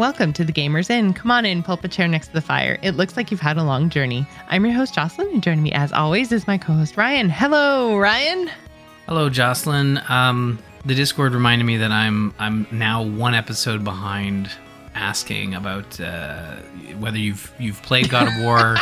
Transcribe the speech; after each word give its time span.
Welcome 0.00 0.32
to 0.32 0.44
the 0.46 0.52
Gamers 0.54 0.88
Inn. 0.88 1.12
Come 1.12 1.30
on 1.30 1.44
in, 1.44 1.62
pull 1.62 1.74
up 1.74 1.84
a 1.84 1.88
chair 1.88 2.08
next 2.08 2.28
to 2.28 2.32
the 2.32 2.40
fire. 2.40 2.78
It 2.80 2.92
looks 2.92 3.18
like 3.18 3.30
you've 3.30 3.38
had 3.38 3.58
a 3.58 3.62
long 3.62 3.90
journey. 3.90 4.26
I'm 4.48 4.64
your 4.64 4.72
host, 4.72 4.94
Jocelyn, 4.94 5.28
and 5.28 5.42
joining 5.42 5.62
me 5.62 5.72
as 5.72 5.92
always 5.92 6.32
is 6.32 6.46
my 6.46 6.56
co 6.56 6.72
host, 6.72 6.96
Ryan. 6.96 7.28
Hello, 7.28 7.98
Ryan. 7.98 8.50
Hello, 9.06 9.28
Jocelyn. 9.28 10.00
Um, 10.08 10.58
the 10.86 10.94
Discord 10.94 11.34
reminded 11.34 11.66
me 11.66 11.76
that 11.76 11.90
I'm 11.90 12.32
I'm 12.38 12.66
now 12.72 13.02
one 13.02 13.34
episode 13.34 13.84
behind 13.84 14.50
asking 14.94 15.52
about 15.54 16.00
uh, 16.00 16.56
whether 16.98 17.18
you've 17.18 17.52
you've 17.58 17.82
played 17.82 18.08
God 18.08 18.26
of 18.26 18.42
War. 18.42 18.76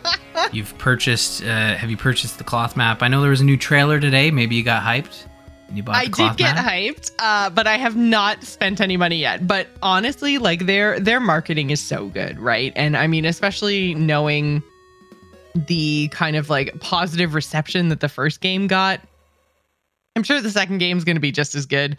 you've 0.52 0.76
purchased. 0.78 1.44
Uh, 1.44 1.76
have 1.76 1.88
you 1.88 1.96
purchased 1.96 2.38
the 2.38 2.44
cloth 2.44 2.76
map? 2.76 3.00
I 3.00 3.06
know 3.06 3.20
there 3.20 3.30
was 3.30 3.40
a 3.40 3.44
new 3.44 3.56
trailer 3.56 4.00
today. 4.00 4.32
Maybe 4.32 4.56
you 4.56 4.64
got 4.64 4.82
hyped. 4.82 5.26
And 5.68 5.76
You 5.76 5.82
bought 5.82 5.96
I 5.96 6.04
did 6.06 6.36
get 6.36 6.56
map? 6.56 6.64
hyped, 6.66 7.10
uh, 7.18 7.50
but 7.50 7.66
I 7.66 7.76
have 7.76 7.96
not 7.96 8.42
spent 8.44 8.80
any 8.80 8.96
money 8.96 9.16
yet. 9.16 9.46
But 9.46 9.68
honestly, 9.82 10.38
like 10.38 10.66
their 10.66 10.98
their 11.00 11.20
marketing 11.20 11.70
is 11.70 11.80
so 11.80 12.06
good, 12.08 12.38
right? 12.38 12.72
And 12.76 12.96
I 12.96 13.06
mean, 13.06 13.24
especially 13.24 13.94
knowing 13.94 14.62
the 15.54 16.08
kind 16.08 16.36
of 16.36 16.50
like 16.50 16.78
positive 16.80 17.34
reception 17.34 17.88
that 17.88 18.00
the 18.00 18.08
first 18.08 18.40
game 18.40 18.66
got, 18.66 19.00
I'm 20.16 20.22
sure 20.22 20.40
the 20.40 20.50
second 20.50 20.78
game 20.78 20.98
is 20.98 21.04
going 21.04 21.16
to 21.16 21.20
be 21.20 21.32
just 21.32 21.54
as 21.54 21.66
good. 21.66 21.96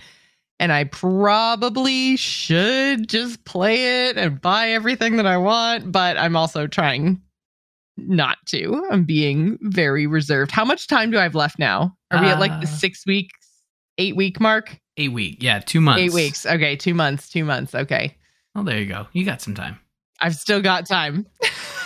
And 0.60 0.72
I 0.72 0.86
probably 0.86 2.16
should 2.16 3.10
just 3.10 3.44
play 3.44 4.08
it 4.08 4.18
and 4.18 4.40
buy 4.42 4.70
everything 4.70 5.18
that 5.18 5.26
I 5.26 5.36
want, 5.38 5.92
but 5.92 6.18
I'm 6.18 6.38
also 6.38 6.66
trying 6.66 7.22
not 7.98 8.38
to. 8.48 8.86
I'm 8.90 9.04
being 9.04 9.58
very 9.62 10.08
reserved. 10.08 10.52
How 10.52 10.64
much 10.64 10.88
time 10.88 11.12
do 11.12 11.18
I 11.18 11.24
have 11.24 11.36
left 11.36 11.60
now? 11.60 11.98
Are 12.12 12.22
we 12.22 12.28
at 12.30 12.40
like 12.40 12.52
the 12.62 12.68
Uh, 12.68 12.72
six 12.72 13.06
weeks, 13.06 13.38
eight 13.98 14.16
week 14.16 14.40
mark? 14.40 14.80
Eight 14.98 15.12
week. 15.12 15.38
Yeah, 15.42 15.60
two 15.60 15.82
months. 15.82 16.02
Eight 16.02 16.14
weeks. 16.14 16.46
Okay, 16.46 16.76
two 16.76 16.94
months. 16.94 17.30
Two 17.30 17.44
months. 17.46 17.76
Okay, 17.76 18.16
Oh, 18.56 18.64
there 18.64 18.80
you 18.80 18.86
go. 18.86 19.08
You 19.12 19.26
got 19.26 19.42
some 19.42 19.54
time. 19.54 19.80
I've 20.22 20.36
still 20.36 20.62
got 20.62 20.88
time. 20.88 21.26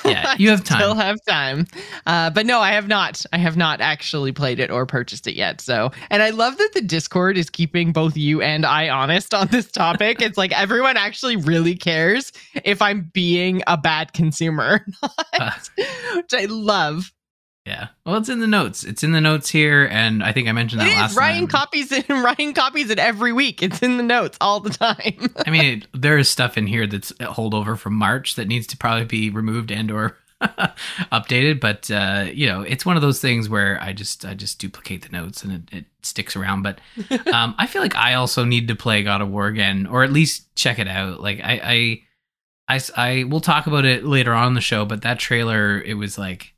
Yeah, 0.06 0.36
you 0.38 0.52
have 0.52 0.62
I 0.70 0.76
Still 0.76 0.94
have 0.94 1.18
time. 1.28 1.66
Uh, 2.06 2.30
but 2.30 2.46
no, 2.46 2.60
I 2.60 2.74
have 2.74 2.88
not. 2.88 3.26
I 3.34 3.40
have 3.40 3.58
not 3.58 3.82
actually 3.82 4.32
played 4.32 4.60
it 4.60 4.70
or 4.70 4.86
purchased 4.86 5.26
it 5.26 5.34
yet. 5.34 5.62
So, 5.62 5.90
and 6.12 6.22
I 6.22 6.30
love 6.30 6.58
that 6.58 6.70
the 6.76 6.82
Discord 6.82 7.40
is 7.40 7.50
keeping 7.50 7.92
both 7.92 8.16
you 8.16 8.40
and 8.44 8.68
I 8.68 8.88
honest 8.90 9.34
on 9.34 9.48
this 9.48 9.72
topic. 9.72 10.22
it's 10.22 10.38
like 10.38 10.52
everyone 10.58 10.96
actually 10.96 11.38
really 11.38 11.76
cares 11.76 12.32
if 12.64 12.84
I'm 12.84 13.10
being 13.14 13.64
a 13.66 13.78
bad 13.78 14.14
consumer, 14.14 14.86
or 15.02 15.10
not, 15.40 15.70
which 16.16 16.34
I 16.34 16.46
love. 16.46 17.12
Yeah. 17.70 17.90
Well, 18.04 18.18
it's 18.18 18.30
in 18.30 18.40
the 18.40 18.48
notes. 18.48 18.84
It's 18.84 19.04
in 19.04 19.12
the 19.12 19.22
notes 19.22 19.48
here, 19.48 19.88
and 19.92 20.24
I 20.24 20.32
think 20.34 20.48
I 20.48 20.54
mentioned 20.54 20.82
that 20.82 20.88
It 20.88 20.96
last 20.96 21.12
is. 21.12 21.18
Ryan 21.18 21.42
time. 21.42 21.48
copies 21.50 21.92
it. 21.92 22.10
Ryan 22.10 22.54
copies 22.56 22.90
it 22.90 22.98
every 22.98 23.32
week. 23.32 23.62
It's 23.62 23.84
in 23.84 23.98
the 23.98 24.04
notes 24.04 24.38
all 24.42 24.60
the 24.60 24.72
time. 24.72 25.30
I 25.46 25.52
mean, 25.52 25.66
it, 25.84 25.88
there 25.94 26.18
is 26.18 26.28
stuff 26.30 26.58
in 26.58 26.66
here 26.66 26.88
that's 26.88 27.12
a 27.12 27.26
holdover 27.28 27.78
from 27.78 27.94
March 27.94 28.34
that 28.36 28.48
needs 28.48 28.66
to 28.68 28.78
probably 28.78 29.06
be 29.06 29.30
removed 29.30 29.70
and 29.72 29.92
or 29.92 30.18
updated. 30.42 31.60
But 31.60 31.92
uh, 31.92 32.26
you 32.34 32.48
know, 32.48 32.62
it's 32.62 32.86
one 32.88 32.96
of 32.96 33.02
those 33.02 33.22
things 33.22 33.50
where 33.50 33.78
I 33.82 33.94
just 33.94 34.26
I 34.26 34.34
just 34.34 34.60
duplicate 34.60 35.04
the 35.04 35.10
notes 35.10 35.44
and 35.44 35.54
it, 35.72 35.78
it 35.78 35.86
sticks 36.02 36.36
around. 36.36 36.64
But 36.64 36.80
um, 37.32 37.54
I 37.60 37.68
feel 37.68 37.82
like 37.84 37.96
I 37.96 38.16
also 38.16 38.44
need 38.46 38.68
to 38.70 38.76
play 38.76 39.04
God 39.04 39.22
of 39.22 39.30
War 39.30 39.48
again, 39.48 39.86
or 39.86 40.04
at 40.04 40.12
least 40.12 40.56
check 40.56 40.80
it 40.80 40.88
out. 40.88 41.20
Like 41.22 41.40
I 41.44 41.62
I 41.64 42.02
I, 42.68 42.76
s- 42.78 42.92
I- 42.96 43.26
we'll 43.28 43.42
talk 43.42 43.68
about 43.68 43.86
it 43.86 44.06
later 44.06 44.34
on 44.34 44.48
in 44.50 44.54
the 44.56 44.62
show. 44.62 44.86
But 44.86 45.02
that 45.04 45.20
trailer, 45.20 45.80
it 45.82 45.94
was 45.96 46.18
like. 46.18 46.54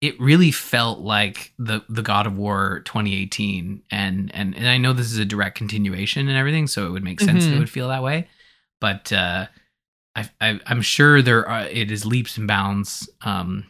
It 0.00 0.18
really 0.20 0.50
felt 0.50 1.00
like 1.00 1.52
the 1.58 1.84
the 1.88 2.02
God 2.02 2.26
of 2.26 2.36
War 2.38 2.80
2018, 2.86 3.82
and 3.90 4.30
and 4.34 4.56
and 4.56 4.68
I 4.68 4.78
know 4.78 4.92
this 4.92 5.12
is 5.12 5.18
a 5.18 5.24
direct 5.24 5.56
continuation 5.58 6.28
and 6.28 6.36
everything, 6.36 6.66
so 6.66 6.86
it 6.86 6.90
would 6.90 7.04
make 7.04 7.20
sense 7.20 7.44
that 7.44 7.50
Mhm. 7.50 7.56
it 7.56 7.58
would 7.58 7.70
feel 7.70 7.88
that 7.88 8.02
way 8.02 8.28
but 8.80 9.12
uh, 9.12 9.46
I, 10.16 10.30
I, 10.40 10.58
I'm 10.66 10.80
sure 10.80 11.20
there 11.20 11.46
are, 11.46 11.66
it 11.66 11.90
is 11.90 12.06
leaps 12.06 12.38
and 12.38 12.48
bounds 12.48 13.10
um, 13.20 13.66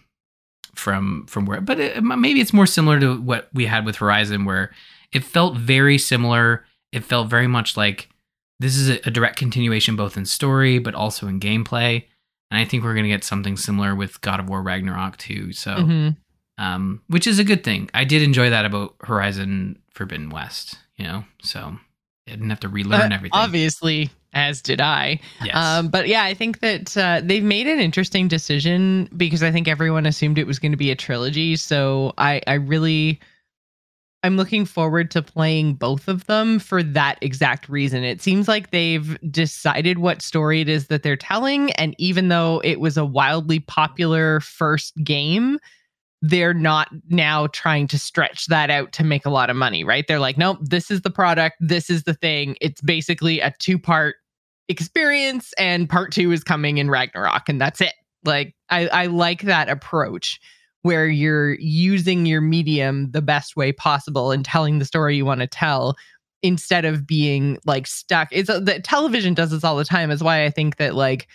from 0.76 1.26
from 1.26 1.46
where, 1.46 1.60
but 1.60 1.80
it, 1.80 2.02
maybe 2.02 2.40
it's 2.40 2.52
more 2.52 2.66
similar 2.66 3.00
to 3.00 3.20
what 3.20 3.48
we 3.52 3.66
had 3.66 3.84
with 3.84 3.96
Horizon, 3.96 4.44
where 4.44 4.70
it 5.12 5.24
felt 5.24 5.56
very 5.56 5.98
similar. 5.98 6.64
It 6.92 7.02
felt 7.04 7.28
very 7.28 7.48
much 7.48 7.76
like 7.76 8.08
this 8.60 8.76
is 8.76 8.88
a, 8.88 9.00
a 9.04 9.10
direct 9.10 9.36
continuation, 9.36 9.96
both 9.96 10.16
in 10.16 10.24
story 10.26 10.78
but 10.78 10.94
also 10.94 11.26
in 11.26 11.40
gameplay. 11.40 12.04
And 12.50 12.58
I 12.60 12.64
think 12.64 12.82
we're 12.82 12.94
going 12.94 13.04
to 13.04 13.10
get 13.10 13.24
something 13.24 13.56
similar 13.56 13.94
with 13.94 14.20
God 14.22 14.40
of 14.40 14.48
War 14.48 14.62
Ragnarok 14.62 15.16
too. 15.18 15.52
So, 15.52 15.70
Mhm. 15.76 16.16
um, 16.58 17.00
which 17.08 17.26
is 17.26 17.38
a 17.38 17.44
good 17.44 17.62
thing. 17.64 17.88
I 17.94 18.04
did 18.04 18.22
enjoy 18.22 18.50
that 18.50 18.64
about 18.64 18.96
Horizon 19.02 19.78
Forbidden 19.94 20.30
West. 20.30 20.76
You 20.96 21.04
know, 21.06 21.24
so 21.42 21.78
I 22.28 22.30
didn't 22.30 22.50
have 22.50 22.60
to 22.60 22.68
relearn 22.68 23.12
Uh, 23.12 23.14
everything. 23.14 23.38
Obviously, 23.38 24.10
as 24.34 24.60
did 24.60 24.80
I. 24.80 25.18
yes. 25.42 25.56
Um, 25.56 25.88
but 25.88 26.08
yeah, 26.08 26.24
I 26.24 26.34
think 26.34 26.60
that 26.60 26.94
uh, 26.96 27.20
they've 27.24 27.42
made 27.42 27.66
an 27.66 27.78
interesting 27.80 28.28
decision 28.28 29.08
because 29.16 29.42
I 29.42 29.50
think 29.50 29.66
everyone 29.66 30.04
assumed 30.06 30.38
it 30.38 30.46
was 30.46 30.58
going 30.58 30.72
to 30.72 30.76
be 30.76 30.90
a 30.90 30.94
trilogy. 30.96 31.56
So 31.56 32.12
I, 32.18 32.42
I 32.46 32.54
really, 32.54 33.18
I'm 34.22 34.36
looking 34.36 34.66
forward 34.66 35.10
to 35.12 35.22
playing 35.22 35.74
both 35.74 36.06
of 36.06 36.26
them 36.26 36.58
for 36.58 36.82
that 36.82 37.18
exact 37.22 37.68
reason. 37.68 38.04
It 38.04 38.20
seems 38.20 38.48
like 38.48 38.70
they've 38.70 39.18
decided 39.30 39.98
what 39.98 40.20
story 40.20 40.60
it 40.60 40.68
is 40.68 40.88
that 40.88 41.02
they're 41.02 41.16
telling, 41.16 41.72
and 41.72 41.94
even 41.98 42.28
though 42.28 42.60
it 42.62 42.80
was 42.80 42.96
a 42.96 43.04
wildly 43.04 43.60
popular 43.60 44.40
first 44.40 44.94
game. 45.02 45.58
They're 46.22 46.52
not 46.52 46.88
now 47.08 47.46
trying 47.46 47.86
to 47.86 47.98
stretch 47.98 48.44
that 48.48 48.68
out 48.68 48.92
to 48.92 49.04
make 49.04 49.24
a 49.24 49.30
lot 49.30 49.48
of 49.48 49.56
money, 49.56 49.84
right? 49.84 50.06
They're 50.06 50.20
like, 50.20 50.36
nope, 50.36 50.58
this 50.60 50.90
is 50.90 51.00
the 51.00 51.08
product. 51.08 51.56
This 51.60 51.88
is 51.88 52.02
the 52.02 52.12
thing. 52.12 52.58
It's 52.60 52.82
basically 52.82 53.40
a 53.40 53.54
two 53.58 53.78
part 53.78 54.16
experience 54.68 55.54
and 55.56 55.88
part 55.88 56.12
two 56.12 56.30
is 56.30 56.44
coming 56.44 56.76
in 56.76 56.90
Ragnarok 56.90 57.48
and 57.48 57.58
that's 57.58 57.80
it. 57.80 57.94
Like 58.22 58.54
I, 58.68 58.86
I 58.88 59.06
like 59.06 59.42
that 59.42 59.70
approach 59.70 60.38
where 60.82 61.06
you're 61.06 61.54
using 61.54 62.26
your 62.26 62.40
medium 62.40 63.10
the 63.10 63.22
best 63.22 63.56
way 63.56 63.72
possible 63.72 64.30
and 64.30 64.44
telling 64.44 64.78
the 64.78 64.84
story 64.84 65.16
you 65.16 65.24
want 65.24 65.40
to 65.40 65.46
tell 65.46 65.96
instead 66.42 66.84
of 66.84 67.06
being 67.06 67.58
like 67.66 67.86
stuck. 67.86 68.28
It's 68.30 68.48
uh, 68.48 68.60
that 68.60 68.84
television 68.84 69.34
does 69.34 69.50
this 69.50 69.64
all 69.64 69.76
the 69.76 69.84
time. 69.84 70.10
Is 70.10 70.22
why 70.22 70.44
I 70.44 70.50
think 70.50 70.76
that 70.76 70.94
like 70.94 71.28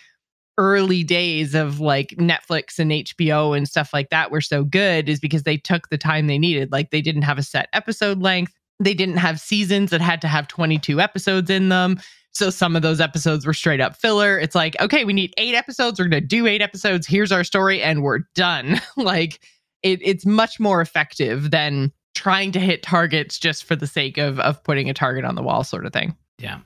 early 0.58 1.04
days 1.04 1.54
of 1.54 1.80
like 1.80 2.10
Netflix 2.18 2.78
and 2.78 2.90
HBO 2.90 3.56
and 3.56 3.68
stuff 3.68 3.92
like 3.92 4.10
that 4.10 4.30
were 4.30 4.40
so 4.40 4.64
good 4.64 5.08
is 5.08 5.20
because 5.20 5.42
they 5.42 5.56
took 5.56 5.88
the 5.88 5.98
time 5.98 6.26
they 6.26 6.38
needed. 6.38 6.72
Like 6.72 6.90
they 6.90 7.02
didn't 7.02 7.22
have 7.22 7.38
a 7.38 7.42
set 7.42 7.68
episode 7.72 8.20
length. 8.22 8.54
They 8.80 8.94
didn't 8.94 9.18
have 9.18 9.40
seasons 9.40 9.90
that 9.90 10.00
had 10.00 10.20
to 10.22 10.28
have 10.28 10.48
22 10.48 11.00
episodes 11.00 11.50
in 11.50 11.68
them. 11.68 11.98
So 12.36 12.50
some 12.50 12.76
of 12.76 12.82
those 12.82 13.00
episodes 13.00 13.46
were 13.46 13.54
straight 13.54 13.80
up 13.80 13.96
filler. 13.96 14.38
It's 14.38 14.54
like, 14.54 14.78
okay, 14.78 15.06
we 15.06 15.14
need 15.14 15.32
eight 15.38 15.54
episodes. 15.54 15.98
We're 15.98 16.08
going 16.08 16.22
to 16.22 16.26
do 16.26 16.46
eight 16.46 16.60
episodes. 16.60 17.06
Here's 17.06 17.32
our 17.32 17.42
story, 17.42 17.82
and 17.82 18.02
we're 18.02 18.20
done. 18.34 18.78
like, 18.98 19.40
it, 19.82 20.00
it's 20.02 20.26
much 20.26 20.60
more 20.60 20.82
effective 20.82 21.50
than 21.50 21.90
trying 22.14 22.52
to 22.52 22.60
hit 22.60 22.82
targets 22.82 23.38
just 23.38 23.64
for 23.64 23.74
the 23.74 23.86
sake 23.86 24.18
of 24.18 24.38
of 24.40 24.62
putting 24.64 24.90
a 24.90 24.94
target 24.94 25.24
on 25.24 25.34
the 25.34 25.42
wall, 25.42 25.64
sort 25.64 25.86
of 25.86 25.94
thing. 25.94 26.14
Yeah. 26.38 26.58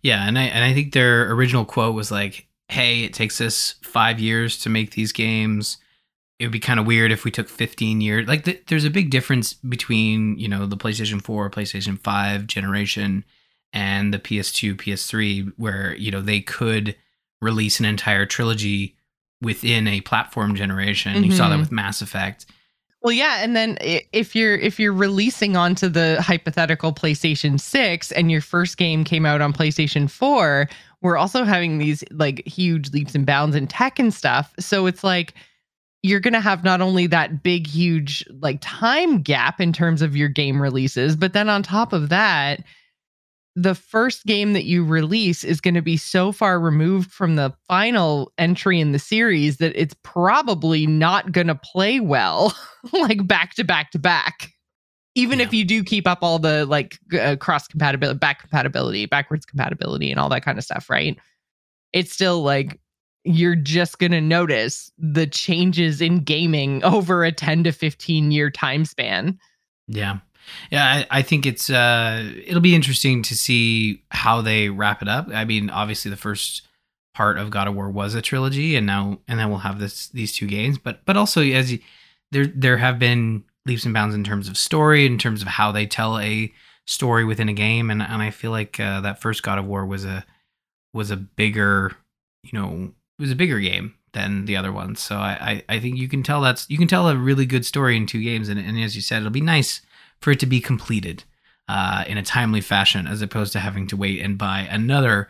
Yeah, 0.00 0.26
and 0.26 0.38
I 0.38 0.44
and 0.44 0.64
I 0.64 0.72
think 0.72 0.94
their 0.94 1.30
original 1.32 1.66
quote 1.66 1.94
was 1.94 2.10
like, 2.10 2.46
"Hey, 2.68 3.04
it 3.04 3.12
takes 3.12 3.38
us 3.40 3.74
5 3.82 4.18
years 4.18 4.58
to 4.60 4.70
make 4.70 4.92
these 4.92 5.12
games. 5.12 5.76
It 6.38 6.46
would 6.46 6.52
be 6.52 6.60
kind 6.60 6.80
of 6.80 6.86
weird 6.86 7.12
if 7.12 7.24
we 7.24 7.30
took 7.30 7.50
15 7.50 8.00
years." 8.00 8.26
Like 8.26 8.44
th- 8.44 8.62
there's 8.68 8.86
a 8.86 8.90
big 8.90 9.10
difference 9.10 9.52
between, 9.52 10.38
you 10.38 10.48
know, 10.48 10.64
the 10.64 10.76
PlayStation 10.76 11.20
4, 11.20 11.50
PlayStation 11.50 11.98
5 11.98 12.46
generation 12.46 13.24
and 13.72 14.12
the 14.12 14.18
PS2, 14.18 14.74
PS3 14.76 15.52
where, 15.56 15.94
you 15.96 16.10
know, 16.10 16.20
they 16.20 16.40
could 16.40 16.96
release 17.40 17.78
an 17.80 17.86
entire 17.86 18.26
trilogy 18.26 18.96
within 19.40 19.88
a 19.88 20.00
platform 20.02 20.54
generation. 20.54 21.24
You 21.24 21.32
saw 21.32 21.48
that 21.48 21.56
Mhm. 21.56 21.60
with 21.60 21.72
Mass 21.72 22.00
Effect. 22.02 22.46
Well, 23.02 23.12
yeah, 23.12 23.42
and 23.42 23.56
then 23.56 23.78
if 23.80 24.36
you're 24.36 24.54
if 24.54 24.78
you're 24.78 24.92
releasing 24.92 25.56
onto 25.56 25.88
the 25.88 26.22
hypothetical 26.22 26.92
PlayStation 26.92 27.58
6 27.58 28.12
and 28.12 28.30
your 28.30 28.40
first 28.40 28.76
game 28.76 29.02
came 29.02 29.26
out 29.26 29.40
on 29.40 29.52
PlayStation 29.52 30.08
4, 30.08 30.68
we're 31.00 31.16
also 31.16 31.42
having 31.42 31.78
these 31.78 32.04
like 32.12 32.46
huge 32.46 32.92
leaps 32.92 33.16
and 33.16 33.26
bounds 33.26 33.56
in 33.56 33.66
tech 33.66 33.98
and 33.98 34.14
stuff. 34.14 34.54
So 34.60 34.86
it's 34.86 35.02
like 35.02 35.34
you're 36.04 36.20
going 36.20 36.34
to 36.34 36.40
have 36.40 36.62
not 36.62 36.80
only 36.80 37.08
that 37.08 37.42
big 37.42 37.66
huge 37.66 38.24
like 38.40 38.58
time 38.60 39.20
gap 39.22 39.60
in 39.60 39.72
terms 39.72 40.00
of 40.02 40.14
your 40.16 40.28
game 40.28 40.62
releases, 40.62 41.16
but 41.16 41.32
then 41.32 41.48
on 41.48 41.64
top 41.64 41.92
of 41.92 42.08
that, 42.10 42.62
the 43.54 43.74
first 43.74 44.24
game 44.24 44.54
that 44.54 44.64
you 44.64 44.84
release 44.84 45.44
is 45.44 45.60
going 45.60 45.74
to 45.74 45.82
be 45.82 45.96
so 45.96 46.32
far 46.32 46.58
removed 46.58 47.10
from 47.10 47.36
the 47.36 47.52
final 47.68 48.32
entry 48.38 48.80
in 48.80 48.92
the 48.92 48.98
series 48.98 49.58
that 49.58 49.72
it's 49.74 49.94
probably 50.02 50.86
not 50.86 51.32
going 51.32 51.48
to 51.48 51.54
play 51.54 52.00
well 52.00 52.54
like 52.92 53.26
back 53.26 53.54
to 53.54 53.64
back 53.64 53.90
to 53.90 53.98
back. 53.98 54.50
Even 55.14 55.40
if 55.40 55.52
you 55.52 55.66
do 55.66 55.84
keep 55.84 56.06
up 56.06 56.20
all 56.22 56.38
the 56.38 56.64
like 56.64 56.98
uh, 57.20 57.36
cross 57.36 57.68
compatibility 57.68 58.18
back 58.18 58.40
compatibility 58.40 59.04
backwards 59.04 59.44
compatibility 59.44 60.10
and 60.10 60.18
all 60.18 60.30
that 60.30 60.42
kind 60.42 60.56
of 60.56 60.64
stuff 60.64 60.88
right? 60.88 61.18
It's 61.92 62.12
still 62.12 62.42
like 62.42 62.80
you're 63.24 63.54
just 63.54 63.98
going 63.98 64.12
to 64.12 64.20
notice 64.20 64.90
the 64.98 65.26
changes 65.26 66.00
in 66.00 66.20
gaming 66.20 66.82
over 66.84 67.24
a 67.24 67.32
10 67.32 67.64
to 67.64 67.72
15 67.72 68.30
year 68.30 68.50
time 68.50 68.86
span. 68.86 69.38
Yeah. 69.88 70.18
Yeah, 70.70 70.84
I, 70.84 71.18
I 71.18 71.22
think 71.22 71.46
it's 71.46 71.70
uh 71.70 72.32
it'll 72.46 72.60
be 72.60 72.74
interesting 72.74 73.22
to 73.22 73.36
see 73.36 74.02
how 74.10 74.40
they 74.40 74.68
wrap 74.68 75.02
it 75.02 75.08
up. 75.08 75.28
I 75.32 75.44
mean, 75.44 75.70
obviously 75.70 76.10
the 76.10 76.16
first 76.16 76.62
part 77.14 77.38
of 77.38 77.50
God 77.50 77.68
of 77.68 77.74
War 77.74 77.90
was 77.90 78.14
a 78.14 78.22
trilogy, 78.22 78.76
and 78.76 78.86
now 78.86 79.18
and 79.28 79.38
then 79.38 79.48
we'll 79.50 79.58
have 79.58 79.78
this 79.78 80.08
these 80.08 80.34
two 80.34 80.46
games. 80.46 80.78
But 80.78 81.04
but 81.04 81.16
also 81.16 81.42
as 81.42 81.72
you, 81.72 81.78
there 82.30 82.46
there 82.46 82.78
have 82.78 82.98
been 82.98 83.44
leaps 83.66 83.84
and 83.84 83.94
bounds 83.94 84.14
in 84.14 84.24
terms 84.24 84.48
of 84.48 84.56
story, 84.56 85.06
in 85.06 85.18
terms 85.18 85.42
of 85.42 85.48
how 85.48 85.72
they 85.72 85.86
tell 85.86 86.18
a 86.18 86.52
story 86.86 87.24
within 87.24 87.48
a 87.48 87.54
game, 87.54 87.90
and 87.90 88.02
and 88.02 88.22
I 88.22 88.30
feel 88.30 88.50
like 88.50 88.78
uh, 88.80 89.00
that 89.02 89.20
first 89.20 89.42
God 89.42 89.58
of 89.58 89.66
War 89.66 89.86
was 89.86 90.04
a 90.04 90.24
was 90.94 91.10
a 91.10 91.16
bigger 91.16 91.96
you 92.42 92.58
know 92.58 92.92
it 93.18 93.22
was 93.22 93.30
a 93.30 93.36
bigger 93.36 93.60
game 93.60 93.94
than 94.12 94.44
the 94.44 94.56
other 94.56 94.72
ones. 94.72 95.00
So 95.00 95.16
I, 95.16 95.62
I, 95.68 95.76
I 95.76 95.80
think 95.80 95.96
you 95.96 96.08
can 96.08 96.22
tell 96.22 96.40
that's 96.40 96.68
you 96.68 96.78
can 96.78 96.88
tell 96.88 97.08
a 97.08 97.16
really 97.16 97.46
good 97.46 97.64
story 97.64 97.96
in 97.96 98.06
two 98.06 98.22
games, 98.22 98.48
and, 98.48 98.58
and 98.58 98.78
as 98.78 98.96
you 98.96 99.02
said, 99.02 99.18
it'll 99.18 99.30
be 99.30 99.40
nice 99.40 99.80
for 100.22 100.30
it 100.30 100.40
to 100.40 100.46
be 100.46 100.60
completed 100.60 101.24
uh, 101.68 102.04
in 102.06 102.18
a 102.18 102.22
timely 102.22 102.60
fashion, 102.60 103.06
as 103.06 103.22
opposed 103.22 103.52
to 103.52 103.60
having 103.60 103.86
to 103.88 103.96
wait 103.96 104.20
and 104.20 104.38
buy 104.38 104.60
another 104.70 105.28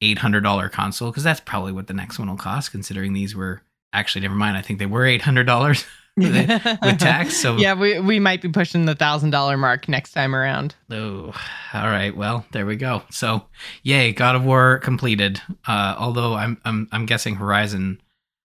eight 0.00 0.18
hundred 0.18 0.42
dollar 0.42 0.68
console 0.68 1.10
because 1.10 1.24
that's 1.24 1.40
probably 1.40 1.72
what 1.72 1.86
the 1.86 1.94
next 1.94 2.18
one 2.18 2.28
will 2.28 2.36
cost. 2.36 2.70
Considering 2.70 3.12
these 3.12 3.34
were 3.34 3.62
actually 3.92 4.22
never 4.22 4.34
mind, 4.34 4.56
I 4.56 4.62
think 4.62 4.78
they 4.78 4.86
were 4.86 5.06
eight 5.06 5.22
hundred 5.22 5.44
dollars 5.44 5.84
with 6.16 6.98
tax. 6.98 7.36
So 7.36 7.56
yeah, 7.58 7.74
we 7.74 7.98
we 8.00 8.20
might 8.20 8.42
be 8.42 8.48
pushing 8.48 8.86
the 8.86 8.94
thousand 8.94 9.30
dollar 9.30 9.56
mark 9.56 9.88
next 9.88 10.12
time 10.12 10.34
around. 10.34 10.74
Oh, 10.90 11.34
all 11.72 11.86
right. 11.86 12.16
Well, 12.16 12.46
there 12.52 12.66
we 12.66 12.76
go. 12.76 13.02
So 13.10 13.46
yay, 13.82 14.12
God 14.12 14.36
of 14.36 14.44
War 14.44 14.78
completed. 14.78 15.40
Uh, 15.66 15.94
although 15.98 16.34
I'm 16.34 16.60
I'm 16.64 16.88
I'm 16.92 17.06
guessing 17.06 17.36
Horizon 17.36 18.00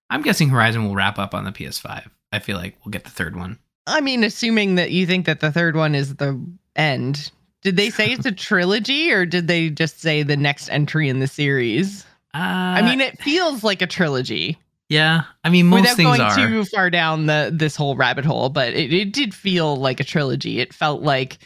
I'm 0.09 0.21
guessing 0.21 0.49
Horizon 0.49 0.85
will 0.85 0.95
wrap 0.95 1.19
up 1.19 1.33
on 1.33 1.43
the 1.43 1.51
PS5. 1.51 2.09
I 2.31 2.39
feel 2.39 2.57
like 2.57 2.77
we'll 2.83 2.91
get 2.91 3.03
the 3.03 3.09
third 3.09 3.35
one. 3.35 3.59
I 3.89 4.01
mean, 4.01 4.23
assuming 4.23 4.75
that 4.75 4.91
you 4.91 5.05
think 5.05 5.25
that 5.25 5.39
the 5.39 5.51
third 5.51 5.75
one 5.75 5.95
is 5.95 6.15
the 6.15 6.39
end. 6.75 7.31
Did 7.61 7.75
they 7.75 7.89
say 7.89 8.11
it's 8.11 8.25
a 8.25 8.31
trilogy 8.47 9.11
or 9.11 9.25
did 9.25 9.47
they 9.47 9.69
just 9.69 9.99
say 9.99 10.23
the 10.23 10.37
next 10.37 10.69
entry 10.69 11.09
in 11.09 11.19
the 11.19 11.27
series? 11.27 12.05
Uh, 12.33 12.37
I 12.37 12.81
mean, 12.83 13.01
it 13.01 13.19
feels 13.19 13.63
like 13.63 13.81
a 13.81 13.87
trilogy. 13.87 14.57
Yeah, 14.87 15.23
I 15.43 15.49
mean, 15.49 15.67
most 15.67 15.81
Without 15.81 15.97
things 15.97 16.17
going 16.17 16.21
are. 16.21 16.35
too 16.35 16.65
far 16.65 16.89
down 16.89 17.27
the 17.27 17.51
this 17.53 17.75
whole 17.75 17.95
rabbit 17.95 18.25
hole, 18.25 18.49
but 18.49 18.73
it, 18.73 18.91
it 18.91 19.13
did 19.13 19.35
feel 19.35 19.75
like 19.75 19.99
a 19.99 20.03
trilogy. 20.03 20.59
It 20.59 20.73
felt 20.73 21.03
like 21.03 21.37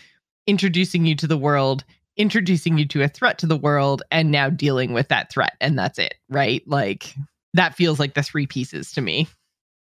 introducing 0.47 1.05
you 1.05 1.15
to 1.17 1.27
the 1.27 1.37
world, 1.37 1.83
introducing 2.15 2.77
you 2.77 2.85
to 2.87 3.03
a 3.03 3.09
threat 3.09 3.37
to 3.39 3.45
the 3.45 3.57
world, 3.57 4.01
and 4.11 4.31
now 4.31 4.49
dealing 4.49 4.93
with 4.93 5.09
that 5.09 5.29
threat, 5.29 5.57
and 5.59 5.77
that's 5.77 5.99
it, 5.99 6.15
right? 6.29 6.63
Like 6.65 7.13
that 7.53 7.75
feels 7.75 7.99
like 7.99 8.13
the 8.13 8.23
three 8.23 8.47
pieces 8.47 8.93
to 8.93 9.01
me. 9.01 9.27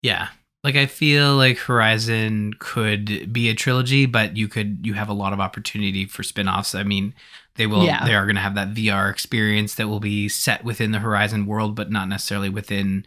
Yeah. 0.01 0.27
Like 0.63 0.75
I 0.75 0.85
feel 0.85 1.35
like 1.35 1.57
Horizon 1.59 2.53
could 2.59 3.31
be 3.31 3.47
a 3.49 3.53
trilogy, 3.53 4.05
but 4.05 4.35
you 4.35 4.47
could 4.47 4.79
you 4.85 4.93
have 4.93 5.07
a 5.09 5.13
lot 5.13 5.31
of 5.33 5.39
opportunity 5.39 6.05
for 6.05 6.23
spin-offs. 6.23 6.75
I 6.75 6.83
mean, 6.83 7.13
they 7.55 7.67
will 7.67 7.85
Yeah. 7.85 8.03
they 8.05 8.15
are 8.15 8.25
going 8.25 8.35
to 8.35 8.41
have 8.41 8.55
that 8.55 8.73
VR 8.73 9.09
experience 9.09 9.75
that 9.75 9.87
will 9.87 9.99
be 9.99 10.27
set 10.27 10.63
within 10.65 10.91
the 10.91 10.99
Horizon 10.99 11.45
world, 11.45 11.75
but 11.75 11.91
not 11.91 12.09
necessarily 12.09 12.49
within 12.49 13.05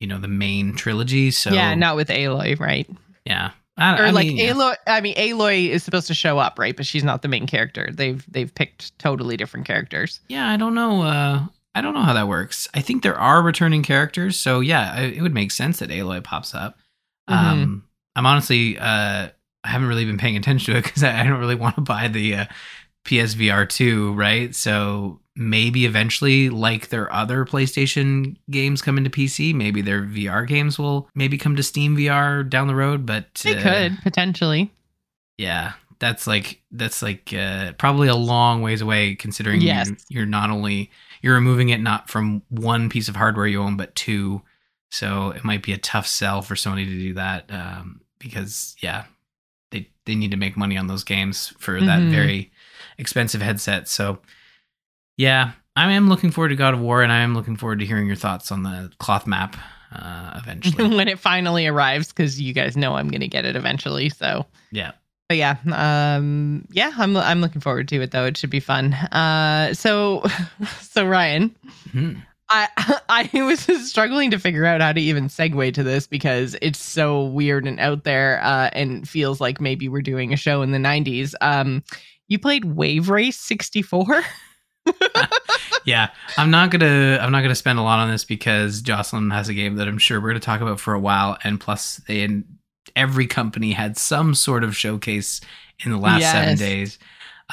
you 0.00 0.06
know 0.08 0.18
the 0.18 0.28
main 0.28 0.74
trilogy. 0.74 1.30
So 1.30 1.50
yeah, 1.52 1.74
not 1.74 1.94
with 1.96 2.08
Aloy, 2.08 2.58
right? 2.58 2.88
yeah. 3.24 3.50
I, 3.76 3.96
Or 4.00 4.06
I 4.06 4.10
like 4.10 4.26
mean, 4.26 4.38
yeah. 4.38 4.52
Aloy. 4.54 4.74
I 4.88 5.00
mean, 5.00 5.14
Aloy 5.14 5.68
is 5.68 5.84
supposed 5.84 6.08
to 6.08 6.14
show 6.14 6.38
up, 6.38 6.58
right? 6.58 6.76
But 6.76 6.84
she's 6.84 7.04
not 7.04 7.22
the 7.22 7.28
main 7.28 7.46
character. 7.46 7.90
They've 7.92 8.24
they've 8.28 8.52
picked 8.52 8.98
totally 8.98 9.36
different 9.36 9.66
characters. 9.66 10.20
Yeah, 10.28 10.48
I 10.50 10.56
don't 10.56 10.74
know. 10.74 11.02
Uh, 11.02 11.44
I 11.78 11.80
don't 11.80 11.94
know 11.94 12.02
how 12.02 12.14
that 12.14 12.28
works. 12.28 12.66
I 12.74 12.80
think 12.80 13.02
there 13.02 13.16
are 13.18 13.40
returning 13.42 13.82
characters, 13.82 14.36
so 14.36 14.60
yeah, 14.60 14.92
I, 14.96 15.02
it 15.02 15.22
would 15.22 15.34
make 15.34 15.50
sense 15.52 15.78
that 15.78 15.90
Aloy 15.90 16.22
pops 16.22 16.54
up. 16.54 16.76
Mm-hmm. 17.30 17.46
Um, 17.62 17.84
I'm 18.16 18.26
honestly, 18.26 18.76
uh, 18.78 19.28
I 19.64 19.68
haven't 19.68 19.88
really 19.88 20.04
been 20.04 20.18
paying 20.18 20.36
attention 20.36 20.74
to 20.74 20.78
it 20.78 20.84
because 20.84 21.02
I, 21.04 21.20
I 21.20 21.24
don't 21.24 21.38
really 21.38 21.54
want 21.54 21.76
to 21.76 21.80
buy 21.82 22.08
the 22.08 22.34
uh, 22.34 22.44
PSVR 23.06 23.68
two, 23.68 24.12
right? 24.14 24.54
So 24.54 25.20
maybe 25.36 25.86
eventually, 25.86 26.50
like 26.50 26.88
their 26.88 27.12
other 27.12 27.44
PlayStation 27.44 28.36
games 28.50 28.82
come 28.82 28.98
into 28.98 29.08
PC, 29.10 29.54
maybe 29.54 29.80
their 29.82 30.02
VR 30.02 30.46
games 30.46 30.78
will 30.78 31.08
maybe 31.14 31.38
come 31.38 31.54
to 31.56 31.62
Steam 31.62 31.96
VR 31.96 32.48
down 32.48 32.66
the 32.66 32.74
road. 32.74 33.06
But 33.06 33.32
They 33.44 33.56
uh, 33.56 33.62
could 33.62 33.98
potentially. 34.02 34.70
yeah 35.36 35.74
that's 36.00 36.26
like 36.28 36.60
that's 36.70 37.02
like 37.02 37.34
uh, 37.34 37.72
probably 37.72 38.06
a 38.08 38.14
long 38.14 38.62
ways 38.62 38.80
away 38.80 39.14
considering 39.16 39.60
Yes. 39.60 39.88
you, 39.88 39.96
you're 40.08 40.26
not 40.26 40.48
only 40.50 40.90
you're 41.22 41.34
removing 41.34 41.68
it 41.70 41.80
not 41.80 42.08
from 42.08 42.42
one 42.48 42.88
piece 42.88 43.08
of 43.08 43.16
hardware 43.16 43.46
you 43.46 43.60
own 43.62 43.76
but 43.76 43.94
two 43.94 44.42
so 44.90 45.30
it 45.30 45.44
might 45.44 45.62
be 45.62 45.72
a 45.72 45.78
tough 45.78 46.06
sell 46.06 46.40
for 46.42 46.54
sony 46.54 46.84
to 46.84 46.90
do 46.90 47.14
that 47.14 47.50
um, 47.50 48.00
because 48.18 48.76
yeah 48.80 49.04
they 49.70 49.88
they 50.06 50.14
need 50.14 50.30
to 50.30 50.36
make 50.36 50.56
money 50.56 50.76
on 50.76 50.86
those 50.86 51.04
games 51.04 51.52
for 51.58 51.80
that 51.80 52.00
Mhm. 52.00 52.10
very 52.10 52.52
expensive 52.98 53.42
headset 53.42 53.88
so 53.88 54.18
yeah 55.16 55.52
i 55.76 55.92
am 55.92 56.08
looking 56.08 56.30
forward 56.30 56.48
to 56.50 56.56
god 56.56 56.74
of 56.74 56.80
war 56.80 57.02
and 57.02 57.12
i 57.12 57.18
am 57.18 57.34
looking 57.34 57.56
forward 57.56 57.78
to 57.80 57.86
hearing 57.86 58.06
your 58.06 58.16
thoughts 58.16 58.50
on 58.52 58.62
the 58.62 58.90
cloth 58.98 59.26
map 59.26 59.56
uh, 59.90 60.32
eventually 60.36 60.86
when 60.96 61.08
it 61.08 61.18
finally 61.18 61.66
arrives, 61.66 62.08
because 62.08 62.38
you 62.38 62.52
guys 62.52 62.76
know 62.76 62.94
I'm 62.96 63.08
going 63.08 63.22
to 63.22 63.26
get 63.26 63.46
it 63.46 63.56
eventually. 63.56 64.10
So, 64.10 64.44
yeah 64.70 64.92
but 65.28 65.36
yeah, 65.36 65.56
um, 65.72 66.66
yeah, 66.70 66.92
I'm 66.96 67.16
I'm 67.16 67.40
looking 67.40 67.60
forward 67.60 67.88
to 67.88 68.00
it 68.02 68.10
though. 68.10 68.24
It 68.24 68.36
should 68.36 68.50
be 68.50 68.60
fun. 68.60 68.94
Uh, 68.94 69.74
so, 69.74 70.24
so 70.80 71.06
Ryan, 71.06 71.54
Mhm. 71.90 72.22
I 72.50 72.68
I 73.34 73.42
was 73.42 73.60
struggling 73.88 74.30
to 74.30 74.38
figure 74.38 74.64
out 74.64 74.80
how 74.80 74.92
to 74.92 75.00
even 75.00 75.28
segue 75.28 75.74
to 75.74 75.82
this 75.82 76.06
because 76.06 76.56
it's 76.62 76.82
so 76.82 77.24
weird 77.24 77.66
and 77.66 77.78
out 77.78 78.04
there, 78.04 78.40
uh, 78.42 78.70
and 78.72 79.08
feels 79.08 79.40
like 79.40 79.60
maybe 79.60 79.88
we're 79.88 80.02
doing 80.02 80.32
a 80.32 80.36
show 80.36 80.62
in 80.62 80.72
the 80.72 80.78
'90s. 80.78 81.34
Um, 81.40 81.82
you 82.28 82.38
played 82.38 82.64
Wave 82.64 83.10
Race 83.10 83.38
'64. 83.38 84.22
yeah 85.84 86.08
i'm 86.38 86.50
not 86.50 86.70
gonna 86.70 87.18
i'm 87.20 87.30
not 87.30 87.42
gonna 87.42 87.54
spend 87.54 87.78
a 87.78 87.82
lot 87.82 87.98
on 87.98 88.10
this 88.10 88.24
because 88.24 88.80
jocelyn 88.80 89.30
has 89.30 89.50
a 89.50 89.54
game 89.54 89.76
that 89.76 89.86
i'm 89.86 89.98
sure 89.98 90.18
we're 90.18 90.28
gonna 90.28 90.40
talk 90.40 90.62
about 90.62 90.80
for 90.80 90.94
a 90.94 90.98
while 90.98 91.36
and 91.44 91.60
plus 91.60 91.96
they 92.08 92.26
every 92.96 93.26
company 93.26 93.72
had 93.72 93.96
some 93.96 94.34
sort 94.34 94.64
of 94.64 94.76
showcase 94.76 95.40
in 95.84 95.90
the 95.90 95.98
last 95.98 96.22
seven 96.22 96.56
days 96.56 96.98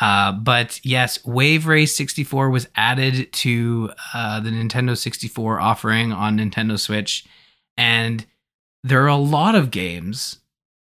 uh, 0.01 0.32
but 0.32 0.80
yes 0.84 1.24
wave 1.25 1.68
race 1.68 1.96
64 1.96 2.50
was 2.50 2.68
added 2.75 3.32
to 3.34 3.92
uh, 4.13 4.39
the 4.39 4.50
nintendo 4.50 4.98
64 4.98 5.60
offering 5.60 6.12
on 6.12 6.38
nintendo 6.38 6.80
switch 6.80 7.25
and 7.77 8.25
there 8.84 9.04
are 9.04 9.08
a 9.08 9.15
lot 9.15 9.56
of 9.56 9.72
games 9.72 10.38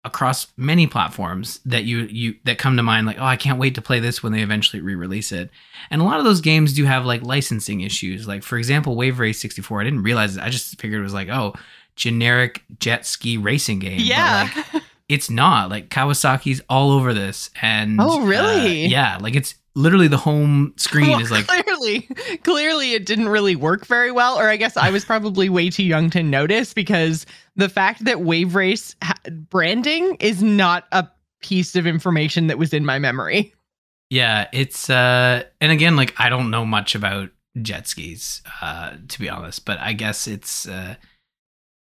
across 0.07 0.47
many 0.55 0.87
platforms 0.87 1.59
that 1.65 1.83
you 1.83 2.07
you 2.09 2.35
that 2.45 2.57
come 2.57 2.77
to 2.77 2.83
mind 2.83 3.05
like 3.05 3.19
oh 3.19 3.25
I 3.25 3.35
can't 3.35 3.59
wait 3.59 3.75
to 3.75 3.81
play 3.81 3.99
this 3.99 4.23
when 4.23 4.31
they 4.31 4.41
eventually 4.41 4.81
re-release 4.81 5.31
it. 5.31 5.51
And 5.91 6.01
a 6.01 6.05
lot 6.05 6.17
of 6.17 6.23
those 6.23 6.41
games 6.41 6.73
do 6.73 6.85
have 6.85 7.05
like 7.05 7.21
licensing 7.21 7.81
issues. 7.81 8.27
Like 8.27 8.41
for 8.41 8.57
example, 8.57 8.95
Wave 8.95 9.19
Race 9.19 9.39
64, 9.39 9.81
I 9.81 9.83
didn't 9.83 10.03
realize 10.03 10.37
it. 10.37 10.43
I 10.43 10.49
just 10.49 10.79
figured 10.79 11.01
it 11.01 11.03
was 11.03 11.13
like, 11.13 11.29
oh, 11.29 11.53
generic 11.97 12.63
jet 12.79 13.05
ski 13.05 13.37
racing 13.37 13.79
game. 13.79 13.97
But, 13.97 14.05
yeah. 14.05 14.49
like, 14.73 14.83
it's 15.09 15.29
not. 15.29 15.69
Like 15.69 15.89
Kawasaki's 15.89 16.61
all 16.69 16.91
over 16.91 17.13
this 17.13 17.49
and 17.61 17.99
Oh, 17.99 18.21
really? 18.25 18.85
uh, 18.85 18.89
yeah, 18.89 19.17
like 19.19 19.35
it's 19.35 19.55
literally 19.75 20.07
the 20.07 20.17
home 20.17 20.73
screen 20.77 21.09
Well, 21.09 21.19
is 21.19 21.29
like 21.29 21.45
clearly 21.47 22.09
clearly 22.43 22.93
it 22.93 23.05
didn't 23.05 23.29
really 23.29 23.55
work 23.55 23.85
very 23.85 24.11
well 24.11 24.35
or 24.39 24.49
i 24.49 24.57
guess 24.57 24.75
i 24.75 24.89
was 24.89 25.05
probably 25.05 25.49
way 25.49 25.69
too 25.69 25.83
young 25.83 26.09
to 26.09 26.23
notice 26.23 26.73
because 26.73 27.27
the 27.57 27.69
fact 27.69 28.03
that 28.05 28.21
wave 28.21 28.55
race 28.55 28.95
ha- 29.03 29.13
branding 29.51 30.15
is 30.19 30.41
not 30.41 30.85
a 30.93 31.07
piece 31.43 31.75
of 31.75 31.85
information 31.85 32.47
that 32.47 32.57
was 32.57 32.73
in 32.73 32.87
my 32.87 32.97
memory 32.97 33.53
Yeah, 34.09 34.47
it's 34.51 34.89
uh 34.89 35.43
and 35.61 35.71
again 35.71 35.95
like 35.95 36.15
I 36.17 36.29
don't 36.29 36.49
know 36.49 36.65
much 36.65 36.95
about 36.95 37.29
jet 37.61 37.87
skis 37.87 38.41
uh 38.63 38.93
to 39.09 39.19
be 39.19 39.29
honest, 39.29 39.63
but 39.63 39.77
I 39.79 39.93
guess 39.93 40.25
it's 40.27 40.67
uh 40.67 40.95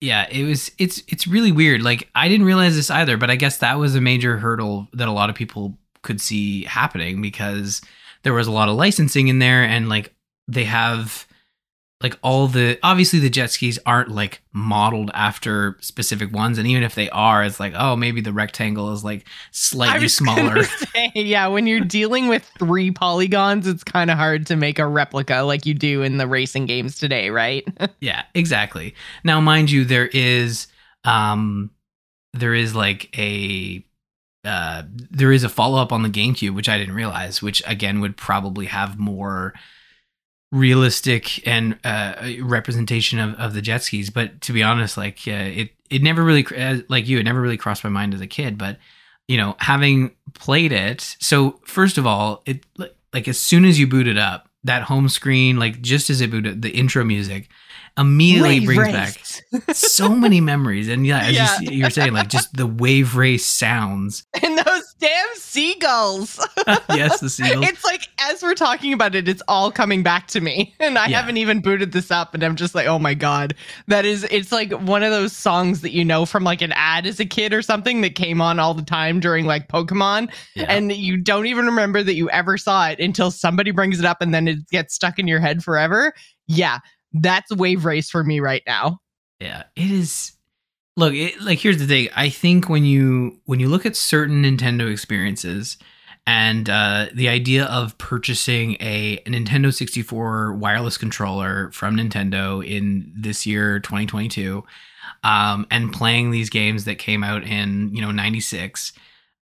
yeah, 0.02 0.28
it 0.30 0.44
was 0.44 0.72
it's 0.78 1.02
it's 1.08 1.28
really 1.28 1.52
weird. 1.52 1.82
Like 1.82 2.10
I 2.16 2.28
didn't 2.28 2.46
realize 2.46 2.76
this 2.76 2.92
either, 2.92 3.18
but 3.18 3.30
I 3.30 3.36
guess 3.36 3.58
that 3.60 3.80
was 3.80 3.96
a 3.96 4.02
major 4.02 4.38
hurdle 4.38 4.88
that 4.94 5.08
a 5.08 5.12
lot 5.12 5.30
of 5.30 5.36
people 5.36 5.78
could 6.02 6.22
see 6.22 6.64
happening 6.66 7.22
because 7.22 7.82
there 8.24 8.34
was 8.34 8.48
a 8.48 8.52
lot 8.52 8.70
of 8.70 8.76
licensing 8.76 9.28
in 9.28 9.40
there 9.40 9.64
and 9.64 9.90
like 9.90 10.14
they 10.48 10.66
have 10.66 11.28
like 12.02 12.18
all 12.22 12.48
the 12.48 12.78
obviously 12.84 13.20
the 13.20 13.30
jet 13.30 13.50
skis 13.52 13.80
aren't 13.86 14.12
like 14.12 14.42
modeled 14.52 15.10
after 15.14 15.78
specific 15.80 16.32
ones 16.32 16.58
and 16.58 16.68
even 16.68 16.84
if 16.84 16.94
they 16.94 17.10
are 17.10 17.44
it's 17.44 17.60
like 17.60 17.74
oh 17.76 17.96
maybe 17.96 18.20
the 18.22 18.34
rectangle 18.34 18.92
is 18.92 19.04
like 19.04 19.26
slightly 19.52 20.08
smaller 20.08 20.64
say, 20.94 21.12
yeah 21.16 21.48
when 21.48 21.68
you're 21.68 21.80
dealing 21.80 22.28
with 22.28 22.44
three 22.60 22.92
polygons 22.92 23.66
it's 23.66 23.84
kind 23.84 24.12
of 24.12 24.18
hard 24.18 24.46
to 24.46 24.56
make 24.56 24.78
a 24.78 24.86
replica 24.86 25.42
like 25.42 25.66
you 25.66 25.74
do 25.74 26.04
in 26.04 26.18
the 26.18 26.28
racing 26.28 26.66
games 26.66 26.98
today 26.98 27.30
right 27.30 27.66
Yeah, 28.00 28.24
exactly. 28.34 28.96
Now, 29.24 29.42
mind 29.42 29.72
you, 29.72 29.86
there 29.86 30.08
is 30.08 30.68
um 31.04 31.72
there 32.34 32.54
is 32.54 32.76
like 32.76 33.18
a 33.18 33.84
uh 34.44 34.84
there 34.90 35.32
is 35.32 35.44
a 35.44 35.50
follow 35.50 35.82
up 35.82 35.92
on 35.92 36.04
the 36.04 36.10
GameCube, 36.10 36.54
which 36.54 36.70
I 36.70 36.78
didn't 36.78 36.96
realize, 36.96 37.42
which 37.42 37.64
again 37.66 38.02
would 38.02 38.18
probably 38.18 38.68
have 38.68 39.00
more 39.00 39.54
realistic 40.52 41.46
and 41.48 41.78
uh 41.84 42.14
representation 42.42 43.20
of, 43.20 43.36
of 43.36 43.54
the 43.54 43.62
jet 43.62 43.84
skis. 43.84 44.10
But 44.10 44.42
to 44.42 44.54
be 44.54 44.64
honest, 44.64 44.98
like 44.98 45.20
uh, 45.28 45.32
it 45.32 45.70
it 45.90 46.02
never 46.02 46.24
really 46.24 46.46
like 46.90 47.08
you, 47.08 47.20
it 47.20 47.24
never 47.24 47.42
really 47.42 47.58
crossed 47.58 47.84
my 47.84 47.90
mind 47.90 48.14
as 48.14 48.22
a 48.22 48.28
kid. 48.28 48.58
But 48.58 48.78
you 49.28 49.38
know, 49.38 49.56
having 49.60 50.16
played 50.34 50.72
it, 50.72 51.16
so 51.20 51.60
first 51.66 51.98
of 51.98 52.06
all, 52.06 52.44
it 52.46 52.66
like 53.14 53.28
as 53.28 53.40
soon 53.40 53.66
as 53.66 53.80
you 53.80 53.88
boot 53.88 54.08
it 54.08 54.18
up, 54.18 54.50
that 54.64 54.84
home 54.84 55.10
screen, 55.10 55.58
like 55.58 55.82
just 55.82 56.10
as 56.10 56.22
it 56.22 56.32
booted, 56.32 56.62
the 56.62 56.72
intro 56.72 57.04
music 57.04 57.50
immediately 57.98 58.60
Wave 58.60 58.66
brings 58.66 58.94
race. 58.94 59.42
back 59.52 59.76
so 59.76 60.10
many 60.10 60.42
memories. 60.42 60.90
And 60.90 61.06
yeah, 61.06 61.20
as 61.20 61.34
Yeah. 61.34 61.60
You, 61.62 61.72
you're 61.72 61.90
saying, 61.90 62.14
like 62.14 62.30
just 62.30 62.56
the 62.56 62.68
wave 62.68 63.16
race 63.16 63.46
sounds. 63.46 64.26
and 64.42 64.58
those 64.58 64.75
damn 65.06 65.36
seagulls. 65.36 66.40
yes, 66.90 67.20
the 67.20 67.30
seagulls. 67.30 67.68
It's 67.68 67.84
like 67.84 68.08
as 68.20 68.42
we're 68.42 68.54
talking 68.56 68.94
about 68.94 69.16
it, 69.16 69.28
it's 69.28 69.42
all 69.48 69.72
coming 69.72 70.04
back 70.04 70.28
to 70.30 70.42
me. 70.42 70.74
And 70.86 70.98
I 70.98 71.08
Yeah. 71.08 71.20
haven't 71.20 71.38
even 71.38 71.62
booted 71.62 71.92
this 71.94 72.12
up 72.12 72.34
and 72.34 72.44
I'm 72.44 72.56
just 72.56 72.76
like, 72.76 72.86
oh 72.88 73.00
my 73.00 73.14
God. 73.14 73.56
That 73.88 74.06
is 74.06 74.26
it's 74.30 74.52
like 74.52 74.72
one 74.72 75.04
of 75.04 75.12
those 75.12 75.34
songs 75.34 75.82
that 75.82 75.92
you 75.92 76.06
know 76.06 76.26
from 76.26 76.44
like 76.44 76.62
an 76.62 76.72
ad 76.74 77.06
as 77.08 77.20
a 77.20 77.26
kid 77.26 77.54
or 77.54 77.62
something 77.62 78.02
that 78.02 78.16
came 78.16 78.42
on 78.42 78.60
all 78.60 78.74
the 78.74 78.84
time 78.84 79.20
during 79.20 79.46
like 79.46 79.68
Pokemon. 79.68 80.32
Yeah. 80.56 80.66
And 80.70 80.92
you 80.92 81.18
don't 81.18 81.48
even 81.48 81.66
remember 81.66 82.04
that 82.04 82.14
you 82.16 82.30
ever 82.30 82.58
saw 82.58 82.88
it 82.88 83.00
until 83.00 83.32
somebody 83.32 83.72
brings 83.72 84.00
it 84.00 84.06
up 84.06 84.22
and 84.22 84.34
then 84.34 84.48
it 84.48 84.68
gets 84.70 84.94
stuck 84.96 85.18
in 85.20 85.28
your 85.28 85.40
head 85.40 85.64
forever. 85.64 86.14
Yeah. 86.48 86.80
That's 87.14 87.52
wave 87.56 87.86
race 87.86 88.10
for 88.10 88.24
me 88.24 88.40
right 88.40 88.64
now. 88.68 89.00
Yeah, 89.40 89.64
it 89.76 89.92
is. 89.92 90.35
Look, 90.98 91.14
it, 91.14 91.42
like 91.42 91.60
here's 91.60 91.78
the 91.78 91.88
thing. 91.88 92.10
I 92.16 92.30
think 92.30 92.70
when 92.70 92.86
you 92.86 93.40
when 93.46 93.60
you 93.60 93.68
look 93.68 93.86
at 93.86 93.96
certain 93.96 94.44
Nintendo 94.44 94.90
experiences, 94.90 95.78
and 96.26 96.70
uh, 96.70 97.08
the 97.14 97.28
idea 97.28 97.66
of 97.66 97.98
purchasing 97.98 98.78
a, 98.80 99.22
a 99.26 99.30
Nintendo 99.30 99.74
64 99.74 100.54
wireless 100.54 100.98
controller 100.98 101.70
from 101.72 101.98
Nintendo 101.98 102.66
in 102.66 103.12
this 103.16 103.46
year 103.46 103.80
2022, 103.80 104.64
um, 105.24 105.68
and 105.70 105.92
playing 105.92 106.32
these 106.32 106.50
games 106.50 106.86
that 106.86 106.96
came 106.96 107.24
out 107.24 107.44
in 107.44 107.94
you 107.94 108.02
know 108.02 108.12
96, 108.12 108.94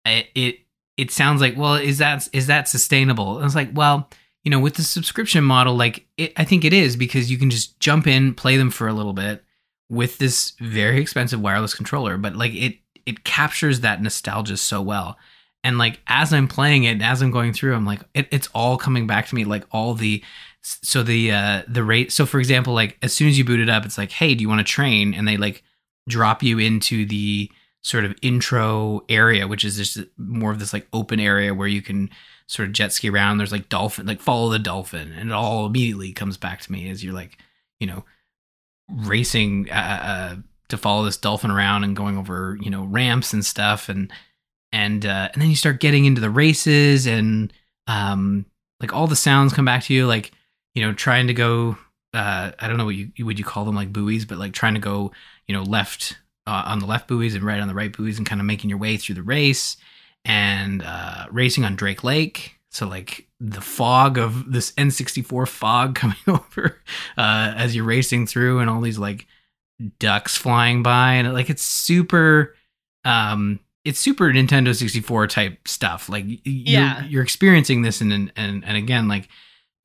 it, 0.07 0.27
it 0.37 0.59
it 0.97 1.11
sounds 1.11 1.41
like 1.41 1.57
well 1.57 1.75
is 1.75 1.99
that 1.99 2.29
is 2.33 2.47
that 2.47 2.69
sustainable? 2.69 3.39
And 3.39 3.47
it's 3.47 3.57
like 3.57 3.71
well 3.75 4.09
you 4.45 4.53
know 4.53 4.61
with 4.61 4.75
the 4.75 4.85
subscription 4.85 5.43
model 5.43 5.75
like 5.75 6.07
it, 6.17 6.33
I 6.37 6.45
think 6.45 6.65
it 6.65 6.73
is 6.73 6.95
because 6.95 7.29
you 7.29 7.39
can 7.39 7.51
just 7.51 7.81
jump 7.81 8.07
in 8.07 8.35
play 8.35 8.57
them 8.57 8.71
for 8.71 8.87
a 8.87 8.93
little 8.93 9.13
bit 9.15 9.45
with 9.91 10.19
this 10.19 10.53
very 10.61 11.01
expensive 11.01 11.41
wireless 11.41 11.75
controller, 11.75 12.17
but 12.17 12.37
like 12.37 12.55
it 12.55 12.79
it 13.05 13.25
captures 13.25 13.81
that 13.81 14.01
nostalgia 14.01 14.57
so 14.57 14.81
well. 14.81 15.19
And 15.63 15.77
like 15.77 16.01
as 16.07 16.33
I'm 16.33 16.49
playing 16.49 16.85
it, 16.85 17.03
as 17.03 17.21
I'm 17.21 17.31
going 17.31 17.53
through, 17.53 17.75
I'm 17.75 17.85
like 17.85 18.01
it, 18.15 18.29
it's 18.31 18.49
all 18.55 18.79
coming 18.79 19.07
back 19.07 19.27
to 19.27 19.35
me. 19.35 19.45
Like 19.45 19.65
all 19.73 19.95
the 19.95 20.23
so 20.63 21.03
the 21.03 21.33
uh 21.33 21.63
the 21.69 21.85
rate. 21.85 22.13
So 22.13 22.25
for 22.25 22.39
example, 22.39 22.73
like 22.73 22.97
as 23.03 23.13
soon 23.13 23.29
as 23.29 23.37
you 23.37 23.45
boot 23.45 23.61
it 23.61 23.69
up, 23.69 23.85
it's 23.85 23.99
like, 23.99 24.13
hey, 24.13 24.35
do 24.35 24.43
you 24.43 24.49
want 24.49 24.61
to 24.67 24.73
train? 24.73 25.13
And 25.13 25.27
they 25.27 25.37
like 25.37 25.63
drop 26.09 26.43
you 26.43 26.59
into 26.59 27.05
the 27.05 27.51
sort 27.83 28.05
of 28.05 28.15
intro 28.23 29.03
area, 29.09 29.49
which 29.49 29.65
is 29.65 29.77
just 29.77 29.99
more 30.17 30.53
of 30.53 30.61
this 30.61 30.73
like 30.73 30.87
open 30.93 31.19
area 31.19 31.53
where 31.53 31.69
you 31.69 31.83
can 31.83 32.11
sort 32.47 32.69
of 32.69 32.75
jet 32.75 32.93
ski 32.93 33.11
around. 33.11 33.39
There's 33.39 33.53
like 33.53 33.69
dolphin, 33.69 34.07
like 34.07 34.21
follow 34.21 34.51
the 34.51 34.59
dolphin, 34.59 35.13
and 35.13 35.31
it 35.31 35.35
all 35.35 35.67
immediately 35.67 36.13
comes 36.13 36.37
back 36.37 36.61
to 36.61 36.73
me 36.73 36.89
as 36.91 37.03
you're 37.03 37.15
like, 37.15 37.39
you 37.81 37.87
know, 37.87 38.05
racing 38.93 39.71
uh, 39.71 39.75
uh, 40.03 40.37
to 40.69 40.77
follow 40.77 41.05
this 41.05 41.17
dolphin 41.17 41.51
around 41.51 41.85
and 41.85 41.97
going 41.97 42.17
over 42.17 42.57
you 42.61 42.71
know 42.71 42.85
ramps 42.85 43.33
and 43.33 43.45
stuff. 43.45 43.89
And 43.89 44.13
and 44.73 45.05
uh, 45.05 45.29
and 45.33 45.43
then 45.43 45.51
you 45.51 45.57
start 45.57 45.81
getting 45.81 46.05
into 46.05 46.21
the 46.21 46.31
races 46.31 47.07
and 47.07 47.53
um 47.87 48.47
like 48.81 48.93
all 48.93 49.07
the 49.07 49.17
sounds 49.17 49.53
come 49.53 49.65
back 49.65 49.83
to 49.83 49.95
you 49.95 50.07
like 50.07 50.33
you 50.75 50.83
know 50.83 50.93
trying 50.93 51.27
to 51.27 51.35
go 51.35 51.77
uh 52.15 52.53
I 52.59 52.69
don't 52.69 52.77
know 52.77 52.85
what 52.85 52.95
you 52.95 53.11
would 53.21 53.39
you 53.39 53.45
call 53.45 53.65
them 53.65 53.75
like 53.75 53.93
buoys 53.93 54.25
but 54.25 54.39
like 54.39 54.53
trying 54.53 54.75
to 54.75 54.81
go 54.81 55.13
you 55.47 55.55
know 55.55 55.63
left 55.63 56.19
uh, 56.47 56.63
on 56.67 56.79
the 56.79 56.87
left 56.87 57.09
buoys 57.09 57.35
and 57.35 57.45
right 57.45 57.61
on 57.61 57.69
the 57.69 57.75
right 57.75 57.95
buoys 57.95 58.19
and 58.19 58.27
kind 58.27 58.41
of 58.41 58.47
making 58.47 58.71
your 58.71 58.79
way 58.79 58.97
through 58.97 59.15
the 59.15 59.23
race. 59.23 59.77
And 60.25 60.83
uh 60.83 61.27
racing 61.31 61.65
on 61.65 61.77
Drake 61.77 62.05
Lake. 62.05 62.57
So 62.71 62.87
like 62.87 63.27
the 63.41 63.61
fog 63.61 64.19
of 64.19 64.53
this 64.53 64.73
N64 64.73 65.49
fog 65.49 65.95
coming 65.97 66.17
over 66.29 66.79
uh, 67.17 67.55
as 67.57 67.75
you're 67.75 67.85
racing 67.85 68.27
through, 68.27 68.59
and 68.61 68.69
all 68.69 68.81
these 68.81 68.99
like 68.99 69.27
ducks 69.99 70.37
flying 70.37 70.83
by, 70.83 71.15
and 71.15 71.33
like 71.33 71.49
it's 71.51 71.63
super, 71.63 72.55
um, 73.05 73.59
it's 73.85 73.99
super 73.99 74.25
Nintendo 74.31 74.75
64 74.77 75.27
type 75.29 75.67
stuff. 75.67 76.09
Like 76.11 76.25
you're, 76.27 76.39
Yeah. 76.45 77.05
you're 77.07 77.23
experiencing 77.23 77.83
this, 77.83 78.01
and 78.01 78.13
and 78.37 78.65
and 78.65 78.77
again, 78.77 79.09
like 79.09 79.29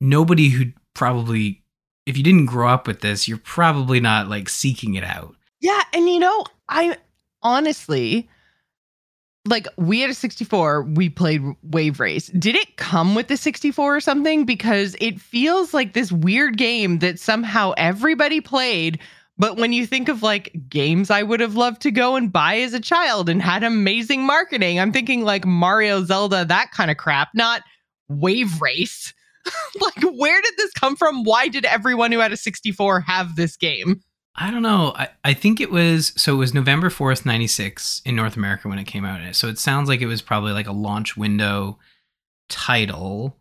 nobody 0.00 0.50
who 0.50 0.66
probably, 0.94 1.62
if 2.04 2.16
you 2.18 2.22
didn't 2.22 2.46
grow 2.46 2.68
up 2.68 2.86
with 2.86 3.00
this, 3.00 3.26
you're 3.26 3.38
probably 3.38 4.00
not 4.00 4.28
like 4.28 4.48
seeking 4.50 4.94
it 4.94 5.04
out. 5.04 5.34
Yeah, 5.60 5.80
and 5.94 6.08
you 6.10 6.18
know, 6.18 6.44
I 6.68 6.98
honestly 7.42 8.28
like 9.46 9.66
we 9.76 10.00
had 10.00 10.10
a 10.10 10.14
64, 10.14 10.82
we 10.82 11.08
played 11.08 11.42
Wave 11.62 12.00
Race. 12.00 12.28
Did 12.28 12.56
it 12.56 12.76
come 12.76 13.14
with 13.14 13.28
the 13.28 13.36
64 13.36 13.96
or 13.96 14.00
something 14.00 14.44
because 14.44 14.96
it 15.00 15.20
feels 15.20 15.72
like 15.72 15.92
this 15.92 16.12
weird 16.12 16.56
game 16.56 16.98
that 16.98 17.18
somehow 17.18 17.72
everybody 17.76 18.40
played 18.40 19.00
but 19.38 19.56
when 19.56 19.72
you 19.72 19.86
think 19.86 20.08
of 20.08 20.22
like 20.22 20.54
games 20.68 21.10
I 21.10 21.22
would 21.22 21.40
have 21.40 21.56
loved 21.56 21.82
to 21.82 21.90
go 21.90 22.16
and 22.16 22.32
buy 22.32 22.58
as 22.58 22.72
a 22.72 22.80
child 22.80 23.28
and 23.28 23.42
had 23.42 23.62
amazing 23.62 24.24
marketing, 24.24 24.80
I'm 24.80 24.92
thinking 24.92 25.24
like 25.24 25.44
Mario, 25.44 26.02
Zelda, 26.04 26.44
that 26.46 26.70
kind 26.72 26.90
of 26.90 26.96
crap, 26.96 27.28
not 27.34 27.62
Wave 28.08 28.60
Race. 28.60 29.12
like, 29.80 30.02
where 30.02 30.40
did 30.40 30.54
this 30.56 30.72
come 30.72 30.96
from? 30.96 31.22
Why 31.24 31.48
did 31.48 31.64
everyone 31.64 32.12
who 32.12 32.18
had 32.18 32.32
a 32.32 32.36
64 32.36 33.00
have 33.00 33.36
this 33.36 33.56
game? 33.56 34.00
I 34.36 34.50
don't 34.50 34.62
know. 34.62 34.92
I, 34.96 35.08
I 35.24 35.34
think 35.34 35.60
it 35.60 35.70
was 35.70 36.12
so 36.16 36.34
it 36.34 36.38
was 36.38 36.52
November 36.52 36.90
4th, 36.90 37.24
96 37.24 38.02
in 38.04 38.14
North 38.14 38.36
America 38.36 38.68
when 38.68 38.78
it 38.78 38.84
came 38.84 39.04
out. 39.04 39.34
So 39.34 39.48
it 39.48 39.58
sounds 39.58 39.88
like 39.88 40.00
it 40.00 40.06
was 40.06 40.20
probably 40.22 40.52
like 40.52 40.66
a 40.66 40.72
launch 40.72 41.16
window 41.16 41.78
title. 42.48 43.36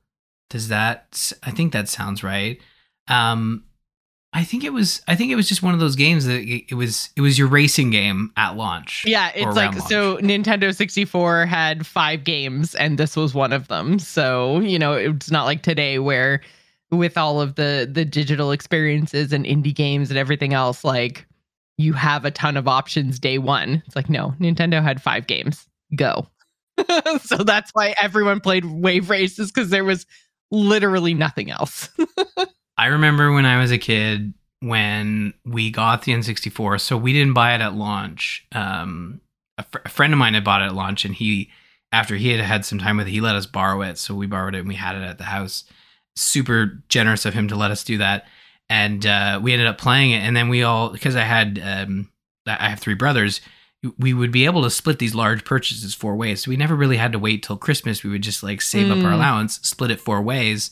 Does 0.50 0.70
that 0.70 1.34
I 1.44 1.52
think 1.52 1.74
that 1.74 1.90
sounds 1.90 2.24
right. 2.24 2.60
Um 3.08 3.66
I 4.32 4.44
think 4.44 4.64
it 4.64 4.74
was 4.74 5.02
I 5.08 5.16
think 5.16 5.32
it 5.32 5.36
was 5.36 5.48
just 5.48 5.64
one 5.64 5.74
of 5.74 5.80
those 5.80 5.96
games 5.96 6.26
that 6.26 6.42
it, 6.42 6.66
it 6.70 6.76
was 6.76 7.10
it 7.16 7.22
was 7.22 7.38
your 7.38 7.48
racing 7.48 7.90
game 7.90 8.32
at 8.38 8.56
launch. 8.56 9.04
Yeah, 9.06 9.32
it's 9.36 9.56
like 9.56 9.74
around 9.74 9.88
so 9.88 10.18
Nintendo 10.18 10.76
64 10.76 11.46
had 11.46 11.86
five 11.86 12.24
games 12.24 12.74
and 12.76 12.98
this 12.98 13.16
was 13.16 13.34
one 13.34 13.54
of 13.54 13.68
them. 13.68 14.00
So, 14.00 14.60
you 14.60 14.80
know, 14.80 14.94
it's 14.94 15.32
not 15.32 15.46
like 15.46 15.62
today 15.62 16.00
where 16.00 16.42
with 16.92 17.18
all 17.18 17.42
of 17.42 17.56
the 17.56 17.90
the 17.92 18.06
digital 18.06 18.52
experiences 18.52 19.34
and 19.34 19.46
indie 19.46 19.76
games 19.76 20.10
and 20.10 20.18
everything 20.18 20.54
else 20.54 20.84
like 20.84 21.26
you 21.78 21.94
have 21.94 22.24
a 22.24 22.32
ton 22.32 22.56
of 22.56 22.68
options 22.68 23.20
day 23.20 23.38
1. 23.38 23.84
It's 23.86 23.96
like 23.96 24.10
no, 24.10 24.34
Nintendo 24.40 24.82
had 24.82 25.02
five 25.02 25.28
games. 25.28 25.68
Go. 25.96 26.28
so 27.22 27.38
that's 27.38 27.72
why 27.74 27.96
everyone 28.02 28.40
played 28.40 28.66
Wave 28.66 29.10
Races 29.10 29.52
cuz 29.52 29.70
there 29.70 29.84
was 29.84 30.06
literally 30.52 31.14
nothing 31.14 31.52
else. 31.52 31.90
I 32.78 32.88
remember 32.88 33.32
when 33.32 33.46
I 33.46 33.60
was 33.60 33.72
a 33.72 33.78
kid 33.78 34.34
when 34.66 35.34
we 35.46 35.70
got 35.70 36.04
the 36.04 36.14
N64. 36.14 36.82
So 36.82 36.98
we 36.98 37.14
didn't 37.14 37.34
buy 37.34 37.56
it 37.56 37.62
at 37.62 37.76
launch. 37.76 38.46
Um, 38.52 39.22
a, 39.58 39.64
fr- 39.64 39.80
a 39.86 39.90
friend 39.90 40.14
of 40.14 40.20
mine 40.20 40.34
had 40.34 40.44
bought 40.44 40.62
it 40.62 40.66
at 40.66 40.76
launch, 40.76 41.06
and 41.06 41.14
he, 41.14 41.50
after 41.92 42.16
he 42.16 42.30
had 42.30 42.40
had 42.42 42.66
some 42.66 42.80
time 42.80 42.98
with 42.98 43.08
it, 43.08 43.12
he 43.12 43.22
let 43.22 43.36
us 43.36 43.46
borrow 43.46 43.82
it. 43.82 43.98
So 43.98 44.16
we 44.16 44.26
borrowed 44.26 44.56
it 44.56 44.60
and 44.60 44.68
we 44.68 44.76
had 44.76 44.96
it 44.96 45.04
at 45.04 45.18
the 45.18 45.26
house. 45.26 45.64
Super 46.16 46.84
generous 46.90 47.26
of 47.26 47.34
him 47.34 47.48
to 47.50 47.56
let 47.56 47.72
us 47.72 47.84
do 47.84 47.98
that. 48.00 48.26
And 48.70 49.06
uh, 49.06 49.40
we 49.44 49.54
ended 49.54 49.68
up 49.68 49.78
playing 49.78 50.12
it. 50.12 50.20
And 50.20 50.36
then 50.36 50.50
we 50.50 50.64
all, 50.64 50.90
because 50.90 51.16
I 51.16 51.22
had, 51.22 51.60
um, 51.64 52.10
I 52.48 52.70
have 52.70 52.80
three 52.80 52.94
brothers, 52.96 53.42
we 54.00 54.14
would 54.14 54.32
be 54.32 54.46
able 54.46 54.64
to 54.64 54.70
split 54.72 54.98
these 54.98 55.14
large 55.14 55.46
purchases 55.46 55.94
four 55.94 56.16
ways. 56.16 56.44
So 56.44 56.50
we 56.50 56.58
never 56.58 56.76
really 56.76 56.98
had 56.98 57.12
to 57.12 57.20
wait 57.20 57.44
till 57.44 57.58
Christmas. 57.58 58.04
We 58.04 58.10
would 58.10 58.24
just 58.24 58.42
like 58.42 58.62
save 58.62 58.90
up 58.90 58.98
our 59.04 59.12
Mm. 59.12 59.16
allowance, 59.16 59.60
split 59.62 59.92
it 59.92 60.02
four 60.02 60.22
ways. 60.22 60.72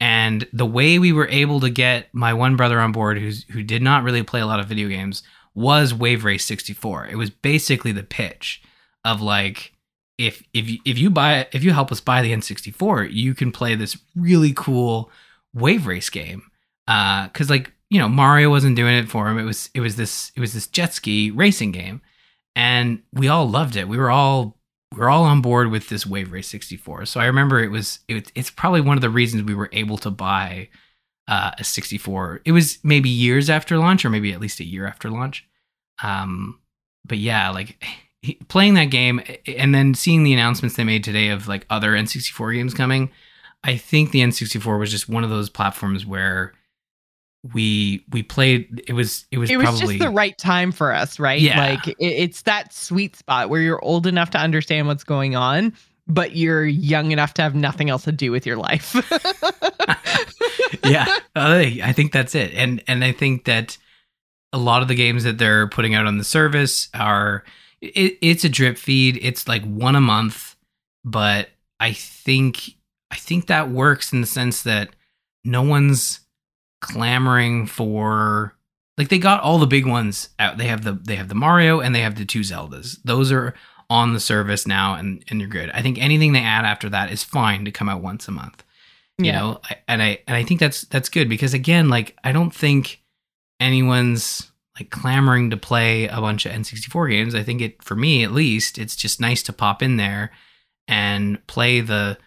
And 0.00 0.46
the 0.52 0.66
way 0.66 0.98
we 0.98 1.12
were 1.12 1.28
able 1.28 1.60
to 1.60 1.70
get 1.70 2.08
my 2.14 2.32
one 2.32 2.56
brother 2.56 2.80
on 2.80 2.92
board, 2.92 3.18
who's 3.18 3.44
who 3.50 3.62
did 3.62 3.82
not 3.82 4.04
really 4.04 4.22
play 4.22 4.40
a 4.40 4.46
lot 4.46 4.60
of 4.60 4.66
video 4.66 4.88
games, 4.88 5.22
was 5.54 5.92
Wave 5.94 6.24
Race 6.24 6.44
64. 6.44 7.06
It 7.08 7.16
was 7.16 7.30
basically 7.30 7.92
the 7.92 8.02
pitch 8.02 8.62
of 9.04 9.20
like, 9.20 9.72
if 10.18 10.42
if 10.54 10.68
you, 10.68 10.78
if 10.84 10.98
you 10.98 11.10
buy 11.10 11.46
if 11.52 11.62
you 11.62 11.72
help 11.72 11.92
us 11.92 12.00
buy 12.00 12.22
the 12.22 12.32
N64, 12.32 13.12
you 13.12 13.34
can 13.34 13.52
play 13.52 13.74
this 13.74 13.98
really 14.14 14.52
cool 14.54 15.10
Wave 15.54 15.86
Race 15.86 16.10
game. 16.10 16.50
Uh, 16.88 17.26
because 17.28 17.50
like 17.50 17.72
you 17.90 17.98
know 17.98 18.08
Mario 18.08 18.50
wasn't 18.50 18.76
doing 18.76 18.94
it 18.96 19.08
for 19.08 19.28
him. 19.28 19.38
It 19.38 19.44
was 19.44 19.70
it 19.74 19.80
was 19.80 19.96
this 19.96 20.32
it 20.36 20.40
was 20.40 20.54
this 20.54 20.66
jet 20.66 20.94
ski 20.94 21.30
racing 21.30 21.72
game, 21.72 22.00
and 22.54 23.02
we 23.12 23.28
all 23.28 23.48
loved 23.48 23.76
it. 23.76 23.88
We 23.88 23.98
were 23.98 24.10
all 24.10 24.56
we 24.92 25.00
were 25.00 25.10
all 25.10 25.24
on 25.24 25.42
board 25.42 25.70
with 25.70 25.88
this 25.88 26.06
Wave 26.06 26.32
Race 26.32 26.48
64. 26.48 27.06
So 27.06 27.20
I 27.20 27.26
remember 27.26 27.62
it 27.62 27.70
was 27.70 28.00
it, 28.08 28.30
it's 28.34 28.50
probably 28.50 28.80
one 28.80 28.96
of 28.96 29.02
the 29.02 29.10
reasons 29.10 29.42
we 29.42 29.54
were 29.54 29.70
able 29.72 29.98
to 29.98 30.10
buy 30.10 30.68
uh, 31.28 31.50
a 31.58 31.64
64. 31.64 32.42
It 32.44 32.52
was 32.52 32.78
maybe 32.82 33.08
years 33.08 33.50
after 33.50 33.78
launch, 33.78 34.04
or 34.04 34.10
maybe 34.10 34.32
at 34.32 34.40
least 34.40 34.60
a 34.60 34.64
year 34.64 34.86
after 34.86 35.10
launch. 35.10 35.46
Um, 36.02 36.60
but 37.04 37.18
yeah, 37.18 37.50
like 37.50 37.82
playing 38.48 38.74
that 38.74 38.86
game 38.86 39.20
and 39.46 39.74
then 39.74 39.94
seeing 39.94 40.22
the 40.22 40.32
announcements 40.32 40.76
they 40.76 40.84
made 40.84 41.04
today 41.04 41.28
of 41.28 41.48
like 41.48 41.66
other 41.70 41.92
N64 41.92 42.54
games 42.54 42.74
coming. 42.74 43.10
I 43.64 43.76
think 43.76 44.10
the 44.10 44.20
N64 44.20 44.78
was 44.78 44.90
just 44.90 45.08
one 45.08 45.24
of 45.24 45.30
those 45.30 45.50
platforms 45.50 46.06
where 46.06 46.52
we 47.54 48.04
we 48.10 48.22
played. 48.22 48.82
It 48.86 48.92
was 48.92 49.26
it 49.30 49.38
was 49.38 49.50
it 49.50 49.56
was 49.56 49.64
probably 49.64 49.98
just 49.98 50.10
the 50.10 50.14
right 50.14 50.36
time 50.38 50.72
for 50.72 50.92
us, 50.92 51.18
right? 51.18 51.40
Yeah. 51.40 51.58
Like 51.58 51.88
it, 51.88 51.96
it's 51.98 52.42
that 52.42 52.72
sweet 52.72 53.16
spot 53.16 53.50
where 53.50 53.60
you're 53.60 53.82
old 53.84 54.06
enough 54.06 54.30
to 54.30 54.38
understand 54.38 54.86
what's 54.86 55.04
going 55.04 55.36
on, 55.36 55.72
but 56.06 56.36
you're 56.36 56.64
young 56.64 57.12
enough 57.12 57.34
to 57.34 57.42
have 57.42 57.54
nothing 57.54 57.90
else 57.90 58.04
to 58.04 58.12
do 58.12 58.30
with 58.30 58.46
your 58.46 58.56
life. 58.56 58.94
yeah, 60.84 61.18
I 61.34 61.92
think 61.92 62.12
that's 62.12 62.34
it. 62.34 62.54
And 62.54 62.82
and 62.86 63.04
I 63.04 63.12
think 63.12 63.44
that 63.44 63.78
a 64.52 64.58
lot 64.58 64.82
of 64.82 64.88
the 64.88 64.94
games 64.94 65.24
that 65.24 65.38
they're 65.38 65.68
putting 65.68 65.94
out 65.94 66.06
on 66.06 66.18
the 66.18 66.24
service 66.24 66.88
are 66.94 67.44
it, 67.94 68.18
it's 68.20 68.44
a 68.44 68.48
drip 68.48 68.78
feed. 68.78 69.18
It's 69.22 69.46
like 69.48 69.64
one 69.64 69.96
a 69.96 70.00
month, 70.00 70.56
but 71.04 71.50
I 71.80 71.92
think 71.92 72.74
I 73.10 73.16
think 73.16 73.46
that 73.46 73.70
works 73.70 74.12
in 74.12 74.20
the 74.20 74.26
sense 74.26 74.62
that 74.62 74.90
no 75.44 75.62
one's 75.62 76.20
clamoring 76.80 77.66
for 77.66 78.54
like 78.98 79.08
they 79.08 79.18
got 79.18 79.40
all 79.42 79.58
the 79.58 79.66
big 79.66 79.86
ones 79.86 80.30
out. 80.38 80.56
They 80.58 80.66
have 80.68 80.84
the 80.84 80.92
they 80.92 81.16
have 81.16 81.28
the 81.28 81.34
Mario 81.34 81.80
and 81.80 81.94
they 81.94 82.00
have 82.00 82.16
the 82.16 82.24
two 82.24 82.40
Zeldas. 82.40 82.98
Those 83.04 83.30
are 83.32 83.54
on 83.88 84.14
the 84.14 84.20
service 84.20 84.66
now 84.66 84.94
and 84.94 85.22
and 85.28 85.40
you're 85.40 85.48
good. 85.48 85.70
I 85.70 85.82
think 85.82 85.98
anything 85.98 86.32
they 86.32 86.40
add 86.40 86.64
after 86.64 86.88
that 86.90 87.12
is 87.12 87.22
fine 87.22 87.64
to 87.64 87.70
come 87.70 87.88
out 87.88 88.02
once 88.02 88.26
a 88.28 88.32
month. 88.32 88.62
You 89.18 89.26
Yeah. 89.26 89.38
know, 89.38 89.60
I- 89.64 89.76
and 89.88 90.02
I 90.02 90.18
and 90.26 90.36
I 90.36 90.42
think 90.44 90.60
that's 90.60 90.82
that's 90.82 91.08
good 91.08 91.28
because 91.28 91.54
again, 91.54 91.88
like 91.88 92.16
I 92.24 92.32
don't 92.32 92.54
think 92.54 93.00
anyone's 93.60 94.50
like 94.78 94.90
clamoring 94.90 95.50
to 95.50 95.56
play 95.56 96.06
a 96.08 96.20
bunch 96.20 96.44
of 96.46 96.52
N64 96.52 97.10
games. 97.10 97.34
I 97.34 97.42
think 97.42 97.60
it 97.62 97.82
for 97.82 97.96
me 97.96 98.22
at 98.22 98.32
least, 98.32 98.78
it's 98.78 98.96
just 98.96 99.20
nice 99.20 99.42
to 99.44 99.52
pop 99.52 99.82
in 99.82 99.96
there 99.96 100.32
and 100.88 101.44
play 101.46 101.80
the 101.80 102.18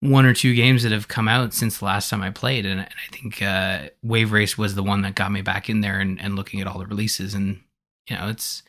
one 0.00 0.26
or 0.26 0.34
two 0.34 0.54
games 0.54 0.82
that 0.82 0.92
have 0.92 1.08
come 1.08 1.26
out 1.26 1.52
since 1.54 1.78
the 1.78 1.84
last 1.84 2.08
time 2.10 2.22
I 2.22 2.30
played. 2.30 2.66
And, 2.66 2.80
and 2.80 2.88
I 2.88 3.12
think 3.16 3.42
uh, 3.42 3.88
Wave 4.02 4.30
Race 4.30 4.56
was 4.56 4.74
the 4.74 4.82
one 4.82 5.02
that 5.02 5.14
got 5.14 5.32
me 5.32 5.42
back 5.42 5.68
in 5.68 5.80
there 5.80 5.98
and, 5.98 6.20
and 6.20 6.36
looking 6.36 6.60
at 6.60 6.66
all 6.66 6.78
the 6.78 6.86
releases. 6.86 7.34
And 7.34 7.60
you 8.08 8.16
know, 8.16 8.28
it's 8.28 8.62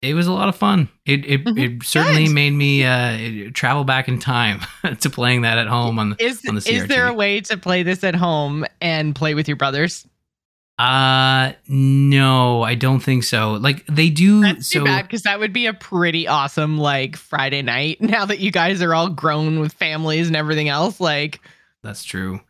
it 0.00 0.14
was 0.14 0.26
a 0.26 0.32
lot 0.32 0.48
of 0.48 0.56
fun. 0.56 0.88
It 1.06 1.24
it, 1.24 1.44
Mhm. 1.44 1.80
it 1.80 1.84
certainly 1.84 2.24
Good. 2.24 2.34
made 2.34 2.52
me 2.54 2.84
uh, 2.84 3.50
travel 3.54 3.84
back 3.84 4.08
in 4.08 4.18
time 4.18 4.60
to 5.00 5.10
playing 5.10 5.42
that 5.42 5.58
at 5.58 5.68
home 5.68 5.98
on 6.00 6.10
the 6.10 6.16
Is 6.18 6.42
on 6.48 6.56
the 6.56 6.68
is 6.68 6.88
there 6.88 7.06
a 7.06 7.14
way 7.14 7.40
to 7.42 7.56
play 7.56 7.84
this 7.84 8.02
at 8.02 8.16
home 8.16 8.64
and 8.80 9.14
play 9.14 9.34
with 9.34 9.46
your 9.46 9.56
brothers? 9.56 10.04
Uh 10.82 11.52
no, 11.68 12.62
I 12.62 12.74
don't 12.74 13.00
think 13.00 13.22
so. 13.24 13.52
Like 13.52 13.86
they 13.86 14.10
do 14.10 14.40
That's 14.40 14.66
so 14.68 14.80
too 14.80 14.84
bad 14.84 15.02
because 15.02 15.22
that 15.22 15.38
would 15.38 15.52
be 15.52 15.66
a 15.66 15.72
pretty 15.74 16.26
awesome 16.26 16.76
like 16.78 17.16
Friday 17.16 17.62
night. 17.62 18.00
Now 18.12 18.24
that 18.26 18.40
you 18.40 18.50
guys 18.50 18.82
are 18.82 18.94
all 18.94 19.08
grown 19.08 19.60
with 19.60 19.72
families 19.74 20.26
and 20.26 20.34
everything 20.36 20.68
else, 20.68 21.00
like 21.00 21.40
That's 21.82 22.04
true. 22.04 22.40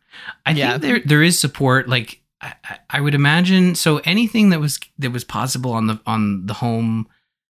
I 0.45 0.51
Yeah. 0.51 0.71
think 0.71 0.81
there 0.81 0.99
there 1.05 1.23
is 1.23 1.39
support. 1.39 1.87
Like 1.87 2.21
I, 2.41 2.53
I- 2.63 2.79
I 2.89 3.01
would 3.01 3.15
imagine. 3.15 3.75
So 3.75 3.97
anything 4.05 4.49
that 4.49 4.59
was 4.59 4.79
that 4.97 5.11
was 5.11 5.23
possible 5.23 5.71
on 5.71 5.87
the 5.87 5.99
on 6.07 6.45
the 6.47 6.55
home 6.55 7.07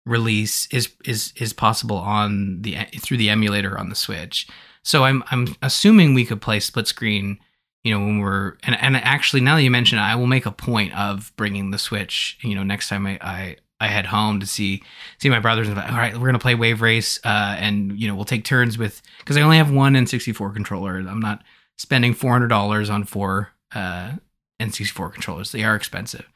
release 0.04 0.66
is 0.70 0.90
is 1.04 1.32
is 1.36 1.52
possible 1.52 1.96
on 1.96 2.62
the 2.62 2.76
through 3.00 3.16
the 3.16 3.30
emulator 3.30 3.78
on 3.78 3.88
the 3.88 3.94
Switch. 3.96 4.46
So 4.82 5.04
I'm 5.04 5.24
I'm 5.30 5.56
assuming 5.62 6.12
we 6.14 6.24
could 6.26 6.40
play 6.42 6.60
split 6.60 6.86
screen. 6.86 7.38
You 7.86 7.96
know 7.96 8.04
when 8.04 8.18
we're 8.18 8.56
and 8.64 8.76
and 8.80 8.96
actually 8.96 9.42
now 9.42 9.54
that 9.54 9.62
you 9.62 9.70
mention 9.70 9.98
it, 9.98 10.02
I 10.02 10.16
will 10.16 10.26
make 10.26 10.44
a 10.44 10.50
point 10.50 10.92
of 10.98 11.32
bringing 11.36 11.70
the 11.70 11.78
Switch. 11.78 12.36
You 12.40 12.56
know 12.56 12.64
next 12.64 12.88
time 12.88 13.06
I 13.06 13.16
I, 13.20 13.56
I 13.80 13.86
head 13.86 14.06
home 14.06 14.40
to 14.40 14.46
see 14.46 14.82
see 15.18 15.28
my 15.28 15.38
brothers 15.38 15.68
and 15.68 15.76
like, 15.76 15.92
all 15.92 15.96
right, 15.96 16.16
we're 16.16 16.26
gonna 16.26 16.40
play 16.40 16.56
Wave 16.56 16.82
Race, 16.82 17.20
uh, 17.22 17.54
and 17.60 17.96
you 17.96 18.08
know 18.08 18.16
we'll 18.16 18.24
take 18.24 18.42
turns 18.42 18.76
with 18.76 19.02
because 19.20 19.36
I 19.36 19.40
only 19.42 19.58
have 19.58 19.70
one 19.70 19.94
N64 19.94 20.52
controller. 20.52 20.96
I'm 20.96 21.20
not 21.20 21.44
spending 21.76 22.12
four 22.12 22.32
hundred 22.32 22.48
dollars 22.48 22.90
on 22.90 23.04
four 23.04 23.50
uh, 23.72 24.14
N64 24.58 25.12
controllers. 25.12 25.52
They 25.52 25.62
are 25.62 25.76
expensive, 25.76 26.26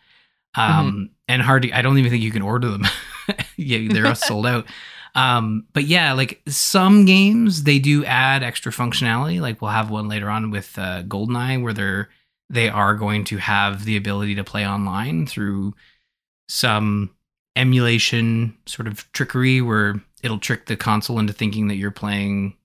um, 0.55 1.11
and 1.27 1.43
hard. 1.43 1.65
To, 1.65 1.73
I 1.73 1.83
don't 1.83 1.99
even 1.99 2.13
think 2.13 2.23
you 2.23 2.31
can 2.31 2.43
order 2.43 2.69
them. 2.69 2.87
yeah, 3.57 3.93
they're 3.93 4.07
all 4.07 4.15
sold 4.15 4.47
out. 4.47 4.67
Um, 5.14 5.66
but 5.73 5.85
yeah, 5.85 6.12
like 6.12 6.40
some 6.46 7.05
games, 7.05 7.64
they 7.64 7.79
do 7.79 8.05
add 8.05 8.42
extra 8.42 8.73
functionality. 8.73 9.40
Like 9.40 9.61
we'll 9.61 9.70
have 9.70 9.90
one 9.90 10.09
later 10.09 10.31
on 10.31 10.51
with 10.51 10.79
uh, 10.79 11.03
Goldeneye, 11.03 11.62
where 11.62 11.73
they're 11.73 12.09
they 12.49 12.68
are 12.68 12.94
going 12.94 13.25
to 13.25 13.37
have 13.37 13.85
the 13.85 13.96
ability 13.96 14.35
to 14.35 14.44
play 14.44 14.66
online 14.66 15.27
through 15.27 15.75
some 16.49 17.14
emulation 17.57 18.57
sort 18.66 18.88
of 18.88 19.11
trickery, 19.12 19.61
where 19.61 20.01
it'll 20.23 20.38
trick 20.38 20.66
the 20.66 20.77
console 20.77 21.18
into 21.18 21.33
thinking 21.33 21.68
that 21.68 21.77
you're 21.77 21.90
playing. 21.90 22.57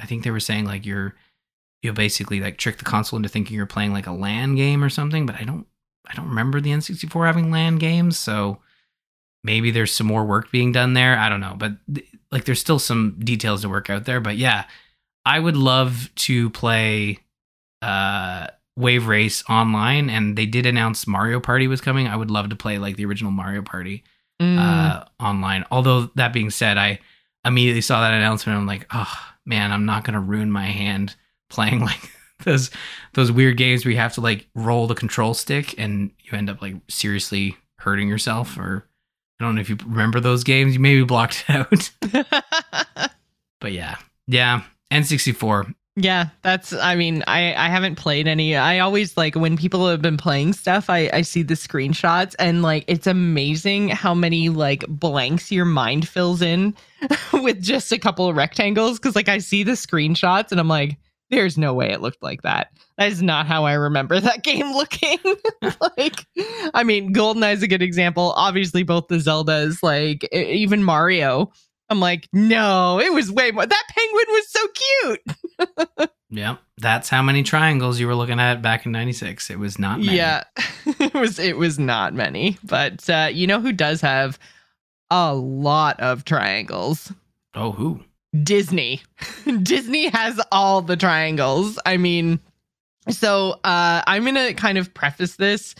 I 0.00 0.06
think 0.06 0.24
they 0.24 0.30
were 0.30 0.40
saying 0.40 0.66
like 0.66 0.84
you're 0.84 1.14
you'll 1.82 1.94
basically 1.94 2.40
like 2.40 2.58
trick 2.58 2.78
the 2.78 2.84
console 2.84 3.16
into 3.16 3.28
thinking 3.28 3.56
you're 3.56 3.66
playing 3.66 3.92
like 3.92 4.06
a 4.06 4.12
LAN 4.12 4.56
game 4.56 4.82
or 4.84 4.90
something, 4.90 5.26
but 5.26 5.36
I 5.36 5.44
don't 5.44 5.66
I 6.06 6.14
don't 6.14 6.28
remember 6.28 6.60
the 6.60 6.70
N64 6.70 7.26
having 7.26 7.50
LAN 7.50 7.76
games, 7.76 8.18
so 8.18 8.58
maybe 9.46 9.70
there's 9.70 9.92
some 9.92 10.06
more 10.06 10.24
work 10.24 10.50
being 10.50 10.72
done 10.72 10.92
there. 10.92 11.18
I 11.18 11.30
don't 11.30 11.40
know, 11.40 11.54
but 11.56 11.72
like 12.30 12.44
there's 12.44 12.60
still 12.60 12.78
some 12.78 13.16
details 13.20 13.62
to 13.62 13.68
work 13.68 13.88
out 13.88 14.04
there, 14.04 14.20
but 14.20 14.36
yeah, 14.36 14.64
I 15.24 15.40
would 15.40 15.56
love 15.56 16.10
to 16.16 16.50
play 16.50 17.20
uh 17.80 18.48
Wave 18.76 19.06
Race 19.06 19.42
online 19.48 20.10
and 20.10 20.36
they 20.36 20.44
did 20.44 20.66
announce 20.66 21.06
Mario 21.06 21.40
Party 21.40 21.66
was 21.66 21.80
coming. 21.80 22.06
I 22.06 22.16
would 22.16 22.30
love 22.30 22.50
to 22.50 22.56
play 22.56 22.78
like 22.78 22.96
the 22.96 23.06
original 23.06 23.30
Mario 23.32 23.62
Party 23.62 24.04
mm, 24.40 24.58
uh, 24.58 25.04
online. 25.18 25.64
Although 25.70 26.10
that 26.16 26.34
being 26.34 26.50
said, 26.50 26.76
I 26.76 26.98
immediately 27.44 27.80
saw 27.80 28.02
that 28.02 28.12
announcement. 28.12 28.54
And 28.54 28.60
I'm 28.60 28.66
like, 28.66 28.86
oh 28.92 29.34
man, 29.46 29.72
I'm 29.72 29.86
not 29.86 30.04
gonna 30.04 30.20
ruin 30.20 30.50
my 30.50 30.66
hand 30.66 31.16
playing 31.48 31.80
like 31.84 32.10
those 32.44 32.70
those 33.14 33.32
weird 33.32 33.56
games 33.56 33.84
where 33.84 33.92
you 33.92 33.98
have 33.98 34.14
to 34.14 34.20
like 34.20 34.46
roll 34.54 34.86
the 34.86 34.94
control 34.94 35.32
stick 35.32 35.74
and 35.78 36.10
you 36.18 36.36
end 36.36 36.50
up 36.50 36.60
like 36.60 36.74
seriously 36.88 37.56
hurting 37.78 38.08
yourself. 38.08 38.58
Or 38.58 38.86
I 39.38 39.44
don't 39.44 39.54
know 39.54 39.60
if 39.60 39.68
you 39.68 39.76
remember 39.86 40.20
those 40.20 40.44
games. 40.44 40.74
You 40.74 40.80
maybe 40.80 41.04
blocked 41.04 41.44
out, 41.48 41.90
but 43.60 43.72
yeah, 43.72 43.96
yeah. 44.26 44.62
N64. 44.92 45.74
yeah, 45.96 46.28
that's. 46.42 46.72
I 46.72 46.94
mean, 46.94 47.24
I 47.26 47.52
I 47.54 47.68
haven't 47.68 47.96
played 47.96 48.28
any. 48.28 48.56
I 48.56 48.78
always 48.78 49.16
like 49.16 49.34
when 49.34 49.56
people 49.56 49.88
have 49.88 50.00
been 50.00 50.16
playing 50.16 50.52
stuff. 50.52 50.88
I 50.88 51.10
I 51.12 51.22
see 51.22 51.42
the 51.42 51.54
screenshots 51.54 52.34
and 52.38 52.62
like 52.62 52.84
it's 52.86 53.06
amazing 53.06 53.88
how 53.88 54.14
many 54.14 54.48
like 54.48 54.84
blanks 54.88 55.50
your 55.50 55.64
mind 55.64 56.08
fills 56.08 56.40
in 56.40 56.74
with 57.32 57.60
just 57.60 57.90
a 57.92 57.98
couple 57.98 58.28
of 58.28 58.36
rectangles. 58.36 58.98
Because 58.98 59.16
like 59.16 59.28
I 59.28 59.38
see 59.38 59.64
the 59.64 59.72
screenshots 59.72 60.52
and 60.52 60.60
I'm 60.60 60.68
like, 60.68 60.98
there's 61.30 61.58
no 61.58 61.74
way 61.74 61.90
it 61.90 62.00
looked 62.00 62.22
like 62.22 62.42
that. 62.42 62.68
That 62.98 63.08
is 63.08 63.22
not 63.22 63.46
how 63.46 63.64
I 63.64 63.74
remember 63.74 64.20
that 64.20 64.42
game 64.42 64.72
looking. 64.72 65.18
like, 65.96 66.26
I 66.74 66.82
mean, 66.84 67.14
GoldenEye 67.14 67.54
is 67.54 67.62
a 67.62 67.68
good 67.68 67.82
example. 67.82 68.32
Obviously, 68.36 68.82
both 68.82 69.08
the 69.08 69.16
Zeldas, 69.16 69.82
like 69.82 70.24
even 70.32 70.82
Mario. 70.82 71.50
I'm 71.88 72.00
like, 72.00 72.28
no, 72.32 72.98
it 72.98 73.12
was 73.12 73.30
way 73.30 73.52
more. 73.52 73.64
That 73.64 73.84
penguin 73.88 74.26
was 74.28 74.50
so 74.50 74.68
cute. 74.68 76.10
Yeah, 76.28 76.56
that's 76.78 77.08
how 77.08 77.22
many 77.22 77.44
triangles 77.44 78.00
you 78.00 78.08
were 78.08 78.14
looking 78.14 78.40
at 78.40 78.60
back 78.60 78.84
in 78.84 78.90
'96. 78.90 79.48
It 79.48 79.60
was 79.60 79.78
not 79.78 80.00
many. 80.00 80.16
Yeah, 80.16 80.42
it 80.84 81.14
was. 81.14 81.38
It 81.38 81.56
was 81.56 81.78
not 81.78 82.14
many, 82.14 82.58
but 82.64 83.08
uh, 83.08 83.28
you 83.32 83.46
know 83.46 83.60
who 83.60 83.72
does 83.72 84.00
have 84.00 84.36
a 85.08 85.32
lot 85.34 86.00
of 86.00 86.24
triangles? 86.24 87.12
Oh, 87.54 87.70
who? 87.70 88.02
Disney. 88.42 89.02
Disney 89.62 90.08
has 90.08 90.40
all 90.52 90.82
the 90.82 90.96
triangles. 90.96 91.78
I 91.86 91.96
mean, 91.96 92.40
so 93.08 93.52
uh, 93.64 94.02
I'm 94.06 94.24
gonna 94.24 94.54
kind 94.54 94.78
of 94.78 94.92
preface 94.92 95.36
this 95.36 95.74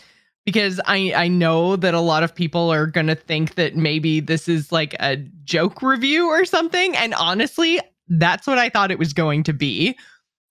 because 0.45 0.79
I 0.85 1.13
I 1.15 1.27
know 1.27 1.75
that 1.75 1.93
a 1.93 1.99
lot 1.99 2.23
of 2.23 2.33
people 2.33 2.71
are 2.71 2.87
gonna 2.87 3.15
think 3.15 3.55
that 3.55 3.75
maybe 3.75 4.19
this 4.19 4.47
is 4.47 4.71
like 4.71 4.95
a 4.99 5.17
joke 5.43 5.81
review 5.81 6.27
or 6.27 6.45
something, 6.45 6.95
and 6.95 7.13
honestly, 7.15 7.79
that's 8.07 8.47
what 8.47 8.57
I 8.57 8.69
thought 8.69 8.91
it 8.91 8.99
was 8.99 9.13
going 9.13 9.43
to 9.43 9.53
be. 9.53 9.97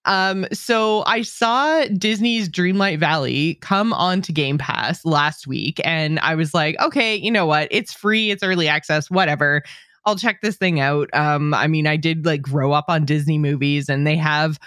Um, 0.07 0.47
so 0.53 1.03
I 1.07 1.23
saw 1.23 1.85
Disney's 1.87 2.49
Dreamlight 2.49 3.01
Valley 3.01 3.57
come 3.57 3.92
onto 3.92 4.33
Game 4.33 4.57
Pass 4.57 5.05
last 5.05 5.49
week, 5.49 5.81
and 5.85 6.21
I 6.21 6.37
was 6.37 6.55
like, 6.55 6.81
okay, 6.81 7.16
you 7.16 7.31
know 7.31 7.45
what? 7.45 7.66
It's 7.73 7.92
free, 7.92 8.31
it's 8.31 8.45
early 8.45 8.69
access, 8.69 9.11
whatever. 9.11 9.62
I'll 10.07 10.16
check 10.16 10.40
this 10.40 10.57
thing 10.57 10.81
out. 10.81 11.11
Um, 11.12 11.53
I 11.53 11.66
mean, 11.66 11.87
I 11.87 11.97
did 11.97 12.25
like 12.25 12.40
grow 12.40 12.73
up 12.73 12.87
on 12.88 13.05
Disney 13.05 13.38
movies, 13.38 13.88
and 13.88 14.07
they 14.07 14.16
have 14.16 14.59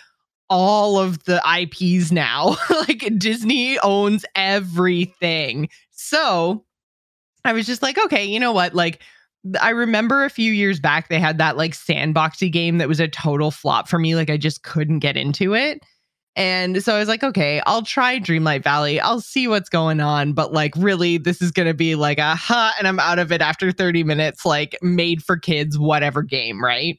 all 0.50 1.00
of 1.00 1.24
the 1.24 1.42
IPs 1.48 2.12
now. 2.12 2.58
like 2.70 3.08
Disney 3.18 3.80
owns 3.80 4.26
everything. 4.36 5.70
So 5.92 6.66
I 7.46 7.54
was 7.54 7.66
just 7.66 7.82
like, 7.82 7.98
okay, 7.98 8.26
you 8.26 8.40
know 8.40 8.52
what? 8.52 8.76
Like, 8.76 9.02
I 9.62 9.70
remember 9.70 10.26
a 10.26 10.30
few 10.30 10.52
years 10.52 10.80
back 10.82 11.08
they 11.08 11.20
had 11.20 11.38
that 11.38 11.56
like 11.56 11.72
sandboxy 11.72 12.52
game 12.52 12.78
that 12.80 12.90
was 12.90 13.00
a 13.00 13.08
total 13.08 13.52
flop 13.52 13.88
for 13.88 13.98
me. 13.98 14.16
Like, 14.16 14.30
I 14.30 14.38
just 14.38 14.64
couldn't 14.64 15.00
get 15.00 15.16
into 15.16 15.56
it. 15.56 15.82
And 16.40 16.82
so 16.82 16.96
I 16.96 17.00
was 17.00 17.10
like, 17.10 17.22
okay, 17.22 17.62
I'll 17.66 17.82
try 17.82 18.18
Dreamlight 18.18 18.64
Valley. 18.64 18.98
I'll 18.98 19.20
see 19.20 19.46
what's 19.50 19.68
going 19.68 20.00
on. 20.00 20.32
But 20.32 20.54
like, 20.54 20.74
really, 20.78 21.18
this 21.18 21.42
is 21.42 21.52
going 21.52 21.68
to 21.68 21.74
be 21.74 21.96
like 21.96 22.18
a 22.18 22.34
huh, 22.34 22.72
and 22.80 22.88
I'm 22.88 22.98
out 22.98 23.20
of 23.20 23.34
it 23.34 23.42
after 23.42 23.74
30 23.74 24.06
minutes, 24.06 24.46
like 24.46 24.78
made 24.82 25.22
for 25.22 25.36
kids, 25.36 25.78
whatever 25.78 26.24
game, 26.24 26.64
right? 26.64 26.98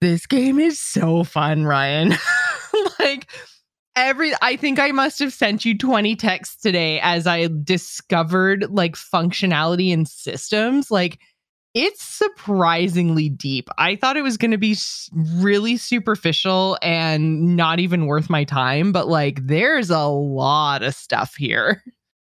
This 0.00 0.26
game 0.26 0.58
is 0.58 0.80
so 0.80 1.22
fun, 1.22 1.64
Ryan. 1.64 2.14
like, 2.98 3.30
every, 3.94 4.32
I 4.42 4.56
think 4.56 4.80
I 4.80 4.90
must 4.90 5.20
have 5.20 5.32
sent 5.32 5.64
you 5.64 5.78
20 5.78 6.16
texts 6.16 6.60
today 6.60 6.98
as 7.04 7.28
I 7.28 7.50
discovered 7.62 8.66
like 8.68 8.96
functionality 8.96 9.92
and 9.92 10.08
systems. 10.08 10.90
Like, 10.90 11.20
it's 11.74 12.02
surprisingly 12.02 13.28
deep. 13.28 13.68
I 13.78 13.96
thought 13.96 14.16
it 14.16 14.22
was 14.22 14.36
going 14.36 14.50
to 14.50 14.58
be 14.58 14.76
really 15.36 15.76
superficial 15.76 16.78
and 16.82 17.56
not 17.56 17.80
even 17.80 18.06
worth 18.06 18.28
my 18.28 18.44
time, 18.44 18.92
but 18.92 19.08
like 19.08 19.46
there's 19.46 19.90
a 19.90 20.04
lot 20.04 20.82
of 20.82 20.94
stuff 20.94 21.34
here. 21.34 21.82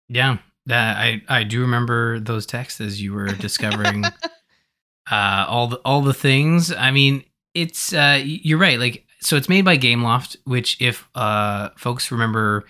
Yeah, 0.08 0.38
that 0.66 0.98
I 0.98 1.22
I 1.28 1.44
do 1.44 1.62
remember 1.62 2.20
those 2.20 2.44
texts 2.44 2.80
as 2.80 3.00
you 3.00 3.14
were 3.14 3.28
discovering 3.28 4.04
uh 5.10 5.46
all 5.48 5.68
the 5.68 5.76
all 5.84 6.02
the 6.02 6.14
things. 6.14 6.70
I 6.70 6.90
mean, 6.90 7.24
it's 7.54 7.94
uh 7.94 8.20
you're 8.22 8.58
right. 8.58 8.78
Like 8.78 9.06
so 9.20 9.36
it's 9.36 9.48
made 9.48 9.64
by 9.64 9.78
Gameloft, 9.78 10.36
which 10.44 10.76
if 10.80 11.08
uh 11.14 11.70
folks 11.76 12.12
remember 12.12 12.64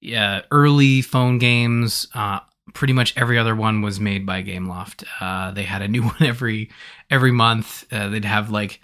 yeah, 0.00 0.42
early 0.50 1.02
phone 1.02 1.38
games, 1.38 2.06
uh 2.14 2.40
pretty 2.74 2.92
much 2.92 3.16
every 3.16 3.38
other 3.38 3.54
one 3.54 3.82
was 3.82 4.00
made 4.00 4.24
by 4.26 4.42
Gameloft. 4.42 5.04
Uh, 5.20 5.50
they 5.50 5.64
had 5.64 5.82
a 5.82 5.88
new 5.88 6.02
one 6.04 6.22
every 6.22 6.70
every 7.10 7.32
month. 7.32 7.84
Uh, 7.92 8.08
they'd 8.08 8.24
have 8.24 8.50
like 8.50 8.80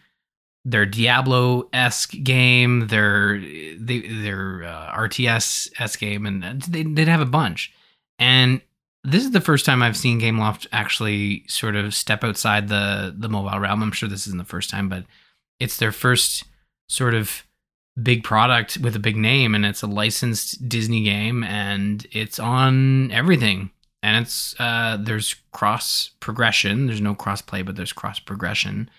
their 0.64 0.84
Diablo 0.84 1.68
esque 1.72 2.12
game, 2.22 2.88
their 2.88 3.40
their 3.78 4.64
uh, 4.64 4.96
RTS 4.96 5.70
s 5.78 5.96
game, 5.96 6.26
and 6.26 6.62
they, 6.62 6.82
would 6.82 7.08
have 7.08 7.20
a 7.20 7.26
bunch. 7.26 7.72
And 8.18 8.60
this 9.04 9.24
is 9.24 9.30
the 9.30 9.40
first 9.40 9.64
time 9.64 9.82
I've 9.82 9.96
seen 9.96 10.20
Gameloft 10.20 10.66
actually 10.72 11.44
sort 11.46 11.76
of 11.76 11.94
step 11.94 12.24
outside 12.24 12.68
the 12.68 13.14
the 13.16 13.28
mobile 13.28 13.58
realm. 13.58 13.82
I'm 13.82 13.92
sure 13.92 14.08
this 14.08 14.26
isn't 14.26 14.38
the 14.38 14.44
first 14.44 14.68
time, 14.68 14.88
but 14.88 15.04
it's 15.60 15.76
their 15.76 15.92
first 15.92 16.44
sort 16.88 17.14
of 17.14 17.44
big 18.02 18.22
product 18.24 18.78
with 18.78 18.94
a 18.94 19.00
big 19.00 19.16
name 19.16 19.54
and 19.54 19.64
it's 19.64 19.82
a 19.82 19.86
licensed 19.86 20.68
Disney 20.68 21.02
game 21.02 21.42
and 21.42 22.06
it's 22.12 22.38
on 22.38 23.10
everything 23.10 23.70
and 24.02 24.24
it's 24.24 24.54
uh, 24.58 24.98
there's 25.00 25.34
cross 25.52 26.10
progression. 26.20 26.86
There's 26.86 27.00
no 27.00 27.14
cross 27.14 27.42
play, 27.42 27.62
but 27.62 27.76
there's 27.76 27.92
cross 27.92 28.18
progression 28.18 28.90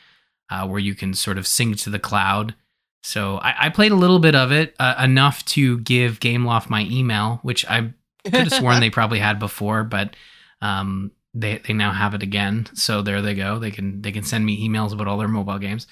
uh, 0.49 0.67
where 0.67 0.79
you 0.79 0.95
can 0.95 1.13
sort 1.13 1.37
of 1.37 1.47
sync 1.47 1.77
to 1.77 1.89
the 1.89 1.99
cloud. 1.99 2.55
So 3.03 3.37
I, 3.37 3.67
I 3.67 3.69
played 3.69 3.91
a 3.91 3.95
little 3.95 4.19
bit 4.19 4.35
of 4.35 4.51
it, 4.51 4.75
uh, 4.79 4.95
enough 5.01 5.45
to 5.45 5.79
give 5.79 6.19
Gameloft 6.19 6.69
my 6.69 6.87
email, 6.91 7.39
which 7.41 7.65
I 7.69 7.93
could 8.25 8.33
have 8.33 8.53
sworn 8.53 8.79
they 8.79 8.89
probably 8.89 9.19
had 9.19 9.39
before, 9.39 9.83
but 9.83 10.15
um, 10.61 11.11
they 11.33 11.59
they 11.59 11.73
now 11.73 11.91
have 11.91 12.13
it 12.13 12.23
again. 12.23 12.67
So 12.73 13.01
there 13.01 13.21
they 13.21 13.35
go. 13.35 13.59
They 13.59 13.71
can 13.71 14.01
they 14.01 14.11
can 14.11 14.23
send 14.23 14.45
me 14.45 14.67
emails 14.67 14.93
about 14.93 15.07
all 15.07 15.17
their 15.17 15.27
mobile 15.27 15.59
games. 15.59 15.87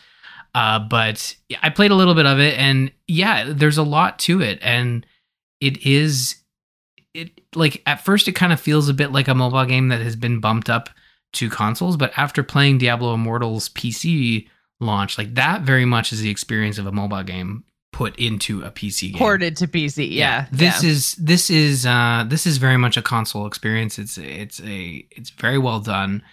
Uh, 0.54 0.80
but 0.80 1.36
I 1.62 1.70
played 1.70 1.92
a 1.92 1.96
little 1.96 2.16
bit 2.16 2.26
of 2.26 2.40
it, 2.40 2.58
and 2.58 2.92
yeah, 3.08 3.52
there's 3.54 3.78
a 3.78 3.84
lot 3.84 4.20
to 4.20 4.42
it, 4.42 4.60
and 4.62 5.06
it 5.60 5.86
is 5.86 6.38
it 7.16 7.42
like 7.56 7.82
at 7.86 8.04
first 8.04 8.28
it 8.28 8.34
kind 8.34 8.54
of 8.54 8.60
feels 8.60 8.90
a 8.90 8.94
bit 8.94 9.12
like 9.12 9.28
a 9.28 9.36
mobile 9.36 9.66
game 9.66 9.90
that 9.90 10.02
has 10.02 10.16
been 10.16 10.40
bumped 10.40 10.70
up 10.70 10.90
to 11.34 11.50
consoles, 11.50 11.98
but 11.98 12.12
after 12.18 12.44
playing 12.44 12.78
Diablo 12.78 13.14
Immortal's 13.14 13.70
PC 13.70 14.48
launch, 14.80 15.18
like 15.18 15.36
that 15.36 15.62
very 15.62 15.86
much 15.86 16.12
is 16.12 16.22
the 16.22 16.30
experience 16.30 16.78
of 16.78 16.86
a 16.86 16.92
mobile 16.92 17.24
game 17.24 17.64
put 17.92 18.16
into 18.18 18.62
a 18.62 18.72
PC 18.72 19.12
game. 19.12 19.20
Ported 19.20 19.56
to 19.58 19.68
PC, 19.68 20.10
yeah. 20.12 20.12
yeah. 20.12 20.48
This 20.52 20.84
yeah. 20.84 20.90
is 20.90 21.14
this 21.16 21.50
is 21.50 21.86
uh 21.86 22.26
this 22.28 22.46
is 22.46 22.58
very 22.58 22.78
much 22.78 22.98
a 22.98 23.02
console 23.02 23.48
experience. 23.48 23.98
It's 23.98 24.18
it's 24.18 24.62
a 24.62 25.08
it's 25.12 25.30
very 25.30 25.58
well 25.58 25.80
done 25.80 26.24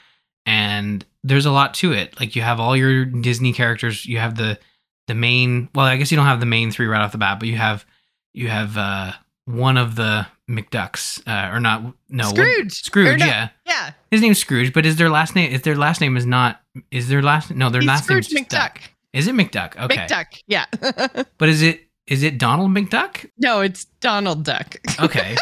and 0.47 1.05
there's 1.23 1.47
a 1.47 1.53
lot 1.53 1.75
to 1.75 1.93
it. 1.93 2.19
Like 2.19 2.35
you 2.35 2.43
have 2.43 2.61
all 2.61 2.77
your 2.77 3.05
Disney 3.05 3.53
characters, 3.53 4.07
you 4.07 4.19
have 4.19 4.37
the 4.37 4.59
the 5.07 5.15
main 5.15 5.69
well, 5.75 5.87
I 5.87 5.97
guess 5.97 6.11
you 6.11 6.17
don't 6.17 6.27
have 6.27 6.41
the 6.41 6.47
main 6.47 6.71
three 6.71 6.87
right 6.87 7.03
off 7.03 7.13
the 7.13 7.19
bat, 7.19 7.39
but 7.39 7.49
you 7.49 7.57
have 7.57 7.85
you 8.33 8.49
have 8.49 8.77
uh 8.77 9.13
one 9.45 9.77
of 9.77 9.97
the 9.97 10.27
McDucks, 10.49 11.23
uh, 11.27 11.55
or 11.55 11.61
not? 11.61 11.95
No, 12.09 12.25
Scrooge. 12.25 12.65
What, 12.65 12.73
Scrooge. 12.73 13.21
No, 13.21 13.27
yeah, 13.27 13.49
yeah. 13.67 13.93
His 14.11 14.21
name's 14.21 14.39
Scrooge, 14.39 14.73
but 14.73 14.87
is 14.87 14.97
their 14.97 15.11
last 15.11 15.35
name? 15.35 15.53
Is 15.53 15.63
their 15.63 15.77
last 15.77 16.01
name 16.01 16.17
is 16.17 16.27
not? 16.27 16.61
Is 16.91 17.09
their 17.09 17.23
last? 17.23 17.51
No, 17.51 17.71
their 17.71 17.81
He's 17.81 17.89
last 17.89 18.09
name 18.09 18.19
is 18.19 18.29
McDuck. 18.29 18.49
Duck. 18.49 18.81
Is 19.13 19.27
it 19.27 19.35
McDuck? 19.35 19.77
Okay, 19.77 19.97
McDuck. 19.97 20.43
Yeah. 20.47 20.65
but 21.39 21.49
is 21.49 21.63
it 21.63 21.89
is 22.07 22.23
it 22.23 22.39
Donald 22.39 22.71
McDuck? 22.71 23.31
No, 23.39 23.61
it's 23.61 23.85
Donald 24.01 24.45
Duck. 24.45 24.77
Okay. 25.01 25.37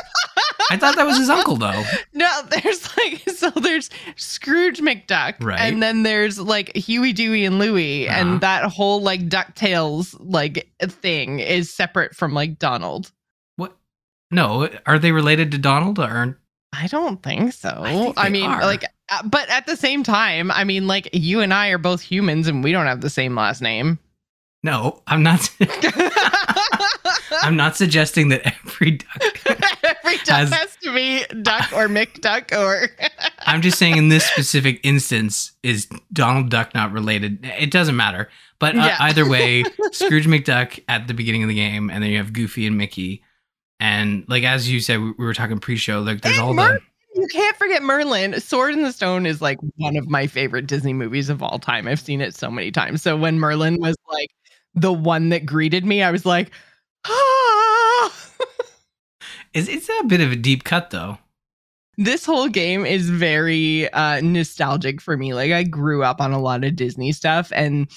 I 0.71 0.77
thought 0.77 0.95
that 0.95 1.05
was 1.05 1.19
his 1.19 1.29
uncle 1.29 1.57
though. 1.57 1.83
No, 2.15 2.29
there's 2.49 2.97
like 2.97 3.29
so 3.37 3.51
there's 3.51 3.91
Scrooge 4.15 4.79
McDuck, 4.79 5.43
right? 5.43 5.59
And 5.59 5.83
then 5.83 6.05
there's 6.05 6.39
like 6.39 6.75
Huey, 6.77 7.13
Dewey, 7.13 7.45
and 7.45 7.59
Louie, 7.59 8.09
uh-huh. 8.09 8.21
and 8.21 8.41
that 8.41 8.65
whole 8.67 9.03
like 9.03 9.29
Ducktales 9.29 10.17
like 10.21 10.71
thing 10.81 11.41
is 11.41 11.75
separate 11.75 12.15
from 12.15 12.35
like 12.35 12.61
Donald. 12.61 13.11
No, 14.31 14.69
are 14.87 14.99
they 14.99 15.13
related 15.13 15.51
to 15.53 15.59
Donald 15.59 15.99
or? 15.99 16.39
I 16.73 16.87
don't 16.87 17.23
think 17.23 17.53
so. 17.53 17.69
I, 17.69 18.13
I 18.17 18.29
mean, 18.29 18.49
are. 18.49 18.61
like, 18.61 18.85
uh, 19.09 19.23
but 19.25 19.49
at 19.51 19.67
the 19.67 19.77
same 19.77 20.05
time, 20.05 20.51
I 20.51 20.65
mean, 20.65 20.87
like, 20.87 21.11
you 21.13 21.41
and 21.41 21.53
I 21.53 21.69
are 21.69 21.79
both 21.79 22.01
humans, 22.01 22.47
and 22.47 22.63
we 22.63 22.71
don't 22.71 22.87
have 22.87 23.01
the 23.01 23.11
same 23.11 23.35
last 23.35 23.61
name. 23.61 23.99
No, 24.63 25.03
I'm 25.07 25.23
not. 25.23 25.51
I'm 27.43 27.57
not 27.57 27.77
suggesting 27.77 28.29
that 28.29 28.43
every 28.45 28.93
duck. 28.93 29.41
every 29.83 30.17
duck 30.19 30.29
has, 30.29 30.53
has, 30.53 30.77
to 30.83 30.95
be 30.95 31.25
Duck 31.43 31.73
or 31.73 31.89
McDuck 31.89 32.57
or. 32.57 32.89
I'm 33.47 33.63
just 33.63 33.79
saying, 33.79 33.97
in 33.97 34.09
this 34.11 34.25
specific 34.25 34.81
instance, 34.83 35.53
is 35.63 35.89
Donald 36.13 36.51
Duck 36.51 36.75
not 36.75 36.93
related? 36.93 37.45
It 37.59 37.71
doesn't 37.71 37.97
matter. 37.97 38.29
But 38.59 38.77
uh, 38.77 38.81
yeah. 38.81 38.97
either 39.01 39.29
way, 39.29 39.65
Scrooge 39.93 40.27
McDuck 40.27 40.85
at 40.89 41.09
the 41.09 41.15
beginning 41.15 41.43
of 41.43 41.49
the 41.49 41.55
game, 41.55 41.89
and 41.89 42.03
then 42.03 42.11
you 42.11 42.19
have 42.19 42.33
Goofy 42.33 42.67
and 42.67 42.77
Mickey 42.77 43.25
and 43.81 44.25
like 44.29 44.45
as 44.45 44.71
you 44.71 44.81
said, 44.81 45.01
we, 45.01 45.13
were 45.19 45.35
talking 45.35 45.59
pre-show. 45.59 46.01
Like 46.01 46.21
there's 46.21 46.37
and 46.37 46.47
all 46.47 46.55
Mer- 46.55 46.75
the 46.75 46.81
you 47.21 47.27
can't 47.27 47.57
forget 47.57 47.83
Merlin. 47.83 48.41
Sword 48.41 48.75
in 48.75 48.83
the 48.83 48.93
Stone 48.93 49.27
is 49.27 49.43
like 49.43 49.59
one 49.77 49.97
of 49.97 50.09
my 50.09 50.27
favorite 50.27 50.67
Disney 50.67 50.93
movies 50.93 51.29
of 51.29 51.43
all 51.43 51.59
time. 51.59 51.89
I've 51.89 52.01
seen 52.01 52.21
it 52.21 52.35
so 52.35 52.51
many 52.51 52.71
times. 52.71 53.03
So 53.03 53.17
when 53.17 53.41
Merlin 53.41 53.81
was 53.81 53.97
like 54.09 54.31
the 54.75 54.93
one 54.93 55.31
that 55.31 55.45
greeted 55.45 55.85
me, 55.85 56.03
I 56.03 56.11
was 56.11 56.25
like, 56.25 56.53
ah. 57.07 58.13
is 59.55 59.69
it's 59.69 59.89
a 59.89 60.05
bit 60.05 60.21
of 60.21 60.31
a 60.31 60.37
deep 60.37 60.63
cut 60.63 60.91
though. 60.91 61.19
This 61.97 62.25
whole 62.25 62.49
game 62.49 62.87
is 62.87 63.11
very 63.11 63.93
uh, 63.93 64.21
nostalgic 64.21 65.01
for 65.01 65.17
me. 65.17 65.35
Like 65.35 65.53
I 65.53 65.65
grew 65.65 66.05
up 66.05 66.21
on 66.21 66.33
a 66.33 66.41
lot 66.41 66.65
of 66.65 66.77
Disney 66.77 67.13
stuff, 67.13 67.51
and 67.55 67.91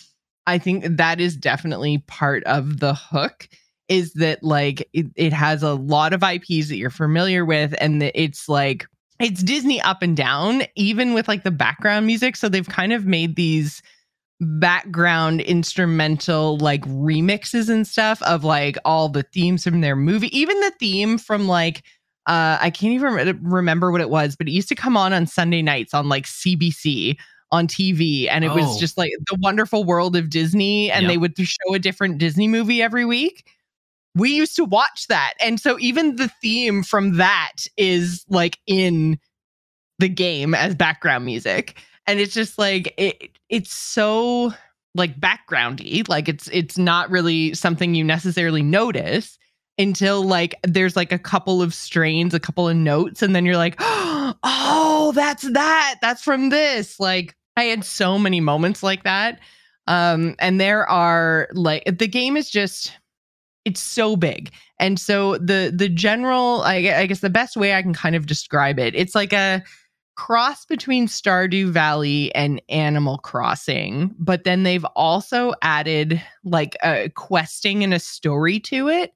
I 0.47 0.57
think 0.57 0.85
that 0.97 1.21
is 1.21 1.37
definitely 1.37 1.99
part 2.07 2.43
of 2.45 2.79
the 2.79 2.93
hook 2.93 3.47
is 3.93 4.13
that 4.13 4.43
like 4.43 4.89
it, 4.93 5.05
it 5.15 5.31
has 5.33 5.61
a 5.61 5.73
lot 5.73 6.13
of 6.13 6.23
IPs 6.23 6.67
that 6.69 6.77
you're 6.77 6.89
familiar 6.89 7.45
with, 7.45 7.75
and 7.79 8.01
that 8.01 8.19
it's 8.19 8.49
like 8.49 8.87
it's 9.19 9.43
Disney 9.43 9.79
up 9.81 10.01
and 10.01 10.17
down, 10.17 10.63
even 10.75 11.13
with 11.13 11.27
like 11.27 11.43
the 11.43 11.51
background 11.51 12.07
music. 12.07 12.35
So 12.35 12.49
they've 12.49 12.67
kind 12.67 12.91
of 12.91 13.05
made 13.05 13.35
these 13.35 13.83
background 14.41 15.41
instrumental 15.41 16.57
like 16.57 16.83
remixes 16.85 17.69
and 17.69 17.87
stuff 17.87 18.21
of 18.23 18.43
like 18.43 18.77
all 18.83 19.07
the 19.07 19.23
themes 19.23 19.63
from 19.63 19.81
their 19.81 19.95
movie, 19.95 20.35
even 20.37 20.59
the 20.59 20.71
theme 20.79 21.17
from 21.17 21.47
like 21.47 21.83
uh 22.25 22.57
I 22.59 22.71
can't 22.71 22.93
even 22.93 23.39
remember 23.43 23.91
what 23.91 24.01
it 24.01 24.09
was, 24.09 24.35
but 24.35 24.47
it 24.47 24.51
used 24.51 24.69
to 24.69 24.75
come 24.75 24.97
on 24.97 25.13
on 25.13 25.27
Sunday 25.27 25.61
nights 25.61 25.93
on 25.93 26.09
like 26.09 26.25
CBC 26.25 27.15
on 27.51 27.67
TV 27.67 28.27
and 28.27 28.43
it 28.43 28.49
oh. 28.49 28.55
was 28.55 28.79
just 28.79 28.97
like 28.97 29.11
the 29.29 29.37
wonderful 29.39 29.83
world 29.83 30.15
of 30.15 30.31
Disney 30.31 30.91
and 30.91 31.03
yep. 31.03 31.11
they 31.11 31.17
would 31.17 31.37
show 31.37 31.73
a 31.73 31.79
different 31.79 32.17
Disney 32.17 32.47
movie 32.47 32.81
every 32.81 33.05
week 33.05 33.45
we 34.15 34.31
used 34.31 34.55
to 34.57 34.65
watch 34.65 35.07
that. 35.07 35.33
And 35.41 35.59
so 35.59 35.77
even 35.79 36.15
the 36.15 36.29
theme 36.41 36.83
from 36.83 37.17
that 37.17 37.53
is 37.77 38.25
like 38.29 38.59
in 38.67 39.19
the 39.99 40.09
game 40.09 40.53
as 40.53 40.75
background 40.75 41.25
music. 41.25 41.77
And 42.05 42.19
it's 42.19 42.33
just 42.33 42.57
like 42.57 42.93
it 42.97 43.31
it's 43.49 43.73
so 43.73 44.53
like 44.95 45.19
backgroundy. 45.19 46.07
Like 46.07 46.29
it's 46.29 46.49
it's 46.51 46.77
not 46.77 47.09
really 47.09 47.53
something 47.53 47.95
you 47.95 48.03
necessarily 48.03 48.61
notice 48.61 49.39
until 49.77 50.23
like 50.23 50.55
there's 50.63 50.95
like 50.95 51.11
a 51.11 51.19
couple 51.19 51.61
of 51.61 51.73
strains, 51.73 52.33
a 52.33 52.39
couple 52.39 52.69
of 52.69 52.75
notes, 52.75 53.21
and 53.21 53.35
then 53.35 53.45
you're 53.45 53.57
like, 53.57 53.75
oh, 53.79 55.11
that's 55.15 55.43
that. 55.53 55.95
That's 56.01 56.21
from 56.23 56.49
this. 56.49 56.99
Like 56.99 57.35
I 57.57 57.63
had 57.63 57.83
so 57.83 58.19
many 58.19 58.39
moments 58.39 58.83
like 58.83 59.03
that. 59.03 59.39
Um, 59.87 60.35
and 60.39 60.61
there 60.61 60.89
are 60.89 61.49
like 61.53 61.83
the 61.97 62.07
game 62.07 62.37
is 62.37 62.49
just 62.49 62.93
it's 63.65 63.81
so 63.81 64.15
big. 64.15 64.51
And 64.79 64.99
so 64.99 65.37
the 65.37 65.71
the 65.73 65.89
general 65.89 66.61
I, 66.63 66.75
I, 66.75 67.05
guess 67.05 67.21
the 67.21 67.29
best 67.29 67.55
way 67.55 67.73
i 67.73 67.81
can 67.81 67.93
kind 67.93 68.15
of 68.15 68.25
describe 68.25 68.79
it 68.79 68.95
it's 68.95 69.15
like 69.15 69.31
a 69.31 69.63
cross 70.15 70.65
between 70.65 71.07
stardew 71.07 71.69
valley 71.69 72.33
and 72.35 72.61
animal 72.69 73.17
crossing 73.19 74.13
but 74.19 74.43
then 74.43 74.63
they've 74.63 74.85
also 74.95 75.53
added 75.61 76.21
like 76.43 76.75
a 76.83 77.09
questing 77.15 77.83
and 77.83 77.93
a 77.93 77.99
story 77.99 78.59
to 78.59 78.89
it 78.89 79.13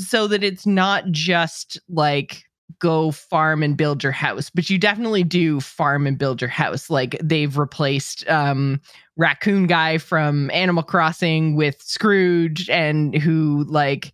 so 0.00 0.28
that 0.28 0.44
it's 0.44 0.66
not 0.66 1.04
just 1.10 1.80
like 1.88 2.44
go 2.78 3.10
farm 3.10 3.62
and 3.62 3.76
build 3.76 4.02
your 4.02 4.12
house 4.12 4.50
but 4.50 4.70
you 4.70 4.78
definitely 4.78 5.24
do 5.24 5.60
farm 5.60 6.06
and 6.06 6.18
build 6.18 6.40
your 6.40 6.50
house. 6.50 6.88
Like 6.88 7.18
they've 7.22 7.58
replaced 7.58 8.28
um 8.28 8.80
raccoon 9.18 9.66
guy 9.66 9.98
from 9.98 10.50
animal 10.52 10.82
crossing 10.82 11.56
with 11.56 11.82
scrooge 11.82 12.70
and 12.70 13.14
who 13.14 13.64
like 13.68 14.12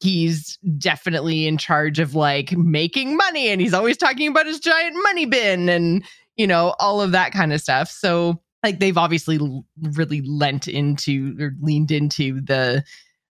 he's 0.00 0.58
definitely 0.78 1.46
in 1.46 1.56
charge 1.58 1.98
of 1.98 2.14
like 2.14 2.52
making 2.56 3.16
money 3.16 3.48
and 3.48 3.60
he's 3.60 3.74
always 3.74 3.96
talking 3.96 4.28
about 4.28 4.46
his 4.46 4.58
giant 4.58 4.96
money 5.02 5.26
bin 5.26 5.68
and 5.68 6.04
you 6.36 6.46
know, 6.46 6.74
all 6.78 7.00
of 7.00 7.12
that 7.12 7.32
kind 7.32 7.52
of 7.52 7.60
stuff. 7.60 7.90
So 7.90 8.40
like 8.62 8.78
they've 8.78 8.98
obviously 8.98 9.38
really 9.80 10.22
lent 10.22 10.68
into 10.68 11.36
or 11.40 11.52
leaned 11.60 11.90
into 11.90 12.40
the 12.40 12.84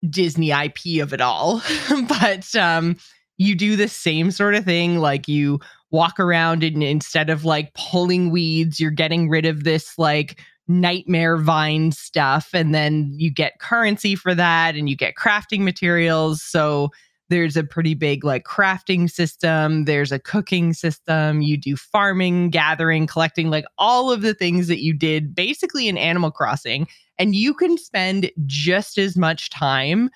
Disney 0.10 0.52
IP 0.52 1.02
of 1.02 1.14
it 1.14 1.22
all. 1.22 1.62
but 2.08 2.56
um 2.56 2.98
you 3.38 3.56
do 3.56 3.78
the 3.78 3.88
same 3.88 4.32
sort 4.32 4.56
of 4.56 4.66
thing 4.66 4.98
like 4.98 5.28
you 5.28 5.60
walk 5.92 6.20
around 6.20 6.64
and 6.64 6.84
instead 6.84 7.30
of 7.30 7.46
like 7.46 7.74
pulling 7.74 8.32
weeds, 8.32 8.80
you're 8.80 8.92
getting 8.92 9.30
rid 9.30 9.46
of 9.46 9.64
this 9.64 9.98
like 9.98 10.42
nightmare 10.70 11.36
vine 11.36 11.92
stuff 11.92 12.52
and 12.54 12.74
then 12.74 13.12
you 13.18 13.32
get 13.32 13.60
currency 13.60 14.16
for 14.16 14.36
that 14.36 14.76
and 14.76 14.88
you 14.88 14.96
get 14.96 15.16
crafting 15.16 15.62
materials. 15.62 16.42
So 16.42 16.92
there's 17.30 17.58
a 17.58 17.64
pretty 17.64 17.96
big 17.96 18.24
like 18.24 18.44
crafting 18.44 19.10
system, 19.10 19.86
there's 19.86 20.12
a 20.12 20.20
cooking 20.20 20.74
system, 20.74 21.42
you 21.42 21.58
do 21.58 21.76
farming, 21.76 22.52
gathering, 22.52 23.08
collecting, 23.08 23.50
like 23.50 23.66
all 23.78 24.12
of 24.12 24.22
the 24.22 24.34
things 24.34 24.68
that 24.68 24.82
you 24.82 24.94
did 24.94 25.36
basically 25.36 25.88
in 25.88 25.98
Animal 25.98 26.32
Crossing. 26.32 26.88
And 27.18 27.36
you 27.36 27.54
can 27.54 27.78
spend 27.78 28.32
just 28.46 28.98
as 28.98 29.18
much 29.18 29.50
time 29.50 30.10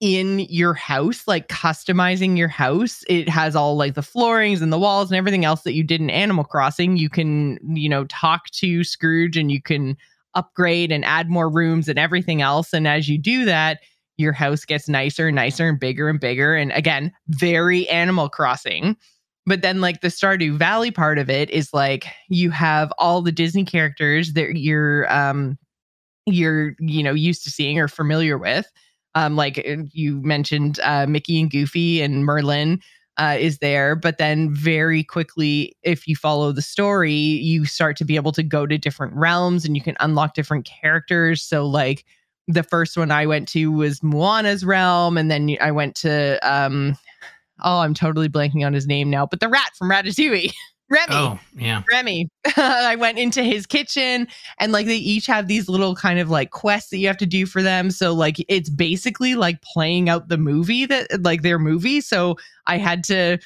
in 0.00 0.40
your 0.40 0.74
house, 0.74 1.26
like 1.26 1.48
customizing 1.48 2.36
your 2.36 2.48
house. 2.48 3.02
It 3.08 3.28
has 3.28 3.56
all 3.56 3.76
like 3.76 3.94
the 3.94 4.02
floorings 4.02 4.60
and 4.60 4.72
the 4.72 4.78
walls 4.78 5.10
and 5.10 5.16
everything 5.16 5.44
else 5.44 5.62
that 5.62 5.74
you 5.74 5.82
did 5.82 6.00
in 6.00 6.10
Animal 6.10 6.44
Crossing. 6.44 6.96
You 6.96 7.08
can, 7.08 7.58
you 7.74 7.88
know, 7.88 8.04
talk 8.04 8.50
to 8.50 8.84
Scrooge 8.84 9.36
and 9.36 9.50
you 9.50 9.62
can 9.62 9.96
upgrade 10.34 10.90
and 10.90 11.04
add 11.04 11.30
more 11.30 11.48
rooms 11.48 11.88
and 11.88 11.98
everything 11.98 12.42
else. 12.42 12.72
And 12.72 12.88
as 12.88 13.08
you 13.08 13.18
do 13.18 13.44
that, 13.44 13.80
your 14.16 14.32
house 14.32 14.64
gets 14.64 14.88
nicer 14.88 15.28
and 15.28 15.36
nicer 15.36 15.68
and 15.68 15.78
bigger 15.78 16.08
and 16.08 16.20
bigger. 16.20 16.54
And 16.54 16.72
again, 16.72 17.12
very 17.28 17.88
Animal 17.88 18.28
Crossing. 18.28 18.96
But 19.46 19.62
then, 19.62 19.80
like 19.80 20.00
the 20.00 20.08
Stardew 20.08 20.56
Valley 20.56 20.90
part 20.90 21.18
of 21.18 21.28
it 21.28 21.50
is 21.50 21.74
like 21.74 22.06
you 22.28 22.50
have 22.50 22.92
all 22.98 23.20
the 23.20 23.32
Disney 23.32 23.64
characters 23.64 24.32
that 24.32 24.56
you're, 24.56 25.12
um, 25.12 25.58
you're, 26.26 26.74
you 26.78 27.02
know, 27.02 27.12
used 27.12 27.44
to 27.44 27.50
seeing 27.50 27.78
or 27.78 27.88
familiar 27.88 28.38
with. 28.38 28.70
Um, 29.14 29.36
like 29.36 29.58
uh, 29.58 29.84
you 29.92 30.20
mentioned, 30.22 30.80
uh, 30.82 31.06
Mickey 31.06 31.40
and 31.40 31.50
Goofy 31.50 32.02
and 32.02 32.24
Merlin 32.24 32.80
uh, 33.16 33.36
is 33.38 33.58
there. 33.58 33.94
But 33.94 34.18
then, 34.18 34.52
very 34.52 35.04
quickly, 35.04 35.76
if 35.82 36.08
you 36.08 36.16
follow 36.16 36.52
the 36.52 36.62
story, 36.62 37.12
you 37.12 37.64
start 37.64 37.96
to 37.98 38.04
be 38.04 38.16
able 38.16 38.32
to 38.32 38.42
go 38.42 38.66
to 38.66 38.76
different 38.76 39.14
realms 39.14 39.64
and 39.64 39.76
you 39.76 39.82
can 39.82 39.96
unlock 40.00 40.34
different 40.34 40.64
characters. 40.64 41.42
So, 41.42 41.66
like, 41.66 42.04
the 42.48 42.62
first 42.62 42.96
one 42.96 43.10
I 43.10 43.26
went 43.26 43.48
to 43.48 43.70
was 43.70 44.02
Moana's 44.02 44.64
realm, 44.64 45.16
and 45.16 45.30
then 45.30 45.56
I 45.60 45.70
went 45.70 45.94
to 45.96 46.38
um 46.42 46.96
oh, 47.62 47.78
I'm 47.78 47.94
totally 47.94 48.28
blanking 48.28 48.66
on 48.66 48.72
his 48.72 48.86
name 48.86 49.10
now, 49.10 49.26
but 49.26 49.40
the 49.40 49.48
rat 49.48 49.70
from 49.78 49.90
Ratatouille. 49.90 50.52
Remy. 50.90 51.06
Oh, 51.10 51.38
yeah. 51.56 51.82
Remy. 51.90 52.28
I 52.56 52.96
went 52.96 53.18
into 53.18 53.42
his 53.42 53.66
kitchen 53.66 54.28
and 54.58 54.72
like 54.72 54.86
they 54.86 54.96
each 54.96 55.26
have 55.26 55.48
these 55.48 55.68
little 55.68 55.94
kind 55.94 56.18
of 56.18 56.30
like 56.30 56.50
quests 56.50 56.90
that 56.90 56.98
you 56.98 57.06
have 57.06 57.16
to 57.18 57.26
do 57.26 57.46
for 57.46 57.62
them. 57.62 57.90
So 57.90 58.12
like 58.12 58.36
it's 58.48 58.68
basically 58.68 59.34
like 59.34 59.62
playing 59.62 60.08
out 60.08 60.28
the 60.28 60.36
movie 60.36 60.86
that 60.86 61.22
like 61.22 61.42
their 61.42 61.58
movie. 61.58 62.00
So 62.00 62.36
I 62.66 62.76
had 62.76 63.02
to 63.04 63.38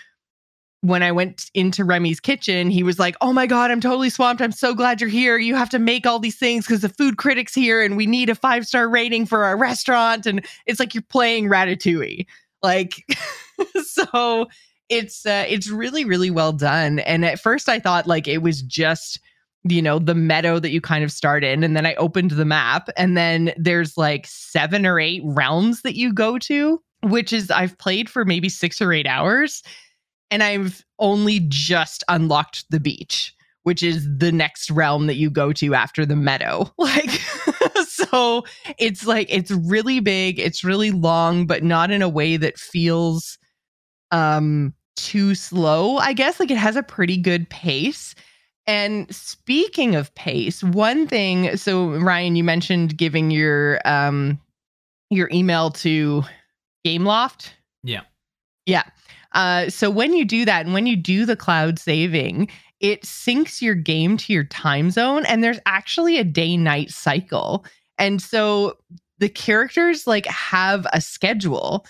when 0.81 1.03
I 1.03 1.11
went 1.11 1.51
into 1.55 1.85
Remy's 1.85 2.21
kitchen, 2.21 2.71
he 2.71 2.83
was 2.83 2.99
like, 2.99 3.17
Oh 3.21 3.33
my 3.33 3.47
God, 3.47 3.71
I'm 3.71 3.81
totally 3.81 4.11
swamped. 4.11 4.43
I'm 4.43 4.53
so 4.53 4.75
glad 4.75 5.01
you're 5.01 5.11
here. 5.11 5.39
You 5.39 5.55
have 5.55 5.71
to 5.71 5.79
make 5.79 6.07
all 6.07 6.19
these 6.19 6.39
things 6.39 6.67
because 6.67 6.83
the 6.83 6.89
food 6.89 7.19
critic's 7.19 7.55
here 7.55 7.83
and 7.83 7.97
we 7.97 8.07
need 8.07 8.31
a 8.31 8.35
five 8.35 8.67
star 8.67 8.89
rating 8.89 9.27
for 9.27 9.45
our 9.45 9.57
restaurant. 9.57 10.27
And 10.27 10.45
it's 10.67 10.81
like 10.81 10.95
you're 10.95 11.03
playing 11.03 11.49
Ratatouille. 11.49 12.27
Like, 12.63 13.05
so 13.85 14.49
it's, 14.89 15.27
uh, 15.27 15.45
it's 15.49 15.71
really, 15.71 16.05
really 16.05 16.31
well 16.31 16.53
done. 16.53 17.01
And 17.01 17.25
at 17.25 17.41
first 17.41 17.69
I 17.69 17.79
thought 17.79 18.07
like 18.07 18.27
it 18.27 18.39
was 18.39 18.63
just, 18.63 19.21
you 19.65 19.83
know, 19.83 19.99
the 19.99 20.15
meadow 20.15 20.59
that 20.59 20.71
you 20.71 20.81
kind 20.81 21.05
of 21.05 21.13
start 21.13 21.45
in. 21.45 21.63
And 21.63 21.77
then 21.77 21.87
I 21.87 21.95
opened 21.95 22.31
the 22.33 22.45
map 22.45 22.89
and 22.97 23.17
then 23.17 23.53
there's 23.57 23.97
like 23.97 24.27
seven 24.27 24.87
or 24.87 24.99
eight 24.99 25.23
realms 25.25 25.83
that 25.83 25.97
you 25.97 26.13
go 26.13 26.39
to, 26.39 26.81
which 27.03 27.33
is 27.33 27.51
I've 27.51 27.77
played 27.79 28.09
for 28.09 28.25
maybe 28.25 28.49
six 28.49 28.81
or 28.81 28.93
eight 28.93 29.07
hours 29.07 29.63
and 30.31 30.43
I've 30.43 30.85
only 30.99 31.41
just 31.49 32.05
unlocked 32.09 32.65
the 32.71 32.81
beach, 32.81 33.35
which 33.63 33.83
is 33.83 34.07
the 34.19 34.33
next 34.33 34.71
realm 34.71 35.07
that 35.07 35.17
you 35.17 35.31
go 35.31 35.53
to 35.55 35.75
after 35.75 36.05
the 36.07 36.17
meadow. 36.17 36.73
Like, 36.79 37.21
so 37.87 38.45
it's 38.79 39.07
like, 39.07 39.27
it's 39.29 39.51
really 39.51 40.01
big, 40.01 40.39
it's 40.39 40.65
really 40.65 40.91
long, 40.91 41.47
but 41.47 41.63
not 41.63 41.91
in 41.91 42.01
a 42.01 42.09
way 42.09 42.37
that 42.37 42.59
feels 42.59 43.39
um 44.11 44.73
too 44.99 45.35
slow, 45.35 45.97
I 45.97 46.13
guess. 46.13 46.39
Like, 46.41 46.51
it 46.51 46.59
has 46.59 46.77
a 46.77 46.83
pretty 46.83 47.17
good 47.17 47.49
pace. 47.49 48.15
And 48.67 49.13
speaking 49.15 49.95
of 49.95 50.15
pace, 50.15 50.63
one 50.63 51.07
thing, 51.07 51.57
so 51.57 51.93
Ryan, 51.99 52.37
you 52.37 52.45
mentioned 52.45 52.99
giving 52.99 53.31
your 53.31 53.81
um 53.87 54.39
your 55.11 55.31
email 55.33 55.71
to 55.71 56.23
Gameloft. 56.87 57.51
Yeah. 57.83 58.03
Yeah. 58.67 58.85
Uh, 59.33 59.71
so 59.71 59.91
when 59.91 60.13
you 60.13 60.25
do 60.25 60.45
that 60.45 60.65
and 60.67 60.75
when 60.75 60.87
you 60.87 60.97
do 60.97 61.25
the 61.25 61.37
cloud 61.37 61.79
saving, 61.79 62.49
it 62.81 63.03
syncs 63.03 63.63
your 63.63 63.75
game 63.75 64.17
to 64.19 64.33
your 64.33 64.45
time 64.45 64.91
zone 64.91 65.25
and 65.27 65.43
there's 65.43 65.61
actually 65.67 66.19
a 66.19 66.25
day 66.25 66.57
night 66.57 66.91
cycle. 66.91 67.65
And 67.99 68.21
so 68.23 68.77
the 69.19 69.29
characters 69.29 70.07
like 70.07 70.27
have 70.27 70.87
a 70.93 71.01
schedule 71.01 71.87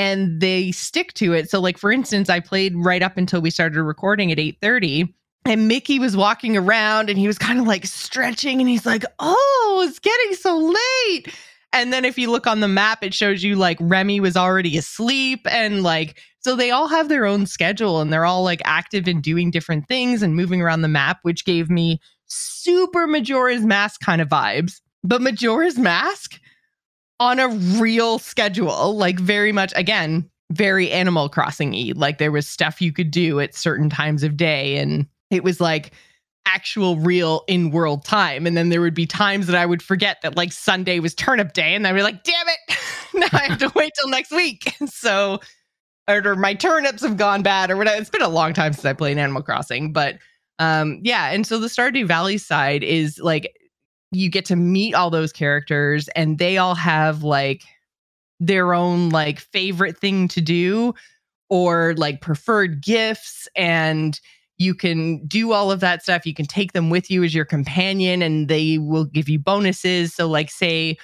and 0.00 0.40
they 0.40 0.72
stick 0.72 1.12
to 1.12 1.34
it. 1.34 1.50
So 1.50 1.60
like 1.60 1.76
for 1.76 1.92
instance, 1.92 2.30
I 2.30 2.40
played 2.40 2.72
right 2.74 3.02
up 3.02 3.18
until 3.18 3.42
we 3.42 3.50
started 3.50 3.82
recording 3.82 4.32
at 4.32 4.38
8:30 4.38 5.12
and 5.44 5.68
Mickey 5.68 5.98
was 5.98 6.16
walking 6.16 6.56
around 6.56 7.10
and 7.10 7.18
he 7.18 7.26
was 7.26 7.36
kind 7.36 7.60
of 7.60 7.66
like 7.66 7.84
stretching 7.84 8.60
and 8.60 8.68
he's 8.68 8.86
like, 8.86 9.04
"Oh, 9.18 9.84
it's 9.86 9.98
getting 9.98 10.34
so 10.36 10.56
late." 10.56 11.34
And 11.74 11.92
then 11.92 12.06
if 12.06 12.18
you 12.18 12.30
look 12.30 12.46
on 12.46 12.60
the 12.60 12.68
map, 12.68 13.04
it 13.04 13.12
shows 13.12 13.44
you 13.44 13.56
like 13.56 13.76
Remy 13.78 14.20
was 14.20 14.38
already 14.38 14.78
asleep 14.78 15.46
and 15.50 15.82
like 15.82 16.18
so 16.38 16.56
they 16.56 16.70
all 16.70 16.88
have 16.88 17.10
their 17.10 17.26
own 17.26 17.44
schedule 17.44 18.00
and 18.00 18.10
they're 18.10 18.24
all 18.24 18.42
like 18.42 18.62
active 18.64 19.06
in 19.06 19.20
doing 19.20 19.50
different 19.50 19.86
things 19.86 20.22
and 20.22 20.34
moving 20.34 20.62
around 20.62 20.80
the 20.80 20.88
map, 20.88 21.18
which 21.22 21.44
gave 21.44 21.68
me 21.68 22.00
super 22.26 23.06
Majora's 23.06 23.66
Mask 23.66 24.00
kind 24.00 24.22
of 24.22 24.30
vibes. 24.30 24.80
But 25.04 25.20
Majora's 25.20 25.78
Mask 25.78 26.40
on 27.20 27.38
a 27.38 27.48
real 27.48 28.18
schedule, 28.18 28.96
like 28.96 29.20
very 29.20 29.52
much 29.52 29.72
again, 29.76 30.28
very 30.50 30.90
Animal 30.90 31.28
Crossing 31.28 31.70
y. 31.70 31.92
Like 31.94 32.18
there 32.18 32.32
was 32.32 32.48
stuff 32.48 32.80
you 32.80 32.92
could 32.92 33.10
do 33.10 33.38
at 33.38 33.54
certain 33.54 33.88
times 33.90 34.22
of 34.24 34.36
day 34.36 34.78
and 34.78 35.06
it 35.30 35.44
was 35.44 35.60
like 35.60 35.92
actual 36.46 36.96
real 36.96 37.44
in 37.46 37.70
world 37.70 38.04
time. 38.04 38.46
And 38.46 38.56
then 38.56 38.70
there 38.70 38.80
would 38.80 38.94
be 38.94 39.06
times 39.06 39.46
that 39.46 39.54
I 39.54 39.66
would 39.66 39.82
forget 39.82 40.16
that 40.22 40.36
like 40.36 40.52
Sunday 40.52 40.98
was 40.98 41.14
turnip 41.14 41.52
day 41.52 41.74
and 41.74 41.86
I'd 41.86 41.92
be 41.92 42.02
like, 42.02 42.24
damn 42.24 42.48
it, 42.48 42.78
now 43.14 43.38
I 43.38 43.44
have 43.44 43.58
to 43.58 43.70
wait 43.76 43.92
till 44.00 44.10
next 44.10 44.32
week. 44.32 44.74
so 44.86 45.38
or, 46.08 46.34
my 46.34 46.54
turnips 46.54 47.02
have 47.02 47.16
gone 47.16 47.42
bad 47.42 47.70
or 47.70 47.76
whatever. 47.76 48.00
It's 48.00 48.10
been 48.10 48.22
a 48.22 48.28
long 48.28 48.52
time 48.52 48.72
since 48.72 48.84
I 48.84 48.94
played 48.94 49.16
Animal 49.16 49.42
Crossing, 49.42 49.92
but 49.92 50.18
um, 50.58 51.00
yeah. 51.02 51.30
And 51.30 51.46
so 51.46 51.58
the 51.58 51.68
Stardew 51.68 52.06
Valley 52.06 52.36
side 52.36 52.82
is 52.82 53.18
like 53.20 53.54
you 54.12 54.30
get 54.30 54.44
to 54.46 54.56
meet 54.56 54.94
all 54.94 55.10
those 55.10 55.32
characters, 55.32 56.08
and 56.08 56.38
they 56.38 56.58
all 56.58 56.74
have 56.74 57.22
like 57.22 57.62
their 58.40 58.72
own 58.72 59.10
like 59.10 59.38
favorite 59.38 59.98
thing 59.98 60.26
to 60.28 60.40
do 60.40 60.94
or 61.50 61.94
like 61.96 62.20
preferred 62.20 62.82
gifts 62.82 63.46
and 63.54 64.20
you 64.56 64.74
can 64.74 65.24
do 65.26 65.52
all 65.52 65.70
of 65.70 65.80
that 65.80 66.02
stuff 66.02 66.24
you 66.24 66.32
can 66.32 66.46
take 66.46 66.72
them 66.72 66.88
with 66.88 67.10
you 67.10 67.22
as 67.22 67.34
your 67.34 67.44
companion 67.44 68.22
and 68.22 68.48
they 68.48 68.78
will 68.78 69.04
give 69.04 69.28
you 69.28 69.38
bonuses 69.38 70.14
so 70.14 70.26
like 70.26 70.50
say 70.50 70.96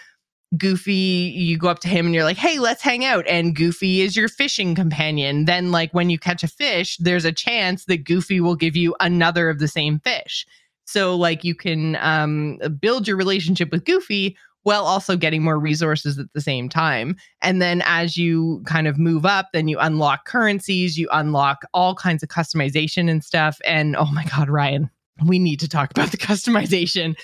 Goofy, 0.56 0.92
you 0.92 1.58
go 1.58 1.68
up 1.68 1.80
to 1.80 1.88
him 1.88 2.06
and 2.06 2.14
you're 2.14 2.24
like, 2.24 2.36
hey, 2.36 2.60
let's 2.60 2.80
hang 2.80 3.04
out. 3.04 3.26
And 3.26 3.56
Goofy 3.56 4.00
is 4.00 4.16
your 4.16 4.28
fishing 4.28 4.76
companion. 4.76 5.44
Then, 5.44 5.72
like, 5.72 5.92
when 5.92 6.08
you 6.08 6.20
catch 6.20 6.44
a 6.44 6.48
fish, 6.48 6.96
there's 6.98 7.24
a 7.24 7.32
chance 7.32 7.84
that 7.86 8.04
Goofy 8.04 8.40
will 8.40 8.54
give 8.54 8.76
you 8.76 8.94
another 9.00 9.50
of 9.50 9.58
the 9.58 9.68
same 9.68 9.98
fish. 9.98 10.46
So, 10.86 11.16
like, 11.16 11.44
you 11.44 11.54
can 11.54 11.96
um, 11.96 12.58
build 12.80 13.06
your 13.06 13.16
relationship 13.16 13.70
with 13.70 13.84
Goofy 13.84 14.36
while 14.62 14.84
also 14.84 15.16
getting 15.16 15.42
more 15.42 15.58
resources 15.58 16.18
at 16.18 16.32
the 16.32 16.40
same 16.40 16.68
time. 16.68 17.16
And 17.42 17.60
then, 17.60 17.82
as 17.84 18.16
you 18.16 18.62
kind 18.66 18.86
of 18.86 18.98
move 18.98 19.26
up, 19.26 19.48
then 19.52 19.68
you 19.68 19.78
unlock 19.78 20.24
currencies, 20.24 20.96
you 20.96 21.08
unlock 21.12 21.62
all 21.74 21.94
kinds 21.94 22.22
of 22.22 22.28
customization 22.28 23.10
and 23.10 23.22
stuff. 23.22 23.58
And 23.64 23.96
oh 23.96 24.10
my 24.12 24.24
God, 24.24 24.48
Ryan, 24.48 24.90
we 25.26 25.38
need 25.38 25.60
to 25.60 25.68
talk 25.68 25.90
about 25.90 26.10
the 26.10 26.16
customization. 26.16 27.16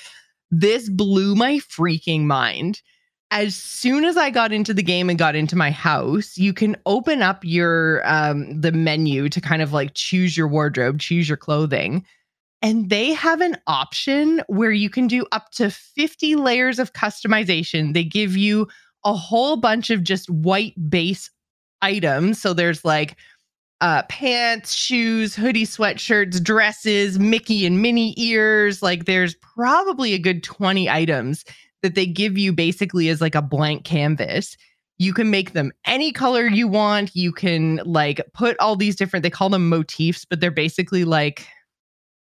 This 0.50 0.88
blew 0.88 1.34
my 1.34 1.56
freaking 1.56 2.22
mind 2.22 2.82
as 3.32 3.56
soon 3.56 4.04
as 4.04 4.18
I 4.18 4.28
got 4.28 4.52
into 4.52 4.74
the 4.74 4.82
game 4.82 5.08
and 5.08 5.18
got 5.18 5.34
into 5.34 5.56
my 5.56 5.70
house, 5.70 6.36
you 6.36 6.52
can 6.52 6.76
open 6.84 7.22
up 7.22 7.42
your 7.42 8.02
um 8.04 8.60
the 8.60 8.72
menu 8.72 9.28
to 9.30 9.40
kind 9.40 9.62
of 9.62 9.72
like 9.72 9.94
choose 9.94 10.36
your 10.36 10.46
wardrobe, 10.46 11.00
choose 11.00 11.28
your 11.28 11.38
clothing. 11.38 12.04
And 12.62 12.88
they 12.90 13.12
have 13.12 13.40
an 13.40 13.56
option 13.66 14.40
where 14.46 14.70
you 14.70 14.88
can 14.88 15.08
do 15.08 15.26
up 15.32 15.50
to 15.52 15.70
50 15.70 16.36
layers 16.36 16.78
of 16.78 16.92
customization. 16.92 17.92
They 17.92 18.04
give 18.04 18.36
you 18.36 18.68
a 19.04 19.14
whole 19.14 19.56
bunch 19.56 19.90
of 19.90 20.04
just 20.04 20.30
white 20.30 20.74
base 20.88 21.28
items. 21.82 22.40
So 22.40 22.54
there's 22.54 22.84
like 22.84 23.16
uh, 23.80 24.04
pants, 24.04 24.74
shoes, 24.74 25.34
hoodie, 25.34 25.66
sweatshirts, 25.66 26.40
dresses, 26.40 27.18
Mickey 27.18 27.66
and 27.66 27.82
Minnie 27.82 28.14
ears. 28.16 28.80
Like 28.80 29.06
there's 29.06 29.34
probably 29.34 30.14
a 30.14 30.20
good 30.20 30.44
20 30.44 30.88
items 30.88 31.44
that 31.82 31.96
they 31.96 32.06
give 32.06 32.38
you 32.38 32.52
basically 32.52 33.08
as 33.08 33.20
like 33.20 33.34
a 33.34 33.42
blank 33.42 33.82
canvas. 33.84 34.56
You 34.98 35.12
can 35.12 35.30
make 35.30 35.52
them 35.52 35.72
any 35.84 36.12
color 36.12 36.46
you 36.46 36.68
want. 36.68 37.10
You 37.16 37.32
can 37.32 37.80
like 37.84 38.20
put 38.34 38.56
all 38.60 38.76
these 38.76 38.94
different, 38.94 39.24
they 39.24 39.30
call 39.30 39.50
them 39.50 39.68
motifs, 39.68 40.24
but 40.24 40.40
they're 40.40 40.52
basically 40.52 41.02
like 41.02 41.48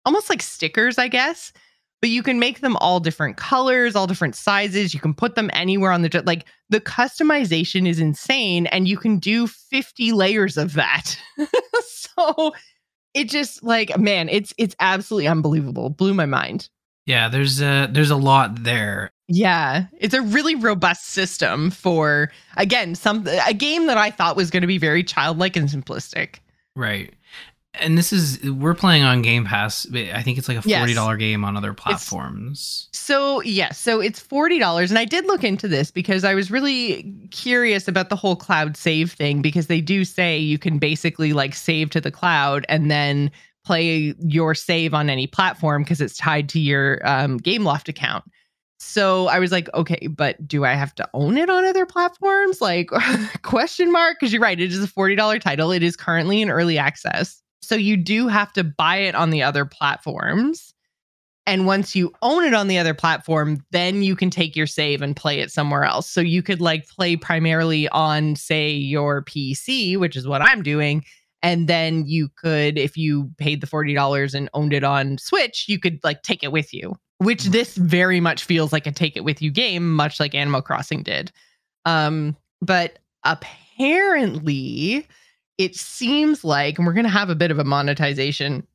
almost 0.06 0.30
like 0.30 0.42
stickers, 0.42 0.98
I 0.98 1.08
guess. 1.08 1.54
But 2.02 2.10
you 2.10 2.22
can 2.22 2.38
make 2.38 2.60
them 2.60 2.76
all 2.78 3.00
different 3.00 3.38
colors, 3.38 3.96
all 3.96 4.08
different 4.08 4.36
sizes. 4.36 4.94
You 4.94 5.00
can 5.00 5.14
put 5.14 5.36
them 5.36 5.50
anywhere 5.54 5.92
on 5.92 6.02
the 6.02 6.24
like 6.26 6.46
the 6.70 6.82
customization 6.82 7.88
is 7.88 8.00
insane 8.00 8.68
and 8.68 8.90
you 8.90 8.98
can 8.98 9.20
do 9.20 9.48
50 9.48 10.12
layers 10.12 10.58
of 10.58 10.74
that. 10.74 11.18
so 11.86 12.54
it 13.14 13.30
just 13.30 13.64
like 13.64 13.98
man, 13.98 14.28
it's 14.28 14.54
it's 14.58 14.76
absolutely 14.82 15.28
unbelievable. 15.28 15.90
Blew 15.90 16.14
my 16.14 16.26
mind. 16.26 16.68
Yeah, 17.06 17.30
there's 17.30 17.62
a 17.62 17.88
there's 17.92 18.12
a 18.12 18.18
lot 18.18 18.64
there. 18.64 19.12
Yeah, 19.30 19.86
it's 19.98 20.14
a 20.14 20.22
really 20.22 20.56
robust 20.56 21.08
system 21.08 21.72
for 21.72 22.32
again 22.58 22.96
some 22.96 23.26
a 23.48 23.54
game 23.54 23.88
that 23.88 23.98
I 23.98 24.12
thought 24.12 24.36
was 24.36 24.52
going 24.52 24.62
to 24.62 24.68
be 24.68 24.78
very 24.78 25.04
childlike 25.04 25.56
and 25.56 25.70
simplistic. 25.70 26.36
Right. 26.76 27.14
And 27.80 27.98
this 27.98 28.14
is 28.14 28.40
we're 28.52 28.76
playing 28.76 29.04
on 29.04 29.22
Game 29.24 29.46
Pass. 29.46 29.88
I 29.92 30.22
think 30.22 30.38
it's 30.38 30.48
like 30.48 30.58
a 30.58 30.62
forty 30.62 30.94
dollar 30.94 31.14
Yes. 31.14 31.20
game 31.20 31.44
on 31.44 31.58
other 31.58 31.74
platforms. 31.74 32.88
So 32.94 33.42
yeah, 33.42 33.72
so 33.72 34.00
it's 34.00 34.20
forty 34.20 34.60
dollars, 34.60 34.92
and 34.92 34.98
I 35.00 35.06
did 35.06 35.26
look 35.26 35.44
into 35.44 35.68
this 35.68 35.90
because 35.90 36.24
I 36.24 36.36
was 36.36 36.52
really 36.52 37.12
curious 37.32 37.88
about 37.88 38.10
the 38.10 38.16
whole 38.16 38.36
cloud 38.36 38.78
save 38.78 39.12
thing 39.14 39.42
because 39.42 39.68
they 39.68 39.82
do 39.82 40.06
say 40.06 40.38
you 40.38 40.60
can 40.60 40.78
basically 40.78 41.34
like 41.34 41.56
save 41.56 41.90
to 41.92 42.02
the 42.02 42.12
cloud 42.12 42.66
and 42.70 42.92
then 42.92 43.32
play 43.66 44.14
your 44.20 44.54
save 44.54 44.94
on 44.94 45.10
any 45.10 45.26
platform 45.26 45.84
because 45.84 46.00
it's 46.02 46.18
tied 46.18 46.50
to 46.50 46.60
your 46.60 47.00
um, 47.08 47.40
GameLoft 47.40 47.88
account. 47.88 48.24
So 48.78 49.28
I 49.28 49.40
was 49.40 49.52
like, 49.54 49.74
okay, 49.74 50.08
but 50.08 50.46
do 50.46 50.66
I 50.66 50.74
have 50.74 50.94
to 50.96 51.10
own 51.14 51.38
it 51.38 51.50
on 51.50 51.64
other 51.64 51.86
platforms? 51.86 52.60
Like 52.62 52.90
question 53.42 53.92
mark? 53.92 54.18
Because 54.20 54.34
you're 54.34 54.42
right, 54.42 54.60
it 54.60 54.72
is 54.72 54.84
a 54.84 54.88
forty 54.88 55.16
dollar 55.16 55.40
title. 55.40 55.72
It 55.72 55.82
is 55.82 55.96
currently 55.96 56.42
in 56.42 56.50
early 56.50 56.78
access, 56.78 57.42
so 57.64 57.76
you 57.76 57.98
do 57.98 58.28
have 58.28 58.54
to 58.54 58.64
buy 58.64 58.98
it 58.98 59.16
on 59.16 59.30
the 59.30 59.44
other 59.44 59.66
platforms. 59.66 60.74
And 61.46 61.66
once 61.66 61.96
you 61.96 62.14
own 62.22 62.46
it 62.46 62.54
on 62.54 62.68
the 62.68 62.78
other 62.78 62.94
platform, 62.94 63.60
then 63.72 64.02
you 64.02 64.16
can 64.16 64.30
take 64.30 64.56
your 64.56 64.68
save 64.68 65.02
and 65.02 65.16
play 65.16 65.40
it 65.40 65.52
somewhere 65.52 65.84
else. 65.84 66.10
So 66.10 66.22
you 66.22 66.42
could 66.42 66.62
like 66.62 66.88
play 66.88 67.18
primarily 67.18 67.90
on, 67.90 68.36
say, 68.38 68.72
your 68.72 69.24
PC, 69.24 69.98
which 69.98 70.16
is 70.16 70.26
what 70.26 70.42
I'm 70.42 70.64
doing. 70.64 71.04
And 71.42 71.68
then 71.68 72.06
you 72.08 72.30
could, 72.38 72.78
if 72.78 72.96
you 72.96 73.30
paid 73.38 73.60
the 73.60 73.68
$40 73.68 74.34
and 74.34 74.50
owned 74.54 74.72
it 74.72 74.86
on 74.86 75.18
Switch, 75.18 75.66
you 75.68 75.78
could 75.78 76.00
like 76.02 76.24
take 76.24 76.42
it 76.42 76.54
with 76.54 76.74
you, 76.74 76.96
which 77.18 77.44
this 77.46 77.76
very 77.76 78.22
much 78.22 78.46
feels 78.46 78.72
like 78.72 78.88
a 78.88 78.92
take 78.92 79.18
it 79.18 79.26
with 79.26 79.42
you 79.42 79.52
game, 79.52 79.94
much 79.94 80.22
like 80.22 80.34
Animal 80.34 80.62
Crossing 80.62 81.04
did. 81.04 81.34
Um, 81.84 82.38
but 82.62 83.00
apparently, 83.26 85.06
it 85.58 85.76
seems 85.76 86.44
like, 86.44 86.78
and 86.78 86.88
we're 86.88 86.94
going 86.94 87.06
to 87.06 87.10
have 87.10 87.30
a 87.30 87.36
bit 87.36 87.52
of 87.52 87.60
a 87.60 87.64
monetization 87.64 88.66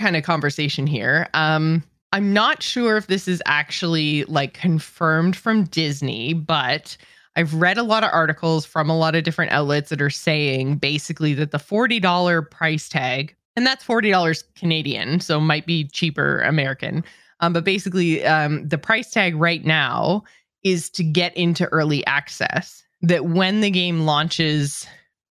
kind 0.00 0.16
of 0.16 0.24
conversation 0.24 0.86
here. 0.86 1.28
Um, 1.34 1.84
I'm 2.12 2.32
not 2.32 2.62
sure 2.62 2.96
if 2.96 3.06
this 3.06 3.28
is 3.28 3.42
actually 3.46 4.24
like 4.24 4.54
confirmed 4.54 5.36
from 5.36 5.64
Disney, 5.64 6.34
but 6.34 6.96
I've 7.36 7.54
read 7.54 7.78
a 7.78 7.84
lot 7.84 8.02
of 8.02 8.10
articles 8.12 8.66
from 8.66 8.90
a 8.90 8.98
lot 8.98 9.14
of 9.14 9.22
different 9.22 9.52
outlets 9.52 9.90
that 9.90 10.02
are 10.02 10.10
saying 10.10 10.76
basically 10.76 11.34
that 11.34 11.52
the 11.52 11.58
$40 11.58 12.50
price 12.50 12.88
tag, 12.88 13.36
and 13.54 13.64
that's 13.64 13.84
$40 13.84 14.42
Canadian, 14.56 15.20
so 15.20 15.38
might 15.38 15.66
be 15.66 15.84
cheaper 15.84 16.40
American. 16.42 17.04
Um, 17.38 17.52
but 17.52 17.64
basically, 17.64 18.24
um, 18.24 18.68
the 18.68 18.78
price 18.78 19.10
tag 19.10 19.36
right 19.36 19.64
now 19.64 20.24
is 20.64 20.90
to 20.90 21.04
get 21.04 21.34
into 21.36 21.66
early 21.66 22.04
access. 22.06 22.82
That 23.02 23.26
when 23.26 23.62
the 23.62 23.70
game 23.70 24.00
launches, 24.00 24.86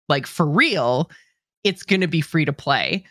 like 0.09 0.27
for 0.27 0.45
real, 0.45 1.09
it's 1.63 1.83
going 1.83 2.01
to 2.01 2.07
be 2.07 2.21
free 2.21 2.45
to 2.45 2.53
play. 2.53 3.03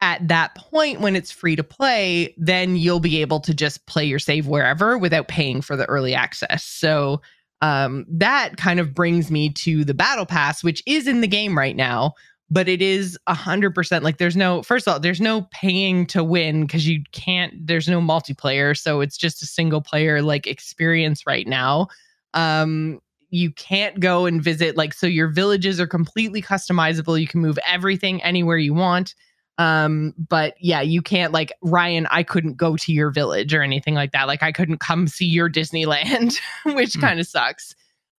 At 0.00 0.28
that 0.28 0.54
point 0.54 1.00
when 1.00 1.16
it's 1.16 1.32
free 1.32 1.56
to 1.56 1.64
play 1.64 2.32
then 2.38 2.76
you'll 2.76 3.00
be 3.00 3.20
able 3.20 3.40
to 3.40 3.52
just 3.52 3.84
play 3.86 4.04
your 4.04 4.20
save 4.20 4.46
wherever 4.46 4.96
without 4.96 5.26
paying 5.26 5.60
for 5.60 5.76
the 5.76 5.86
early 5.86 6.14
access. 6.14 6.62
So 6.62 7.20
um, 7.62 8.06
that 8.08 8.56
kind 8.56 8.78
of 8.78 8.94
brings 8.94 9.30
me 9.32 9.50
to 9.54 9.84
the 9.84 9.94
battle 9.94 10.26
pass 10.26 10.62
which 10.62 10.82
is 10.86 11.08
in 11.08 11.20
the 11.20 11.26
game 11.26 11.58
right 11.58 11.74
now 11.74 12.14
but 12.50 12.68
it 12.68 12.80
is 12.80 13.18
a 13.26 13.34
hundred 13.34 13.74
percent 13.74 14.04
like 14.04 14.18
there's 14.18 14.36
no 14.36 14.62
first 14.62 14.86
of 14.86 14.92
all 14.92 15.00
there's 15.00 15.20
no 15.20 15.46
paying 15.50 16.06
to 16.06 16.24
win 16.24 16.62
because 16.62 16.86
you 16.88 17.02
can't 17.12 17.54
there's 17.66 17.88
no 17.88 18.00
multiplayer 18.00 18.76
so 18.76 19.00
it's 19.00 19.16
just 19.16 19.42
a 19.42 19.46
single 19.46 19.80
player 19.80 20.22
like 20.22 20.46
experience 20.46 21.26
right 21.26 21.46
now. 21.46 21.88
Um 22.34 23.00
you 23.30 23.50
can't 23.52 24.00
go 24.00 24.26
and 24.26 24.42
visit 24.42 24.76
like 24.76 24.94
so 24.94 25.06
your 25.06 25.28
villages 25.28 25.80
are 25.80 25.86
completely 25.86 26.40
customizable. 26.40 27.20
You 27.20 27.26
can 27.26 27.40
move 27.40 27.58
everything 27.66 28.22
anywhere 28.22 28.56
you 28.58 28.74
want. 28.74 29.14
Um 29.58 30.14
but 30.28 30.54
yeah 30.60 30.80
you 30.80 31.02
can't 31.02 31.32
like 31.32 31.52
ryan 31.62 32.06
i 32.10 32.22
couldn't 32.22 32.56
go 32.56 32.76
to 32.76 32.92
your 32.92 33.10
village 33.10 33.52
or 33.52 33.62
anything 33.62 33.94
like 33.94 34.12
that. 34.12 34.26
Like 34.28 34.42
i 34.42 34.52
couldn't 34.52 34.78
come 34.78 35.08
see 35.08 35.26
your 35.26 35.50
disneyland 35.50 36.38
which 36.64 36.94
Hmm. 36.94 37.00
kind 37.00 37.20
of 37.20 37.26
sucks. 37.26 37.74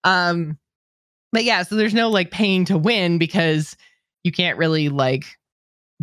Um 0.05 0.59
but 1.33 1.45
yeah 1.45 1.63
so 1.63 1.77
there's 1.77 1.95
no 1.95 2.09
like 2.11 2.31
paying 2.31 2.65
to 2.67 2.77
win 2.77 3.19
because 3.19 3.77
you 4.25 4.33
can't 4.33 4.59
really 4.59 4.89
like 4.89 5.25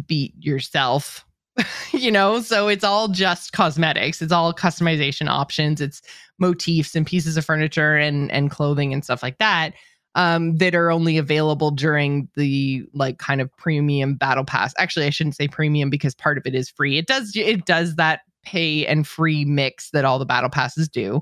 beat 0.07 0.33
yourself 0.39 1.25
you 1.93 2.11
know? 2.11 2.41
So 2.41 2.67
it's 2.67 2.83
all 2.83 3.07
just 3.07 3.53
cosmetics. 3.53 4.21
It's 4.21 4.31
all 4.31 4.53
customization 4.53 5.29
options. 5.29 5.79
It's 5.81 6.01
motifs 6.39 6.95
and 6.95 7.05
pieces 7.05 7.37
of 7.37 7.45
furniture 7.45 7.95
and 7.95 8.31
and 8.31 8.51
clothing 8.51 8.93
and 8.93 9.03
stuff 9.03 9.23
like 9.23 9.37
that 9.37 9.73
um, 10.15 10.55
that 10.57 10.73
are 10.73 10.91
only 10.91 11.17
available 11.17 11.71
during 11.71 12.29
the 12.35 12.83
like 12.93 13.19
kind 13.19 13.41
of 13.41 13.55
premium 13.57 14.15
battle 14.15 14.45
pass. 14.45 14.73
Actually, 14.77 15.05
I 15.05 15.09
shouldn't 15.09 15.35
say 15.35 15.47
premium 15.47 15.89
because 15.89 16.15
part 16.15 16.37
of 16.37 16.45
it 16.45 16.55
is 16.55 16.69
free. 16.69 16.97
It 16.97 17.05
does 17.05 17.33
it 17.35 17.65
does 17.65 17.95
that 17.95 18.21
pay 18.43 18.85
and 18.85 19.05
free 19.05 19.43
mix 19.43 19.89
that 19.91 20.05
all 20.05 20.19
the 20.19 20.25
battle 20.25 20.49
passes 20.49 20.87
do. 20.87 21.21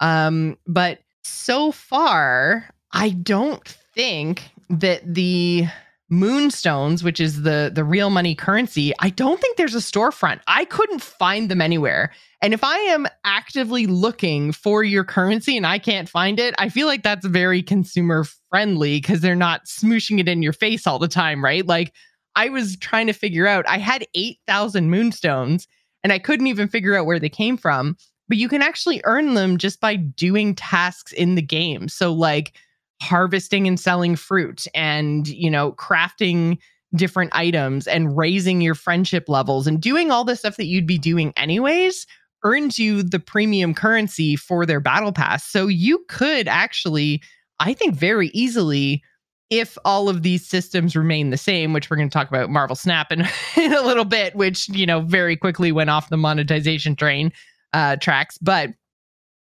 Um, 0.00 0.56
but 0.66 1.00
so 1.24 1.72
far, 1.72 2.68
I 2.92 3.10
don't 3.10 3.66
think 3.94 4.42
that 4.70 5.02
the 5.12 5.66
moonstones 6.10 7.04
which 7.04 7.20
is 7.20 7.42
the 7.42 7.70
the 7.74 7.84
real 7.84 8.08
money 8.10 8.34
currency 8.34 8.92
i 9.00 9.10
don't 9.10 9.40
think 9.40 9.56
there's 9.56 9.74
a 9.74 9.78
storefront 9.78 10.40
i 10.46 10.64
couldn't 10.64 11.02
find 11.02 11.50
them 11.50 11.60
anywhere 11.60 12.10
and 12.40 12.54
if 12.54 12.62
I 12.62 12.76
am 12.78 13.06
actively 13.24 13.86
looking 13.86 14.52
for 14.52 14.84
your 14.84 15.04
currency 15.04 15.56
and 15.56 15.66
I 15.66 15.78
can't 15.78 16.08
find 16.08 16.38
it, 16.38 16.54
I 16.58 16.68
feel 16.68 16.86
like 16.86 17.02
that's 17.02 17.26
very 17.26 17.62
consumer 17.62 18.24
friendly 18.50 19.00
because 19.00 19.20
they're 19.20 19.34
not 19.34 19.64
smooshing 19.64 20.20
it 20.20 20.28
in 20.28 20.42
your 20.42 20.52
face 20.52 20.86
all 20.86 21.00
the 21.00 21.08
time, 21.08 21.42
right? 21.42 21.66
Like 21.66 21.92
I 22.36 22.48
was 22.48 22.76
trying 22.76 23.08
to 23.08 23.12
figure 23.12 23.48
out, 23.48 23.68
I 23.68 23.78
had 23.78 24.06
8,000 24.14 24.88
moonstones 24.88 25.66
and 26.04 26.12
I 26.12 26.20
couldn't 26.20 26.46
even 26.46 26.68
figure 26.68 26.94
out 26.94 27.06
where 27.06 27.18
they 27.18 27.28
came 27.28 27.56
from. 27.56 27.96
But 28.28 28.38
you 28.38 28.48
can 28.48 28.62
actually 28.62 29.00
earn 29.04 29.34
them 29.34 29.56
just 29.56 29.80
by 29.80 29.96
doing 29.96 30.54
tasks 30.54 31.12
in 31.12 31.34
the 31.34 31.42
game. 31.42 31.88
So, 31.88 32.12
like 32.12 32.52
harvesting 33.00 33.66
and 33.66 33.78
selling 33.78 34.16
fruit 34.16 34.66
and, 34.74 35.28
you 35.28 35.50
know, 35.50 35.72
crafting 35.72 36.58
different 36.94 37.30
items 37.34 37.86
and 37.86 38.16
raising 38.16 38.60
your 38.60 38.74
friendship 38.74 39.28
levels 39.28 39.66
and 39.66 39.80
doing 39.80 40.10
all 40.10 40.24
the 40.24 40.36
stuff 40.36 40.56
that 40.56 40.66
you'd 40.66 40.86
be 40.86 40.98
doing 40.98 41.32
anyways 41.36 42.06
earns 42.44 42.78
you 42.78 43.02
the 43.02 43.18
premium 43.18 43.74
currency 43.74 44.36
for 44.36 44.64
their 44.64 44.80
battle 44.80 45.12
pass. 45.12 45.44
So 45.44 45.66
you 45.66 46.04
could 46.08 46.48
actually, 46.48 47.22
I 47.60 47.74
think, 47.74 47.94
very 47.94 48.28
easily, 48.28 49.02
if 49.50 49.78
all 49.84 50.08
of 50.08 50.22
these 50.22 50.46
systems 50.46 50.94
remain 50.94 51.30
the 51.30 51.36
same, 51.36 51.72
which 51.72 51.90
we're 51.90 51.96
going 51.96 52.08
to 52.08 52.12
talk 52.12 52.28
about 52.28 52.50
Marvel 52.50 52.76
Snap 52.76 53.10
in, 53.10 53.20
in 53.56 53.72
a 53.72 53.82
little 53.82 54.04
bit, 54.04 54.34
which, 54.34 54.68
you 54.68 54.86
know, 54.86 55.00
very 55.00 55.36
quickly 55.36 55.72
went 55.72 55.90
off 55.90 56.10
the 56.10 56.16
monetization 56.16 56.94
train 56.94 57.32
uh, 57.72 57.96
tracks. 57.96 58.38
But 58.38 58.70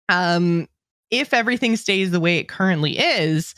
um, 0.07 0.67
if 1.11 1.33
everything 1.33 1.75
stays 1.75 2.11
the 2.11 2.19
way 2.19 2.37
it 2.37 2.47
currently 2.47 2.97
is, 2.99 3.55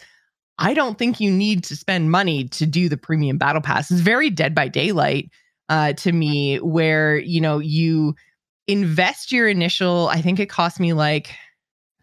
I 0.58 0.74
don't 0.74 0.98
think 0.98 1.20
you 1.20 1.32
need 1.32 1.64
to 1.66 1.76
spend 1.76 2.12
money 2.12 2.48
to 2.50 2.66
do 2.66 2.88
the 2.88 2.98
premium 2.98 3.38
battle 3.38 3.62
pass. 3.62 3.90
It's 3.90 4.02
very 4.02 4.30
Dead 4.30 4.54
by 4.54 4.68
Daylight 4.68 5.30
uh, 5.70 5.94
to 5.94 6.12
me, 6.12 6.58
where 6.58 7.18
you 7.18 7.42
know 7.42 7.60
you 7.60 8.16
invest 8.68 9.32
your 9.32 9.48
initial. 9.48 10.08
I 10.10 10.22
think 10.22 10.40
it 10.40 10.50
cost 10.50 10.80
me 10.80 10.94
like 10.94 11.34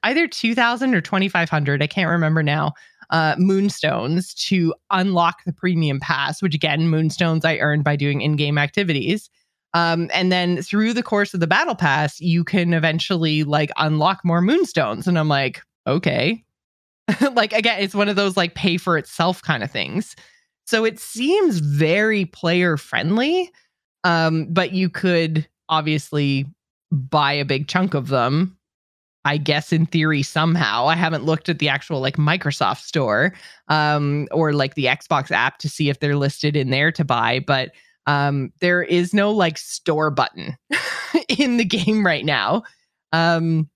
either 0.02 0.26
two 0.26 0.54
thousand 0.54 0.94
or 0.94 1.00
twenty 1.00 1.28
five 1.28 1.48
hundred. 1.48 1.82
I 1.82 1.86
can't 1.86 2.10
remember 2.10 2.42
now. 2.42 2.72
Uh, 3.10 3.34
moonstones 3.38 4.34
to 4.34 4.74
unlock 4.90 5.44
the 5.46 5.52
premium 5.52 5.98
pass, 5.98 6.42
which 6.42 6.54
again, 6.54 6.88
moonstones 6.88 7.44
I 7.44 7.56
earned 7.56 7.82
by 7.82 7.96
doing 7.96 8.20
in-game 8.20 8.58
activities. 8.58 9.30
Um, 9.74 10.10
and 10.12 10.32
then 10.32 10.62
through 10.62 10.94
the 10.94 11.02
course 11.02 11.34
of 11.34 11.40
the 11.40 11.46
battle 11.46 11.74
pass, 11.74 12.20
you 12.20 12.44
can 12.44 12.72
eventually 12.72 13.44
like 13.44 13.70
unlock 13.76 14.24
more 14.24 14.40
moonstones. 14.40 15.06
And 15.06 15.18
I'm 15.18 15.28
like, 15.28 15.62
okay, 15.86 16.42
like 17.32 17.52
again, 17.52 17.80
it's 17.80 17.94
one 17.94 18.08
of 18.08 18.16
those 18.16 18.36
like 18.36 18.54
pay 18.54 18.76
for 18.76 18.96
itself 18.96 19.42
kind 19.42 19.62
of 19.62 19.70
things. 19.70 20.16
So 20.66 20.84
it 20.84 20.98
seems 20.98 21.58
very 21.58 22.26
player 22.26 22.76
friendly. 22.76 23.50
Um, 24.04 24.46
but 24.50 24.72
you 24.72 24.88
could 24.88 25.46
obviously 25.68 26.46
buy 26.90 27.32
a 27.32 27.44
big 27.44 27.68
chunk 27.68 27.94
of 27.94 28.08
them. 28.08 28.54
I 29.24 29.36
guess 29.36 29.72
in 29.72 29.84
theory 29.84 30.22
somehow. 30.22 30.86
I 30.86 30.94
haven't 30.94 31.24
looked 31.24 31.50
at 31.50 31.58
the 31.58 31.68
actual 31.68 32.00
like 32.00 32.16
Microsoft 32.16 32.80
store 32.80 33.34
um, 33.68 34.26
or 34.30 34.54
like 34.54 34.74
the 34.74 34.86
Xbox 34.86 35.30
app 35.30 35.58
to 35.58 35.68
see 35.68 35.90
if 35.90 36.00
they're 36.00 36.16
listed 36.16 36.56
in 36.56 36.70
there 36.70 36.90
to 36.92 37.04
buy, 37.04 37.40
but 37.40 37.72
um, 38.08 38.50
there 38.60 38.82
is 38.82 39.12
no 39.12 39.30
like 39.30 39.58
store 39.58 40.10
button 40.10 40.56
in 41.28 41.58
the 41.58 41.64
game 41.64 42.04
right 42.04 42.24
now. 42.24 42.62
Um, 43.12 43.68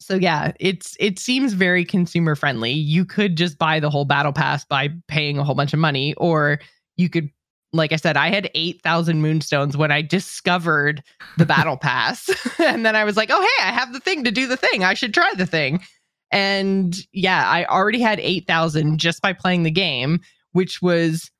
so 0.00 0.14
yeah, 0.14 0.52
it's 0.58 0.96
it 0.98 1.18
seems 1.18 1.52
very 1.52 1.84
consumer 1.84 2.34
friendly. 2.34 2.72
You 2.72 3.04
could 3.04 3.36
just 3.36 3.58
buy 3.58 3.78
the 3.78 3.90
whole 3.90 4.06
battle 4.06 4.32
pass 4.32 4.64
by 4.64 4.88
paying 5.08 5.38
a 5.38 5.44
whole 5.44 5.54
bunch 5.54 5.74
of 5.74 5.78
money, 5.78 6.14
or 6.14 6.58
you 6.96 7.10
could, 7.10 7.28
like 7.74 7.92
I 7.92 7.96
said, 7.96 8.16
I 8.16 8.30
had 8.30 8.50
eight 8.54 8.80
thousand 8.82 9.20
moonstones 9.20 9.76
when 9.76 9.92
I 9.92 10.00
discovered 10.00 11.02
the 11.36 11.46
battle 11.46 11.76
pass, 11.76 12.30
and 12.58 12.86
then 12.86 12.96
I 12.96 13.04
was 13.04 13.18
like, 13.18 13.28
oh 13.30 13.42
hey, 13.42 13.64
I 13.68 13.72
have 13.72 13.92
the 13.92 14.00
thing 14.00 14.24
to 14.24 14.30
do 14.30 14.46
the 14.46 14.56
thing. 14.56 14.84
I 14.84 14.94
should 14.94 15.12
try 15.12 15.30
the 15.36 15.46
thing. 15.46 15.82
And 16.32 16.96
yeah, 17.12 17.46
I 17.46 17.66
already 17.66 18.00
had 18.00 18.20
eight 18.20 18.46
thousand 18.46 18.98
just 18.98 19.20
by 19.20 19.34
playing 19.34 19.64
the 19.64 19.70
game, 19.70 20.20
which 20.52 20.80
was 20.80 21.30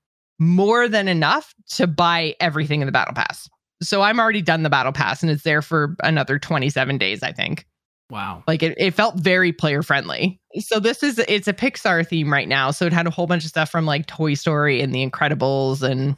more 0.40 0.88
than 0.88 1.06
enough 1.06 1.54
to 1.74 1.86
buy 1.86 2.34
everything 2.40 2.80
in 2.80 2.86
the 2.86 2.92
battle 2.92 3.14
pass. 3.14 3.48
So 3.82 4.02
I'm 4.02 4.18
already 4.18 4.42
done 4.42 4.62
the 4.62 4.70
battle 4.70 4.92
pass 4.92 5.22
and 5.22 5.30
it's 5.30 5.42
there 5.44 5.62
for 5.62 5.94
another 6.02 6.38
27 6.38 6.98
days, 6.98 7.22
I 7.22 7.32
think. 7.32 7.66
Wow. 8.10 8.42
Like 8.48 8.62
it, 8.62 8.74
it 8.76 8.94
felt 8.94 9.20
very 9.20 9.52
player 9.52 9.82
friendly. 9.82 10.40
So 10.58 10.80
this 10.80 11.02
is 11.02 11.18
it's 11.28 11.46
a 11.46 11.52
Pixar 11.52 12.06
theme 12.06 12.32
right 12.32 12.48
now. 12.48 12.72
So 12.72 12.86
it 12.86 12.92
had 12.92 13.06
a 13.06 13.10
whole 13.10 13.26
bunch 13.26 13.44
of 13.44 13.50
stuff 13.50 13.70
from 13.70 13.86
like 13.86 14.06
Toy 14.06 14.34
Story 14.34 14.80
and 14.80 14.92
The 14.92 15.08
Incredibles 15.08 15.82
and 15.82 16.16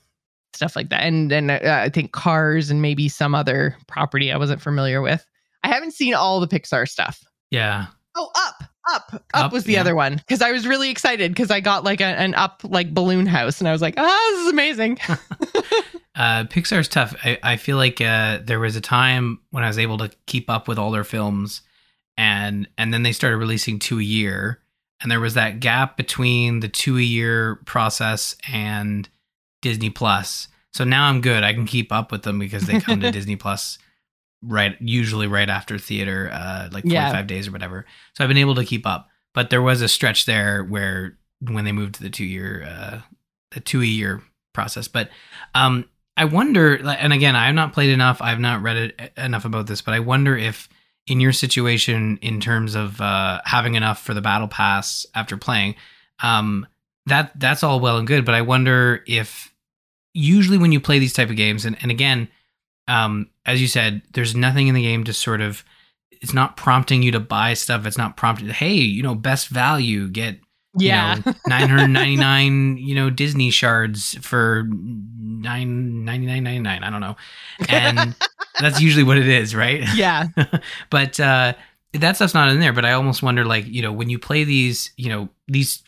stuff 0.55 0.75
like 0.75 0.89
that. 0.89 1.03
And 1.03 1.31
and 1.31 1.51
uh, 1.51 1.61
I 1.65 1.91
think 1.91 2.13
Cars 2.13 2.71
and 2.71 2.81
maybe 2.81 3.09
some 3.09 3.35
other 3.35 3.77
property 3.89 4.33
I 4.33 4.39
wasn't 4.39 4.63
familiar 4.63 5.03
with. 5.03 5.27
I 5.65 5.69
haven't 5.69 5.93
seen 5.93 6.15
all 6.15 6.41
the 6.41 6.49
Pixar 6.49 6.89
stuff. 6.89 7.23
Yeah. 7.51 7.87
Oh, 8.15 8.31
up, 8.35 8.65
up, 8.91 9.15
up, 9.15 9.25
Up, 9.35 9.53
was 9.53 9.65
the 9.65 9.75
yeah. 9.75 9.81
other 9.81 9.95
one 9.95 10.17
because 10.17 10.43
I 10.43 10.53
was 10.53 10.67
really 10.67 10.91
excited 10.91 11.31
because 11.31 11.51
I 11.51 11.61
got 11.61 11.85
like 11.85 12.01
a, 12.01 12.07
an 12.07 12.35
up 12.35 12.63
like 12.65 12.93
balloon 12.93 13.27
house 13.27 13.61
and 13.61 13.69
I 13.69 13.73
was 13.73 13.83
like, 13.83 13.95
ah, 13.97 14.29
this 14.33 14.47
is 14.47 14.53
amazing. 14.53 14.99
Uh, 16.15 16.45
Pixar's 16.45 16.89
tough. 16.89 17.15
I, 17.25 17.39
I 17.43 17.57
feel 17.57 17.79
like 17.79 18.01
uh, 18.01 18.41
there 18.45 18.61
was 18.61 18.77
a 18.77 18.83
time 18.83 19.41
when 19.51 19.65
I 19.65 19.69
was 19.69 19.79
able 19.79 19.99
to 19.99 20.11
keep 20.27 20.51
up 20.51 20.69
with 20.69 20.79
all 20.79 20.91
their 20.91 21.05
films, 21.05 21.63
and 22.19 22.69
and 22.77 22.93
then 22.93 23.03
they 23.03 23.13
started 23.13 23.39
releasing 23.39 23.79
two 23.79 23.99
a 23.99 24.03
year, 24.03 24.61
and 25.01 25.11
there 25.11 25.21
was 25.21 25.35
that 25.35 25.61
gap 25.61 25.97
between 25.97 26.61
the 26.61 26.69
two 26.69 26.99
a 26.99 27.03
year 27.03 27.57
process 27.65 28.37
and 28.53 29.09
Disney 29.63 29.89
Plus. 29.89 30.49
So 30.75 30.85
now 30.85 31.09
I'm 31.09 31.23
good. 31.23 31.43
I 31.45 31.55
can 31.55 31.67
keep 31.67 31.91
up 31.93 32.13
with 32.13 32.23
them 32.23 32.39
because 32.39 32.67
they 32.67 32.81
come 32.81 33.01
to 33.01 33.11
Disney 33.13 33.37
Plus 33.37 33.79
right 34.43 34.77
usually 34.81 35.27
right 35.27 35.49
after 35.49 35.79
theater, 35.79 36.31
uh, 36.33 36.69
like 36.73 36.85
45 36.85 36.93
Yeah. 36.93 37.23
days 37.23 37.49
or 37.49 37.53
whatever. 37.53 37.87
So 38.15 38.25
I've 38.25 38.29
been 38.29 38.37
able 38.39 38.57
to 38.57 38.65
keep 38.65 38.87
up. 38.87 39.09
But 39.35 39.49
there 39.51 39.63
was 39.63 39.81
a 39.81 39.89
stretch 39.89 40.27
there 40.27 40.63
where 40.65 41.17
when 41.41 41.65
they 41.65 41.73
moved 41.73 41.95
to 41.97 42.03
the 42.03 42.11
two 42.11 42.25
year 42.25 42.65
uh, 42.69 43.01
the 43.53 43.61
two 43.61 43.81
year 43.83 44.23
process. 44.53 44.89
But 44.89 45.09
um, 45.55 45.87
I 46.17 46.27
wonder, 46.27 46.75
and 46.87 47.13
again, 47.13 47.35
I 47.35 47.47
have 47.47 47.55
not 47.55 47.73
played 47.73 47.91
enough. 47.91 48.21
I 48.21 48.29
have 48.31 48.41
not 48.41 48.61
read 48.63 48.77
it, 48.77 49.13
enough 49.17 49.45
about 49.47 49.67
this, 49.67 49.81
but 49.81 49.95
I 49.95 50.01
wonder 50.01 50.37
if 50.37 50.69
in 51.07 51.19
your 51.19 51.33
situation, 51.33 52.19
in 52.21 52.41
terms 52.41 52.75
of 52.75 53.01
uh, 53.01 53.41
having 53.45 53.75
enough 53.75 54.03
for 54.03 54.13
the 54.15 54.21
battle 54.21 54.49
pass 54.49 55.05
after 55.15 55.37
playing, 55.39 55.75
um, 56.23 56.67
that 57.07 57.33
that's 57.41 57.63
all 57.63 57.81
well 57.81 57.97
and 57.99 58.07
good. 58.07 58.25
But 58.27 58.35
I 58.35 58.43
wonder 58.43 59.03
if 59.07 59.53
usually 60.15 60.59
when 60.59 60.73
you 60.73 60.81
play 60.81 60.99
these 60.99 61.13
type 61.15 61.31
of 61.31 61.37
games, 61.37 61.65
and, 61.65 61.77
and 61.83 61.91
again, 61.91 62.29
um, 62.93 63.31
as 63.47 63.61
you 63.61 63.69
said, 63.69 64.03
there's 64.13 64.35
nothing 64.35 64.69
in 64.69 64.75
the 64.75 64.83
game 64.83 65.05
to 65.05 65.13
sort 65.13 65.41
of 65.41 65.65
it's 66.11 66.35
not 66.35 66.57
prompting 66.57 67.03
you 67.03 67.13
to 67.13 67.21
buy 67.21 67.55
stuff. 67.55 67.87
It's 67.87 67.99
not 67.99 68.17
prompting, 68.17 68.49
hey, 68.49 68.75
you 68.75 69.03
know, 69.03 69.15
best 69.15 69.49
value, 69.49 70.09
get 70.09 70.39
yeah. 70.79 71.17
you 71.17 71.23
know, 71.27 71.35
999 71.49 72.79
you 72.79 72.95
know 72.95 73.11
disney 73.11 73.51
shards 73.51 74.17
for 74.23 74.65
999.99 74.65 76.83
i 76.83 76.89
don't 76.89 77.03
know 77.03 77.15
and 77.69 78.17
that's 78.61 78.81
usually 78.81 79.05
what 79.05 79.19
it 79.19 79.29
is 79.29 79.55
right 79.55 79.85
yeah. 79.95 80.29
but 80.91 81.21
uh 81.21 81.53
that 81.93 82.17
stuff's 82.17 82.33
not 82.33 82.49
in 82.49 82.59
there 82.59 82.73
but 82.73 82.87
i 82.87 82.93
almost 82.93 83.23
wonder 83.23 83.45
like 83.45 83.67
you 83.67 83.83
know 83.83 83.93
when 83.93 84.09
you 84.09 84.19
play 84.19 84.45
these 84.45 84.93
you 84.97 85.11
know 85.11 85.29
these 85.47 85.83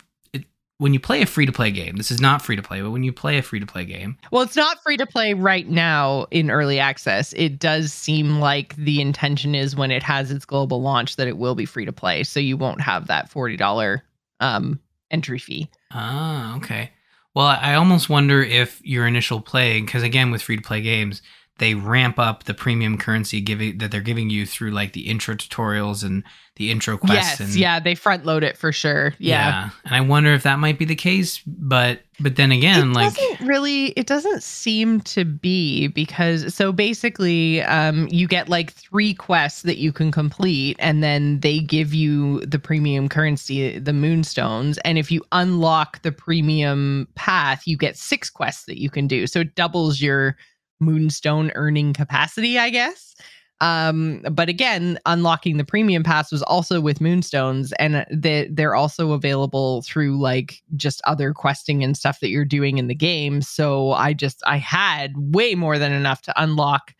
when 0.85 0.93
you 0.93 1.01
play 1.01 1.23
a 1.23 1.27
free 1.27 1.47
to 1.47 1.53
play 1.53 1.71
game 1.71 1.97
this 1.97 2.11
is 2.11 2.21
not 2.21 2.43
free 2.43 2.57
to 2.57 2.63
play 2.63 2.83
but 2.83 2.91
when 2.91 3.03
you 3.03 3.11
play 3.11 3.39
a 3.39 3.43
free 3.43 3.59
to 3.59 3.65
play 3.65 3.87
game 3.87 4.19
Well, 4.31 4.43
it's 4.43 4.55
not 4.55 4.83
free 4.83 4.99
to 4.99 5.07
play 5.07 5.33
right 5.33 5.67
now 5.67 6.27
in 6.31 6.51
early 6.51 6.79
access. 6.79 7.33
It 7.33 7.59
does 7.59 7.91
seem 7.91 8.39
like 8.39 8.77
the 8.77 9.01
intention 9.01 9.55
is 9.55 9.75
when 9.75 9.91
it 9.91 10.03
has 10.03 10.31
its 10.31 10.45
global 10.45 10.83
launch 10.83 11.17
that 11.17 11.27
it 11.27 11.39
will 11.39 11.55
be 11.55 11.65
free 11.65 11.87
to 11.87 11.93
play. 11.93 12.23
So 12.23 12.39
you 12.39 12.59
won't 12.59 12.83
have 12.83 13.07
that 13.07 13.31
$40 13.31 14.03
um, 14.41 14.79
entry 15.11 15.39
fee. 15.39 15.71
Ah, 15.91 16.57
okay. 16.59 16.91
Well, 17.35 17.47
I 17.47 17.75
almost 17.75 18.11
wonder 18.11 18.43
if 18.43 18.81
your 18.85 19.07
initial 19.07 19.41
play, 19.41 19.81
because 19.81 20.03
again, 20.03 20.31
with 20.31 20.43
free 20.43 20.57
to 20.57 20.63
play 20.63 20.83
games, 20.83 21.23
they 21.59 21.75
ramp 21.75 22.19
up 22.19 22.45
the 22.45 22.55
premium 22.55 22.99
currency 22.99 23.41
giving 23.41 23.79
that 23.79 23.91
they're 23.91 24.01
giving 24.01 24.29
you 24.29 24.45
through 24.45 24.73
like 24.73 24.93
the 24.93 25.09
intro 25.09 25.35
tutorials 25.37 26.03
and 26.03 26.25
the 26.57 26.71
intro 26.71 26.97
quests. 26.97 27.15
yes. 27.15 27.41
and, 27.41 27.55
yeah. 27.55 27.81
They 27.81 27.95
front 27.95 28.25
load 28.25 28.45
it 28.45 28.57
for 28.57 28.73
sure. 28.73 29.15
Yeah. 29.19 29.71
And 29.85 29.95
I 29.95 30.01
wonder 30.01 30.33
if 30.33 30.45
that 30.45 30.59
might 30.59 30.79
be 30.79 30.85
the 30.85 30.95
case, 30.95 31.41
but 31.47 32.03
but 32.21 32.37
then 32.37 32.53
again, 32.53 32.91
it 32.91 32.95
like 32.95 33.15
doesn't 33.15 33.47
really 33.47 33.87
it 33.91 34.07
doesn't 34.07 34.43
seem 34.43 35.01
to 35.03 35.25
be 35.25 35.89
because 35.89 36.55
so 36.55 36.73
basically 36.73 37.63
um 37.63 38.09
you 38.11 38.27
get 38.27 38.49
like 38.49 38.73
three 38.73 39.15
quests 39.15 39.63
that 39.63 39.79
you 39.79 39.93
can 39.93 40.11
complete 40.11 40.77
and 40.81 41.03
then 41.03 41.41
they 41.41 41.61
give 41.61 41.95
you 41.95 42.41
the 42.41 42.59
premium 42.59 43.09
currency 43.09 43.79
the 43.79 43.93
moonstones 43.93 44.79
and 44.79 44.97
if 44.97 45.11
you 45.11 45.25
unlock 45.33 46.03
the 46.03 46.13
premium 46.13 47.09
path 47.17 47.67
you 47.67 47.77
get 47.77 47.97
six 47.97 48.31
quests 48.31 48.65
that 48.67 48.81
you 48.81 48.91
can 48.91 49.09
do 49.09 49.27
so 49.27 49.41
it 49.41 49.55
doubles 49.57 50.01
your 50.01 50.37
moonstone 50.81 51.51
earning 51.55 51.93
capacity 51.93 52.59
i 52.59 52.71
guess. 52.71 53.15
Um 53.61 54.23
but 54.33 54.49
again 54.49 54.99
unlocking 55.07 55.57
the 55.57 55.65
premium 55.65 56.03
pass 56.03 56.33
was 56.33 56.43
also 56.43 56.81
with 56.81 57.01
moonstones 57.01 57.73
and 57.75 58.05
they, 58.11 58.49
they're 58.51 58.75
also 58.75 59.13
available 59.13 59.83
through 59.83 60.21
like 60.21 60.63
just 60.77 61.01
other 61.05 61.33
questing 61.33 61.85
and 61.85 61.97
stuff 61.97 62.19
that 62.21 62.31
you're 62.31 62.45
doing 62.45 62.79
in 62.79 62.89
the 62.89 62.95
game. 62.95 63.41
So 63.43 63.93
i 63.93 64.13
just 64.13 64.43
i 64.47 64.57
had 64.57 65.13
way 65.17 65.55
more 65.55 65.79
than 65.79 65.93
enough 65.93 66.23
to 66.23 66.43
unlock 66.43 66.95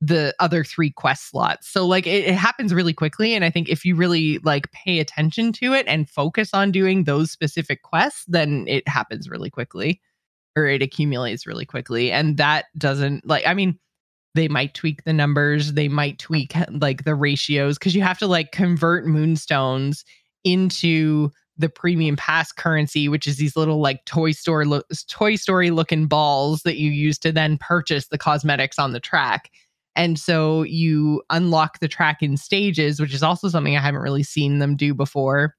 the 0.00 0.34
other 0.38 0.64
three 0.64 0.90
quest 0.90 1.30
slots. 1.30 1.66
So 1.66 1.86
like 1.86 2.06
it, 2.06 2.26
it 2.26 2.34
happens 2.34 2.74
really 2.74 2.92
quickly 2.92 3.34
and 3.34 3.42
i 3.44 3.50
think 3.50 3.70
if 3.70 3.84
you 3.86 3.96
really 3.96 4.38
like 4.44 4.70
pay 4.72 4.98
attention 4.98 5.52
to 5.54 5.72
it 5.72 5.86
and 5.88 6.10
focus 6.10 6.50
on 6.52 6.70
doing 6.70 7.04
those 7.04 7.30
specific 7.30 7.82
quests 7.82 8.24
then 8.28 8.66
it 8.68 8.86
happens 8.86 9.30
really 9.30 9.50
quickly 9.50 10.00
or 10.56 10.66
it 10.66 10.82
accumulates 10.82 11.46
really 11.46 11.66
quickly 11.66 12.10
and 12.12 12.36
that 12.36 12.66
doesn't 12.78 13.26
like 13.26 13.46
i 13.46 13.54
mean 13.54 13.78
they 14.34 14.48
might 14.48 14.74
tweak 14.74 15.04
the 15.04 15.12
numbers 15.12 15.74
they 15.74 15.88
might 15.88 16.18
tweak 16.18 16.54
like 16.70 17.04
the 17.04 17.14
ratios 17.14 17.78
because 17.78 17.94
you 17.94 18.02
have 18.02 18.18
to 18.18 18.26
like 18.26 18.52
convert 18.52 19.06
moonstones 19.06 20.04
into 20.44 21.30
the 21.56 21.68
premium 21.68 22.16
pass 22.16 22.52
currency 22.52 23.08
which 23.08 23.26
is 23.26 23.36
these 23.36 23.56
little 23.56 23.80
like 23.80 24.04
toy 24.04 24.32
store 24.32 24.64
lo- 24.64 24.82
toy 25.08 25.36
story 25.36 25.70
looking 25.70 26.06
balls 26.06 26.62
that 26.62 26.76
you 26.76 26.90
use 26.90 27.18
to 27.18 27.32
then 27.32 27.58
purchase 27.58 28.08
the 28.08 28.18
cosmetics 28.18 28.78
on 28.78 28.92
the 28.92 29.00
track. 29.00 29.50
And 29.96 30.18
so 30.18 30.64
you 30.64 31.22
unlock 31.30 31.78
the 31.78 31.88
track 31.88 32.22
in 32.22 32.36
stages 32.36 33.00
which 33.00 33.14
is 33.14 33.22
also 33.22 33.48
something 33.48 33.76
i 33.76 33.80
haven't 33.80 34.02
really 34.02 34.24
seen 34.24 34.58
them 34.58 34.76
do 34.76 34.94
before. 34.94 35.54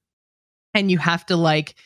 And 0.74 0.90
you 0.90 0.98
have 0.98 1.24
to 1.26 1.36
like 1.36 1.76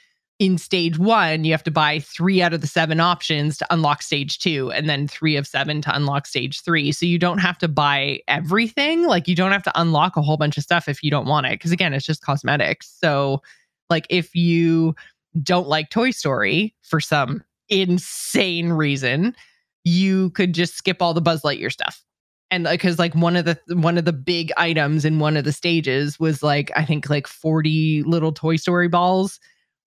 in 0.41 0.57
stage 0.57 0.99
one, 0.99 1.45
you 1.45 1.53
have 1.53 1.62
to 1.62 1.70
buy 1.70 2.01
three 2.01 2.41
out 2.41 2.55
of 2.55 2.62
the 2.62 2.66
seven 2.66 2.99
options 2.99 3.59
to 3.59 3.66
unlock 3.70 4.01
stage 4.01 4.38
two, 4.38 4.72
and 4.72 4.88
then 4.88 5.07
three 5.07 5.36
of 5.36 5.47
seven 5.47 5.82
to 5.82 5.95
unlock 5.95 6.26
stage 6.26 6.62
three. 6.62 6.93
So 6.93 7.05
you 7.05 7.18
don't 7.18 7.38
have 7.38 7.59
to 7.59 7.68
buy 7.68 8.20
everything. 8.26 9.07
Like 9.07 9.28
you 9.28 9.36
don't 9.36 9.53
have 9.53 9.62
to 9.64 9.80
unlock 9.80 10.16
a 10.16 10.22
whole 10.22 10.38
bunch 10.38 10.57
of 10.57 10.64
stuff 10.64 10.88
if 10.88 11.03
you 11.03 11.11
don't 11.11 11.26
want 11.26 11.47
it. 11.47 11.53
Because 11.53 11.72
again, 11.72 11.93
it's 11.93 12.07
just 12.07 12.22
cosmetics. 12.22 12.91
So, 13.03 13.43
like, 13.91 14.07
if 14.09 14.34
you 14.34 14.95
don't 15.43 15.68
like 15.68 15.91
Toy 15.91 16.11
Story 16.11 16.74
for 16.80 17.01
some 17.01 17.45
insane 17.68 18.70
reason, 18.70 19.36
you 19.84 20.30
could 20.30 20.55
just 20.55 20.74
skip 20.74 21.03
all 21.03 21.12
the 21.12 21.20
Buzz 21.20 21.43
Lightyear 21.43 21.70
stuff. 21.70 22.03
And 22.51 22.64
because 22.64 22.99
like 22.99 23.14
one 23.14 23.36
of 23.36 23.45
the 23.45 23.59
one 23.76 23.99
of 23.99 24.07
the 24.07 24.12
big 24.14 24.53
items 24.57 25.05
in 25.05 25.18
one 25.18 25.36
of 25.36 25.45
the 25.45 25.53
stages 25.53 26.18
was 26.18 26.43
like 26.43 26.72
I 26.74 26.84
think 26.86 27.11
like 27.11 27.26
40 27.26 28.05
little 28.05 28.32
Toy 28.32 28.57
Story 28.57 28.88
balls 28.88 29.38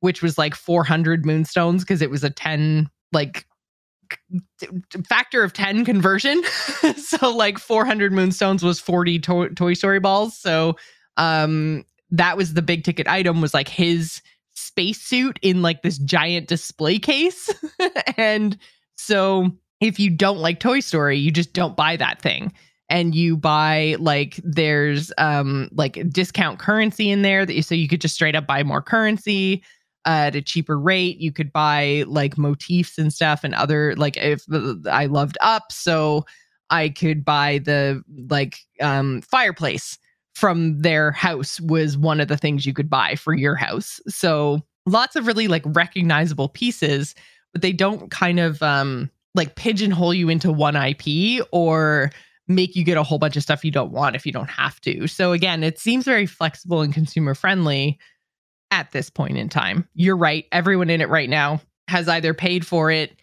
which 0.04 0.22
was 0.22 0.38
like 0.38 0.56
400 0.56 1.26
moonstones 1.26 1.84
because 1.84 2.02
it 2.02 2.10
was 2.10 2.24
a 2.24 2.30
10 2.30 2.90
like 3.12 3.46
factor 5.08 5.44
of 5.44 5.54
10 5.54 5.86
conversion 5.86 6.44
so 6.98 7.30
like 7.36 7.58
400 7.58 8.12
moonstones 8.12 8.62
was 8.64 8.80
40 8.80 9.20
to- 9.20 9.50
toy 9.50 9.74
story 9.74 10.00
balls 10.00 10.38
so 10.38 10.76
um 11.18 11.84
that 12.12 12.38
was 12.38 12.54
the 12.54 12.62
big 12.62 12.84
ticket 12.84 13.08
item 13.08 13.42
was 13.42 13.54
like 13.54 13.68
his 13.68 14.22
spacesuit 14.54 15.40
in 15.42 15.62
like 15.62 15.82
this 15.82 15.98
giant 15.98 16.48
display 16.48 17.00
case. 17.00 17.50
and 18.18 18.58
so 18.96 19.52
if 19.82 20.00
you 20.00 20.10
don't 20.10 20.38
like 20.38 20.60
Toy 20.60 20.80
Story, 20.80 21.18
you 21.18 21.32
just 21.32 21.54
don't 21.54 21.76
buy 21.76 21.98
that 21.98 22.22
thing. 22.22 22.54
And 22.90 23.16
you 23.16 23.36
buy 23.36 23.96
like 24.00 24.40
there's 24.44 25.12
um 25.18 25.70
like 25.72 26.08
discount 26.10 26.60
currency 26.60 27.10
in 27.10 27.24
there 27.24 27.46
that 27.46 27.54
you, 27.54 27.62
so 27.64 27.74
you 27.74 27.88
could 27.88 28.02
just 28.02 28.14
straight 28.14 28.36
up 28.36 28.46
buy 28.46 28.62
more 28.62 28.82
currency 28.82 29.64
at 30.06 30.36
a 30.36 30.42
cheaper 30.42 30.80
rate. 30.80 31.20
You 31.20 31.32
could 31.32 31.52
buy 31.52 32.04
like 32.08 32.38
motifs 32.38 32.98
and 32.98 33.14
stuff 33.14 33.44
and 33.44 33.54
other 33.56 33.96
like 33.96 34.18
if 34.18 34.44
I 34.90 35.06
loved 35.06 35.38
up, 35.42 35.72
so 35.72 36.26
I 36.70 36.90
could 36.90 37.24
buy 37.24 37.60
the 37.60 38.04
like 38.30 38.58
um 38.82 39.22
fireplace 39.22 39.98
from 40.36 40.82
their 40.82 41.12
house 41.12 41.60
was 41.62 41.98
one 41.98 42.20
of 42.20 42.28
the 42.28 42.38
things 42.38 42.66
you 42.66 42.74
could 42.74 42.90
buy 42.90 43.16
for 43.16 43.34
your 43.34 43.56
house. 43.56 44.00
So 44.08 44.62
lots 44.86 45.16
of 45.16 45.28
really 45.28 45.48
like 45.48 45.64
recognizable 45.66 46.50
pieces, 46.50 47.16
but 47.52 47.62
they 47.62 47.72
don't 47.72 48.10
kind 48.12 48.40
of 48.40 48.62
um 48.62 49.10
like 49.36 49.56
pigeonhole 49.56 50.14
you 50.14 50.30
into 50.30 50.52
one 50.52 50.76
IP 50.76 51.46
or 51.52 52.12
make 52.48 52.76
you 52.76 52.84
get 52.84 52.98
a 52.98 53.04
whole 53.04 53.18
bunch 53.18 53.38
of 53.38 53.44
stuff 53.44 53.64
you 53.64 53.72
don't 53.72 53.92
want 53.92 54.16
if 54.16 54.26
you 54.26 54.32
don't 54.32 54.50
have 54.50 54.80
to. 54.82 55.08
So 55.08 55.32
again, 55.32 55.64
it 55.64 55.80
seems 55.80 56.06
very 56.06 56.26
flexible 56.26 56.82
and 56.82 56.94
consumer 56.94 57.34
friendly 57.34 57.98
at 58.74 58.92
this 58.92 59.08
point 59.08 59.38
in 59.38 59.50
time. 59.50 59.88
You're 59.94 60.18
right. 60.18 60.46
Everyone 60.52 60.90
in 60.90 61.00
it 61.00 61.10
right 61.10 61.30
now 61.30 61.62
has 61.88 62.10
either 62.10 62.34
paid 62.34 62.66
for 62.66 62.90
it 62.90 63.16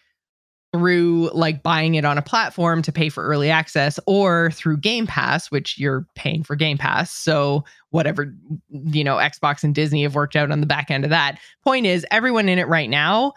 through 0.72 1.28
like 1.34 1.64
buying 1.64 1.96
it 1.96 2.05
on 2.05 2.16
a 2.16 2.22
platform 2.22 2.82
to 2.82 2.92
pay 2.92 3.09
for 3.09 3.24
early 3.24 3.51
access 3.51 3.98
or 4.07 4.53
through 4.53 4.76
Game 4.76 5.09
Pass, 5.09 5.51
which 5.51 5.76
you're 5.76 6.07
paying 6.14 6.44
for 6.44 6.55
Game 6.55 6.78
Pass. 6.78 7.12
So 7.12 7.64
whatever, 7.90 8.32
you 8.68 9.03
know, 9.03 9.16
Xbox 9.16 9.64
and 9.64 9.74
Disney 9.74 10.05
have 10.05 10.14
worked 10.14 10.36
out 10.36 10.53
on 10.53 10.61
the 10.61 10.68
back 10.68 10.88
end 10.88 11.03
of 11.03 11.11
that. 11.11 11.40
Point 11.64 11.86
is, 11.86 12.07
everyone 12.12 12.48
in 12.48 12.61
it 12.61 12.68
right 12.68 12.88
now 12.88 13.32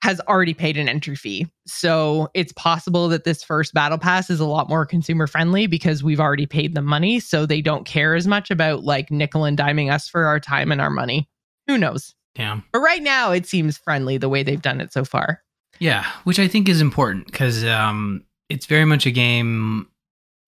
has 0.00 0.20
already 0.20 0.54
paid 0.54 0.78
an 0.78 0.88
entry 0.88 1.16
fee. 1.16 1.46
So 1.66 2.30
it's 2.32 2.52
possible 2.52 3.08
that 3.08 3.24
this 3.24 3.42
first 3.42 3.74
battle 3.74 3.98
pass 3.98 4.30
is 4.30 4.40
a 4.40 4.46
lot 4.46 4.70
more 4.70 4.86
consumer 4.86 5.26
friendly 5.26 5.66
because 5.66 6.02
we've 6.02 6.20
already 6.20 6.46
paid 6.46 6.74
the 6.74 6.80
money. 6.80 7.20
So 7.20 7.44
they 7.44 7.60
don't 7.60 7.84
care 7.84 8.14
as 8.14 8.26
much 8.26 8.50
about 8.50 8.84
like 8.84 9.10
nickel 9.10 9.44
and 9.44 9.58
diming 9.58 9.92
us 9.92 10.08
for 10.08 10.24
our 10.24 10.40
time 10.40 10.72
and 10.72 10.80
our 10.80 10.88
money. 10.88 11.28
Who 11.68 11.78
knows? 11.78 12.14
Yeah. 12.36 12.60
But 12.72 12.80
right 12.80 13.02
now 13.02 13.30
it 13.30 13.46
seems 13.46 13.78
friendly 13.78 14.18
the 14.18 14.28
way 14.28 14.42
they've 14.42 14.60
done 14.62 14.80
it 14.80 14.92
so 14.92 15.04
far. 15.04 15.42
Yeah, 15.78 16.04
which 16.24 16.40
I 16.40 16.48
think 16.48 16.68
is 16.68 16.80
important 16.80 17.26
because 17.26 17.64
um, 17.64 18.24
it's 18.48 18.66
very 18.66 18.84
much 18.84 19.06
a 19.06 19.10
game 19.12 19.86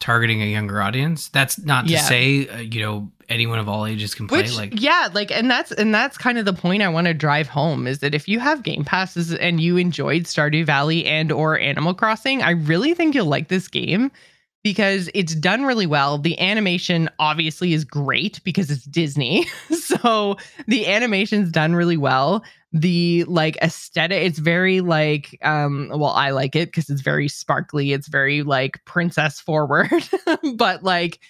targeting 0.01 0.43
a 0.43 0.47
younger 0.47 0.81
audience. 0.81 1.29
That's 1.29 1.59
not 1.59 1.87
to 1.87 1.93
Yeah. 1.93 2.01
say, 2.01 2.49
uh, 2.49 2.57
you 2.59 2.81
know, 2.81 3.13
anyone 3.29 3.59
of 3.59 3.69
all 3.69 3.87
ages 3.87 4.15
can 4.15 4.27
play. 4.27 4.39
Which 4.43 4.57
like, 4.57 4.73
yeah, 4.81 5.09
like 5.13 5.31
and 5.31 5.51
that's 5.51 5.71
and 5.73 5.95
that's 5.95 6.17
kind 6.19 6.39
of 6.39 6.47
the 6.47 6.53
point 6.55 6.83
I 6.83 6.89
want 6.89 7.07
to 7.07 7.15
drive 7.15 7.49
home 7.49 7.87
is 7.87 7.99
that 8.01 8.15
if 8.15 8.27
you 8.27 8.41
have 8.41 8.63
Game 8.63 8.85
Passes 8.85 9.35
and 9.35 9.61
you 9.61 9.77
enjoyed 9.77 10.23
Stardew 10.23 10.65
Valley 10.65 11.05
and 11.07 11.31
or 11.31 11.59
Animal 11.59 11.93
Crossing, 11.95 12.43
I 12.43 12.51
really 12.51 12.95
think 12.95 13.15
you'll 13.15 13.27
like 13.27 13.49
this 13.49 13.69
game 13.69 14.11
because 14.63 15.09
it's 15.15 15.35
done 15.35 15.65
really 15.65 15.87
well. 15.87 16.19
The 16.19 16.39
animation 16.39 17.09
obviously 17.19 17.73
is 17.73 17.85
great 17.85 18.41
because 18.45 18.71
it's 18.71 18.85
Disney. 18.85 19.47
so 19.71 20.37
the 20.67 20.87
animation's 20.87 21.51
done 21.51 21.75
really 21.75 21.97
well. 21.97 22.45
The 22.73 23.25
like 23.25 23.57
aesthetic 23.63 24.23
it's 24.23 24.39
very 24.39 24.81
like 24.81 25.37
um 25.43 25.91
well 25.93 26.11
I 26.11 26.31
like 26.31 26.55
it 26.55 26.69
because 26.69 26.89
it's 26.89 27.01
very 27.01 27.29
sparkly. 27.29 27.93
It's 27.93 28.09
very 28.09 28.43
like 28.43 28.85
princess 28.85 29.41
forward. 29.41 30.09
but 30.55 30.85
like 30.85 31.21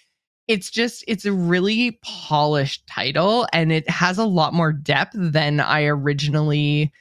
it's 0.48 0.68
just 0.68 1.04
it's 1.06 1.24
a 1.24 1.32
really 1.32 2.00
polished 2.02 2.84
title 2.88 3.46
and 3.52 3.70
it 3.70 3.88
has 3.88 4.18
a 4.18 4.24
lot 4.24 4.52
more 4.52 4.72
depth 4.72 5.14
than 5.14 5.60
i 5.60 5.84
originally 5.84 6.92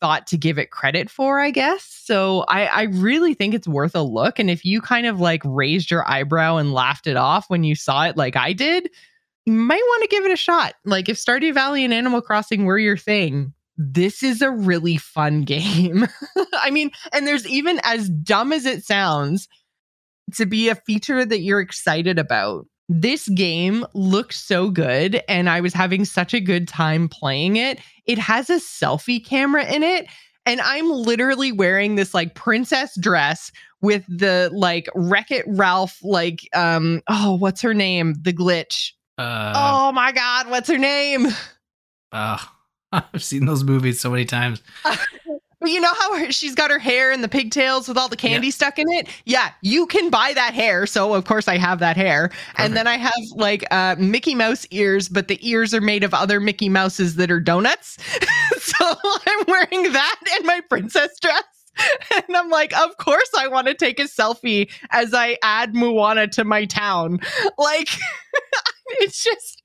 thought 0.00 0.26
to 0.26 0.36
give 0.36 0.58
it 0.58 0.70
credit 0.70 1.10
for 1.10 1.40
i 1.40 1.50
guess 1.50 1.84
so 1.84 2.44
i 2.48 2.66
i 2.66 2.82
really 2.84 3.34
think 3.34 3.54
it's 3.54 3.68
worth 3.68 3.94
a 3.94 4.02
look 4.02 4.38
and 4.38 4.50
if 4.50 4.64
you 4.64 4.80
kind 4.80 5.06
of 5.06 5.20
like 5.20 5.42
raised 5.44 5.90
your 5.90 6.08
eyebrow 6.08 6.56
and 6.56 6.74
laughed 6.74 7.06
it 7.06 7.16
off 7.16 7.48
when 7.48 7.64
you 7.64 7.74
saw 7.74 8.04
it 8.04 8.16
like 8.16 8.36
i 8.36 8.52
did 8.52 8.88
you 9.46 9.52
might 9.52 9.82
want 9.82 10.02
to 10.02 10.08
give 10.08 10.24
it 10.24 10.32
a 10.32 10.36
shot 10.36 10.74
like 10.84 11.08
if 11.08 11.16
stardew 11.16 11.52
valley 11.52 11.84
and 11.84 11.94
animal 11.94 12.20
crossing 12.20 12.64
were 12.64 12.78
your 12.78 12.96
thing 12.96 13.52
this 13.76 14.22
is 14.22 14.42
a 14.42 14.50
really 14.50 14.96
fun 14.96 15.42
game 15.44 16.06
i 16.54 16.70
mean 16.70 16.90
and 17.12 17.26
there's 17.26 17.46
even 17.46 17.80
as 17.84 18.08
dumb 18.08 18.52
as 18.52 18.66
it 18.66 18.84
sounds 18.84 19.48
to 20.32 20.46
be 20.46 20.68
a 20.68 20.74
feature 20.74 21.24
that 21.24 21.40
you're 21.40 21.60
excited 21.60 22.18
about. 22.18 22.66
This 22.88 23.28
game 23.30 23.86
looks 23.94 24.38
so 24.42 24.70
good, 24.70 25.22
and 25.26 25.48
I 25.48 25.60
was 25.60 25.72
having 25.72 26.04
such 26.04 26.34
a 26.34 26.40
good 26.40 26.68
time 26.68 27.08
playing 27.08 27.56
it. 27.56 27.80
It 28.04 28.18
has 28.18 28.50
a 28.50 28.56
selfie 28.56 29.24
camera 29.24 29.64
in 29.64 29.82
it, 29.82 30.06
and 30.44 30.60
I'm 30.60 30.90
literally 30.90 31.50
wearing 31.50 31.94
this 31.94 32.12
like 32.12 32.34
princess 32.34 32.98
dress 33.00 33.50
with 33.80 34.04
the 34.08 34.50
like 34.52 34.88
Wreck 34.94 35.30
It 35.30 35.44
Ralph, 35.46 35.98
like, 36.02 36.40
um, 36.54 37.02
oh, 37.08 37.36
what's 37.36 37.62
her 37.62 37.74
name? 37.74 38.14
The 38.20 38.32
glitch. 38.32 38.92
uh, 39.18 39.52
oh 39.56 39.92
my 39.92 40.12
God, 40.12 40.50
what's 40.50 40.68
her 40.68 40.78
name? 40.78 41.28
uh, 42.12 42.38
I've 42.92 43.24
seen 43.24 43.46
those 43.46 43.64
movies 43.64 44.00
so 44.00 44.10
many 44.10 44.24
times. 44.24 44.62
You 45.66 45.80
know 45.80 45.92
how 45.94 46.18
her, 46.18 46.32
she's 46.32 46.54
got 46.54 46.70
her 46.70 46.78
hair 46.78 47.12
in 47.12 47.22
the 47.22 47.28
pigtails 47.28 47.88
with 47.88 47.96
all 47.96 48.08
the 48.08 48.16
candy 48.16 48.50
stuck 48.50 48.78
in 48.78 48.86
it? 48.88 49.08
Yeah, 49.24 49.50
you 49.62 49.86
can 49.86 50.10
buy 50.10 50.32
that 50.34 50.54
hair. 50.54 50.86
So 50.86 51.14
of 51.14 51.24
course 51.24 51.48
I 51.48 51.56
have 51.56 51.78
that 51.80 51.96
hair. 51.96 52.30
And 52.56 52.76
then 52.76 52.86
I 52.86 52.96
have 52.96 53.12
like 53.34 53.64
uh, 53.70 53.96
Mickey 53.98 54.34
Mouse 54.34 54.66
ears, 54.70 55.08
but 55.08 55.28
the 55.28 55.38
ears 55.48 55.74
are 55.74 55.80
made 55.80 56.04
of 56.04 56.14
other 56.14 56.40
Mickey 56.40 56.68
Mouses 56.68 57.16
that 57.16 57.30
are 57.30 57.40
donuts. 57.40 57.98
so 58.58 58.94
I'm 59.04 59.44
wearing 59.46 59.92
that 59.92 60.20
and 60.36 60.46
my 60.46 60.60
princess 60.68 61.18
dress. 61.20 61.42
And 62.28 62.36
I'm 62.36 62.50
like, 62.50 62.76
of 62.78 62.96
course 62.98 63.30
I 63.36 63.48
want 63.48 63.66
to 63.66 63.74
take 63.74 63.98
a 63.98 64.04
selfie 64.04 64.70
as 64.90 65.12
I 65.12 65.38
add 65.42 65.74
Moana 65.74 66.28
to 66.28 66.44
my 66.44 66.66
town. 66.66 67.18
Like, 67.58 67.88
it's 68.86 69.22
just 69.24 69.63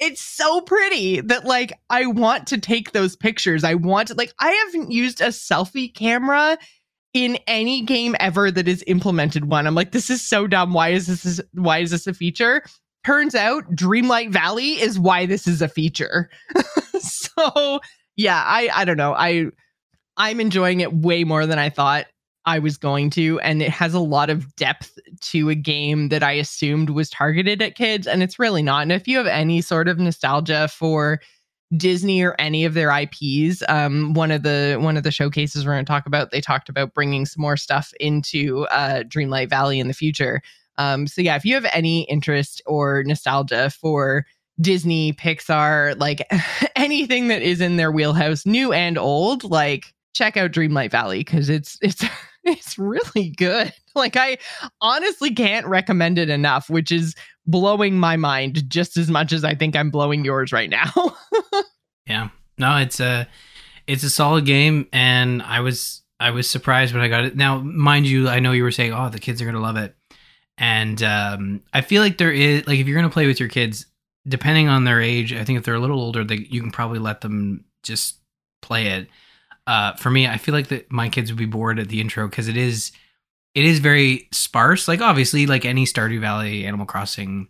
it's 0.00 0.22
so 0.22 0.62
pretty 0.62 1.20
that 1.20 1.44
like 1.44 1.78
I 1.90 2.06
want 2.06 2.46
to 2.48 2.58
take 2.58 2.92
those 2.92 3.16
pictures. 3.16 3.62
I 3.64 3.74
want 3.74 4.08
to 4.08 4.14
like 4.14 4.32
I 4.40 4.50
haven't 4.50 4.90
used 4.90 5.20
a 5.20 5.28
selfie 5.28 5.94
camera 5.94 6.58
in 7.12 7.38
any 7.46 7.82
game 7.82 8.16
ever 8.18 8.50
that 8.50 8.66
has 8.66 8.82
implemented 8.86 9.44
one. 9.44 9.66
I'm 9.66 9.74
like, 9.74 9.92
this 9.92 10.10
is 10.10 10.22
so 10.26 10.46
dumb. 10.46 10.72
Why 10.72 10.88
is 10.90 11.06
this 11.06 11.40
why 11.52 11.78
is 11.78 11.90
this 11.90 12.06
a 12.06 12.14
feature? 12.14 12.64
Turns 13.04 13.34
out 13.34 13.64
Dreamlight 13.74 14.30
Valley 14.30 14.80
is 14.80 14.98
why 14.98 15.26
this 15.26 15.46
is 15.46 15.60
a 15.60 15.68
feature. 15.68 16.30
so 16.98 17.80
yeah, 18.16 18.42
I 18.44 18.70
I 18.74 18.84
don't 18.86 18.96
know. 18.96 19.14
I 19.14 19.46
I'm 20.16 20.40
enjoying 20.40 20.80
it 20.80 20.92
way 20.92 21.24
more 21.24 21.46
than 21.46 21.58
I 21.58 21.68
thought 21.68 22.06
I 22.46 22.58
was 22.58 22.76
going 22.76 23.10
to, 23.10 23.38
and 23.40 23.62
it 23.62 23.70
has 23.70 23.94
a 23.94 24.00
lot 24.00 24.30
of 24.30 24.54
depth 24.56 24.98
to 25.20 25.50
a 25.50 25.54
game 25.54 26.08
that 26.08 26.22
I 26.22 26.32
assumed 26.32 26.90
was 26.90 27.10
targeted 27.10 27.60
at 27.60 27.74
kids, 27.74 28.06
and 28.06 28.22
it's 28.22 28.38
really 28.38 28.62
not. 28.62 28.82
And 28.82 28.92
if 28.92 29.06
you 29.06 29.18
have 29.18 29.26
any 29.26 29.60
sort 29.60 29.88
of 29.88 29.98
nostalgia 29.98 30.68
for 30.68 31.20
Disney 31.76 32.22
or 32.22 32.34
any 32.38 32.64
of 32.64 32.74
their 32.74 32.90
IPs, 32.90 33.62
um, 33.68 34.14
one 34.14 34.30
of 34.30 34.42
the 34.42 34.78
one 34.80 34.96
of 34.96 35.02
the 35.02 35.10
showcases 35.10 35.64
we're 35.64 35.74
going 35.74 35.84
to 35.84 35.90
talk 35.90 36.06
about, 36.06 36.30
they 36.30 36.40
talked 36.40 36.68
about 36.68 36.94
bringing 36.94 37.26
some 37.26 37.42
more 37.42 37.56
stuff 37.56 37.92
into 38.00 38.64
uh, 38.66 39.02
Dreamlight 39.02 39.50
Valley 39.50 39.78
in 39.78 39.88
the 39.88 39.94
future. 39.94 40.42
Um, 40.78 41.06
so 41.06 41.20
yeah, 41.20 41.36
if 41.36 41.44
you 41.44 41.54
have 41.54 41.66
any 41.72 42.02
interest 42.04 42.62
or 42.66 43.04
nostalgia 43.04 43.70
for 43.70 44.24
Disney, 44.60 45.12
Pixar, 45.12 45.98
like 46.00 46.26
anything 46.76 47.28
that 47.28 47.42
is 47.42 47.60
in 47.60 47.76
their 47.76 47.92
wheelhouse, 47.92 48.46
new 48.46 48.72
and 48.72 48.96
old, 48.96 49.44
like 49.44 49.92
check 50.14 50.36
out 50.36 50.52
Dreamlight 50.52 50.90
Valley 50.90 51.18
because 51.18 51.48
it's 51.48 51.78
it's 51.82 52.04
it's 52.44 52.78
really 52.78 53.30
good. 53.36 53.72
Like 53.96 54.16
I 54.16 54.38
honestly 54.80 55.34
can't 55.34 55.66
recommend 55.66 56.16
it 56.16 56.30
enough, 56.30 56.70
which 56.70 56.92
is 56.92 57.16
blowing 57.44 57.98
my 57.98 58.16
mind 58.16 58.70
just 58.70 58.96
as 58.96 59.10
much 59.10 59.32
as 59.32 59.42
I 59.42 59.56
think 59.56 59.74
I'm 59.74 59.90
blowing 59.90 60.24
yours 60.24 60.52
right 60.52 60.70
now. 60.70 60.92
Yeah, 62.06 62.28
no, 62.58 62.76
it's 62.76 62.98
a 63.00 63.28
it's 63.86 64.02
a 64.02 64.10
solid 64.10 64.44
game, 64.44 64.86
and 64.92 65.42
I 65.42 65.60
was 65.60 66.02
I 66.18 66.30
was 66.30 66.48
surprised 66.50 66.92
when 66.92 67.02
I 67.02 67.08
got 67.08 67.24
it. 67.24 67.36
Now, 67.36 67.58
mind 67.58 68.06
you, 68.06 68.28
I 68.28 68.40
know 68.40 68.52
you 68.52 68.64
were 68.64 68.72
saying, 68.72 68.92
oh, 68.92 69.08
the 69.08 69.20
kids 69.20 69.40
are 69.40 69.44
gonna 69.44 69.60
love 69.60 69.76
it, 69.76 69.94
and 70.58 71.00
um, 71.02 71.62
I 71.72 71.80
feel 71.82 72.02
like 72.02 72.18
there 72.18 72.32
is 72.32 72.66
like 72.66 72.78
if 72.78 72.86
you're 72.88 72.96
gonna 72.96 73.10
play 73.12 73.26
with 73.26 73.38
your 73.38 73.48
kids, 73.48 73.86
depending 74.26 74.68
on 74.68 74.84
their 74.84 75.00
age, 75.00 75.32
I 75.32 75.44
think 75.44 75.58
if 75.58 75.64
they're 75.64 75.74
a 75.74 75.80
little 75.80 76.00
older, 76.00 76.24
they, 76.24 76.46
you 76.50 76.60
can 76.60 76.72
probably 76.72 76.98
let 76.98 77.20
them 77.20 77.64
just 77.82 78.18
play 78.60 78.88
it. 78.88 79.08
Uh, 79.70 79.94
for 79.94 80.10
me, 80.10 80.26
I 80.26 80.36
feel 80.36 80.52
like 80.52 80.66
that 80.68 80.90
my 80.90 81.08
kids 81.08 81.30
would 81.30 81.38
be 81.38 81.46
bored 81.46 81.78
at 81.78 81.88
the 81.88 82.00
intro 82.00 82.26
because 82.26 82.48
it 82.48 82.56
is 82.56 82.90
it 83.54 83.64
is 83.64 83.78
very 83.78 84.26
sparse. 84.32 84.88
Like 84.88 85.00
obviously, 85.00 85.46
like 85.46 85.64
any 85.64 85.84
Stardew 85.84 86.20
Valley, 86.20 86.66
Animal 86.66 86.86
Crossing, 86.86 87.46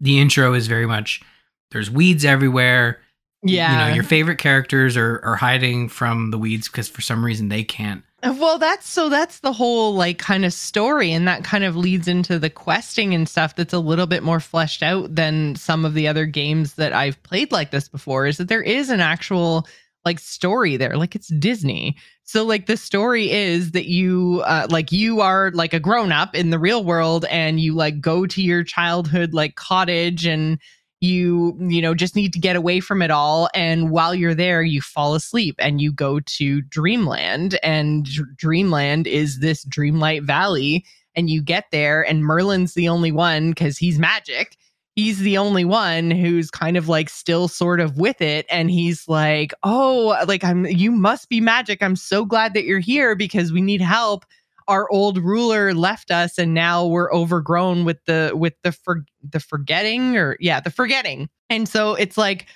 the 0.00 0.20
intro 0.20 0.52
is 0.52 0.66
very 0.66 0.84
much 0.84 1.22
there's 1.70 1.90
weeds 1.90 2.26
everywhere. 2.26 3.00
Yeah. 3.42 3.72
You 3.72 3.78
know, 3.88 3.94
your 3.94 4.04
favorite 4.04 4.36
characters 4.36 4.98
are, 4.98 5.18
are 5.24 5.36
hiding 5.36 5.88
from 5.88 6.30
the 6.30 6.36
weeds 6.36 6.68
because 6.68 6.88
for 6.88 7.00
some 7.00 7.24
reason 7.24 7.48
they 7.48 7.64
can't. 7.64 8.04
Well, 8.22 8.58
that's 8.58 8.86
so 8.86 9.08
that's 9.08 9.40
the 9.40 9.54
whole 9.54 9.94
like 9.94 10.18
kind 10.18 10.44
of 10.44 10.52
story, 10.52 11.10
and 11.10 11.26
that 11.26 11.42
kind 11.42 11.64
of 11.64 11.74
leads 11.74 12.06
into 12.06 12.38
the 12.38 12.50
questing 12.50 13.14
and 13.14 13.26
stuff 13.26 13.56
that's 13.56 13.72
a 13.72 13.78
little 13.78 14.06
bit 14.06 14.22
more 14.22 14.40
fleshed 14.40 14.82
out 14.82 15.14
than 15.14 15.56
some 15.56 15.86
of 15.86 15.94
the 15.94 16.06
other 16.06 16.26
games 16.26 16.74
that 16.74 16.92
I've 16.92 17.22
played 17.22 17.50
like 17.50 17.70
this 17.70 17.88
before. 17.88 18.26
Is 18.26 18.36
that 18.36 18.48
there 18.48 18.60
is 18.60 18.90
an 18.90 19.00
actual 19.00 19.66
like 20.04 20.18
story 20.18 20.76
there, 20.76 20.96
like 20.96 21.14
it's 21.14 21.28
Disney. 21.28 21.96
So 22.24 22.44
like 22.44 22.66
the 22.66 22.76
story 22.76 23.30
is 23.30 23.72
that 23.72 23.86
you 23.86 24.42
uh, 24.46 24.66
like 24.70 24.92
you 24.92 25.20
are 25.20 25.50
like 25.52 25.74
a 25.74 25.80
grown 25.80 26.12
up 26.12 26.34
in 26.34 26.50
the 26.50 26.58
real 26.58 26.84
world, 26.84 27.24
and 27.26 27.60
you 27.60 27.74
like 27.74 28.00
go 28.00 28.26
to 28.26 28.42
your 28.42 28.64
childhood 28.64 29.34
like 29.34 29.56
cottage 29.56 30.26
and 30.26 30.58
you 31.00 31.56
you 31.60 31.80
know 31.80 31.94
just 31.94 32.14
need 32.14 32.32
to 32.32 32.38
get 32.38 32.56
away 32.56 32.80
from 32.80 33.02
it 33.02 33.10
all. 33.10 33.48
And 33.54 33.90
while 33.90 34.14
you're 34.14 34.34
there 34.34 34.62
you 34.62 34.80
fall 34.80 35.14
asleep 35.14 35.56
and 35.58 35.80
you 35.80 35.92
go 35.92 36.20
to 36.20 36.62
dreamland. 36.62 37.58
And 37.62 38.06
dreamland 38.36 39.06
is 39.06 39.40
this 39.40 39.64
dreamlight 39.64 40.22
valley 40.22 40.84
and 41.16 41.28
you 41.28 41.42
get 41.42 41.64
there 41.72 42.02
and 42.02 42.24
merlin's 42.24 42.74
the 42.74 42.88
only 42.88 43.12
one 43.12 43.50
because 43.50 43.76
he's 43.78 43.98
magic 43.98 44.56
he's 45.00 45.20
the 45.20 45.38
only 45.38 45.64
one 45.64 46.10
who's 46.10 46.50
kind 46.50 46.76
of 46.76 46.86
like 46.88 47.08
still 47.08 47.48
sort 47.48 47.80
of 47.80 47.96
with 47.96 48.20
it 48.20 48.44
and 48.50 48.70
he's 48.70 49.08
like 49.08 49.54
oh 49.62 50.14
like 50.28 50.44
i'm 50.44 50.66
you 50.66 50.90
must 50.90 51.28
be 51.28 51.40
magic. 51.40 51.82
I'm 51.82 51.96
so 51.96 52.24
glad 52.24 52.54
that 52.54 52.64
you're 52.64 52.80
here 52.80 53.14
because 53.14 53.52
we 53.52 53.60
need 53.60 53.80
help. 53.80 54.24
Our 54.68 54.90
old 54.90 55.18
ruler 55.18 55.74
left 55.74 56.10
us 56.10 56.38
and 56.38 56.54
now 56.54 56.86
we're 56.86 57.12
overgrown 57.12 57.84
with 57.84 58.04
the 58.04 58.32
with 58.34 58.54
the 58.62 58.72
for 58.72 59.04
the 59.28 59.40
forgetting 59.40 60.16
or 60.16 60.36
yeah 60.38 60.60
the 60.60 60.70
forgetting. 60.70 61.28
And 61.48 61.68
so 61.68 61.94
it's 61.94 62.18
like 62.18 62.46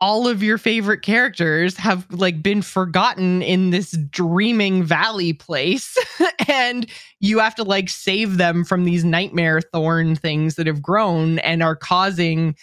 all 0.00 0.28
of 0.28 0.42
your 0.42 0.58
favorite 0.58 1.02
characters 1.02 1.76
have 1.76 2.06
like 2.12 2.42
been 2.42 2.62
forgotten 2.62 3.42
in 3.42 3.70
this 3.70 3.92
dreaming 4.10 4.82
valley 4.82 5.32
place 5.32 5.96
and 6.48 6.86
you 7.20 7.38
have 7.38 7.54
to 7.56 7.64
like 7.64 7.88
save 7.88 8.36
them 8.36 8.64
from 8.64 8.84
these 8.84 9.04
nightmare 9.04 9.60
thorn 9.60 10.14
things 10.14 10.54
that 10.54 10.66
have 10.66 10.80
grown 10.80 11.40
and 11.40 11.62
are 11.62 11.76
causing 11.76 12.54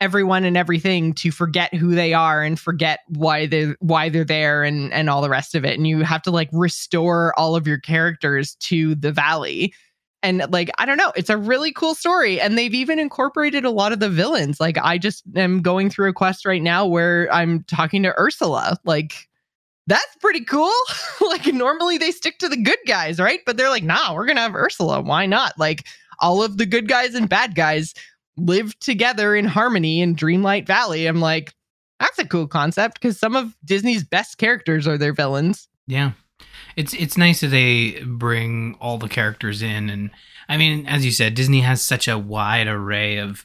everyone 0.00 0.44
and 0.44 0.56
everything 0.56 1.12
to 1.12 1.30
forget 1.30 1.74
who 1.74 1.94
they 1.94 2.14
are 2.14 2.42
and 2.42 2.58
forget 2.60 3.00
why 3.08 3.46
they 3.46 3.74
why 3.80 4.08
they're 4.08 4.24
there 4.24 4.62
and 4.62 4.92
and 4.92 5.10
all 5.10 5.20
the 5.20 5.28
rest 5.28 5.54
of 5.54 5.64
it. 5.64 5.76
And 5.76 5.86
you 5.86 6.02
have 6.02 6.22
to 6.22 6.30
like 6.30 6.48
restore 6.52 7.38
all 7.38 7.56
of 7.56 7.66
your 7.66 7.78
characters 7.78 8.54
to 8.60 8.94
the 8.94 9.12
valley 9.12 9.74
and 10.22 10.44
like 10.50 10.70
i 10.78 10.86
don't 10.86 10.96
know 10.96 11.12
it's 11.16 11.30
a 11.30 11.36
really 11.36 11.72
cool 11.72 11.94
story 11.94 12.40
and 12.40 12.58
they've 12.58 12.74
even 12.74 12.98
incorporated 12.98 13.64
a 13.64 13.70
lot 13.70 13.92
of 13.92 14.00
the 14.00 14.10
villains 14.10 14.60
like 14.60 14.76
i 14.78 14.98
just 14.98 15.22
am 15.36 15.62
going 15.62 15.88
through 15.88 16.08
a 16.08 16.12
quest 16.12 16.44
right 16.44 16.62
now 16.62 16.86
where 16.86 17.32
i'm 17.32 17.62
talking 17.64 18.02
to 18.02 18.18
ursula 18.18 18.76
like 18.84 19.28
that's 19.86 20.16
pretty 20.20 20.44
cool 20.44 20.72
like 21.28 21.46
normally 21.46 21.98
they 21.98 22.10
stick 22.10 22.38
to 22.38 22.48
the 22.48 22.56
good 22.56 22.78
guys 22.86 23.18
right 23.18 23.40
but 23.46 23.56
they're 23.56 23.70
like 23.70 23.84
nah 23.84 24.12
we're 24.14 24.26
gonna 24.26 24.40
have 24.40 24.54
ursula 24.54 25.00
why 25.00 25.24
not 25.26 25.52
like 25.58 25.84
all 26.20 26.42
of 26.42 26.58
the 26.58 26.66
good 26.66 26.88
guys 26.88 27.14
and 27.14 27.28
bad 27.28 27.54
guys 27.54 27.94
live 28.38 28.78
together 28.78 29.34
in 29.34 29.44
harmony 29.44 30.00
in 30.00 30.14
Dreamlight 30.14 30.66
Valley. 30.66 31.06
I'm 31.06 31.20
like, 31.20 31.54
that's 32.00 32.18
a 32.18 32.26
cool 32.26 32.46
concept 32.46 33.00
because 33.00 33.18
some 33.18 33.36
of 33.36 33.56
Disney's 33.64 34.04
best 34.04 34.38
characters 34.38 34.86
are 34.86 34.98
their 34.98 35.12
villains. 35.12 35.68
Yeah. 35.86 36.12
It's 36.78 36.94
it's 36.94 37.18
nice 37.18 37.40
that 37.40 37.48
they 37.48 38.02
bring 38.04 38.76
all 38.80 38.98
the 38.98 39.08
characters 39.08 39.62
in 39.62 39.90
and 39.90 40.10
I 40.48 40.56
mean, 40.56 40.86
as 40.86 41.04
you 41.04 41.10
said, 41.10 41.34
Disney 41.34 41.60
has 41.60 41.82
such 41.82 42.08
a 42.08 42.18
wide 42.18 42.68
array 42.68 43.18
of 43.18 43.44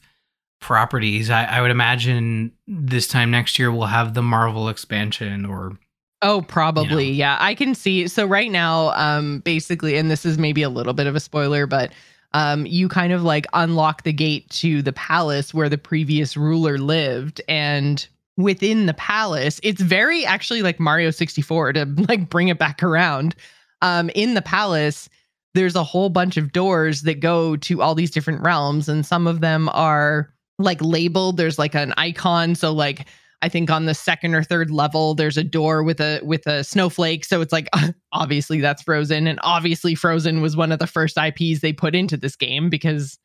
properties. 0.61 1.29
I, 1.29 1.43
I 1.43 1.61
would 1.61 1.71
imagine 1.71 2.53
this 2.65 3.07
time 3.07 3.29
next 3.31 3.59
year 3.59 3.71
we'll 3.71 3.87
have 3.87 4.13
the 4.13 4.21
Marvel 4.21 4.69
expansion 4.69 5.45
or 5.45 5.77
Oh, 6.21 6.41
probably. 6.41 7.07
You 7.07 7.11
know. 7.11 7.17
Yeah. 7.17 7.37
I 7.39 7.53
can 7.53 7.75
see. 7.75 8.07
So 8.07 8.25
right 8.25 8.49
now, 8.49 8.91
um, 8.91 9.39
basically, 9.39 9.97
and 9.97 10.09
this 10.09 10.25
is 10.25 10.37
maybe 10.37 10.63
a 10.63 10.69
little 10.69 10.93
bit 10.93 11.05
of 11.05 11.15
a 11.15 11.19
spoiler, 11.19 11.67
but 11.67 11.91
um, 12.31 12.65
you 12.65 12.87
kind 12.87 13.11
of 13.11 13.23
like 13.23 13.45
unlock 13.53 14.03
the 14.03 14.13
gate 14.13 14.49
to 14.51 14.81
the 14.81 14.93
palace 14.93 15.53
where 15.53 15.67
the 15.67 15.77
previous 15.77 16.37
ruler 16.37 16.77
lived. 16.77 17.41
And 17.49 18.07
within 18.37 18.85
the 18.85 18.93
palace, 18.93 19.59
it's 19.63 19.81
very 19.81 20.25
actually 20.25 20.61
like 20.61 20.79
Mario 20.79 21.11
64 21.11 21.73
to 21.73 21.85
like 22.09 22.29
bring 22.29 22.47
it 22.47 22.59
back 22.59 22.81
around. 22.83 23.35
Um, 23.81 24.09
in 24.15 24.33
the 24.33 24.41
palace, 24.41 25.09
there's 25.53 25.75
a 25.75 25.83
whole 25.83 26.09
bunch 26.09 26.37
of 26.37 26.51
doors 26.51 27.03
that 27.03 27.19
go 27.19 27.55
to 27.57 27.81
all 27.81 27.95
these 27.95 28.11
different 28.11 28.41
realms, 28.41 28.89
and 28.89 29.05
some 29.05 29.27
of 29.27 29.41
them 29.41 29.69
are 29.69 30.33
like 30.57 30.81
labeled. 30.81 31.37
There's 31.37 31.59
like 31.59 31.75
an 31.75 31.93
icon. 31.97 32.55
So, 32.55 32.71
like, 32.71 33.07
I 33.41 33.49
think 33.49 33.69
on 33.69 33.85
the 33.85 33.93
second 33.93 34.35
or 34.35 34.41
third 34.41 34.71
level, 34.71 35.13
there's 35.13 35.37
a 35.37 35.43
door 35.43 35.83
with 35.83 35.99
a 35.99 36.21
with 36.23 36.47
a 36.47 36.63
snowflake. 36.63 37.25
So 37.25 37.41
it's 37.41 37.51
like 37.51 37.67
obviously 38.13 38.61
that's 38.61 38.81
Frozen, 38.81 39.27
and 39.27 39.39
obviously 39.43 39.95
Frozen 39.95 40.41
was 40.41 40.55
one 40.55 40.71
of 40.71 40.79
the 40.79 40.87
first 40.87 41.17
IPs 41.17 41.59
they 41.59 41.73
put 41.73 41.93
into 41.93 42.17
this 42.17 42.35
game 42.35 42.69
because 42.69 43.19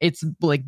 it's 0.00 0.24
like 0.40 0.62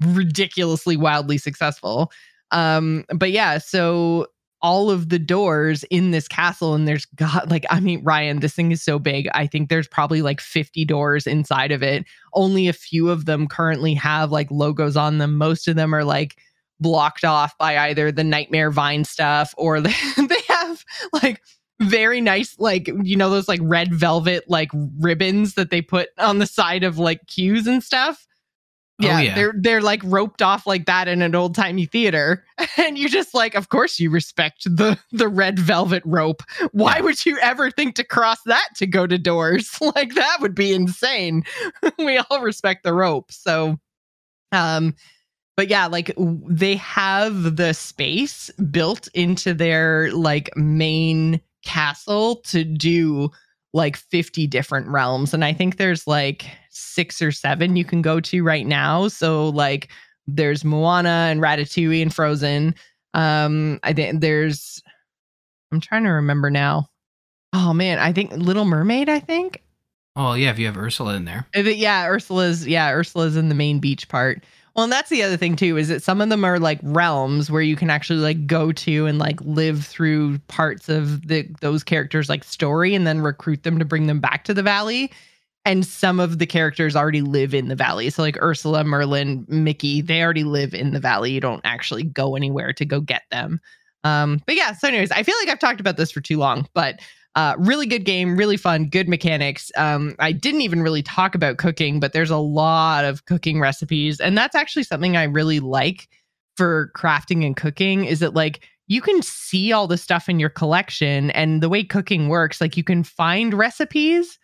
ridiculously 0.00 0.96
wildly 0.96 1.38
successful. 1.38 2.12
Um, 2.50 3.04
but 3.14 3.30
yeah, 3.30 3.58
so 3.58 4.26
all 4.60 4.90
of 4.90 5.08
the 5.08 5.18
doors 5.18 5.84
in 5.84 6.10
this 6.10 6.26
castle, 6.26 6.74
and 6.74 6.88
there's 6.88 7.04
got 7.06 7.48
like 7.48 7.64
I 7.70 7.80
mean 7.80 8.02
Ryan, 8.02 8.40
this 8.40 8.54
thing 8.54 8.72
is 8.72 8.82
so 8.82 8.98
big. 8.98 9.28
I 9.34 9.46
think 9.46 9.68
there's 9.68 9.88
probably 9.88 10.22
like 10.22 10.40
50 10.40 10.84
doors 10.84 11.26
inside 11.26 11.72
of 11.72 11.82
it. 11.82 12.04
Only 12.34 12.68
a 12.68 12.72
few 12.72 13.08
of 13.10 13.26
them 13.26 13.46
currently 13.46 13.94
have 13.94 14.32
like 14.32 14.50
logos 14.50 14.96
on 14.96 15.18
them. 15.18 15.36
Most 15.36 15.68
of 15.68 15.76
them 15.76 15.94
are 15.94 16.04
like 16.04 16.36
blocked 16.80 17.24
off 17.24 17.56
by 17.58 17.76
either 17.78 18.12
the 18.12 18.24
nightmare 18.24 18.70
vine 18.70 19.04
stuff 19.04 19.54
or 19.56 19.80
they, 19.80 19.94
they 20.16 20.40
have 20.48 20.84
like 21.12 21.42
very 21.80 22.20
nice 22.20 22.58
like 22.58 22.90
you 23.04 23.16
know 23.16 23.30
those 23.30 23.46
like 23.46 23.60
red 23.62 23.94
velvet 23.94 24.42
like 24.48 24.68
ribbons 24.98 25.54
that 25.54 25.70
they 25.70 25.80
put 25.80 26.08
on 26.18 26.38
the 26.38 26.46
side 26.46 26.82
of 26.82 26.98
like 26.98 27.24
queues 27.28 27.68
and 27.68 27.84
stuff 27.84 28.26
yeah, 29.00 29.16
oh, 29.16 29.20
yeah, 29.20 29.34
they're 29.34 29.54
they're 29.56 29.80
like 29.80 30.02
roped 30.04 30.42
off 30.42 30.66
like 30.66 30.86
that 30.86 31.06
in 31.06 31.22
an 31.22 31.34
old 31.34 31.54
timey 31.54 31.86
theater, 31.86 32.44
and 32.76 32.98
you 32.98 33.08
just 33.08 33.32
like, 33.32 33.54
of 33.54 33.68
course, 33.68 34.00
you 34.00 34.10
respect 34.10 34.64
the 34.64 34.98
the 35.12 35.28
red 35.28 35.58
velvet 35.58 36.02
rope. 36.04 36.42
Why 36.72 36.96
yeah. 36.96 37.02
would 37.02 37.24
you 37.24 37.38
ever 37.38 37.70
think 37.70 37.94
to 37.96 38.04
cross 38.04 38.38
that 38.46 38.68
to 38.76 38.86
go 38.86 39.06
to 39.06 39.16
doors? 39.16 39.78
like 39.94 40.14
that 40.14 40.38
would 40.40 40.54
be 40.54 40.72
insane. 40.72 41.44
we 41.98 42.18
all 42.18 42.40
respect 42.40 42.82
the 42.82 42.92
rope, 42.92 43.30
so 43.30 43.78
um, 44.50 44.96
but 45.56 45.68
yeah, 45.68 45.86
like 45.86 46.12
they 46.16 46.74
have 46.76 47.56
the 47.56 47.74
space 47.74 48.50
built 48.70 49.08
into 49.14 49.54
their 49.54 50.10
like 50.12 50.50
main 50.56 51.40
castle 51.64 52.36
to 52.46 52.64
do 52.64 53.30
like 53.74 53.96
50 53.96 54.46
different 54.46 54.88
realms. 54.88 55.34
And 55.34 55.44
I 55.44 55.52
think 55.52 55.76
there's 55.76 56.06
like 56.06 56.46
six 56.78 57.20
or 57.20 57.32
seven 57.32 57.76
you 57.76 57.84
can 57.84 58.02
go 58.02 58.20
to 58.20 58.42
right 58.42 58.66
now. 58.66 59.08
So 59.08 59.48
like 59.48 59.88
there's 60.26 60.64
Moana 60.64 61.28
and 61.30 61.40
Ratatouille 61.40 62.02
and 62.02 62.14
Frozen. 62.14 62.74
Um, 63.14 63.80
I 63.82 63.92
think 63.92 64.20
there's 64.20 64.82
I'm 65.72 65.80
trying 65.80 66.04
to 66.04 66.10
remember 66.10 66.50
now. 66.50 66.88
Oh 67.52 67.72
man, 67.72 67.98
I 67.98 68.12
think 68.12 68.32
Little 68.32 68.64
Mermaid, 68.64 69.08
I 69.08 69.20
think. 69.20 69.62
Oh 70.16 70.34
yeah, 70.34 70.50
if 70.50 70.58
you 70.58 70.66
have 70.66 70.76
Ursula 70.76 71.14
in 71.14 71.24
there. 71.24 71.46
It, 71.54 71.76
yeah, 71.76 72.06
Ursula's 72.06 72.66
yeah, 72.66 72.90
Ursula's 72.90 73.36
in 73.36 73.48
the 73.48 73.54
main 73.54 73.78
beach 73.78 74.08
part. 74.08 74.44
Well, 74.74 74.84
and 74.84 74.92
that's 74.92 75.10
the 75.10 75.24
other 75.24 75.36
thing 75.36 75.56
too 75.56 75.76
is 75.76 75.88
that 75.88 76.02
some 76.02 76.20
of 76.20 76.28
them 76.28 76.44
are 76.44 76.58
like 76.58 76.78
realms 76.82 77.50
where 77.50 77.62
you 77.62 77.74
can 77.74 77.90
actually 77.90 78.20
like 78.20 78.46
go 78.46 78.70
to 78.70 79.06
and 79.06 79.18
like 79.18 79.40
live 79.40 79.84
through 79.84 80.38
parts 80.46 80.88
of 80.88 81.26
the 81.26 81.48
those 81.60 81.82
characters 81.82 82.28
like 82.28 82.44
story 82.44 82.94
and 82.94 83.06
then 83.06 83.20
recruit 83.20 83.64
them 83.64 83.78
to 83.78 83.84
bring 83.84 84.06
them 84.06 84.20
back 84.20 84.44
to 84.44 84.54
the 84.54 84.62
valley. 84.62 85.10
And 85.68 85.84
some 85.84 86.18
of 86.18 86.38
the 86.38 86.46
characters 86.46 86.96
already 86.96 87.20
live 87.20 87.52
in 87.52 87.68
the 87.68 87.76
valley. 87.76 88.08
So 88.08 88.22
like 88.22 88.40
Ursula, 88.40 88.84
Merlin, 88.84 89.44
Mickey, 89.48 90.00
they 90.00 90.22
already 90.22 90.44
live 90.44 90.72
in 90.72 90.94
the 90.94 90.98
valley. 90.98 91.32
You 91.32 91.42
don't 91.42 91.60
actually 91.62 92.04
go 92.04 92.36
anywhere 92.36 92.72
to 92.72 92.86
go 92.86 93.02
get 93.02 93.24
them. 93.30 93.60
Um, 94.02 94.40
but 94.46 94.54
yeah, 94.54 94.72
so 94.72 94.88
anyways, 94.88 95.10
I 95.10 95.22
feel 95.22 95.34
like 95.40 95.50
I've 95.50 95.58
talked 95.58 95.78
about 95.78 95.98
this 95.98 96.10
for 96.10 96.22
too 96.22 96.38
long, 96.38 96.66
but 96.72 97.00
uh, 97.34 97.54
really 97.58 97.84
good 97.84 98.06
game, 98.06 98.34
really 98.34 98.56
fun, 98.56 98.86
good 98.86 99.10
mechanics. 99.10 99.70
Um, 99.76 100.16
I 100.18 100.32
didn't 100.32 100.62
even 100.62 100.80
really 100.80 101.02
talk 101.02 101.34
about 101.34 101.58
cooking, 101.58 102.00
but 102.00 102.14
there's 102.14 102.30
a 102.30 102.38
lot 102.38 103.04
of 103.04 103.26
cooking 103.26 103.60
recipes. 103.60 104.20
And 104.20 104.38
that's 104.38 104.56
actually 104.56 104.84
something 104.84 105.18
I 105.18 105.24
really 105.24 105.60
like 105.60 106.08
for 106.56 106.92
crafting 106.96 107.44
and 107.44 107.58
cooking 107.58 108.06
is 108.06 108.20
that 108.20 108.32
like 108.32 108.66
you 108.86 109.02
can 109.02 109.20
see 109.20 109.70
all 109.70 109.86
the 109.86 109.98
stuff 109.98 110.30
in 110.30 110.40
your 110.40 110.48
collection 110.48 111.30
and 111.32 111.62
the 111.62 111.68
way 111.68 111.84
cooking 111.84 112.30
works, 112.30 112.58
like 112.58 112.78
you 112.78 112.84
can 112.84 113.04
find 113.04 113.52
recipes 113.52 114.38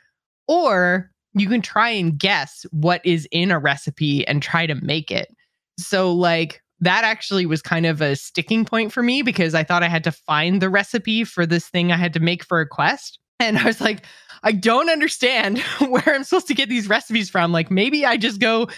or 0.47 1.11
you 1.35 1.49
can 1.49 1.61
try 1.61 1.91
and 1.91 2.19
guess 2.19 2.65
what 2.71 3.05
is 3.05 3.29
in 3.31 3.51
a 3.51 3.59
recipe 3.59 4.27
and 4.27 4.43
try 4.43 4.67
to 4.67 4.75
make 4.77 5.11
it. 5.11 5.35
So, 5.79 6.13
like, 6.13 6.63
that 6.81 7.05
actually 7.05 7.47
was 7.47 7.63
kind 7.63 7.87
of 7.87 8.01
a 8.01 8.17
sticking 8.17 8.65
point 8.65 8.93
for 8.93 9.03
me 9.03 9.23
because 9.23 9.55
I 9.55 9.65
thought 9.65 9.83
I 9.83 9.89
had 9.89 10.05
to 10.05 10.13
find 10.13 10.61
the 10.61 10.69
recipe 10.69 11.25
for 11.25 11.47
this 11.47 11.69
thing 11.69 11.91
I 11.91 11.97
had 11.97 12.13
to 12.15 12.21
make 12.21 12.45
for 12.45 12.61
a 12.61 12.69
quest. 12.69 13.19
And 13.41 13.59
I 13.59 13.65
was 13.65 13.81
like, 13.81 14.05
I 14.43 14.53
don't 14.53 14.91
understand 14.91 15.59
where 15.89 16.05
I'm 16.07 16.25
supposed 16.25 16.49
to 16.49 16.55
get 16.55 16.69
these 16.69 16.89
recipes 16.89 17.31
from. 17.31 17.53
Like 17.53 17.71
maybe 17.71 18.07
I 18.07 18.17
just 18.17 18.41
go 18.41 18.69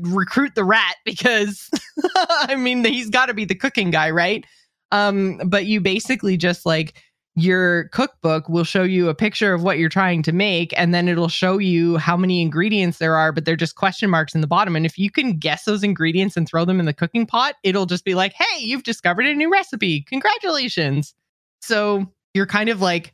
recruit 0.00 0.54
the 0.54 0.64
rat 0.64 0.96
because 1.04 1.70
I 2.16 2.56
mean 2.56 2.84
he's 2.84 3.10
got 3.10 3.26
to 3.26 3.34
be 3.34 3.44
the 3.44 3.54
cooking 3.54 3.90
guy, 3.90 4.10
right? 4.10 4.44
Um, 4.90 5.40
but 5.46 5.66
you 5.66 5.80
basically 5.80 6.36
just 6.36 6.66
like 6.66 6.94
your 7.34 7.84
cookbook 7.88 8.48
will 8.48 8.64
show 8.64 8.82
you 8.82 9.08
a 9.08 9.14
picture 9.14 9.54
of 9.54 9.62
what 9.62 9.78
you're 9.78 9.88
trying 9.88 10.22
to 10.22 10.32
make 10.32 10.74
and 10.78 10.92
then 10.92 11.08
it'll 11.08 11.28
show 11.28 11.56
you 11.56 11.96
how 11.96 12.16
many 12.16 12.42
ingredients 12.42 12.98
there 12.98 13.16
are 13.16 13.32
but 13.32 13.46
they're 13.46 13.56
just 13.56 13.74
question 13.74 14.10
marks 14.10 14.34
in 14.34 14.42
the 14.42 14.46
bottom. 14.46 14.76
And 14.76 14.84
if 14.84 14.98
you 14.98 15.10
can 15.10 15.38
guess 15.38 15.64
those 15.64 15.82
ingredients 15.82 16.36
and 16.36 16.46
throw 16.46 16.66
them 16.66 16.78
in 16.78 16.86
the 16.86 16.92
cooking 16.92 17.24
pot 17.26 17.54
it'll 17.62 17.86
just 17.86 18.04
be 18.04 18.14
like 18.14 18.34
hey 18.34 18.60
you've 18.60 18.82
discovered 18.82 19.26
a 19.26 19.34
new 19.34 19.50
recipe. 19.50 20.02
Congratulations. 20.02 21.14
So 21.60 22.06
you're 22.34 22.46
kind 22.46 22.68
of 22.68 22.82
like 22.82 23.12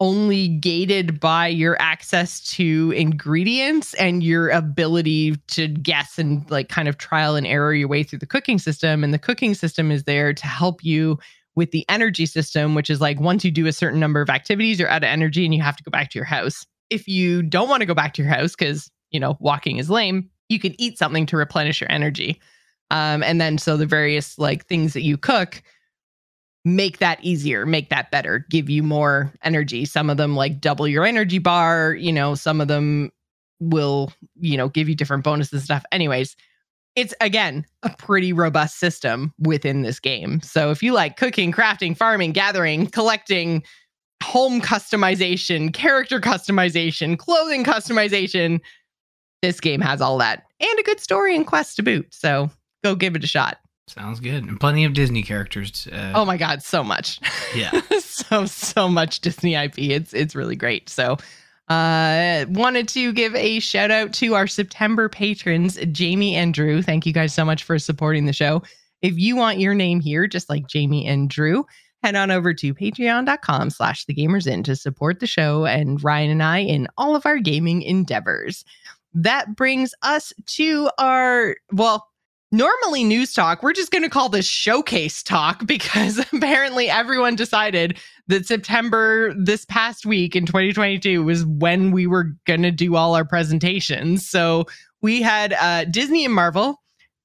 only 0.00 0.48
gated 0.48 1.18
by 1.20 1.46
your 1.46 1.80
access 1.80 2.40
to 2.42 2.92
ingredients 2.94 3.94
and 3.94 4.22
your 4.22 4.50
ability 4.50 5.36
to 5.46 5.68
guess 5.68 6.18
and 6.18 6.48
like 6.50 6.68
kind 6.68 6.86
of 6.86 6.98
trial 6.98 7.34
and 7.34 7.46
error 7.46 7.72
your 7.72 7.88
way 7.88 8.02
through 8.02 8.18
the 8.18 8.26
cooking 8.26 8.58
system. 8.58 9.02
And 9.02 9.14
the 9.14 9.18
cooking 9.18 9.54
system 9.54 9.90
is 9.90 10.04
there 10.04 10.34
to 10.34 10.46
help 10.46 10.84
you 10.84 11.18
with 11.56 11.70
the 11.70 11.84
energy 11.88 12.26
system, 12.26 12.74
which 12.74 12.90
is 12.90 13.00
like 13.00 13.18
once 13.18 13.44
you 13.44 13.50
do 13.50 13.66
a 13.66 13.72
certain 13.72 13.98
number 13.98 14.20
of 14.20 14.30
activities, 14.30 14.78
you're 14.78 14.90
out 14.90 15.02
of 15.02 15.08
energy 15.08 15.44
and 15.44 15.54
you 15.54 15.62
have 15.62 15.76
to 15.76 15.82
go 15.82 15.90
back 15.90 16.10
to 16.10 16.18
your 16.18 16.26
house. 16.26 16.66
If 16.90 17.08
you 17.08 17.42
don't 17.42 17.68
want 17.68 17.80
to 17.80 17.86
go 17.86 17.94
back 17.94 18.14
to 18.14 18.22
your 18.22 18.30
house 18.30 18.54
because, 18.54 18.90
you 19.10 19.18
know, 19.18 19.36
walking 19.40 19.78
is 19.78 19.90
lame, 19.90 20.30
you 20.48 20.60
can 20.60 20.80
eat 20.80 20.98
something 20.98 21.26
to 21.26 21.36
replenish 21.36 21.80
your 21.80 21.90
energy. 21.90 22.40
Um, 22.90 23.22
and 23.22 23.40
then 23.40 23.58
so 23.58 23.76
the 23.76 23.86
various 23.86 24.38
like 24.38 24.66
things 24.66 24.92
that 24.92 25.02
you 25.02 25.16
cook 25.16 25.62
make 26.64 26.98
that 26.98 27.18
easier, 27.22 27.64
make 27.64 27.88
that 27.90 28.10
better, 28.10 28.44
give 28.50 28.68
you 28.68 28.82
more 28.82 29.32
energy. 29.42 29.84
Some 29.84 30.10
of 30.10 30.16
them 30.16 30.36
like 30.36 30.60
double 30.60 30.86
your 30.86 31.04
energy 31.04 31.38
bar, 31.38 31.94
you 31.94 32.12
know, 32.12 32.34
some 32.34 32.60
of 32.60 32.68
them 32.68 33.10
will, 33.60 34.12
you 34.38 34.56
know, 34.56 34.68
give 34.68 34.88
you 34.88 34.94
different 34.94 35.24
bonuses 35.24 35.52
and 35.52 35.62
stuff. 35.62 35.84
Anyways, 35.90 36.36
it's 36.96 37.14
again 37.20 37.64
a 37.82 37.90
pretty 37.90 38.32
robust 38.32 38.80
system 38.80 39.32
within 39.38 39.82
this 39.82 40.00
game. 40.00 40.40
So 40.40 40.70
if 40.70 40.82
you 40.82 40.92
like 40.92 41.16
cooking, 41.16 41.52
crafting, 41.52 41.96
farming, 41.96 42.32
gathering, 42.32 42.86
collecting, 42.86 43.62
home 44.22 44.60
customization, 44.60 45.72
character 45.72 46.20
customization, 46.20 47.18
clothing 47.18 47.64
customization, 47.64 48.60
this 49.42 49.60
game 49.60 49.82
has 49.82 50.00
all 50.00 50.18
that 50.18 50.44
and 50.58 50.78
a 50.78 50.82
good 50.82 51.00
story 51.00 51.36
and 51.36 51.46
quest 51.46 51.76
to 51.76 51.82
boot. 51.82 52.12
So 52.12 52.50
go 52.82 52.94
give 52.94 53.14
it 53.14 53.22
a 53.22 53.28
shot. 53.28 53.58
Sounds 53.88 54.18
good. 54.18 54.42
And 54.44 54.58
plenty 54.58 54.84
of 54.84 54.94
Disney 54.94 55.22
characters. 55.22 55.86
Uh, 55.92 56.12
oh 56.14 56.24
my 56.24 56.36
god, 56.36 56.62
so 56.62 56.82
much. 56.82 57.20
Yeah. 57.54 57.70
so 58.00 58.46
so 58.46 58.88
much 58.88 59.20
Disney 59.20 59.54
IP. 59.54 59.78
It's 59.78 60.12
it's 60.12 60.34
really 60.34 60.56
great. 60.56 60.88
So 60.88 61.18
uh 61.68 62.46
wanted 62.48 62.88
to 62.88 63.12
give 63.12 63.34
a 63.34 63.58
shout 63.60 63.90
out 63.90 64.12
to 64.14 64.34
our 64.34 64.46
September 64.46 65.08
patrons, 65.08 65.76
Jamie 65.92 66.34
and 66.36 66.54
Drew. 66.54 66.82
Thank 66.82 67.06
you 67.06 67.12
guys 67.12 67.34
so 67.34 67.44
much 67.44 67.64
for 67.64 67.78
supporting 67.78 68.26
the 68.26 68.32
show. 68.32 68.62
If 69.02 69.18
you 69.18 69.36
want 69.36 69.58
your 69.58 69.74
name 69.74 70.00
here, 70.00 70.26
just 70.26 70.48
like 70.48 70.68
Jamie 70.68 71.06
and 71.06 71.28
Drew, 71.28 71.66
head 72.02 72.14
on 72.14 72.30
over 72.30 72.54
to 72.54 72.74
patreon.com 72.74 73.70
slash 73.70 74.04
the 74.04 74.14
gamers 74.14 74.46
inn 74.46 74.62
to 74.64 74.76
support 74.76 75.20
the 75.20 75.26
show 75.26 75.66
and 75.66 76.02
Ryan 76.02 76.30
and 76.30 76.42
I 76.42 76.58
in 76.58 76.88
all 76.96 77.16
of 77.16 77.26
our 77.26 77.38
gaming 77.38 77.82
endeavors. 77.82 78.64
That 79.12 79.56
brings 79.56 79.94
us 80.02 80.32
to 80.46 80.90
our 80.98 81.56
well, 81.72 82.06
normally 82.52 83.04
news 83.04 83.32
talk, 83.32 83.62
we're 83.62 83.72
just 83.72 83.90
going 83.90 84.02
to 84.02 84.10
call 84.10 84.28
this 84.28 84.46
showcase 84.46 85.22
talk 85.22 85.66
because 85.66 86.18
apparently 86.32 86.88
everyone 86.88 87.36
decided 87.36 87.98
that 88.28 88.46
September 88.46 89.32
this 89.34 89.64
past 89.64 90.04
week 90.04 90.34
in 90.34 90.46
2022 90.46 91.22
was 91.24 91.44
when 91.44 91.90
we 91.90 92.06
were 92.06 92.32
going 92.46 92.62
to 92.62 92.70
do 92.70 92.96
all 92.96 93.14
our 93.14 93.24
presentations. 93.24 94.28
So 94.28 94.66
we 95.02 95.22
had 95.22 95.52
uh, 95.54 95.84
Disney 95.84 96.24
and 96.24 96.34
Marvel. 96.34 96.80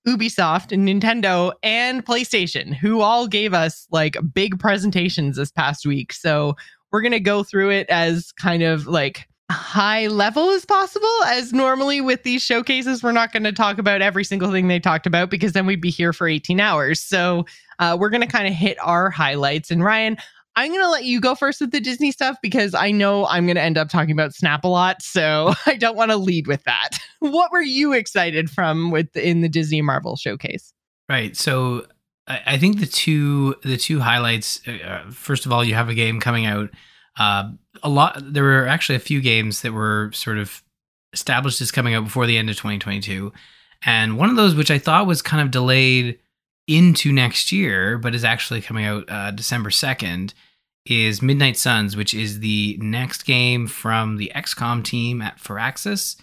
Ubisoft 0.08 0.72
and 0.72 0.88
Nintendo 0.88 1.54
and 1.62 2.04
PlayStation, 2.04 2.74
who 2.74 3.02
all 3.02 3.28
gave 3.28 3.54
us 3.54 3.86
like 3.92 4.18
big 4.34 4.60
presentations 4.60 5.38
this 5.38 5.52
past 5.52 5.86
week. 5.86 6.12
So 6.12 6.56
we're 6.92 7.02
going 7.02 7.12
to 7.12 7.20
go 7.20 7.44
through 7.44 7.70
it 7.70 7.88
as 7.88 8.32
kind 8.32 8.64
of 8.64 8.88
like 8.88 9.28
high 9.52 10.08
level 10.08 10.50
as 10.50 10.66
possible 10.66 11.24
as 11.28 11.54
normally 11.54 12.00
with 12.02 12.24
these 12.24 12.42
showcases 12.42 13.04
we're 13.04 13.12
not 13.12 13.34
going 13.34 13.44
to 13.44 13.52
talk 13.52 13.78
about 13.78 14.02
every 14.02 14.24
single 14.24 14.50
thing 14.50 14.70
they 14.70 14.80
talked 14.80 15.06
about 15.06 15.30
because 15.30 15.52
then 15.52 15.66
we'd 15.66 15.82
be 15.82 15.90
here 15.90 16.14
for 16.14 16.28
18 16.28 16.60
hours 16.62 17.02
so 17.02 17.46
uh, 17.80 17.98
we're 18.00 18.10
going 18.10 18.22
to 18.22 18.28
kind 18.28 18.48
of 18.48 18.54
hit 18.54 18.78
our 18.82 19.10
highlights 19.10 19.70
and 19.70 19.84
ryan 19.84 20.16
i'm 20.56 20.70
going 20.70 20.82
to 20.82 20.90
let 20.90 21.06
you 21.06 21.20
go 21.22 21.36
first 21.36 21.62
with 21.62 21.72
the 21.72 21.80
disney 21.80 22.12
stuff 22.12 22.38
because 22.42 22.74
i 22.74 22.92
know 22.92 23.26
i'm 23.28 23.46
going 23.46 23.56
to 23.56 23.62
end 23.62 23.78
up 23.78 23.90
talking 23.90 24.12
about 24.12 24.34
snap 24.34 24.64
a 24.64 24.68
lot 24.68 25.02
so 25.02 25.54
i 25.66 25.76
don't 25.76 25.96
want 25.96 26.12
to 26.12 26.18
lead 26.18 26.48
with 26.48 26.64
that. 26.64 26.98
What 27.20 27.52
were 27.52 27.62
you 27.62 27.94
excited 27.94 28.50
from 28.50 28.90
with 28.90 29.16
in 29.16 29.42
the 29.42 29.50
disney 29.50 29.82
marvel 29.82 30.16
showcase? 30.16 30.74
Right 31.08 31.38
so 31.38 31.86
I, 32.28 32.58
think 32.58 32.80
the 32.80 32.86
two 32.86 33.56
the 33.64 33.78
two 33.78 34.00
highlights 34.00 34.66
uh, 34.68 35.04
first 35.12 35.46
of 35.46 35.52
all 35.52 35.64
you 35.64 35.76
have 35.76 35.90
a 35.90 35.94
game 35.94 36.20
coming 36.20 36.46
out. 36.46 36.70
Uh, 37.18 37.52
a 37.84 37.90
lot. 37.90 38.18
There 38.22 38.44
were 38.44 38.68
actually 38.68 38.96
a 38.96 39.00
few 39.00 39.22
games 39.22 39.62
that 39.62 39.74
were 39.74 40.12
sort 40.14 40.38
of 40.38 40.64
established 41.14 41.60
as 41.62 41.72
coming 41.72 41.94
out 41.94 42.06
before 42.06 42.26
the 42.26 42.38
end 42.38 42.50
of 42.50 42.56
2022, 42.56 43.34
and 43.86 44.18
one 44.18 44.30
of 44.30 44.36
those 44.36 44.56
which 44.56 44.72
I 44.72 44.80
thought 44.80 45.08
was 45.08 45.22
kind 45.22 45.42
of 45.42 45.52
delayed 45.52 46.20
into 46.72 47.12
next 47.12 47.52
year, 47.52 47.98
but 47.98 48.16
is 48.16 48.24
actually 48.24 48.62
coming 48.62 48.86
out 48.86 49.06
uh, 49.10 49.32
December 49.32 49.70
2nd, 49.70 50.34
is 50.86 51.22
Midnight 51.22 51.58
Suns, 51.58 51.96
which 51.96 52.14
is 52.14 52.40
the 52.40 52.78
next 52.82 53.26
game 53.26 53.68
from 53.68 54.18
the 54.18 54.32
XCOM 54.36 54.84
team 54.84 55.22
at 55.22 55.38
Firaxis. 55.38 56.16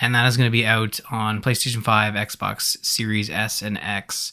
And 0.00 0.14
that 0.14 0.26
is 0.26 0.36
going 0.36 0.46
to 0.46 0.52
be 0.52 0.66
out 0.66 1.00
on 1.10 1.42
PlayStation 1.42 1.82
5, 1.82 2.14
Xbox 2.14 2.84
Series 2.84 3.30
S 3.30 3.62
and 3.62 3.78
X, 3.78 4.32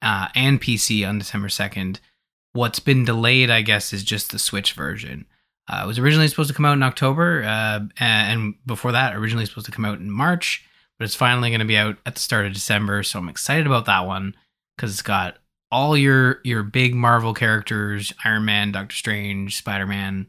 uh, 0.00 0.28
and 0.34 0.60
PC 0.60 1.06
on 1.06 1.18
December 1.18 1.48
2nd. 1.48 1.98
What's 2.54 2.80
been 2.80 3.04
delayed, 3.04 3.50
I 3.50 3.62
guess, 3.62 3.92
is 3.92 4.02
just 4.02 4.32
the 4.32 4.38
Switch 4.38 4.72
version. 4.72 5.26
Uh, 5.68 5.82
it 5.84 5.86
was 5.86 5.98
originally 5.98 6.28
supposed 6.28 6.48
to 6.48 6.54
come 6.54 6.64
out 6.64 6.76
in 6.76 6.82
October, 6.82 7.44
uh, 7.44 7.80
and 8.00 8.54
before 8.66 8.92
that, 8.92 9.14
originally 9.14 9.46
supposed 9.46 9.66
to 9.66 9.72
come 9.72 9.84
out 9.84 10.00
in 10.00 10.10
March, 10.10 10.66
but 10.98 11.04
it's 11.04 11.14
finally 11.14 11.50
going 11.50 11.60
to 11.60 11.66
be 11.66 11.76
out 11.76 11.96
at 12.04 12.14
the 12.14 12.20
start 12.20 12.46
of 12.46 12.52
December. 12.52 13.02
So 13.02 13.18
I'm 13.18 13.28
excited 13.28 13.66
about 13.66 13.86
that 13.86 14.06
one 14.06 14.34
because 14.82 14.94
it's 14.94 15.02
got 15.02 15.38
all 15.70 15.96
your 15.96 16.40
your 16.42 16.64
big 16.64 16.94
Marvel 16.94 17.34
characters: 17.34 18.12
Iron 18.24 18.44
Man, 18.44 18.72
Doctor 18.72 18.96
Strange, 18.96 19.56
Spider 19.56 19.86
Man. 19.86 20.26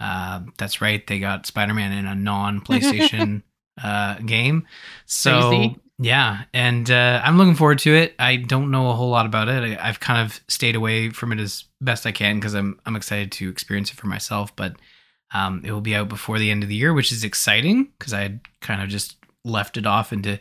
Uh, 0.00 0.40
that's 0.58 0.80
right, 0.80 1.06
they 1.06 1.20
got 1.20 1.46
Spider 1.46 1.72
Man 1.72 1.92
in 1.92 2.06
a 2.06 2.14
non 2.16 2.60
PlayStation 2.60 3.42
uh, 3.82 4.18
game. 4.18 4.66
So 5.06 5.50
Crazy. 5.50 5.76
Yeah, 5.98 6.42
and 6.52 6.90
uh, 6.90 7.20
I'm 7.22 7.38
looking 7.38 7.54
forward 7.54 7.78
to 7.80 7.94
it. 7.94 8.16
I 8.18 8.34
don't 8.34 8.72
know 8.72 8.90
a 8.90 8.94
whole 8.94 9.10
lot 9.10 9.24
about 9.24 9.48
it. 9.48 9.78
I, 9.78 9.86
have 9.86 10.00
kind 10.00 10.20
of 10.26 10.40
stayed 10.48 10.74
away 10.74 11.10
from 11.10 11.30
it 11.30 11.38
as 11.38 11.64
best 11.80 12.06
I 12.06 12.12
can 12.12 12.40
because 12.40 12.54
I'm 12.54 12.80
I'm 12.84 12.96
excited 12.96 13.30
to 13.32 13.48
experience 13.48 13.92
it 13.92 13.96
for 13.98 14.08
myself. 14.08 14.56
But 14.56 14.74
um, 15.32 15.62
it 15.64 15.70
will 15.70 15.80
be 15.80 15.94
out 15.94 16.08
before 16.08 16.40
the 16.40 16.50
end 16.50 16.64
of 16.64 16.68
the 16.68 16.74
year, 16.74 16.92
which 16.92 17.12
is 17.12 17.22
exciting 17.22 17.92
because 17.96 18.12
I 18.12 18.22
had 18.22 18.40
kind 18.60 18.82
of 18.82 18.88
just 18.88 19.16
left 19.44 19.76
it 19.76 19.86
off 19.86 20.12
into 20.12 20.40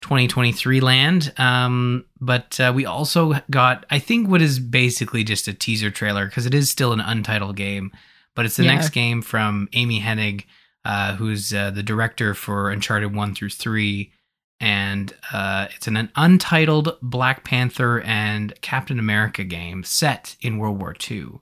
2023 0.00 0.80
land. 0.80 1.32
Um, 1.36 2.04
but 2.20 2.58
uh, 2.58 2.72
we 2.74 2.86
also 2.86 3.34
got, 3.50 3.86
I 3.90 3.98
think, 3.98 4.28
what 4.28 4.42
is 4.42 4.58
basically 4.58 5.24
just 5.24 5.48
a 5.48 5.54
teaser 5.54 5.90
trailer 5.90 6.26
because 6.26 6.46
it 6.46 6.54
is 6.54 6.70
still 6.70 6.92
an 6.92 7.00
untitled 7.00 7.56
game, 7.56 7.92
but 8.34 8.44
it's 8.44 8.56
the 8.56 8.64
yeah. 8.64 8.74
next 8.74 8.90
game 8.90 9.22
from 9.22 9.68
Amy 9.72 10.00
Hennig, 10.00 10.44
uh, 10.84 11.16
who's 11.16 11.52
uh, 11.52 11.70
the 11.70 11.82
director 11.82 12.34
for 12.34 12.70
Uncharted 12.70 13.14
one 13.14 13.34
through 13.34 13.50
three 13.50 14.12
and 14.60 15.14
uh, 15.32 15.68
it's 15.74 15.86
an, 15.86 16.10
untitled 16.16 16.98
Black 17.00 17.44
Panther 17.44 18.00
and 18.02 18.58
Captain 18.60 18.98
America 18.98 19.42
game 19.42 19.82
set 19.84 20.36
in 20.42 20.58
World 20.58 20.78
War 20.78 20.94
II. 21.10 21.40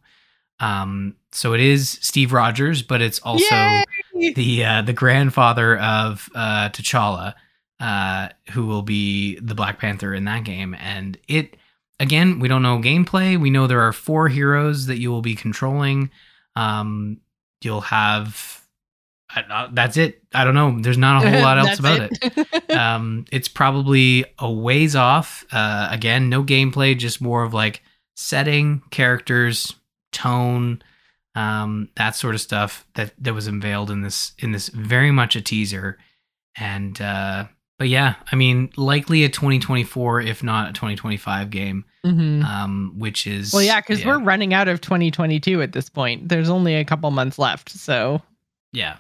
Um, 0.60 1.16
so 1.32 1.52
it 1.52 1.60
is 1.60 1.98
Steve 2.00 2.32
Rogers, 2.32 2.82
but 2.82 3.02
it's 3.02 3.18
also 3.20 3.54
Yay! 4.14 4.32
the 4.34 4.64
uh, 4.64 4.82
the 4.82 4.92
grandfather 4.92 5.76
of 5.78 6.28
uh, 6.34 6.68
T'Challa, 6.70 7.34
uh, 7.80 8.28
who 8.50 8.66
will 8.66 8.82
be 8.82 9.38
the 9.40 9.54
Black 9.54 9.78
Panther 9.78 10.14
in 10.14 10.24
that 10.24 10.44
game. 10.44 10.74
And 10.78 11.18
it 11.28 11.56
again, 12.00 12.38
we 12.38 12.48
don't 12.48 12.62
know 12.62 12.78
gameplay. 12.78 13.38
We 13.38 13.50
know 13.50 13.66
there 13.66 13.82
are 13.82 13.92
four 13.92 14.28
heroes 14.28 14.86
that 14.86 14.98
you 14.98 15.10
will 15.10 15.22
be 15.22 15.34
controlling. 15.34 16.10
Um, 16.56 17.20
you'll 17.62 17.82
have 17.82 18.58
I, 19.30 19.68
that's 19.72 19.96
it. 19.96 20.22
I 20.32 20.44
don't 20.44 20.54
know. 20.54 20.78
There's 20.80 20.98
not 20.98 21.24
a 21.24 21.30
whole 21.30 21.40
lot 21.42 21.58
else 21.58 21.78
about 21.78 22.00
it. 22.00 22.18
it. 22.22 22.70
um, 22.76 23.26
it's 23.30 23.48
probably 23.48 24.24
a 24.38 24.50
ways 24.50 24.96
off. 24.96 25.44
Uh, 25.52 25.88
again, 25.90 26.28
no 26.28 26.42
gameplay, 26.42 26.96
just 26.96 27.20
more 27.20 27.42
of 27.42 27.52
like 27.52 27.82
setting, 28.16 28.82
characters, 28.90 29.74
tone, 30.12 30.82
um, 31.34 31.90
that 31.96 32.16
sort 32.16 32.34
of 32.34 32.40
stuff 32.40 32.86
that 32.94 33.12
that 33.18 33.34
was 33.34 33.46
unveiled 33.46 33.90
in 33.90 34.02
this 34.02 34.32
in 34.38 34.52
this 34.52 34.68
very 34.68 35.10
much 35.10 35.36
a 35.36 35.40
teaser. 35.40 35.98
And 36.56 37.00
uh, 37.00 37.46
but 37.78 37.88
yeah, 37.88 38.14
I 38.30 38.36
mean, 38.36 38.70
likely 38.76 39.24
a 39.24 39.28
2024, 39.28 40.20
if 40.22 40.42
not 40.42 40.70
a 40.70 40.72
2025 40.72 41.50
game. 41.50 41.84
Mm-hmm. 42.04 42.44
Um, 42.44 42.94
which 42.96 43.26
is 43.26 43.52
well, 43.52 43.62
yeah, 43.62 43.80
because 43.80 44.00
yeah. 44.00 44.06
we're 44.06 44.22
running 44.22 44.54
out 44.54 44.68
of 44.68 44.80
2022 44.80 45.60
at 45.62 45.72
this 45.72 45.88
point. 45.88 46.28
There's 46.28 46.48
only 46.48 46.76
a 46.76 46.84
couple 46.84 47.10
months 47.10 47.38
left, 47.38 47.70
so 47.70 48.22
yeah. 48.72 48.96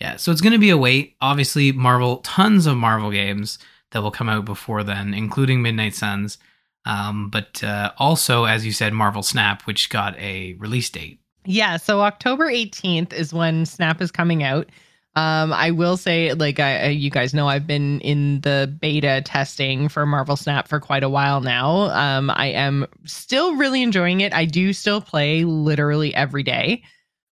Yeah, 0.00 0.16
so 0.16 0.30
it's 0.32 0.40
going 0.40 0.52
to 0.52 0.58
be 0.58 0.70
a 0.70 0.76
wait. 0.76 1.16
Obviously, 1.20 1.72
Marvel, 1.72 2.18
tons 2.18 2.66
of 2.66 2.76
Marvel 2.76 3.10
games. 3.10 3.58
that 3.90 4.02
will 4.02 4.10
come 4.10 4.28
out 4.28 4.44
before 4.44 4.84
then, 4.84 5.14
including 5.14 5.62
Midnight 5.62 5.94
Suns. 5.94 6.38
Um, 6.84 7.30
but 7.30 7.62
uh, 7.64 7.92
also, 7.98 8.44
as 8.44 8.64
you 8.64 8.72
said, 8.72 8.92
Marvel 8.92 9.22
Snap, 9.22 9.62
which 9.62 9.90
got 9.90 10.16
a 10.18 10.54
release 10.54 10.88
date. 10.90 11.20
Yeah, 11.44 11.76
so 11.76 12.00
October 12.00 12.46
18th 12.48 13.12
is 13.12 13.32
when 13.32 13.66
Snap 13.66 14.00
is 14.00 14.10
coming 14.10 14.42
out. 14.42 14.68
Um, 15.16 15.52
I 15.52 15.72
will 15.72 15.96
say, 15.96 16.32
like, 16.34 16.60
I, 16.60 16.88
you 16.88 17.10
guys 17.10 17.34
know, 17.34 17.48
I've 17.48 17.66
been 17.66 18.00
in 18.02 18.40
the 18.42 18.72
beta 18.80 19.20
testing 19.24 19.88
for 19.88 20.06
Marvel 20.06 20.36
Snap 20.36 20.68
for 20.68 20.78
quite 20.78 21.02
a 21.02 21.08
while 21.08 21.40
now. 21.40 21.90
Um, 21.90 22.30
I 22.30 22.48
am 22.48 22.86
still 23.04 23.56
really 23.56 23.82
enjoying 23.82 24.20
it. 24.20 24.32
I 24.32 24.44
do 24.44 24.72
still 24.72 25.00
play 25.00 25.44
literally 25.44 26.14
every 26.14 26.44
day. 26.44 26.82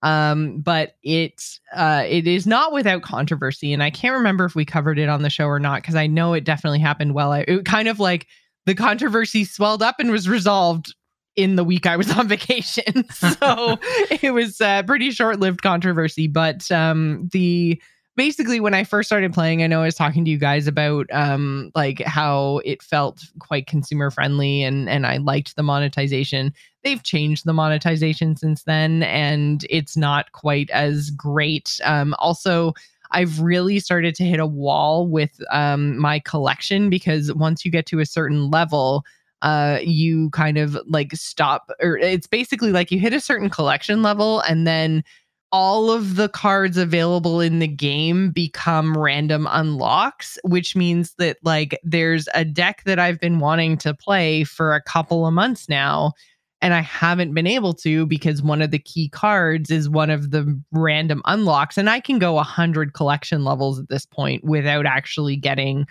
Um, 0.02 0.60
but 0.60 0.96
it's 1.02 1.62
uh, 1.74 2.04
it 2.08 2.28
is 2.28 2.46
not 2.46 2.74
without 2.74 3.04
controversy, 3.04 3.72
and 3.72 3.82
I 3.82 3.90
can't 3.90 4.16
remember 4.16 4.44
if 4.44 4.54
we 4.54 4.66
covered 4.66 5.00
it 5.00 5.08
on 5.08 5.22
the 5.22 5.30
show 5.30 5.46
or 5.46 5.60
not 5.60 5.82
because 5.82 5.96
I 5.96 6.08
know 6.08 6.34
it 6.34 6.44
definitely 6.44 6.80
happened. 6.80 7.14
Well, 7.14 7.32
I, 7.32 7.46
it 7.48 7.64
kind 7.64 7.88
of 7.88 8.02
like 8.02 8.28
the 8.66 8.76
controversy 8.76 9.46
swelled 9.46 9.82
up 9.82 9.96
and 10.00 10.12
was 10.12 10.28
resolved 10.28 10.94
in 11.36 11.56
the 11.56 11.64
week 11.64 11.86
I 11.86 11.98
was 11.98 12.12
on 12.12 12.28
vacation. 12.30 13.10
so 13.12 13.78
it 14.10 14.34
was 14.34 14.60
a 14.62 14.84
pretty 14.86 15.12
short 15.12 15.40
lived 15.40 15.62
controversy. 15.62 16.28
But 16.28 16.70
um, 16.72 17.30
the 17.32 17.82
basically 18.16 18.60
when 18.60 18.74
I 18.74 18.84
first 18.84 19.10
started 19.10 19.34
playing, 19.34 19.64
I 19.64 19.68
know 19.68 19.82
I 19.82 19.86
was 19.86 19.96
talking 19.96 20.24
to 20.26 20.32
you 20.32 20.38
guys 20.38 20.68
about 20.68 21.08
um, 21.12 21.72
like 21.76 22.02
how 22.02 22.62
it 22.64 22.84
felt 22.84 23.22
quite 23.40 23.68
consumer 23.68 24.12
friendly 24.12 24.64
and 24.64 24.90
and 24.90 25.06
I 25.06 25.18
liked 25.18 25.56
the 25.56 25.64
monetization. 25.64 26.54
They've 26.84 27.04
changed 27.04 27.46
the 27.46 27.54
monetization 27.54 28.36
since 28.36 28.64
then, 28.64 29.04
and 29.04 29.66
it's 29.70 29.98
not 29.98 30.32
quite 30.32 30.70
as 30.72 31.10
great. 31.12 31.80
Um, 31.84 32.16
also. 32.20 32.74
I've 33.16 33.42
really 33.42 33.80
started 33.80 34.16
to 34.16 34.24
hit 34.24 34.40
a 34.40 34.48
wall 34.48 35.08
with 35.08 35.40
um, 35.52 36.00
my 36.00 36.18
collection 36.18 36.90
because 36.90 37.32
once 37.32 37.64
you 37.64 37.70
get 37.70 37.86
to 37.86 38.00
a 38.00 38.08
certain 38.08 38.50
level, 38.50 39.04
uh, 39.44 39.80
you 39.84 40.30
kind 40.32 40.58
of 40.58 40.78
like 40.88 41.14
stop, 41.14 41.70
or 41.82 41.98
it's 41.98 42.28
basically 42.28 42.72
like 42.72 42.92
you 42.92 43.00
hit 43.00 43.14
a 43.14 43.20
certain 43.20 43.50
collection 43.50 44.02
level 44.02 44.40
and 44.42 44.66
then 44.66 45.04
all 45.52 45.92
of 45.92 46.16
the 46.16 46.30
cards 46.30 46.78
available 46.78 47.40
in 47.40 47.60
the 47.60 47.68
game 47.68 48.32
become 48.32 48.98
random 48.98 49.48
unlocks, 49.52 50.40
which 50.44 50.76
means 50.76 51.14
that 51.20 51.38
like 51.44 51.78
there's 51.84 52.28
a 52.34 52.44
deck 52.44 52.82
that 52.86 52.98
I've 52.98 53.20
been 53.20 53.38
wanting 53.38 53.78
to 53.80 53.94
play 53.94 54.46
for 54.46 54.74
a 54.74 54.82
couple 54.82 55.28
of 55.28 55.34
months 55.34 55.70
now. 55.70 56.14
And 56.62 56.74
I 56.74 56.80
haven't 56.80 57.34
been 57.34 57.46
able 57.46 57.74
to 57.74 58.06
because 58.08 58.42
one 58.42 58.62
of 58.62 58.72
the 58.72 58.80
key 58.80 59.10
cards 59.10 59.70
is 59.70 59.90
one 59.90 60.10
of 60.10 60.32
the 60.32 60.60
random 60.72 61.22
unlocks. 61.26 61.78
And 61.78 61.90
I 61.90 62.00
can 62.00 62.18
go 62.18 62.34
100 62.34 62.94
collection 62.94 63.44
levels 63.44 63.78
at 63.78 63.90
this 63.90 64.06
point 64.06 64.44
without 64.46 64.86
actually 64.86 65.36
getting 65.36 65.86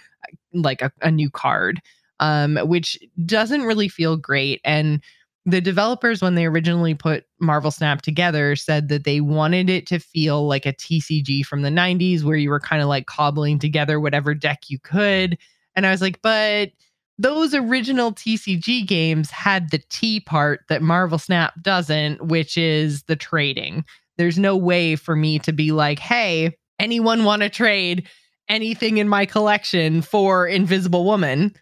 like 0.55 0.81
a, 0.81 0.91
a 1.03 1.11
new 1.11 1.31
card 1.31 1.81
um, 2.23 2.57
which 2.69 2.97
doesn't 3.27 3.65
really 3.65 3.89
feel 3.89 4.17
great. 4.17 4.61
And 4.65 5.03
the 5.45 5.61
developers, 5.61 6.23
when 6.23 6.37
they 6.37 6.47
originally 6.47 6.95
put 6.95 7.25
Marvel 7.41 7.73
Snap 7.73 8.01
together, 8.01 8.55
said 8.55 8.89
that 8.89 9.03
they 9.03 9.21
wanted 9.21 9.69
it 9.69 9.89
to 9.89 9.99
feel 9.99 10.47
like 10.47 10.65
a 10.65 10.73
TCG 10.73 11.45
from 11.45 11.63
the 11.63 11.69
90s, 11.69 12.23
where 12.23 12.37
you 12.37 12.49
were 12.49 12.61
kind 12.61 12.81
of 12.81 12.87
like 12.87 13.07
cobbling 13.07 13.59
together 13.59 13.99
whatever 13.99 14.35
deck 14.35 14.71
you 14.71 14.79
could. 14.79 15.37
And 15.75 15.85
I 15.85 15.91
was 15.91 16.01
like, 16.01 16.23
but 16.23 16.71
those 17.19 17.55
original 17.55 18.13
TCG 18.13 18.87
games 18.87 19.31
had 19.33 19.73
the 19.73 19.83
T 19.91 20.21
part 20.21 20.61
that 20.69 20.81
Marvel 20.81 21.19
Snap 21.19 21.55
doesn't, 21.61 22.25
which 22.27 22.57
is 22.57 23.03
the 23.05 23.17
trading. 23.17 23.85
There's 24.17 24.39
no 24.39 24.57
way 24.57 24.95
for 24.95 25.17
me 25.17 25.41
to 25.41 25.53
be 25.53 25.73
like, 25.73 25.99
hey, 25.99 26.57
anyone 26.79 27.25
want 27.25 27.43
to 27.43 27.49
trade 27.49 28.09
anything 28.49 28.99
in 28.99 29.09
my 29.09 29.27
collection 29.27 30.03
for 30.03 30.47
Invisible 30.47 31.05
Woman? 31.05 31.53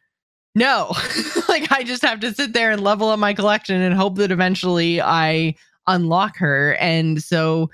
No, 0.54 0.92
like 1.48 1.70
I 1.70 1.84
just 1.84 2.02
have 2.02 2.20
to 2.20 2.34
sit 2.34 2.52
there 2.52 2.70
and 2.72 2.82
level 2.82 3.08
up 3.08 3.18
my 3.18 3.34
collection 3.34 3.80
and 3.80 3.94
hope 3.94 4.16
that 4.16 4.32
eventually 4.32 5.00
I 5.00 5.54
unlock 5.86 6.36
her. 6.38 6.76
And 6.80 7.22
so 7.22 7.70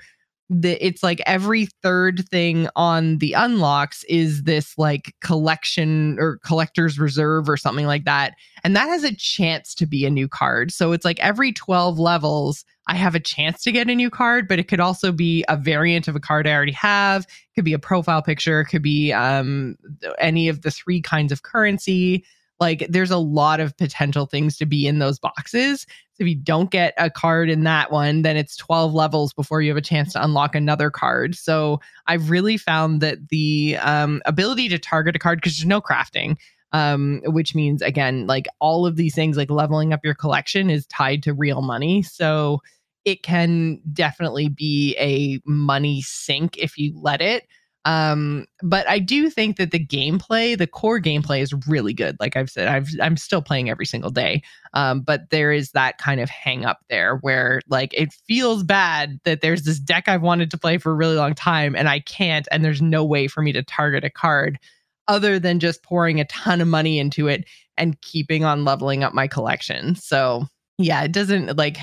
the 0.49 0.85
it's 0.85 1.03
like 1.03 1.21
every 1.25 1.67
third 1.83 2.27
thing 2.29 2.69
on 2.75 3.17
the 3.17 3.33
unlocks 3.33 4.05
is 4.05 4.43
this 4.43 4.77
like 4.77 5.13
collection 5.21 6.17
or 6.19 6.37
collector's 6.37 6.97
reserve 6.97 7.49
or 7.49 7.57
something 7.57 7.85
like 7.85 8.05
that. 8.05 8.33
And 8.63 8.75
that 8.75 8.87
has 8.87 9.03
a 9.03 9.15
chance 9.15 9.75
to 9.75 9.85
be 9.85 10.05
a 10.05 10.09
new 10.09 10.29
card. 10.29 10.71
So 10.71 10.93
it's 10.93 11.03
like 11.03 11.19
every 11.19 11.51
12 11.51 11.99
levels, 11.99 12.63
I 12.87 12.95
have 12.95 13.13
a 13.13 13.19
chance 13.19 13.61
to 13.63 13.73
get 13.73 13.89
a 13.89 13.95
new 13.95 14.09
card, 14.09 14.47
but 14.47 14.59
it 14.59 14.69
could 14.69 14.79
also 14.79 15.11
be 15.11 15.43
a 15.49 15.57
variant 15.57 16.07
of 16.07 16.15
a 16.15 16.21
card 16.21 16.47
I 16.47 16.53
already 16.53 16.71
have. 16.71 17.23
It 17.23 17.55
could 17.55 17.65
be 17.65 17.73
a 17.73 17.79
profile 17.79 18.21
picture, 18.21 18.61
it 18.61 18.67
could 18.67 18.83
be 18.83 19.11
um, 19.11 19.75
any 20.19 20.47
of 20.47 20.61
the 20.61 20.71
three 20.71 21.01
kinds 21.01 21.33
of 21.33 21.43
currency. 21.43 22.23
Like 22.59 22.87
there's 22.89 23.11
a 23.11 23.17
lot 23.17 23.59
of 23.59 23.75
potential 23.77 24.25
things 24.25 24.57
to 24.57 24.65
be 24.65 24.87
in 24.87 24.99
those 24.99 25.19
boxes. 25.19 25.81
So 26.13 26.23
if 26.23 26.27
you 26.27 26.35
don't 26.35 26.71
get 26.71 26.93
a 26.97 27.09
card 27.09 27.49
in 27.49 27.63
that 27.63 27.91
one, 27.91 28.23
then 28.23 28.37
it's 28.37 28.55
12 28.57 28.93
levels 28.93 29.33
before 29.33 29.61
you 29.61 29.69
have 29.69 29.77
a 29.77 29.81
chance 29.81 30.13
to 30.13 30.23
unlock 30.23 30.55
another 30.55 30.89
card. 30.89 31.35
So 31.35 31.79
I've 32.07 32.29
really 32.29 32.57
found 32.57 33.01
that 33.01 33.29
the 33.29 33.77
um, 33.81 34.21
ability 34.25 34.69
to 34.69 34.79
target 34.79 35.15
a 35.15 35.19
card, 35.19 35.39
because 35.39 35.57
there's 35.57 35.67
no 35.67 35.81
crafting, 35.81 36.37
um, 36.71 37.21
which 37.25 37.53
means 37.53 37.83
again, 37.83 38.25
like 38.25 38.47
all 38.59 38.87
of 38.87 38.95
these 38.95 39.13
things, 39.13 39.37
like 39.37 39.51
leveling 39.51 39.93
up 39.93 39.99
your 40.03 40.15
collection 40.15 40.71
is 40.71 40.87
tied 40.87 41.21
to 41.23 41.33
real 41.33 41.61
money. 41.61 42.01
So 42.01 42.61
it 43.05 43.23
can 43.23 43.79
definitely 43.93 44.49
be 44.49 44.95
a 44.97 45.39
money 45.45 46.01
sink 46.01 46.57
if 46.57 46.77
you 46.77 46.93
let 46.99 47.21
it. 47.21 47.47
Um, 47.87 48.45
but 48.61 48.87
I 48.89 48.99
do 48.99 49.29
think 49.29 49.55
that 49.55 49.71
the 49.71 49.79
gameplay, 49.79 50.57
the 50.57 50.67
core 50.67 50.99
gameplay 50.99 51.41
is 51.41 51.53
really 51.67 51.93
good. 51.93 52.17
Like 52.19 52.35
I've 52.35 52.49
said, 52.49 52.67
I've, 52.67 52.89
I'm 53.01 53.15
still 53.15 53.41
playing 53.41 53.69
every 53.69 53.85
single 53.85 54.11
day. 54.11 54.43
Um, 54.73 54.99
but 54.99 55.29
there 55.29 55.53
is 55.53 55.71
that 55.71 55.97
kind 55.97 56.19
of 56.19 56.29
hang 56.29 56.65
up 56.65 56.79
there 56.89 57.15
where 57.21 57.61
like 57.69 57.93
it 57.93 58.11
feels 58.27 58.61
bad 58.61 59.21
that 59.23 59.39
there's 59.39 59.63
this 59.63 59.79
deck 59.79 60.09
I've 60.09 60.21
wanted 60.21 60.51
to 60.51 60.57
play 60.57 60.77
for 60.77 60.91
a 60.91 60.95
really 60.95 61.15
long 61.15 61.33
time 61.33 61.77
and 61.77 61.87
I 61.87 62.01
can't, 62.01 62.45
and 62.51 62.65
there's 62.65 62.81
no 62.81 63.05
way 63.05 63.29
for 63.29 63.41
me 63.41 63.53
to 63.53 63.63
target 63.63 64.03
a 64.03 64.09
card 64.09 64.59
other 65.07 65.39
than 65.39 65.61
just 65.61 65.81
pouring 65.81 66.19
a 66.19 66.25
ton 66.25 66.59
of 66.59 66.67
money 66.67 66.99
into 66.99 67.29
it 67.29 67.45
and 67.77 68.01
keeping 68.01 68.43
on 68.43 68.65
leveling 68.65 69.01
up 69.01 69.13
my 69.13 69.27
collection. 69.27 69.95
So 69.95 70.45
yeah, 70.77 71.03
it 71.03 71.13
doesn't 71.13 71.57
like 71.57 71.77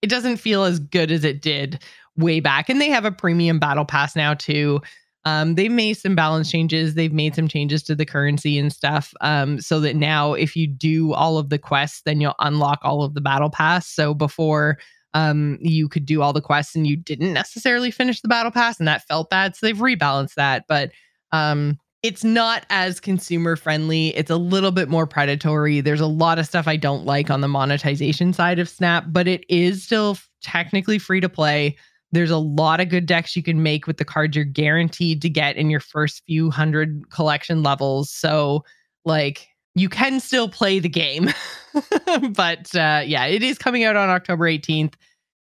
it 0.00 0.10
doesn't 0.10 0.36
feel 0.36 0.62
as 0.62 0.78
good 0.78 1.10
as 1.10 1.24
it 1.24 1.42
did 1.42 1.82
way 2.16 2.38
back. 2.38 2.68
And 2.68 2.80
they 2.80 2.90
have 2.90 3.04
a 3.04 3.10
premium 3.10 3.58
battle 3.58 3.84
pass 3.84 4.14
now 4.14 4.34
too. 4.34 4.80
Um, 5.26 5.54
they've 5.54 5.72
made 5.72 5.94
some 5.94 6.14
balance 6.14 6.50
changes. 6.50 6.94
They've 6.94 7.12
made 7.12 7.34
some 7.34 7.48
changes 7.48 7.82
to 7.84 7.94
the 7.94 8.04
currency 8.04 8.58
and 8.58 8.72
stuff. 8.72 9.14
Um, 9.20 9.60
so 9.60 9.80
that 9.80 9.96
now, 9.96 10.34
if 10.34 10.54
you 10.54 10.66
do 10.66 11.14
all 11.14 11.38
of 11.38 11.48
the 11.48 11.58
quests, 11.58 12.02
then 12.04 12.20
you'll 12.20 12.34
unlock 12.40 12.80
all 12.82 13.02
of 13.02 13.14
the 13.14 13.22
battle 13.22 13.50
pass. 13.50 13.86
So 13.86 14.12
before, 14.12 14.78
um, 15.14 15.58
you 15.60 15.88
could 15.88 16.04
do 16.04 16.20
all 16.20 16.32
the 16.32 16.40
quests 16.42 16.74
and 16.74 16.86
you 16.86 16.96
didn't 16.96 17.32
necessarily 17.32 17.90
finish 17.90 18.20
the 18.20 18.28
battle 18.28 18.52
pass, 18.52 18.78
and 18.78 18.88
that 18.88 19.06
felt 19.06 19.30
bad. 19.30 19.56
So 19.56 19.66
they've 19.66 19.76
rebalanced 19.76 20.34
that, 20.34 20.64
but 20.68 20.90
um, 21.32 21.78
it's 22.02 22.22
not 22.24 22.66
as 22.68 23.00
consumer 23.00 23.56
friendly. 23.56 24.08
It's 24.08 24.30
a 24.30 24.36
little 24.36 24.72
bit 24.72 24.90
more 24.90 25.06
predatory. 25.06 25.80
There's 25.80 26.00
a 26.00 26.06
lot 26.06 26.38
of 26.38 26.46
stuff 26.46 26.68
I 26.68 26.76
don't 26.76 27.06
like 27.06 27.30
on 27.30 27.40
the 27.40 27.48
monetization 27.48 28.34
side 28.34 28.58
of 28.58 28.68
Snap, 28.68 29.06
but 29.08 29.26
it 29.26 29.44
is 29.48 29.82
still 29.82 30.18
technically 30.42 30.98
free 30.98 31.20
to 31.20 31.30
play. 31.30 31.76
There's 32.14 32.30
a 32.30 32.38
lot 32.38 32.80
of 32.80 32.88
good 32.88 33.06
decks 33.06 33.34
you 33.34 33.42
can 33.42 33.62
make 33.62 33.86
with 33.86 33.96
the 33.96 34.04
cards 34.04 34.36
you're 34.36 34.44
guaranteed 34.44 35.20
to 35.22 35.28
get 35.28 35.56
in 35.56 35.68
your 35.68 35.80
first 35.80 36.22
few 36.26 36.50
hundred 36.50 37.10
collection 37.10 37.62
levels. 37.62 38.10
So, 38.10 38.64
like, 39.04 39.48
you 39.74 39.88
can 39.88 40.20
still 40.20 40.48
play 40.48 40.78
the 40.78 40.88
game. 40.88 41.30
but 42.30 42.74
uh, 42.76 43.02
yeah, 43.04 43.26
it 43.26 43.42
is 43.42 43.58
coming 43.58 43.84
out 43.84 43.96
on 43.96 44.08
October 44.08 44.44
18th. 44.44 44.94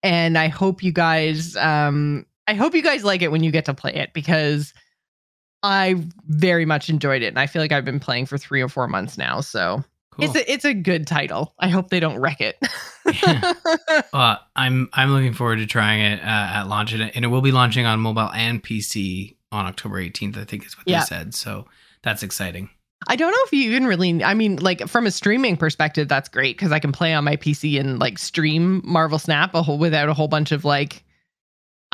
And 0.05 0.39
I 0.39 0.49
hope 0.49 0.83
you 0.83 0.93
guys, 0.93 1.57
um, 1.57 2.25
I 2.47 2.55
hope 2.55 2.75
you 2.75 2.83
guys 2.83 3.05
like 3.05 3.23
it 3.23 3.33
when 3.33 3.43
you 3.43 3.51
get 3.51 3.65
to 3.65 3.75
play 3.75 3.93
it 3.93 4.13
because 4.13 4.73
I 5.65 5.97
very 6.27 6.67
much 6.67 6.89
enjoyed 6.89 7.23
it. 7.23 7.29
And 7.29 7.39
I 7.39 7.47
feel 7.47 7.63
like 7.63 7.73
I've 7.73 7.85
been 7.85 8.01
playing 8.01 8.27
for 8.27 8.39
three 8.39 8.61
or 8.61 8.69
four 8.69 8.87
months 8.87 9.19
now. 9.19 9.41
So 9.41 9.83
Cool. 10.15 10.27
It's 10.27 10.37
a 10.37 10.53
it's 10.53 10.65
a 10.65 10.75
good 10.75 11.07
title. 11.07 11.55
I 11.59 11.69
hope 11.69 11.91
they 11.91 11.99
don't 11.99 12.21
wreck 12.21 12.41
it. 12.41 12.57
yeah. 13.23 13.55
uh, 14.13 14.37
I'm 14.55 14.89
I'm 14.93 15.11
looking 15.11 15.33
forward 15.33 15.57
to 15.57 15.67
trying 15.67 16.01
it 16.01 16.21
uh, 16.21 16.27
at 16.27 16.63
launch, 16.65 16.93
and 16.93 17.25
it, 17.25 17.27
will 17.27 17.41
be 17.41 17.51
launching 17.51 17.85
on 17.85 17.99
mobile 17.99 18.31
and 18.33 18.63
PC 18.63 19.37
on 19.51 19.67
October 19.67 20.01
18th. 20.01 20.37
I 20.37 20.45
think 20.45 20.67
is 20.67 20.77
what 20.79 20.87
yeah. 20.87 21.01
they 21.01 21.07
said. 21.07 21.35
So 21.35 21.67
that's 22.03 22.23
exciting. 22.23 22.71
I 23.09 23.17
don't 23.17 23.33
know 23.33 23.39
if 23.45 23.53
you 23.53 23.71
even 23.71 23.87
really. 23.87 24.23
I 24.23 24.35
mean, 24.35 24.57
like 24.57 24.87
from 24.89 25.07
a 25.07 25.11
streaming 25.11 25.57
perspective, 25.57 26.07
that's 26.07 26.29
great 26.29 26.57
because 26.57 26.71
I 26.71 26.79
can 26.79 26.93
play 26.93 27.13
on 27.13 27.25
my 27.25 27.37
PC 27.37 27.81
and 27.81 27.99
like 27.99 28.19
stream 28.19 28.83
Marvel 28.85 29.19
Snap 29.19 29.55
a 29.55 29.63
whole 29.63 29.79
without 29.79 30.09
a 30.09 30.15
whole 30.15 30.29
bunch 30.29 30.53
of 30.53 30.65
like 30.65 31.03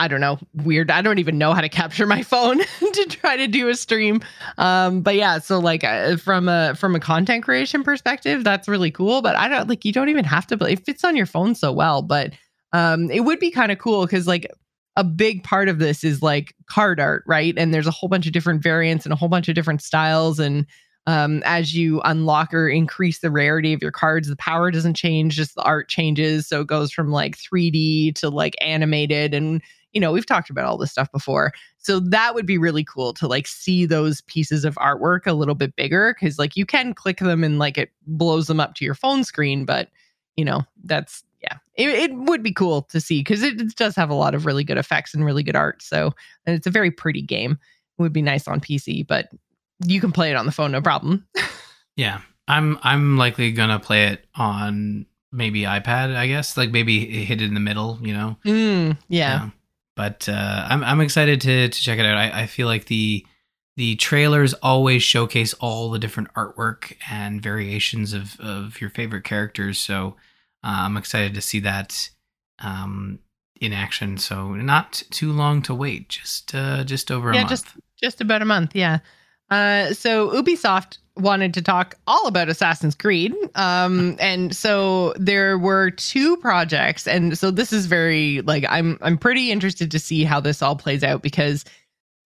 I 0.01 0.09
don't 0.09 0.23
know, 0.23 0.39
weird. 0.55 0.91
I 0.91 1.03
don't 1.03 1.19
even 1.19 1.37
know 1.37 1.53
how 1.53 1.61
to 1.61 1.69
capture 1.69 2.07
my 2.07 2.23
phone 2.23 2.59
to 2.79 3.07
try 3.11 3.37
to 3.37 3.47
do 3.47 3.69
a 3.69 3.75
stream. 3.77 4.23
Um, 4.57 5.03
but 5.03 5.15
yeah, 5.15 5.39
so 5.39 5.59
like 5.59 5.85
uh, 5.85 6.17
from 6.17 6.49
a 6.49 6.75
from 6.75 6.97
a 6.97 7.01
content 7.01 7.45
creation 7.45 7.85
perspective, 7.85 8.43
that's 8.43 8.67
really 8.67 8.91
cool. 8.91 9.21
But 9.21 9.37
I 9.37 9.47
don't 9.47 9.69
like 9.69 9.85
you 9.85 9.93
don't 9.93 10.09
even 10.09 10.25
have 10.25 10.47
to. 10.49 10.65
It 10.65 10.87
fits 10.87 11.05
on 11.05 11.17
your 11.17 11.27
phone 11.27 11.55
so 11.55 11.71
well. 11.71 12.01
But 12.01 12.33
um, 12.73 13.11
it 13.11 13.21
would 13.21 13.39
be 13.39 13.51
kind 13.51 13.71
of 13.71 13.79
cool 13.79 14.07
because 14.07 14.27
like 14.27 14.51
a 14.97 15.05
big 15.05 15.45
part 15.45 15.69
of 15.69 15.79
this 15.79 16.03
is 16.03 16.23
like 16.23 16.55
card 16.65 16.99
art, 16.99 17.23
right? 17.27 17.53
And 17.59 17.75
there's 17.75 17.87
a 17.87 17.93
whole 17.93 18.09
bunch 18.09 18.27
of 18.27 18.33
different 18.33 18.63
variants 18.63 19.05
and 19.05 19.13
a 19.13 19.17
whole 19.17 19.29
bunch 19.29 19.51
of 19.51 19.55
different 19.55 19.83
styles 19.83 20.41
and 20.41 20.67
um, 21.07 21.43
as 21.45 21.75
you 21.75 22.01
unlock 22.03 22.53
or 22.53 22.69
increase 22.69 23.21
the 23.21 23.31
rarity 23.31 23.73
of 23.73 23.83
your 23.83 23.91
cards, 23.91 24.29
the 24.29 24.37
power 24.37 24.71
doesn't 24.71 24.95
change, 24.95 25.35
just 25.35 25.55
the 25.55 25.63
art 25.63 25.89
changes. 25.89 26.47
So 26.47 26.61
it 26.61 26.67
goes 26.67 26.93
from 26.93 27.11
like 27.11 27.37
3D 27.39 28.15
to 28.17 28.29
like 28.29 28.55
animated. 28.61 29.35
And, 29.35 29.63
you 29.93 30.01
know, 30.01 30.13
we've 30.13 30.27
talked 30.27 30.51
about 30.51 30.65
all 30.65 30.79
this 30.79 30.93
stuff 30.93 31.11
before. 31.13 31.53
So 31.79 32.01
that 32.01 32.35
would 32.35 32.47
be 32.47 32.59
really 32.59 32.85
cool 32.85 33.13
to 33.15 33.27
like 33.27 33.47
see 33.47 33.87
those 33.87 34.21
pieces 34.23 34.65
of 34.65 34.75
artwork 34.77 35.27
a 35.27 35.33
little 35.33 35.55
bit 35.55 35.75
bigger 35.77 36.15
because 36.15 36.39
like 36.39 36.57
you 36.57 36.67
can 36.67 36.95
click 36.95 37.19
them 37.19 37.43
and 37.43 37.59
like 37.59 37.79
it 37.79 37.91
blows 38.07 38.47
them 38.47 38.61
up 38.61 38.75
to 38.77 38.85
your 38.85 38.95
phone 38.95 39.25
screen. 39.25 39.65
But, 39.65 39.89
you 40.37 40.45
know, 40.45 40.63
that's, 40.85 41.25
yeah, 41.43 41.57
it, 41.75 41.89
it 41.89 42.15
would 42.15 42.43
be 42.43 42.53
cool 42.53 42.83
to 42.83 43.01
see 43.01 43.21
because 43.21 43.43
it, 43.43 43.61
it 43.61 43.75
does 43.77 43.97
have 43.97 44.11
a 44.11 44.15
lot 44.15 44.35
of 44.35 44.47
really 44.47 44.65
good 44.65 44.79
effects 44.79 45.15
and 45.15 45.25
really 45.25 45.43
good 45.43 45.57
art. 45.57 45.83
So, 45.83 46.13
and 46.47 46.55
it's 46.55 46.67
a 46.67 46.71
very 46.71 46.91
pretty 46.91 47.23
game. 47.23 47.53
It 47.99 48.03
would 48.03 48.13
be 48.13 48.23
nice 48.23 48.47
on 48.47 48.61
PC, 48.61 49.07
but 49.07 49.31
you 49.87 50.01
can 50.01 50.13
play 50.13 50.31
it 50.31 50.37
on 50.37 50.47
the 50.47 50.53
phone, 50.53 50.73
no 50.73 50.83
problem. 50.83 51.27
yeah, 51.97 52.21
I'm 52.49 52.79
I'm 52.83 53.17
likely 53.17 53.53
gonna 53.53 53.79
play 53.79 54.09
it 54.09 54.27
on 54.35 55.07
maybe 55.33 55.63
iPad. 55.63 56.15
I 56.15 56.27
guess 56.27 56.57
like 56.57 56.71
maybe 56.71 57.25
hit 57.25 57.41
it 57.41 57.47
in 57.47 57.55
the 57.55 57.61
middle. 57.61 57.99
You 58.03 58.13
know. 58.13 58.37
Mm, 58.45 58.99
yeah. 59.09 59.45
yeah. 59.45 59.51
But 60.01 60.31
uh, 60.31 60.67
I'm 60.67 60.83
I'm 60.83 61.03
excited 61.03 61.43
to 61.43 61.69
to 61.69 61.83
check 61.83 61.99
it 61.99 62.07
out. 62.07 62.17
I, 62.17 62.45
I 62.45 62.47
feel 62.47 62.67
like 62.67 62.87
the 62.87 63.27
the 63.77 63.97
trailers 63.97 64.55
always 64.55 65.03
showcase 65.03 65.53
all 65.61 65.91
the 65.91 65.99
different 65.99 66.33
artwork 66.33 66.97
and 67.11 67.43
variations 67.43 68.15
of 68.15 68.41
of 68.41 68.81
your 68.81 68.89
favorite 68.89 69.25
characters. 69.25 69.79
So 69.79 70.17
uh, 70.65 70.85
I'm 70.87 70.97
excited 70.97 71.35
to 71.35 71.43
see 71.43 71.61
that 71.61 72.09
um, 72.61 73.19
in 73.61 73.75
action. 73.75 74.17
So 74.17 74.55
not 74.55 75.03
too 75.11 75.33
long 75.33 75.61
to 75.65 75.75
wait. 75.75 76.09
Just 76.09 76.55
uh, 76.55 76.83
just 76.83 77.11
over 77.11 77.29
a 77.29 77.33
month. 77.33 77.37
yeah, 77.37 77.43
month. 77.43 77.51
just 77.51 77.67
just 78.03 78.21
about 78.23 78.41
a 78.41 78.47
month. 78.47 78.75
Yeah. 78.75 79.01
Uh, 79.51 79.93
so 79.93 80.31
Ubisoft 80.31 80.97
wanted 81.17 81.53
to 81.55 81.63
talk 81.63 81.97
all 82.07 82.27
about 82.27 82.49
Assassin's 82.49 82.95
Creed. 82.95 83.35
Um, 83.55 84.17
and 84.21 84.55
so 84.55 85.13
there 85.17 85.59
were 85.59 85.91
two 85.91 86.37
projects, 86.39 87.07
and 87.07 87.37
so 87.37 87.51
this 87.51 87.73
is 87.73 87.87
very 87.87 88.41
like 88.43 88.65
I'm 88.69 88.99
I'm 89.03 89.19
pretty 89.19 89.51
interested 89.51 89.91
to 89.91 89.99
see 89.99 90.25
how 90.25 90.41
this 90.41 90.63
all 90.63 90.77
plays 90.77 91.03
out 91.03 91.23
because 91.23 91.65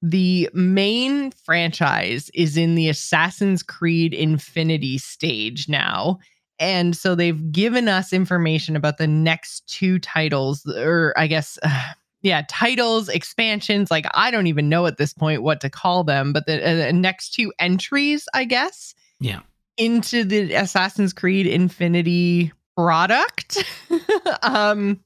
the 0.02 0.50
main 0.52 1.30
franchise 1.30 2.30
is 2.34 2.58
in 2.58 2.74
the 2.74 2.88
Assassin's 2.90 3.62
Creed 3.62 4.12
Infinity 4.12 4.98
stage 4.98 5.68
now. 5.68 6.18
And 6.58 6.96
so 6.96 7.14
they've 7.14 7.50
given 7.50 7.88
us 7.88 8.12
information 8.12 8.76
about 8.76 8.98
the 8.98 9.06
next 9.06 9.66
two 9.66 9.98
titles, 9.98 10.64
or 10.66 11.14
I 11.16 11.26
guess 11.26 11.58
uh, 11.62 11.92
yeah, 12.24 12.42
titles, 12.48 13.10
expansions. 13.10 13.90
Like 13.90 14.06
I 14.14 14.30
don't 14.30 14.46
even 14.46 14.70
know 14.70 14.86
at 14.86 14.96
this 14.96 15.12
point 15.12 15.42
what 15.42 15.60
to 15.60 15.68
call 15.68 16.04
them, 16.04 16.32
but 16.32 16.46
the 16.46 16.88
uh, 16.88 16.90
next 16.90 17.34
two 17.34 17.52
entries, 17.58 18.26
I 18.32 18.46
guess. 18.46 18.94
Yeah. 19.20 19.40
Into 19.76 20.24
the 20.24 20.54
Assassin's 20.54 21.12
Creed 21.12 21.46
Infinity 21.46 22.50
product. 22.76 23.62
um 24.42 24.98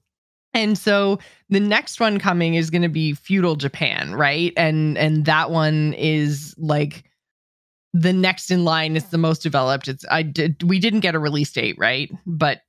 and 0.55 0.79
so 0.79 1.19
the 1.51 1.61
next 1.61 2.01
one 2.01 2.19
coming 2.19 2.55
is 2.55 2.71
going 2.71 2.83
to 2.83 2.89
be 2.89 3.15
feudal 3.15 3.57
Japan, 3.57 4.15
right? 4.15 4.53
And 4.57 4.97
and 4.97 5.25
that 5.25 5.51
one 5.51 5.95
is 5.95 6.55
like 6.57 7.05
the 7.93 8.13
next 8.13 8.51
in 8.51 8.65
line 8.65 8.97
is 8.97 9.07
the 9.07 9.19
most 9.19 9.43
developed. 9.43 9.89
It's 9.89 10.05
I 10.09 10.23
did 10.23 10.63
we 10.63 10.79
didn't 10.79 11.01
get 11.01 11.17
a 11.17 11.19
release 11.19 11.53
date, 11.53 11.77
right? 11.79 12.11
But 12.27 12.61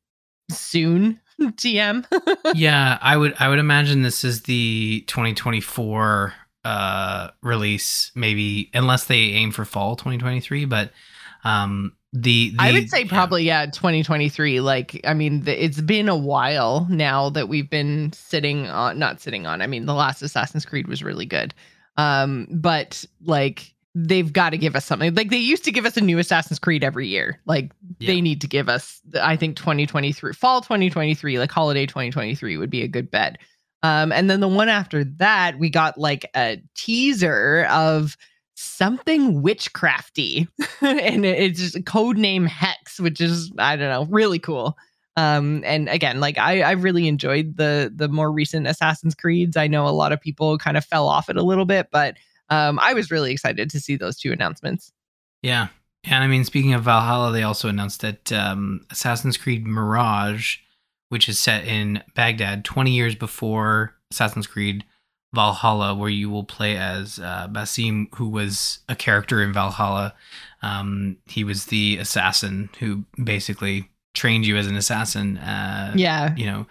soon 0.50 1.20
TM. 1.56 2.06
yeah, 2.56 2.98
I 3.02 3.16
would 3.16 3.36
I 3.40 3.50
would 3.50 3.60
imagine 3.60 4.02
this 4.02 4.24
is 4.24 4.44
the 4.44 5.04
2024 5.08 6.34
uh 6.66 7.30
release 7.42 8.12
maybe 8.16 8.70
unless 8.74 9.06
they 9.06 9.16
aim 9.16 9.50
for 9.50 9.64
fall 9.64 9.96
2023 9.96 10.66
but 10.66 10.92
um 11.46 11.94
the, 12.12 12.50
the 12.50 12.58
I 12.60 12.74
would 12.74 12.90
say 12.90 13.06
probably 13.06 13.44
yeah. 13.44 13.62
yeah 13.62 13.72
2023 13.72 14.60
like 14.60 15.00
I 15.06 15.14
mean 15.14 15.44
the, 15.46 15.64
it's 15.64 15.80
been 15.80 16.10
a 16.10 16.18
while 16.18 16.86
now 16.90 17.30
that 17.30 17.48
we've 17.48 17.70
been 17.70 18.12
sitting 18.12 18.68
on 18.68 19.00
not 19.00 19.22
sitting 19.22 19.46
on 19.46 19.62
I 19.62 19.68
mean 19.68 19.86
the 19.86 19.94
last 19.94 20.22
Assassin's 20.22 20.66
Creed 20.66 20.88
was 20.88 21.02
really 21.02 21.26
good 21.26 21.54
um 21.96 22.48
but 22.52 23.06
like 23.24 23.74
they've 24.08 24.32
got 24.32 24.52
to 24.52 24.58
give 24.58 24.76
us 24.76 24.86
something. 24.86 25.14
Like 25.14 25.30
they 25.30 25.38
used 25.38 25.64
to 25.66 25.72
give 25.72 25.86
us 25.86 25.98
a 25.98 26.02
new 26.02 26.20
Assassin's 26.20 26.60
Creed 26.60 26.84
every 26.84 27.08
year. 27.08 27.40
Like 27.46 27.72
yeah. 28.00 28.08
they 28.08 28.22
need 28.22 28.42
to 28.42 28.48
give 28.48 28.70
us, 28.70 29.02
I 29.22 29.36
think 29.36 29.58
2023, 29.58 30.34
fall 30.34 30.62
2023, 30.62 31.40
like 31.40 31.52
holiday 31.52 31.86
2023 31.86 32.58
would 32.58 32.70
be 32.70 32.84
a 32.84 32.88
good 32.88 33.12
bet. 33.12 33.38
Um, 33.84 34.12
and 34.12 34.30
then 34.30 34.40
the 34.40 34.48
one 34.48 34.70
after 34.70 35.04
that, 35.04 35.58
we 35.58 35.70
got 35.70 35.98
like 35.98 36.30
a 36.36 36.62
teaser 36.76 37.66
of 37.70 38.18
something 38.56 39.42
witchcrafty, 39.42 40.48
and 40.82 41.26
it's 41.26 41.60
just 41.60 41.86
code 41.86 42.18
name 42.18 42.46
Hex, 42.46 43.00
which 43.00 43.22
is 43.22 43.52
I 43.58 43.78
don't 43.78 43.90
know, 43.90 44.14
really 44.14 44.40
cool. 44.40 44.78
Um, 45.16 45.64
and 45.66 45.88
again, 45.88 46.20
like 46.20 46.38
I, 46.38 46.62
I 46.62 46.72
really 46.72 47.08
enjoyed 47.08 47.56
the 47.56 47.92
the 47.96 48.10
more 48.10 48.34
recent 48.34 48.68
Assassin's 48.68 49.16
Creeds. 49.16 49.56
I 49.56 49.68
know 49.68 49.88
a 49.88 49.90
lot 49.90 50.12
of 50.12 50.20
people 50.20 50.58
kind 50.58 50.76
of 50.76 50.84
fell 50.84 51.08
off 51.08 51.30
it 51.30 51.38
a 51.38 51.44
little 51.44 51.66
bit, 51.66 51.88
but 51.90 52.18
um, 52.50 52.80
I 52.80 52.94
was 52.94 53.12
really 53.12 53.32
excited 53.32 53.70
to 53.70 53.80
see 53.80 53.96
those 53.96 54.18
two 54.18 54.32
announcements. 54.32 54.92
Yeah. 55.42 55.68
And 56.06 56.24
I 56.24 56.28
mean, 56.28 56.46
speaking 56.46 56.74
of 56.74 56.84
Valhalla, 56.84 57.32
they 57.32 57.44
also 57.44 57.68
announced 57.68 58.02
that 58.02 58.32
um, 58.32 58.86
Assassin's 58.90 59.38
Creed 59.38 59.66
Mirage, 59.68 60.58
which 61.10 61.28
is 61.28 61.40
set 61.40 61.66
in 61.66 62.04
Baghdad 62.16 62.64
20 62.64 62.92
years 62.92 63.16
before 63.16 63.96
Assassin's 64.12 64.48
Creed 64.48 64.86
Valhalla, 65.34 65.94
where 65.94 66.10
you 66.10 66.30
will 66.30 66.44
play 66.44 66.78
as 66.78 67.20
uh, 67.20 67.48
Basim, 67.50 68.08
who 68.16 68.30
was 68.30 68.80
a 68.88 68.96
character 68.96 69.44
in 69.44 69.54
Valhalla. 69.54 70.16
Um, 70.62 71.18
he 71.26 71.44
was 71.44 71.66
the 71.66 71.98
assassin 71.98 72.70
who 72.80 73.04
basically 73.24 73.90
trained 74.16 74.46
you 74.46 74.58
as 74.58 74.68
an 74.68 74.76
assassin. 74.76 75.38
Uh, 75.38 75.94
yeah. 75.96 76.34
You 76.36 76.46
know, 76.46 76.68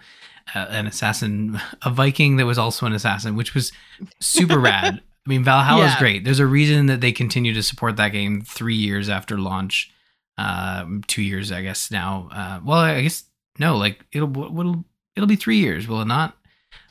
uh, 0.55 0.65
an 0.69 0.87
assassin, 0.87 1.61
a 1.83 1.89
Viking 1.89 2.37
that 2.37 2.45
was 2.45 2.57
also 2.57 2.85
an 2.85 2.93
assassin, 2.93 3.35
which 3.35 3.53
was 3.53 3.71
super 4.19 4.59
rad. 4.59 5.01
I 5.29 5.31
mean, 5.31 5.43
Valhalla 5.43 5.83
yeah. 5.83 5.93
is 5.93 5.95
great. 5.99 6.23
There's 6.23 6.39
a 6.39 6.47
reason 6.47 6.87
that 6.87 7.01
they 7.01 7.11
continue 7.11 7.53
to 7.53 7.61
support 7.61 7.97
that 7.97 8.09
game 8.09 8.41
three 8.41 8.73
years 8.73 9.09
after 9.09 9.37
launch. 9.37 9.91
Uh, 10.39 10.85
two 11.05 11.21
years, 11.21 11.51
I 11.51 11.61
guess 11.61 11.91
now. 11.91 12.29
Uh, 12.31 12.59
well, 12.65 12.79
I 12.79 13.01
guess 13.01 13.25
no. 13.59 13.77
Like 13.77 14.03
it'll 14.11 14.35
it'll 14.59 14.83
it'll 15.15 15.27
be 15.27 15.35
three 15.35 15.57
years, 15.57 15.87
will 15.87 16.01
it 16.01 16.07
not? 16.07 16.35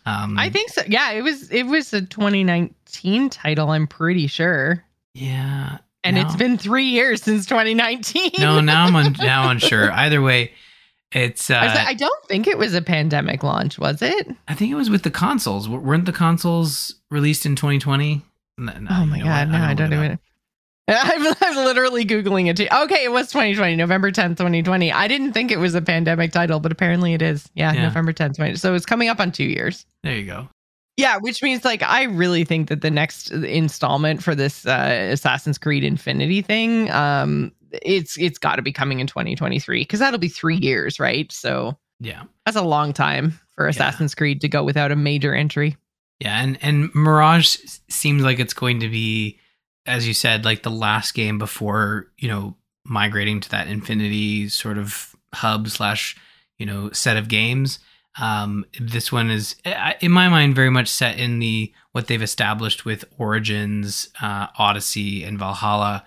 Um, 0.06 0.38
I 0.38 0.50
think 0.50 0.70
so. 0.70 0.82
Yeah, 0.86 1.10
it 1.10 1.22
was 1.22 1.50
it 1.50 1.64
was 1.64 1.92
a 1.92 2.02
2019 2.02 3.28
title. 3.30 3.70
I'm 3.70 3.88
pretty 3.88 4.28
sure. 4.28 4.84
Yeah, 5.14 5.78
and 6.04 6.14
now, 6.14 6.22
it's 6.22 6.36
been 6.36 6.58
three 6.58 6.84
years 6.84 7.24
since 7.24 7.44
2019. 7.44 8.34
no, 8.38 8.60
now 8.60 8.86
I'm 8.86 8.94
un, 8.94 9.16
now 9.20 9.50
unsure. 9.50 9.90
Either 9.90 10.22
way, 10.22 10.52
it's. 11.10 11.50
Uh, 11.50 11.58
I 11.58 11.94
don't 11.94 12.24
think 12.26 12.46
it 12.46 12.56
was 12.56 12.74
a 12.74 12.82
pandemic 12.82 13.42
launch, 13.42 13.80
was 13.80 14.00
it? 14.00 14.28
I 14.46 14.54
think 14.54 14.70
it 14.70 14.76
was 14.76 14.90
with 14.90 15.02
the 15.02 15.10
consoles. 15.10 15.68
weren't 15.68 16.04
the 16.04 16.12
consoles 16.12 16.94
released 17.10 17.44
in 17.44 17.56
2020? 17.56 18.22
No, 18.58 18.72
oh 18.90 19.06
my 19.06 19.18
god! 19.18 19.24
No, 19.24 19.30
I 19.30 19.44
don't, 19.44 19.54
I 19.54 19.74
don't 19.74 19.92
even. 19.92 20.18
I'm, 20.88 21.34
I'm 21.42 21.56
literally 21.66 22.04
googling 22.04 22.48
it 22.48 22.56
too. 22.56 22.66
Okay, 22.72 23.04
it 23.04 23.12
was 23.12 23.26
2020, 23.28 23.76
November 23.76 24.10
10th, 24.10 24.38
2020. 24.38 24.90
I 24.90 25.06
didn't 25.06 25.34
think 25.34 25.50
it 25.50 25.58
was 25.58 25.74
a 25.74 25.82
pandemic 25.82 26.32
title, 26.32 26.60
but 26.60 26.72
apparently 26.72 27.12
it 27.12 27.20
is. 27.20 27.48
Yeah, 27.54 27.74
yeah. 27.74 27.82
November 27.82 28.14
10th, 28.14 28.36
20. 28.36 28.56
So 28.56 28.74
it's 28.74 28.86
coming 28.86 29.10
up 29.10 29.20
on 29.20 29.30
two 29.30 29.44
years. 29.44 29.84
There 30.02 30.16
you 30.16 30.24
go. 30.24 30.48
Yeah, 30.96 31.18
which 31.18 31.42
means 31.42 31.64
like 31.64 31.82
I 31.82 32.04
really 32.04 32.44
think 32.44 32.68
that 32.70 32.80
the 32.80 32.90
next 32.90 33.30
installment 33.30 34.22
for 34.22 34.34
this 34.34 34.66
uh, 34.66 35.10
Assassin's 35.12 35.58
Creed 35.58 35.84
Infinity 35.84 36.42
thing, 36.42 36.90
um, 36.90 37.52
it's 37.70 38.18
it's 38.18 38.38
got 38.38 38.56
to 38.56 38.62
be 38.62 38.72
coming 38.72 38.98
in 38.98 39.06
2023 39.06 39.82
because 39.82 40.00
that'll 40.00 40.18
be 40.18 40.28
three 40.28 40.56
years, 40.56 40.98
right? 40.98 41.30
So 41.30 41.78
yeah, 42.00 42.24
that's 42.46 42.56
a 42.56 42.62
long 42.62 42.92
time 42.92 43.38
for 43.50 43.68
Assassin's 43.68 44.12
yeah. 44.14 44.18
Creed 44.18 44.40
to 44.40 44.48
go 44.48 44.64
without 44.64 44.90
a 44.90 44.96
major 44.96 45.34
entry. 45.34 45.76
Yeah, 46.20 46.42
and 46.42 46.58
and 46.62 46.94
Mirage 46.94 47.56
seems 47.88 48.22
like 48.22 48.40
it's 48.40 48.54
going 48.54 48.80
to 48.80 48.88
be, 48.88 49.38
as 49.86 50.06
you 50.06 50.14
said, 50.14 50.44
like 50.44 50.62
the 50.62 50.70
last 50.70 51.14
game 51.14 51.38
before 51.38 52.08
you 52.18 52.28
know 52.28 52.56
migrating 52.84 53.40
to 53.40 53.50
that 53.50 53.68
Infinity 53.68 54.48
sort 54.48 54.78
of 54.78 55.14
hub 55.34 55.68
slash 55.68 56.16
you 56.58 56.66
know 56.66 56.90
set 56.90 57.16
of 57.16 57.28
games. 57.28 57.78
Um, 58.20 58.66
this 58.80 59.12
one 59.12 59.30
is, 59.30 59.54
in 60.00 60.10
my 60.10 60.28
mind, 60.28 60.56
very 60.56 60.70
much 60.70 60.88
set 60.88 61.18
in 61.18 61.38
the 61.38 61.72
what 61.92 62.08
they've 62.08 62.20
established 62.20 62.84
with 62.84 63.04
Origins, 63.16 64.08
uh, 64.20 64.48
Odyssey, 64.58 65.22
and 65.22 65.38
Valhalla. 65.38 66.04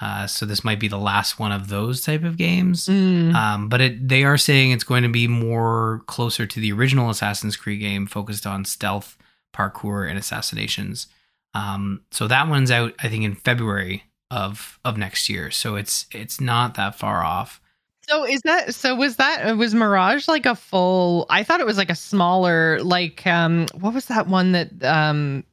Uh, 0.00 0.26
so 0.26 0.44
this 0.44 0.64
might 0.64 0.80
be 0.80 0.88
the 0.88 0.98
last 0.98 1.38
one 1.38 1.52
of 1.52 1.68
those 1.68 2.02
type 2.02 2.24
of 2.24 2.36
games. 2.36 2.86
Mm. 2.86 3.34
Um, 3.34 3.68
but 3.68 3.80
it, 3.80 4.08
they 4.08 4.24
are 4.24 4.36
saying 4.36 4.72
it's 4.72 4.84
going 4.84 5.04
to 5.04 5.08
be 5.08 5.26
more 5.26 6.02
closer 6.06 6.46
to 6.46 6.60
the 6.60 6.72
original 6.72 7.08
Assassin's 7.08 7.56
Creed 7.56 7.80
game, 7.80 8.06
focused 8.06 8.46
on 8.46 8.66
stealth 8.66 9.16
parkour 9.54 10.08
and 10.08 10.18
assassinations. 10.18 11.06
Um, 11.54 12.02
so 12.10 12.26
that 12.28 12.48
one's 12.48 12.70
out, 12.70 12.92
I 12.98 13.08
think, 13.08 13.24
in 13.24 13.34
February 13.36 14.04
of 14.30 14.78
of 14.84 14.98
next 14.98 15.28
year. 15.28 15.50
So 15.50 15.76
it's 15.76 16.06
it's 16.12 16.40
not 16.40 16.74
that 16.74 16.96
far 16.98 17.22
off. 17.24 17.60
So 18.08 18.24
is 18.26 18.42
that 18.42 18.74
so? 18.74 18.94
Was 18.94 19.16
that 19.16 19.56
was 19.56 19.74
Mirage 19.74 20.28
like 20.28 20.44
a 20.44 20.54
full? 20.54 21.24
I 21.30 21.42
thought 21.44 21.60
it 21.60 21.66
was 21.66 21.78
like 21.78 21.90
a 21.90 21.94
smaller, 21.94 22.78
like 22.82 23.26
um, 23.26 23.66
what 23.80 23.94
was 23.94 24.06
that 24.06 24.26
one 24.26 24.52
that 24.52 24.82
um, 24.84 25.44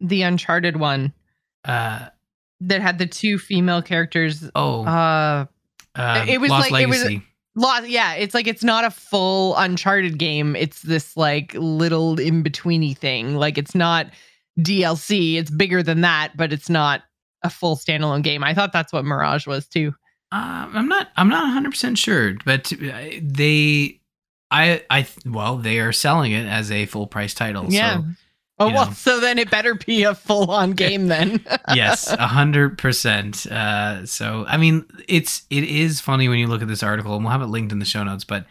the 0.00 0.22
Uncharted 0.22 0.76
one? 0.76 1.14
Uh, 1.64 2.08
that 2.60 2.82
had 2.82 2.98
the 2.98 3.06
two 3.06 3.38
female 3.38 3.80
characters. 3.80 4.50
Oh, 4.54 4.84
Uh, 4.84 5.46
uh, 5.94 6.24
it 6.28 6.40
was 6.40 6.50
Lost 6.50 6.70
like- 6.70 6.82
it 6.82 6.88
was- 6.88 7.02
Legacy. 7.04 7.22
Lost, 7.56 7.88
yeah, 7.88 8.14
it's 8.14 8.34
like 8.34 8.46
it's 8.48 8.64
not 8.64 8.84
a 8.84 8.90
full 8.90 9.56
Uncharted 9.56 10.18
game. 10.18 10.56
It's 10.56 10.82
this 10.82 11.16
like 11.16 11.54
little 11.54 12.18
in 12.18 12.42
betweeny 12.42 12.96
thing. 12.96 13.36
Like 13.36 13.58
it's 13.58 13.74
not 13.74 14.08
DLC. 14.58 15.36
It's 15.36 15.50
bigger 15.50 15.82
than 15.82 16.00
that, 16.00 16.32
but 16.36 16.52
it's 16.52 16.68
not 16.68 17.02
a 17.42 17.50
full 17.50 17.76
standalone 17.76 18.22
game. 18.22 18.42
I 18.42 18.54
thought 18.54 18.72
that's 18.72 18.92
what 18.92 19.04
Mirage 19.04 19.46
was 19.46 19.68
too. 19.68 19.94
Uh, 20.32 20.68
I'm 20.72 20.88
not. 20.88 21.10
I'm 21.16 21.28
not 21.28 21.44
100 21.44 21.70
percent 21.70 21.98
sure, 21.98 22.34
but 22.44 22.72
uh, 22.72 23.02
they, 23.22 24.00
I, 24.50 24.82
I, 24.90 25.06
well, 25.24 25.56
they 25.56 25.78
are 25.78 25.92
selling 25.92 26.32
it 26.32 26.46
as 26.46 26.72
a 26.72 26.86
full 26.86 27.06
price 27.06 27.34
title. 27.34 27.66
Yeah. 27.68 27.98
So 27.98 28.04
Oh 28.58 28.66
well, 28.72 28.86
know. 28.86 28.92
so 28.96 29.20
then 29.20 29.38
it 29.38 29.50
better 29.50 29.74
be 29.74 30.04
a 30.04 30.14
full 30.14 30.50
on 30.50 30.72
game 30.72 31.08
then. 31.08 31.44
yes, 31.74 32.08
a 32.10 32.26
hundred 32.26 32.78
percent. 32.78 33.46
Uh, 33.46 34.06
so 34.06 34.44
I 34.46 34.56
mean, 34.56 34.84
it's 35.08 35.42
it 35.50 35.64
is 35.64 36.00
funny 36.00 36.28
when 36.28 36.38
you 36.38 36.46
look 36.46 36.62
at 36.62 36.68
this 36.68 36.82
article, 36.82 37.14
and 37.14 37.24
we'll 37.24 37.32
have 37.32 37.42
it 37.42 37.46
linked 37.46 37.72
in 37.72 37.78
the 37.78 37.84
show 37.84 38.04
notes. 38.04 38.24
But 38.24 38.46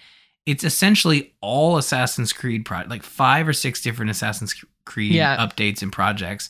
it's 0.45 0.63
essentially 0.63 1.33
all 1.41 1.77
Assassin's 1.77 2.33
Creed 2.33 2.65
pro 2.65 2.81
like 2.87 3.03
five 3.03 3.47
or 3.47 3.53
six 3.53 3.81
different 3.81 4.11
Assassin's 4.11 4.53
Creed 4.85 5.13
Yeah. 5.13 5.37
updates 5.37 5.81
and 5.81 5.91
projects, 5.91 6.49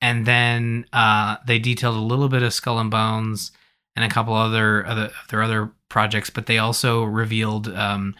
and 0.00 0.24
then 0.24 0.86
uh, 0.92 1.36
they 1.46 1.58
detailed 1.58 1.96
a 1.96 2.00
little 2.00 2.28
bit 2.28 2.42
of 2.44 2.54
Skull 2.54 2.78
and 2.78 2.90
Bones 2.92 3.50
and 3.96 4.04
a 4.04 4.08
couple 4.08 4.34
other 4.34 4.86
other 4.86 5.10
their 5.30 5.42
other 5.42 5.72
projects, 5.88 6.30
but 6.30 6.46
they 6.46 6.58
also 6.58 7.02
revealed 7.02 7.68
um, 7.74 8.14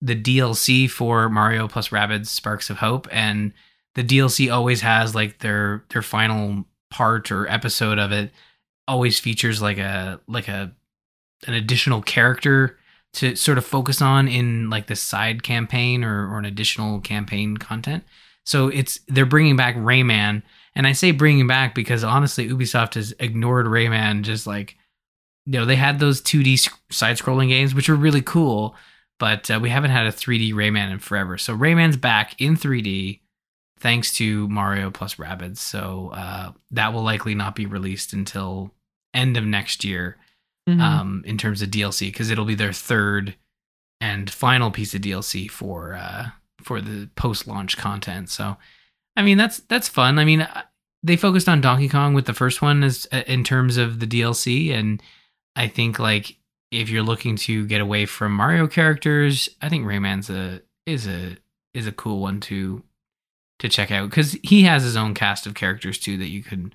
the 0.00 0.16
DLC 0.16 0.88
for 0.88 1.28
Mario 1.28 1.68
plus 1.68 1.88
Rabbids 1.90 2.28
Sparks 2.28 2.70
of 2.70 2.78
Hope 2.78 3.06
and 3.10 3.52
the 3.96 4.04
DLC 4.04 4.52
always 4.52 4.82
has 4.82 5.14
like 5.14 5.38
their 5.38 5.82
their 5.88 6.02
final 6.02 6.64
part 6.90 7.32
or 7.32 7.48
episode 7.48 7.98
of 7.98 8.12
it 8.12 8.30
always 8.86 9.18
features 9.18 9.60
like 9.60 9.78
a 9.78 10.20
like 10.28 10.48
a 10.48 10.70
an 11.46 11.54
additional 11.54 12.02
character 12.02 12.78
to 13.14 13.34
sort 13.34 13.56
of 13.56 13.64
focus 13.64 14.02
on 14.02 14.28
in 14.28 14.68
like 14.68 14.86
the 14.86 14.96
side 14.96 15.42
campaign 15.42 16.04
or, 16.04 16.30
or 16.30 16.38
an 16.38 16.44
additional 16.44 17.00
campaign 17.00 17.56
content. 17.56 18.04
So 18.44 18.68
it's 18.68 19.00
they're 19.08 19.26
bringing 19.26 19.56
back 19.56 19.74
Rayman, 19.76 20.42
and 20.74 20.86
I 20.86 20.92
say 20.92 21.10
bringing 21.10 21.46
back 21.46 21.74
because 21.74 22.04
honestly, 22.04 22.48
Ubisoft 22.48 22.94
has 22.94 23.14
ignored 23.18 23.66
Rayman. 23.66 24.22
Just 24.22 24.46
like 24.46 24.76
you 25.46 25.52
know, 25.58 25.64
they 25.64 25.76
had 25.76 26.00
those 26.00 26.20
2D 26.20 26.70
side 26.90 27.16
scrolling 27.16 27.48
games 27.48 27.74
which 27.74 27.88
were 27.88 27.96
really 27.96 28.22
cool, 28.22 28.76
but 29.18 29.50
uh, 29.50 29.58
we 29.60 29.70
haven't 29.70 29.92
had 29.92 30.06
a 30.06 30.12
3D 30.12 30.52
Rayman 30.52 30.92
in 30.92 30.98
forever. 30.98 31.38
So 31.38 31.56
Rayman's 31.56 31.96
back 31.96 32.38
in 32.38 32.56
3D 32.56 33.20
thanks 33.78 34.12
to 34.14 34.48
Mario 34.48 34.90
plus 34.90 35.16
Rabbids. 35.16 35.58
So 35.58 36.10
uh, 36.14 36.52
that 36.70 36.92
will 36.92 37.02
likely 37.02 37.34
not 37.34 37.54
be 37.54 37.66
released 37.66 38.12
until 38.12 38.72
end 39.14 39.36
of 39.36 39.44
next 39.44 39.84
year 39.84 40.16
Mhm. 40.68 40.80
um, 40.80 41.22
in 41.26 41.38
terms 41.38 41.62
of 41.62 41.70
DLC 41.70 42.08
because 42.08 42.28
it'll 42.30 42.44
be 42.44 42.54
their 42.56 42.72
third 42.72 43.36
and 44.00 44.28
final 44.28 44.70
piece 44.70 44.94
of 44.94 45.00
DLC 45.00 45.48
for 45.48 45.94
uh, 45.94 46.30
for 46.60 46.80
the 46.80 47.08
post 47.14 47.46
launch 47.46 47.76
content. 47.76 48.28
So 48.30 48.56
I 49.14 49.22
mean 49.22 49.38
that's 49.38 49.60
that's 49.60 49.88
fun. 49.88 50.18
I 50.18 50.24
mean 50.24 50.46
they 51.02 51.16
focused 51.16 51.48
on 51.48 51.60
Donkey 51.60 51.88
Kong 51.88 52.14
with 52.14 52.26
the 52.26 52.34
first 52.34 52.62
one 52.62 52.82
as 52.82 53.06
uh, 53.12 53.22
in 53.28 53.44
terms 53.44 53.76
of 53.76 54.00
the 54.00 54.06
DLC, 54.06 54.72
and 54.72 55.00
I 55.54 55.68
think 55.68 55.98
like 56.00 56.36
if 56.72 56.88
you're 56.90 57.04
looking 57.04 57.36
to 57.36 57.64
get 57.66 57.80
away 57.80 58.04
from 58.06 58.32
Mario 58.32 58.66
characters, 58.66 59.48
I 59.62 59.68
think 59.68 59.86
Rayman's 59.86 60.28
a 60.30 60.62
is 60.84 61.06
a 61.06 61.36
is 61.74 61.86
a 61.86 61.92
cool 61.92 62.20
one 62.20 62.40
to 62.40 62.82
to 63.58 63.68
check 63.68 63.90
out 63.90 64.10
because 64.10 64.36
he 64.42 64.62
has 64.62 64.82
his 64.82 64.96
own 64.96 65.14
cast 65.14 65.46
of 65.46 65.54
characters 65.54 65.98
too 65.98 66.16
that 66.18 66.28
you 66.28 66.42
could 66.42 66.74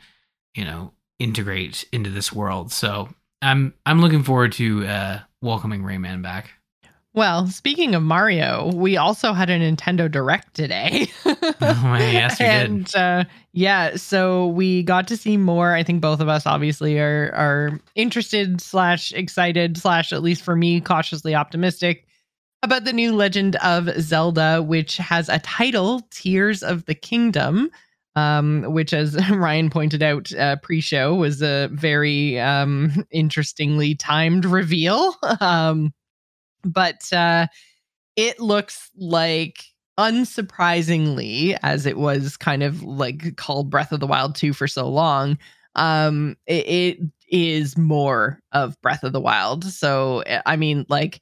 you 0.55 0.65
know 0.65 0.93
integrate 1.19 1.85
into 1.91 2.09
this 2.09 2.33
world. 2.33 2.71
So 2.71 3.09
I'm 3.41 3.73
I'm 3.85 4.01
looking 4.01 4.23
forward 4.23 4.51
to 4.53 4.85
uh, 4.85 5.19
welcoming 5.41 5.83
Rayman 5.83 6.21
back. 6.21 6.51
Well, 7.13 7.47
speaking 7.47 7.93
of 7.93 8.03
Mario, 8.03 8.71
we 8.73 8.95
also 8.95 9.33
had 9.33 9.49
a 9.49 9.59
Nintendo 9.59 10.09
Direct 10.09 10.53
today. 10.53 11.07
Oh, 11.63 11.95
yes, 11.95 12.39
we 12.39 12.45
did. 12.45 12.95
uh, 12.95 13.23
yeah, 13.53 13.95
so 13.95 14.47
we 14.47 14.81
got 14.81 15.07
to 15.09 15.17
see 15.17 15.37
more. 15.37 15.73
I 15.73 15.83
think 15.83 16.01
both 16.01 16.19
of 16.19 16.27
us 16.27 16.47
obviously 16.47 16.97
are 16.99 17.31
are 17.35 17.79
interested 17.93 18.59
slash 18.61 19.13
excited 19.13 19.77
slash 19.77 20.11
at 20.11 20.23
least 20.23 20.41
for 20.41 20.55
me 20.55 20.81
cautiously 20.81 21.35
optimistic 21.35 22.07
about 22.63 22.83
the 22.83 22.93
new 22.93 23.15
Legend 23.15 23.55
of 23.57 23.89
Zelda, 23.99 24.61
which 24.61 24.97
has 24.97 25.29
a 25.29 25.39
title, 25.39 26.01
Tears 26.11 26.63
of 26.63 26.85
the 26.85 26.95
Kingdom. 26.95 27.71
Um, 28.17 28.63
which, 28.73 28.91
as 28.91 29.17
Ryan 29.29 29.69
pointed 29.69 30.03
out 30.03 30.33
uh, 30.35 30.57
pre-show, 30.57 31.15
was 31.15 31.41
a 31.41 31.69
very 31.71 32.37
um, 32.41 33.05
interestingly 33.11 33.95
timed 33.95 34.45
reveal. 34.45 35.15
Um, 35.39 35.93
but 36.63 37.11
uh, 37.11 37.47
it 38.15 38.39
looks 38.39 38.91
like 38.95 39.63
unsurprisingly 39.97 41.57
as 41.63 41.85
it 41.85 41.97
was 41.97 42.37
kind 42.37 42.63
of 42.63 42.83
like 42.83 43.35
called 43.35 43.69
breath 43.69 43.91
of 43.91 43.99
the 43.99 44.07
wild 44.07 44.35
2 44.35 44.53
for 44.53 44.67
so 44.67 44.87
long 44.89 45.37
um 45.75 46.35
it, 46.47 46.65
it 46.67 46.99
is 47.29 47.77
more 47.77 48.39
of 48.51 48.79
breath 48.81 49.03
of 49.03 49.13
the 49.13 49.19
wild 49.19 49.63
so 49.65 50.19
eh, 50.21 50.41
i 50.45 50.55
mean 50.55 50.85
like 50.89 51.21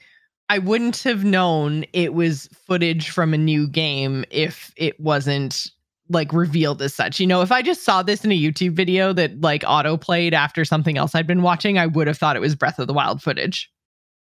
i 0.49 0.57
wouldn't 0.57 0.97
have 1.03 1.23
known 1.23 1.85
it 1.93 2.13
was 2.13 2.47
footage 2.67 3.09
from 3.09 3.33
a 3.33 3.37
new 3.37 3.67
game 3.67 4.25
if 4.31 4.71
it 4.75 4.99
wasn't 4.99 5.71
like 6.09 6.33
revealed 6.33 6.81
as 6.81 6.93
such 6.93 7.19
you 7.19 7.27
know 7.27 7.41
if 7.41 7.51
i 7.51 7.61
just 7.61 7.83
saw 7.83 8.01
this 8.03 8.25
in 8.25 8.31
a 8.31 8.37
youtube 8.39 8.71
video 8.73 9.13
that 9.13 9.39
like 9.41 9.63
auto 9.67 9.95
played 9.95 10.33
after 10.33 10.65
something 10.65 10.97
else 10.97 11.13
i'd 11.15 11.27
been 11.27 11.41
watching 11.43 11.77
i 11.77 11.85
would 11.85 12.07
have 12.07 12.17
thought 12.17 12.35
it 12.35 12.39
was 12.39 12.55
breath 12.55 12.79
of 12.79 12.87
the 12.87 12.93
wild 12.93 13.21
footage 13.21 13.71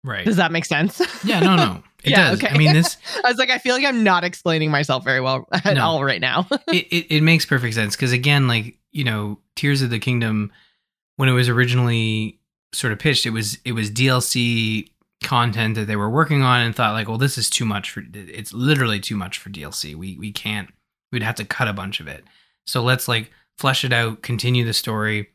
Right. 0.03 0.23
does 0.23 0.35
that 0.35 0.51
make 0.51 0.65
sense 0.65 1.01
Yeah. 1.23 1.39
No. 1.39 1.55
No. 1.55 1.83
It 2.03 2.11
Yeah, 2.11 2.29
does. 2.29 2.43
okay. 2.43 2.53
I 2.53 2.57
mean 2.59 2.71
this. 2.73 2.97
I 3.25 3.29
was 3.29 3.39
like, 3.39 3.49
I 3.49 3.57
feel 3.57 3.73
like 3.73 3.83
I'm 3.83 4.03
not 4.03 4.23
explaining 4.23 4.69
myself 4.69 5.03
very 5.03 5.19
well 5.19 5.47
at 5.51 5.73
No. 5.73 5.83
all 5.83 6.03
right 6.03 6.21
now. 6.21 6.47
it, 6.67 6.85
it, 6.91 7.15
it 7.15 7.21
makes 7.23 7.47
perfect 7.47 7.73
sense 7.73 7.95
because 7.95 8.11
again 8.11 8.47
like 8.47 8.77
you 8.91 9.03
know 9.03 9.39
tears 9.55 9.81
of 9.81 9.89
the 9.89 9.97
kingdom 9.97 10.51
when 11.15 11.27
it 11.27 11.31
was 11.31 11.49
originally 11.49 12.39
sort 12.73 12.93
of 12.93 12.99
pitched 12.99 13.25
it 13.25 13.31
was 13.31 13.57
it 13.65 13.71
was 13.71 13.89
dlc 13.89 14.87
content 15.25 15.75
that 15.75 15.87
they 15.87 15.97
were 15.97 16.09
working 16.09 16.41
on 16.41 16.61
and 16.61 16.73
thought 16.73 16.93
like 16.93 17.09
well 17.09 17.17
this 17.17 17.37
is 17.37 17.49
too 17.49 17.65
much 17.65 17.91
for 17.91 18.01
it's 18.13 18.53
literally 18.53 18.99
too 18.99 19.17
much 19.17 19.37
for 19.37 19.49
dlc 19.49 19.93
we 19.95 20.15
we 20.17 20.31
can't 20.31 20.69
we'd 21.11 21.23
have 21.23 21.35
to 21.35 21.45
cut 21.45 21.67
a 21.69 21.73
bunch 21.73 21.99
of 21.99 22.07
it. 22.07 22.23
So 22.67 22.83
let's 22.83 23.07
like 23.07 23.31
flesh 23.57 23.85
it 23.85 23.93
out 23.93 24.21
continue 24.21 24.65
the 24.65 24.73
story 24.73 25.29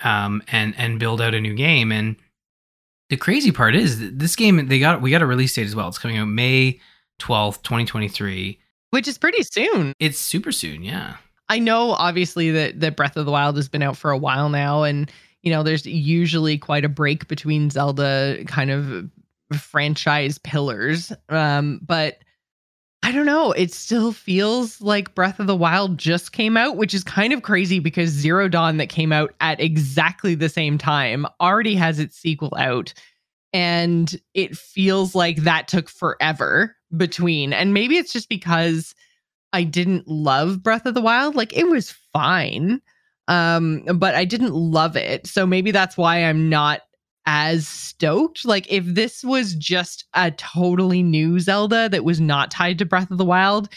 um 0.00 0.42
and 0.52 0.74
and 0.76 1.00
build 1.00 1.20
out 1.20 1.34
a 1.34 1.40
new 1.40 1.54
game. 1.54 1.90
And 1.90 2.16
the 3.08 3.16
crazy 3.16 3.50
part 3.50 3.74
is 3.74 3.98
that 4.00 4.18
this 4.18 4.36
game 4.36 4.68
they 4.68 4.78
got 4.78 5.00
we 5.00 5.10
got 5.10 5.22
a 5.22 5.26
release 5.26 5.54
date 5.54 5.66
as 5.66 5.74
well. 5.74 5.88
It's 5.88 5.98
coming 5.98 6.18
out 6.18 6.26
may 6.26 6.80
12th 7.18 7.62
2023 7.62 8.58
Which 8.90 9.08
is 9.08 9.16
pretty 9.16 9.42
soon. 9.42 9.94
it's 9.98 10.18
super 10.18 10.52
soon 10.52 10.82
yeah. 10.82 11.16
I 11.48 11.58
know 11.58 11.92
obviously 11.92 12.50
that 12.50 12.80
that 12.80 12.96
Breath 12.96 13.16
of 13.16 13.24
the 13.24 13.32
Wild 13.32 13.56
has 13.56 13.68
been 13.68 13.82
out 13.82 13.96
for 13.96 14.10
a 14.10 14.18
while 14.18 14.50
now 14.50 14.82
and 14.82 15.10
you 15.42 15.50
know 15.50 15.62
there's 15.62 15.86
usually 15.86 16.58
quite 16.58 16.84
a 16.84 16.90
break 16.90 17.26
between 17.26 17.70
Zelda 17.70 18.44
kind 18.46 18.70
of 18.70 19.08
franchise 19.60 20.38
pillars. 20.38 21.12
Um 21.28 21.80
but 21.82 22.18
I 23.04 23.10
don't 23.10 23.26
know, 23.26 23.50
it 23.52 23.72
still 23.72 24.12
feels 24.12 24.80
like 24.80 25.14
Breath 25.16 25.40
of 25.40 25.48
the 25.48 25.56
Wild 25.56 25.98
just 25.98 26.30
came 26.32 26.56
out, 26.56 26.76
which 26.76 26.94
is 26.94 27.02
kind 27.02 27.32
of 27.32 27.42
crazy 27.42 27.80
because 27.80 28.10
Zero 28.10 28.48
Dawn 28.48 28.76
that 28.76 28.90
came 28.90 29.12
out 29.12 29.34
at 29.40 29.60
exactly 29.60 30.36
the 30.36 30.48
same 30.48 30.78
time 30.78 31.26
already 31.40 31.74
has 31.74 31.98
its 31.98 32.16
sequel 32.16 32.52
out 32.56 32.94
and 33.52 34.20
it 34.34 34.56
feels 34.56 35.14
like 35.14 35.38
that 35.38 35.68
took 35.68 35.88
forever 35.88 36.76
between. 36.96 37.52
And 37.52 37.74
maybe 37.74 37.96
it's 37.96 38.12
just 38.12 38.28
because 38.28 38.94
I 39.52 39.64
didn't 39.64 40.08
love 40.08 40.62
Breath 40.62 40.86
of 40.86 40.94
the 40.94 41.02
Wild. 41.02 41.34
Like 41.34 41.56
it 41.56 41.68
was 41.68 41.90
fine. 42.12 42.80
Um, 43.28 43.84
but 43.94 44.14
I 44.14 44.24
didn't 44.24 44.54
love 44.54 44.96
it. 44.96 45.26
So 45.26 45.46
maybe 45.46 45.70
that's 45.70 45.96
why 45.96 46.24
I'm 46.24 46.48
not 46.48 46.82
as 47.26 47.68
stoked. 47.68 48.44
Like 48.44 48.70
if 48.70 48.84
this 48.84 49.22
was 49.22 49.54
just 49.54 50.04
a 50.14 50.30
totally 50.32 51.02
new 51.02 51.38
Zelda 51.38 51.88
that 51.88 52.04
was 52.04 52.20
not 52.20 52.50
tied 52.50 52.78
to 52.78 52.84
Breath 52.84 53.10
of 53.10 53.18
the 53.18 53.24
Wild, 53.24 53.68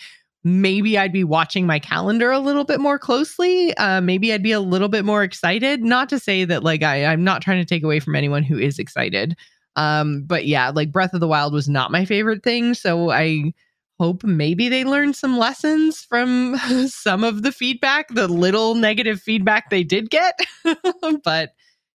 maybe 0.44 0.98
I'd 0.98 1.12
be 1.12 1.24
watching 1.24 1.66
my 1.66 1.80
calendar 1.80 2.32
a 2.32 2.40
little 2.40 2.64
bit 2.64 2.80
more 2.80 3.00
closely. 3.00 3.76
Uh, 3.78 4.02
maybe 4.02 4.32
I'd 4.32 4.44
be 4.44 4.52
a 4.52 4.60
little 4.60 4.90
bit 4.90 5.06
more 5.06 5.24
excited. 5.24 5.84
Not 5.84 6.10
to 6.10 6.20
say 6.20 6.46
that 6.46 6.64
like 6.64 6.84
I, 6.84 7.06
I'm 7.06 7.24
not 7.24 7.42
trying 7.42 7.60
to 7.62 7.66
take 7.66 7.84
away 7.84 8.00
from 8.00 8.16
anyone 8.16 8.44
who 8.44 8.58
is 8.58 8.80
excited. 8.80 9.36
Um, 9.76 10.24
but 10.24 10.46
yeah, 10.46 10.70
like 10.70 10.92
Breath 10.92 11.14
of 11.14 11.20
the 11.20 11.28
Wild 11.28 11.54
was 11.54 11.68
not 11.68 11.92
my 11.92 12.06
favorite 12.06 12.44
thing. 12.44 12.74
So 12.74 13.12
I 13.12 13.54
hope 14.00 14.24
maybe 14.24 14.70
they 14.70 14.84
learned 14.84 15.16
some 15.16 15.38
lessons 15.38 16.02
from 16.02 16.58
some 16.88 17.24
of 17.24 17.44
the 17.44 17.52
feedback, 17.52 18.08
the 18.10 18.28
little 18.28 18.76
negative 18.76 19.22
feedback 19.22 19.70
they 19.70 19.84
did 19.84 20.10
get. 20.10 20.40
but 21.24 21.54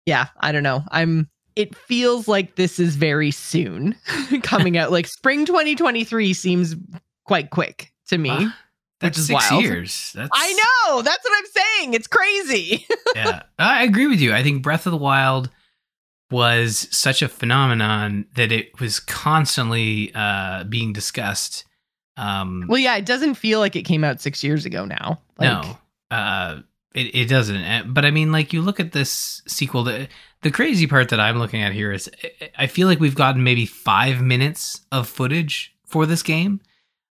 yeah, 0.05 0.27
I 0.39 0.51
don't 0.51 0.63
know. 0.63 0.83
I'm 0.89 1.29
it 1.57 1.75
feels 1.75 2.27
like 2.27 2.55
this 2.55 2.79
is 2.79 2.95
very 2.95 3.31
soon 3.31 3.95
coming 4.43 4.77
out. 4.77 4.91
Like 4.91 5.07
spring 5.07 5.45
2023 5.45 6.34
seems 6.34 6.75
quite 7.25 7.49
quick 7.49 7.91
to 8.07 8.17
me. 8.17 8.29
Wow. 8.29 8.51
That's 8.99 9.25
six 9.25 9.51
wild. 9.51 9.63
years. 9.63 10.11
That's 10.15 10.29
I 10.34 10.53
know. 10.53 11.01
That's 11.01 11.23
what 11.23 11.38
I'm 11.38 11.45
saying. 11.45 11.93
It's 11.93 12.07
crazy. 12.07 12.85
yeah, 13.15 13.43
I 13.59 13.84
agree 13.84 14.07
with 14.07 14.21
you. 14.21 14.34
I 14.34 14.41
think 14.41 14.63
Breath 14.63 14.88
of 14.88 14.91
the 14.91 14.97
Wild 14.97 15.49
was 16.31 16.88
such 16.95 17.21
a 17.21 17.27
phenomenon 17.27 18.25
that 18.35 18.51
it 18.51 18.79
was 18.79 18.99
constantly 18.99 20.11
uh, 20.15 20.63
being 20.63 20.93
discussed. 20.93 21.65
Um, 22.17 22.65
well, 22.67 22.79
yeah, 22.79 22.97
it 22.97 23.05
doesn't 23.05 23.35
feel 23.35 23.59
like 23.59 23.75
it 23.75 23.84
came 23.84 24.03
out 24.03 24.19
six 24.19 24.43
years 24.43 24.65
ago 24.65 24.85
now. 24.85 25.21
Like, 25.38 25.63
no, 25.63 25.77
uh, 26.09 26.61
it, 26.97 27.15
it 27.15 27.25
doesn't. 27.29 27.55
Uh, 27.63 27.83
But 27.85 28.05
I 28.05 28.11
mean, 28.11 28.31
like 28.31 28.53
you 28.53 28.61
look 28.61 28.79
at 28.79 28.91
this 28.91 29.41
sequel. 29.47 29.83
The, 29.83 30.07
the 30.41 30.51
crazy 30.51 30.87
part 30.87 31.09
that 31.09 31.19
I'm 31.19 31.37
looking 31.39 31.61
at 31.61 31.73
here 31.73 31.91
is 31.91 32.09
I- 32.23 32.49
I 32.63 32.67
feel 32.67 32.87
like 32.87 32.99
we've 32.99 33.15
gotten 33.15 33.43
maybe 33.43 33.65
five 33.65 34.21
minutes 34.21 34.81
of 34.91 35.07
footage 35.07 35.73
for 35.85 36.05
this 36.05 36.23
game. 36.23 36.59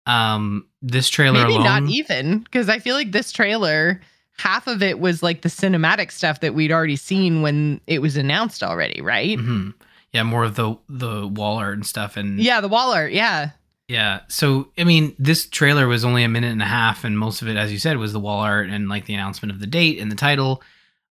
Um, 0.08 0.66
this 0.82 1.10
trailer 1.10 1.42
maybe 1.44 1.54
alone, 1.56 1.86
not 1.86 1.92
even 1.92 2.40
because 2.40 2.68
I 2.70 2.80
feel 2.80 2.96
like 2.96 3.12
this 3.12 3.32
trailer, 3.32 4.02
half 4.38 4.66
of 4.68 4.82
it 4.82 5.00
was 5.00 5.22
like 5.22 5.42
the 5.44 5.50
cinematic 5.50 6.12
stuff 6.12 6.40
that 6.40 6.56
we'd 6.56 6.72
already 6.72 6.96
seen 6.96 7.42
when 7.44 7.80
it 7.86 8.00
was 8.02 8.18
announced 8.18 8.64
already, 8.64 9.00
right? 9.02 9.38
Mhm. 9.38 9.74
yeah, 10.12 10.24
more 10.24 10.44
of 10.44 10.56
the 10.56 10.76
the 10.90 11.28
wall 11.28 11.58
art 11.58 11.76
and 11.76 11.86
stuff, 11.86 12.18
and 12.18 12.40
Yeah, 12.40 12.62
the 12.62 12.68
wall 12.68 12.92
art. 12.94 13.12
Yeah. 13.14 13.52
Yeah. 13.92 14.22
So, 14.30 14.70
I 14.78 14.86
mean, 14.86 15.14
this 15.20 15.46
trailer 15.48 15.86
was 15.86 16.06
only 16.06 16.24
a 16.24 16.30
minute 16.30 16.54
and 16.54 16.62
a 16.62 16.66
half, 16.66 17.04
and 17.04 17.20
most 17.20 17.42
of 17.42 17.50
it, 17.50 17.58
as 17.58 17.74
you 17.74 17.78
said, 17.78 17.98
was 17.98 18.14
the 18.14 18.22
wall 18.22 18.40
art 18.40 18.70
and 18.70 18.88
like 18.88 19.06
the 19.06 19.14
announcement 19.14 19.52
of 19.52 19.60
the 19.60 19.68
date 19.68 20.00
and 20.00 20.10
the 20.10 20.16
title. 20.16 20.64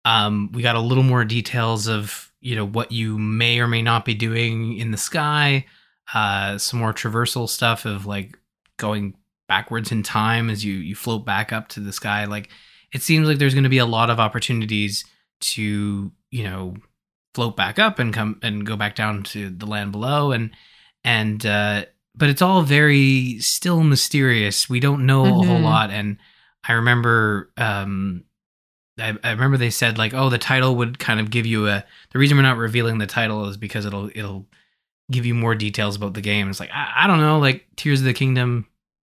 Um, 0.04 0.50
we 0.52 0.60
got 0.60 0.76
a 0.76 0.80
little 0.80 1.02
more 1.02 1.24
details 1.24 1.88
of, 1.88 2.30
you 2.42 2.54
know, 2.54 2.66
what 2.66 2.92
you 2.92 3.16
may 3.18 3.60
or 3.60 3.66
may 3.66 3.80
not 3.80 4.04
be 4.04 4.12
doing 4.12 4.76
in 4.76 4.90
the 4.90 4.98
sky. 4.98 5.64
Uh, 6.12 6.58
some 6.58 6.78
more 6.78 6.92
traversal 6.92 7.48
stuff 7.48 7.86
of 7.86 8.04
like 8.04 8.38
going 8.76 9.14
backwards 9.48 9.90
in 9.90 10.02
time 10.02 10.50
as 10.50 10.62
you 10.62 10.74
you 10.74 10.94
float 10.94 11.24
back 11.24 11.54
up 11.54 11.68
to 11.68 11.80
the 11.80 11.94
sky. 11.94 12.26
Like, 12.26 12.50
it 12.92 13.00
seems 13.00 13.26
like 13.26 13.38
there's 13.38 13.54
going 13.54 13.64
to 13.64 13.70
be 13.70 13.78
a 13.78 13.86
lot 13.86 14.10
of 14.10 14.20
opportunities 14.20 15.06
to, 15.40 16.12
you 16.30 16.44
know, 16.44 16.74
float 17.32 17.56
back 17.56 17.78
up 17.78 17.98
and 17.98 18.12
come 18.12 18.38
and 18.42 18.66
go 18.66 18.76
back 18.76 18.94
down 18.94 19.22
to 19.22 19.48
the 19.48 19.64
land 19.64 19.92
below 19.92 20.30
and 20.32 20.50
and 21.02 21.46
uh 21.46 21.86
but 22.16 22.28
it's 22.28 22.42
all 22.42 22.62
very 22.62 23.38
still 23.40 23.82
mysterious. 23.82 24.68
We 24.68 24.80
don't 24.80 25.06
know 25.06 25.24
a 25.26 25.28
whole 25.30 25.44
Mhm. 25.58 25.62
lot. 25.62 25.90
And 25.90 26.16
I 26.64 26.72
remember, 26.72 27.50
um, 27.56 28.24
I, 28.98 29.16
I 29.22 29.30
remember 29.32 29.56
they 29.58 29.70
said 29.70 29.98
like, 29.98 30.14
oh, 30.14 30.30
the 30.30 30.38
title 30.38 30.76
would 30.76 30.98
kind 30.98 31.20
of 31.20 31.30
give 31.30 31.46
you 31.46 31.68
a. 31.68 31.84
The 32.12 32.18
reason 32.18 32.36
we're 32.36 32.42
not 32.42 32.56
revealing 32.56 32.98
the 32.98 33.06
title 33.06 33.46
is 33.48 33.56
because 33.56 33.84
it'll 33.84 34.08
it'll 34.14 34.46
give 35.10 35.26
you 35.26 35.34
more 35.34 35.54
details 35.54 35.96
about 35.96 36.14
the 36.14 36.20
game. 36.22 36.48
It's 36.48 36.58
like 36.60 36.70
I, 36.72 37.04
I 37.04 37.06
don't 37.06 37.20
know, 37.20 37.38
like 37.38 37.66
Tears 37.76 38.00
of 38.00 38.06
the 38.06 38.14
Kingdom. 38.14 38.66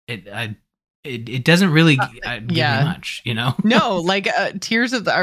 It 0.07 0.27
I 0.27 0.55
it, 1.03 1.29
it 1.29 1.43
doesn't 1.45 1.69
really 1.71 1.99
uh, 1.99 2.39
give 2.39 2.57
yeah. 2.57 2.79
you 2.79 2.85
much, 2.85 3.21
you 3.25 3.33
know. 3.35 3.53
No, 3.63 3.97
like 4.01 4.27
uh, 4.27 4.53
Tears 4.59 4.91
of 4.93 5.05
the 5.05 5.15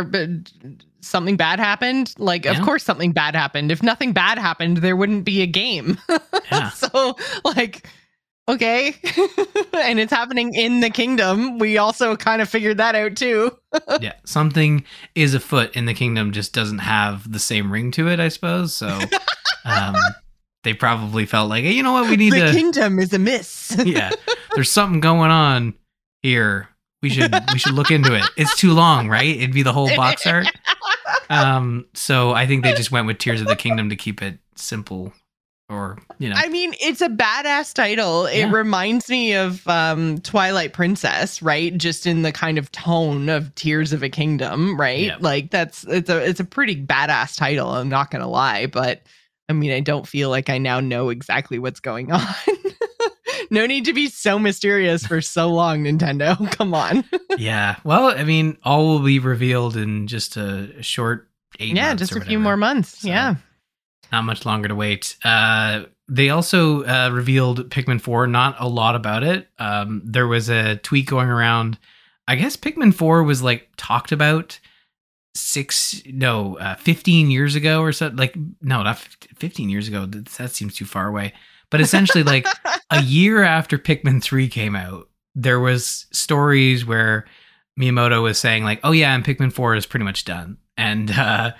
something 1.02 1.36
bad 1.36 1.58
happened. 1.60 2.14
Like, 2.18 2.44
Yeah. 2.44 2.52
of 2.58 2.62
course, 2.64 2.82
something 2.84 3.12
bad 3.12 3.34
happened. 3.36 3.70
If 3.70 3.82
nothing 3.82 4.12
bad 4.12 4.38
happened, 4.38 4.78
there 4.78 4.96
wouldn't 4.96 5.24
be 5.24 5.42
a 5.42 5.46
game. 5.46 5.98
Yeah. 6.50 6.68
so, 6.70 7.16
like, 7.44 7.88
okay, 8.48 8.88
and 9.72 9.98
it's 9.98 10.12
happening 10.12 10.52
in 10.54 10.80
the 10.80 10.90
kingdom. 10.90 11.58
We 11.58 11.78
also 11.78 12.14
kind 12.16 12.42
of 12.42 12.48
figured 12.48 12.76
that 12.78 12.94
out 12.94 13.16
too. 13.16 13.56
yeah, 14.00 14.14
something 14.26 14.84
is 15.14 15.32
afoot 15.34 15.74
in 15.76 15.86
the 15.86 15.94
kingdom, 15.94 16.32
just 16.32 16.52
doesn't 16.52 16.78
have 16.80 17.30
the 17.30 17.38
same 17.38 17.70
ring 17.72 17.90
to 17.92 18.08
it, 18.08 18.20
I 18.20 18.28
suppose. 18.28 18.74
So, 18.74 18.98
um, 19.64 19.96
they 20.64 20.74
probably 20.74 21.24
felt 21.26 21.48
like, 21.48 21.64
hey, 21.64 21.72
you 21.72 21.82
know 21.82 21.92
what, 21.92 22.08
we 22.10 22.16
need 22.16 22.32
the 22.34 22.46
to. 22.46 22.52
kingdom 22.52 22.98
is 22.98 23.14
amiss. 23.14 23.74
yeah, 23.84 24.10
there's 24.54 24.70
something 24.70 25.00
going 25.00 25.30
on 25.30 25.72
here. 26.22 26.68
We 27.02 27.10
should 27.10 27.34
we 27.52 27.58
should 27.58 27.74
look 27.74 27.90
into 27.90 28.14
it. 28.14 28.22
It's 28.36 28.56
too 28.56 28.72
long, 28.72 29.08
right? 29.08 29.36
It'd 29.36 29.52
be 29.52 29.62
the 29.62 29.72
whole 29.72 29.94
box 29.96 30.26
art. 30.26 30.46
Um, 31.28 31.86
so 31.94 32.32
I 32.32 32.46
think 32.46 32.62
they 32.62 32.74
just 32.74 32.92
went 32.92 33.06
with 33.06 33.18
Tears 33.18 33.40
of 33.40 33.46
the 33.46 33.56
Kingdom 33.56 33.88
to 33.88 33.96
keep 33.96 34.22
it 34.22 34.38
simple, 34.54 35.12
or 35.68 35.98
you 36.18 36.28
know, 36.28 36.36
I 36.36 36.48
mean, 36.48 36.74
it's 36.80 37.00
a 37.00 37.08
badass 37.08 37.74
title. 37.74 38.26
It 38.26 38.46
reminds 38.46 39.08
me 39.08 39.34
of 39.34 39.66
um, 39.66 40.18
Twilight 40.18 40.72
Princess, 40.74 41.42
right? 41.42 41.76
Just 41.76 42.06
in 42.06 42.22
the 42.22 42.32
kind 42.32 42.58
of 42.58 42.70
tone 42.70 43.28
of 43.28 43.54
Tears 43.54 43.92
of 43.92 44.02
a 44.02 44.08
Kingdom, 44.08 44.78
right? 44.78 45.06
Yeah. 45.06 45.16
Like 45.20 45.50
that's 45.50 45.84
it's 45.84 46.10
a 46.10 46.18
it's 46.18 46.40
a 46.40 46.44
pretty 46.44 46.84
badass 46.84 47.36
title. 47.36 47.70
I'm 47.70 47.88
not 47.88 48.10
gonna 48.10 48.28
lie, 48.28 48.66
but 48.66 49.02
I 49.48 49.54
mean, 49.54 49.72
I 49.72 49.80
don't 49.80 50.06
feel 50.06 50.30
like 50.30 50.50
I 50.50 50.58
now 50.58 50.80
know 50.80 51.08
exactly 51.08 51.58
what's 51.58 51.80
going 51.80 52.12
on. 52.12 52.26
No 53.52 53.66
need 53.66 53.84
to 53.84 53.92
be 53.92 54.08
so 54.08 54.38
mysterious 54.38 55.06
for 55.06 55.20
so 55.20 55.48
long, 55.48 55.84
Nintendo. 55.84 56.50
Come 56.56 56.74
on. 56.74 57.04
yeah. 57.38 57.76
Well, 57.84 58.06
I 58.06 58.24
mean, 58.24 58.56
all 58.64 58.86
will 58.88 59.04
be 59.04 59.18
revealed 59.18 59.76
in 59.76 60.06
just 60.06 60.36
a, 60.36 60.82
short 60.82 61.28
eight. 61.60 61.76
yeah, 61.76 61.94
just 61.94 62.16
a 62.16 62.20
few 62.20 62.38
more 62.38 62.56
months. 62.56 63.02
So- 63.02 63.08
yeah. 63.08 63.34
not 64.10 64.24
much 64.24 64.46
longer 64.46 64.68
to 64.68 64.74
wait. 64.74 65.16
Uh, 65.22 65.84
they 66.08 66.30
also 66.30 66.82
uh, 66.84 67.10
revealed 67.12 67.70
Pikmin 67.70 68.00
4, 68.00 68.26
not 68.26 68.56
a 68.58 68.66
lot 68.66 68.96
about 68.96 69.22
it. 69.22 69.48
Um, 69.58 70.00
there 70.04 70.26
was 70.26 70.48
a 70.48 70.76
tweet 70.76 71.06
going 71.06 71.28
around. 71.28 71.78
I 72.26 72.36
guess 72.36 72.56
Pikmin 72.56 72.94
4 72.94 73.22
was 73.22 73.42
like 73.42 73.68
talked 73.76 74.12
about 74.12 74.58
six, 75.34 76.02
no, 76.06 76.56
uh, 76.56 76.76
15 76.76 77.30
years 77.30 77.54
ago 77.54 77.82
or 77.82 77.92
so. 77.92 78.10
Like, 78.14 78.34
no, 78.62 78.82
not 78.82 78.98
15 78.98 79.68
years 79.68 79.88
ago. 79.88 80.06
That 80.06 80.50
seems 80.50 80.74
too 80.74 80.84
far 80.86 81.06
away. 81.06 81.34
But 81.72 81.80
essentially, 81.80 82.22
like 82.22 82.46
a 82.90 83.02
year 83.02 83.42
after 83.42 83.78
Pikmin 83.78 84.22
3 84.22 84.46
came 84.48 84.76
out, 84.76 85.08
there 85.34 85.58
was 85.58 86.06
stories 86.12 86.84
where 86.84 87.24
Miyamoto 87.80 88.22
was 88.22 88.38
saying 88.38 88.62
like, 88.62 88.78
"Oh 88.84 88.92
yeah, 88.92 89.14
and 89.14 89.24
Pikmin 89.24 89.52
4 89.52 89.74
is 89.74 89.86
pretty 89.86 90.04
much 90.04 90.24
done." 90.24 90.58
And 90.76 91.10
uh 91.10 91.52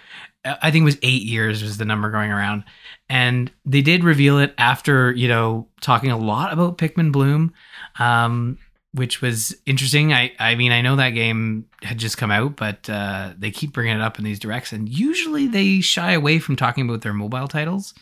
I 0.45 0.71
think 0.71 0.83
it 0.83 0.85
was 0.85 0.99
8 1.03 1.23
years 1.23 1.63
was 1.63 1.79
the 1.79 1.85
number 1.85 2.11
going 2.11 2.31
around. 2.31 2.65
And 3.09 3.51
they 3.65 3.81
did 3.81 4.03
reveal 4.03 4.39
it 4.39 4.55
after, 4.59 5.13
you 5.13 5.29
know, 5.29 5.69
talking 5.81 6.11
a 6.11 6.19
lot 6.19 6.53
about 6.53 6.79
Pikmin 6.79 7.11
Bloom. 7.11 7.53
Um 7.99 8.59
which 8.95 9.23
was 9.23 9.57
interesting. 9.65 10.13
I 10.13 10.33
I 10.39 10.55
mean, 10.57 10.73
I 10.73 10.83
know 10.83 10.97
that 10.97 11.11
game 11.11 11.65
had 11.83 11.97
just 11.97 12.19
come 12.19 12.31
out, 12.31 12.57
but 12.57 12.91
uh 12.91 13.33
they 13.39 13.51
keep 13.51 13.73
bringing 13.73 13.97
it 13.97 14.03
up 14.03 14.19
in 14.19 14.25
these 14.27 14.39
directs 14.39 14.73
and 14.73 14.89
usually 14.89 15.47
they 15.47 15.81
shy 15.81 16.13
away 16.13 16.39
from 16.39 16.57
talking 16.57 16.87
about 16.87 17.01
their 17.01 17.15
mobile 17.15 17.49
titles 17.49 17.95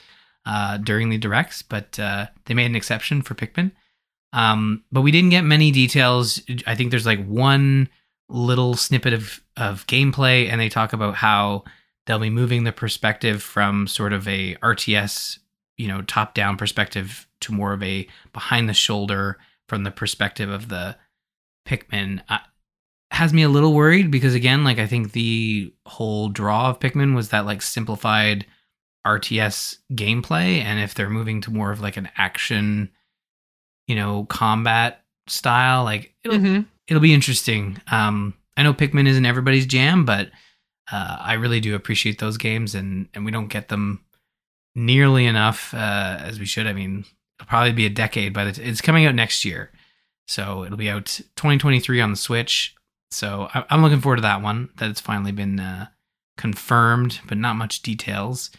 uh 0.46 0.78
during 0.78 1.08
the 1.10 1.18
directs, 1.18 1.62
but 1.62 1.98
uh 1.98 2.26
they 2.46 2.54
made 2.54 2.66
an 2.66 2.76
exception 2.76 3.22
for 3.22 3.34
Pikmin. 3.34 3.72
Um, 4.32 4.84
but 4.92 5.00
we 5.00 5.10
didn't 5.10 5.30
get 5.30 5.42
many 5.42 5.70
details. 5.70 6.40
I 6.66 6.74
think 6.74 6.90
there's 6.90 7.06
like 7.06 7.24
one 7.26 7.88
little 8.28 8.74
snippet 8.74 9.12
of 9.12 9.40
of 9.56 9.86
gameplay, 9.86 10.48
and 10.48 10.60
they 10.60 10.68
talk 10.68 10.92
about 10.92 11.16
how 11.16 11.64
they'll 12.06 12.18
be 12.18 12.30
moving 12.30 12.64
the 12.64 12.72
perspective 12.72 13.42
from 13.42 13.86
sort 13.86 14.12
of 14.12 14.26
a 14.28 14.54
RTS, 14.56 15.38
you 15.76 15.88
know, 15.88 16.02
top 16.02 16.34
down 16.34 16.56
perspective 16.56 17.26
to 17.40 17.52
more 17.52 17.72
of 17.72 17.82
a 17.82 18.06
behind 18.32 18.68
the 18.68 18.74
shoulder 18.74 19.38
from 19.68 19.84
the 19.84 19.90
perspective 19.90 20.50
of 20.50 20.68
the 20.68 20.96
Pikmin. 21.66 22.22
Uh, 22.28 22.38
has 23.12 23.32
me 23.32 23.42
a 23.42 23.48
little 23.48 23.74
worried 23.74 24.10
because 24.10 24.34
again, 24.34 24.62
like 24.64 24.78
I 24.78 24.86
think 24.86 25.12
the 25.12 25.72
whole 25.86 26.28
draw 26.28 26.70
of 26.70 26.80
Pikmin 26.80 27.14
was 27.14 27.30
that 27.30 27.46
like 27.46 27.62
simplified 27.62 28.46
RTS 29.06 29.78
gameplay, 29.92 30.62
and 30.62 30.78
if 30.80 30.94
they're 30.94 31.10
moving 31.10 31.40
to 31.42 31.50
more 31.50 31.70
of 31.70 31.80
like 31.80 31.96
an 31.96 32.08
action 32.16 32.90
you 33.86 33.96
know, 33.96 34.24
combat 34.26 35.02
style. 35.26 35.82
Like 35.82 36.14
it'll 36.22 36.38
Mhm. 36.38 36.66
it'll 36.86 37.00
be 37.00 37.12
interesting. 37.12 37.80
Um, 37.90 38.34
I 38.56 38.62
know 38.62 38.72
Pikmin 38.72 39.08
isn't 39.08 39.26
everybody's 39.26 39.66
jam, 39.66 40.04
but 40.04 40.30
uh, 40.92 41.16
I 41.20 41.32
really 41.32 41.58
do 41.60 41.74
appreciate 41.74 42.18
those 42.20 42.36
games, 42.36 42.76
and 42.76 43.08
and 43.14 43.24
we 43.24 43.32
don't 43.32 43.48
get 43.48 43.68
them 43.68 44.04
nearly 44.76 45.26
enough 45.26 45.74
uh, 45.74 46.18
as 46.20 46.38
we 46.38 46.46
should. 46.46 46.68
I 46.68 46.72
mean, 46.72 47.04
it'll 47.40 47.48
probably 47.48 47.72
be 47.72 47.86
a 47.86 47.90
decade, 47.90 48.32
but 48.32 48.46
it's, 48.46 48.58
it's 48.60 48.80
coming 48.80 49.06
out 49.06 49.14
next 49.16 49.44
year, 49.44 49.72
so 50.28 50.62
it'll 50.62 50.76
be 50.76 50.90
out 50.90 51.06
2023 51.34 52.00
on 52.00 52.10
the 52.12 52.16
Switch. 52.16 52.76
So 53.10 53.48
I, 53.52 53.64
I'm 53.70 53.82
looking 53.82 54.00
forward 54.00 54.16
to 54.16 54.22
that 54.22 54.40
one. 54.42 54.68
That 54.76 54.90
it's 54.90 55.00
finally 55.00 55.32
been 55.32 55.58
uh, 55.58 55.88
confirmed, 56.36 57.20
but 57.26 57.38
not 57.38 57.56
much 57.56 57.82
details. 57.82 58.50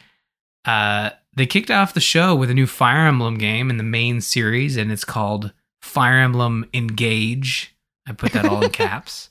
Uh, 0.66 1.12
they 1.36 1.46
kicked 1.46 1.72
off 1.72 1.94
the 1.94 2.00
show 2.02 2.36
with 2.36 2.50
a 2.50 2.54
new 2.54 2.68
Fire 2.68 3.08
Emblem 3.08 3.38
game 3.38 3.70
in 3.70 3.78
the 3.78 3.84
main 3.84 4.22
series, 4.22 4.78
and 4.78 4.92
it's 4.92 5.06
called 5.06 5.52
Fire 5.82 6.20
Emblem 6.20 6.66
Engage. 6.74 7.76
I 8.08 8.12
put 8.14 8.34
that 8.34 8.46
all 8.46 8.64
in 8.64 8.70
caps. 8.72 9.30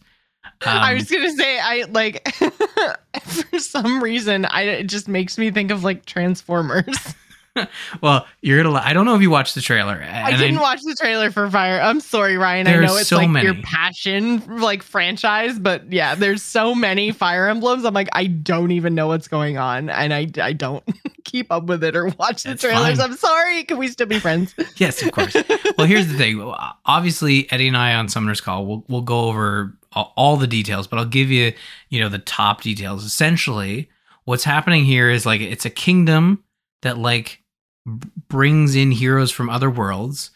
I 0.65 0.91
Um, 0.93 0.99
was 0.99 1.11
gonna 1.11 1.31
say, 1.33 1.59
I 1.59 1.85
like 1.91 2.27
for 3.23 3.59
some 3.59 4.03
reason, 4.03 4.45
I 4.47 4.63
it 4.63 4.85
just 4.89 5.09
makes 5.09 5.39
me 5.39 5.51
think 5.51 5.71
of 5.71 5.85
like 5.85 6.05
Transformers. 6.07 6.87
well, 8.03 8.27
you're 8.43 8.63
gonna. 8.63 8.81
I 8.83 8.93
don't 8.93 9.07
know 9.07 9.15
if 9.15 9.23
you 9.23 9.31
watched 9.31 9.55
the 9.55 9.61
trailer. 9.61 10.03
I 10.03 10.37
didn't 10.37 10.61
watch 10.61 10.81
the 10.83 10.95
trailer 10.95 11.31
for 11.31 11.51
Fire. 11.51 11.81
I'm 11.81 12.01
sorry, 12.01 12.37
Ryan. 12.37 12.67
I 12.69 12.77
know 12.77 12.97
it's 12.97 13.09
so 13.09 13.17
like 13.17 13.43
your 13.43 13.55
passion, 13.63 14.61
like 14.61 14.83
franchise, 14.83 15.59
but 15.59 15.93
yeah, 15.93 16.15
there's 16.15 16.43
so 16.43 16.75
many 16.75 17.11
Fire 17.11 17.49
Emblems. 17.49 17.85
I'm 17.85 17.95
like, 17.95 18.09
I 18.13 18.27
don't 18.27 18.71
even 18.71 18.95
know 18.95 19.09
what's 19.09 19.29
going 19.29 19.59
on, 19.59 19.91
and 19.91 20.15
I 20.15 20.29
I 20.41 20.53
don't 20.53 20.85
keep 21.25 21.51
up 21.51 21.65
with 21.65 21.83
it 21.83 21.97
or 21.97 22.07
watch 22.19 22.45
the 22.45 22.51
That's 22.51 22.63
trailers. 22.63 22.99
fine. 22.99 23.11
I'm 23.11 23.17
sorry. 23.17 23.65
Can 23.65 23.79
we 23.79 23.89
still 23.89 24.07
be 24.07 24.19
friends? 24.19 24.55
Yes, 24.77 25.03
of 25.03 25.13
course. 25.13 25.35
well, 25.77 25.87
here's 25.87 26.07
the 26.09 26.17
thing. 26.17 26.41
Obviously, 26.87 27.51
Eddie 27.53 27.69
and 27.69 27.77
I 27.77 27.95
on 27.95 28.09
Summoner's 28.09 28.41
Call, 28.41 28.65
we'll, 28.65 28.85
we'll 28.89 29.03
go 29.03 29.27
over 29.29 29.77
all, 29.93 30.15
all 30.17 30.37
the 30.39 30.47
details, 30.47 30.87
but 30.87 30.99
I'll 30.99 31.05
give 31.05 31.31
you, 31.31 31.53
you 31.91 32.01
know, 32.01 32.09
the 32.09 32.19
top 32.19 32.63
details. 32.63 33.05
Essentially, 33.05 33.91
what's 34.25 34.45
happening 34.45 34.87
here 34.87 35.11
is 35.11 35.27
like 35.27 35.43
it's 35.43 35.67
a 35.67 35.71
kingdom 35.71 36.45
that 36.83 36.97
like 36.97 37.40
brings 37.87 38.75
in 38.75 38.91
heroes 38.91 39.31
from 39.31 39.51
other 39.51 39.71
worlds. 39.71 40.31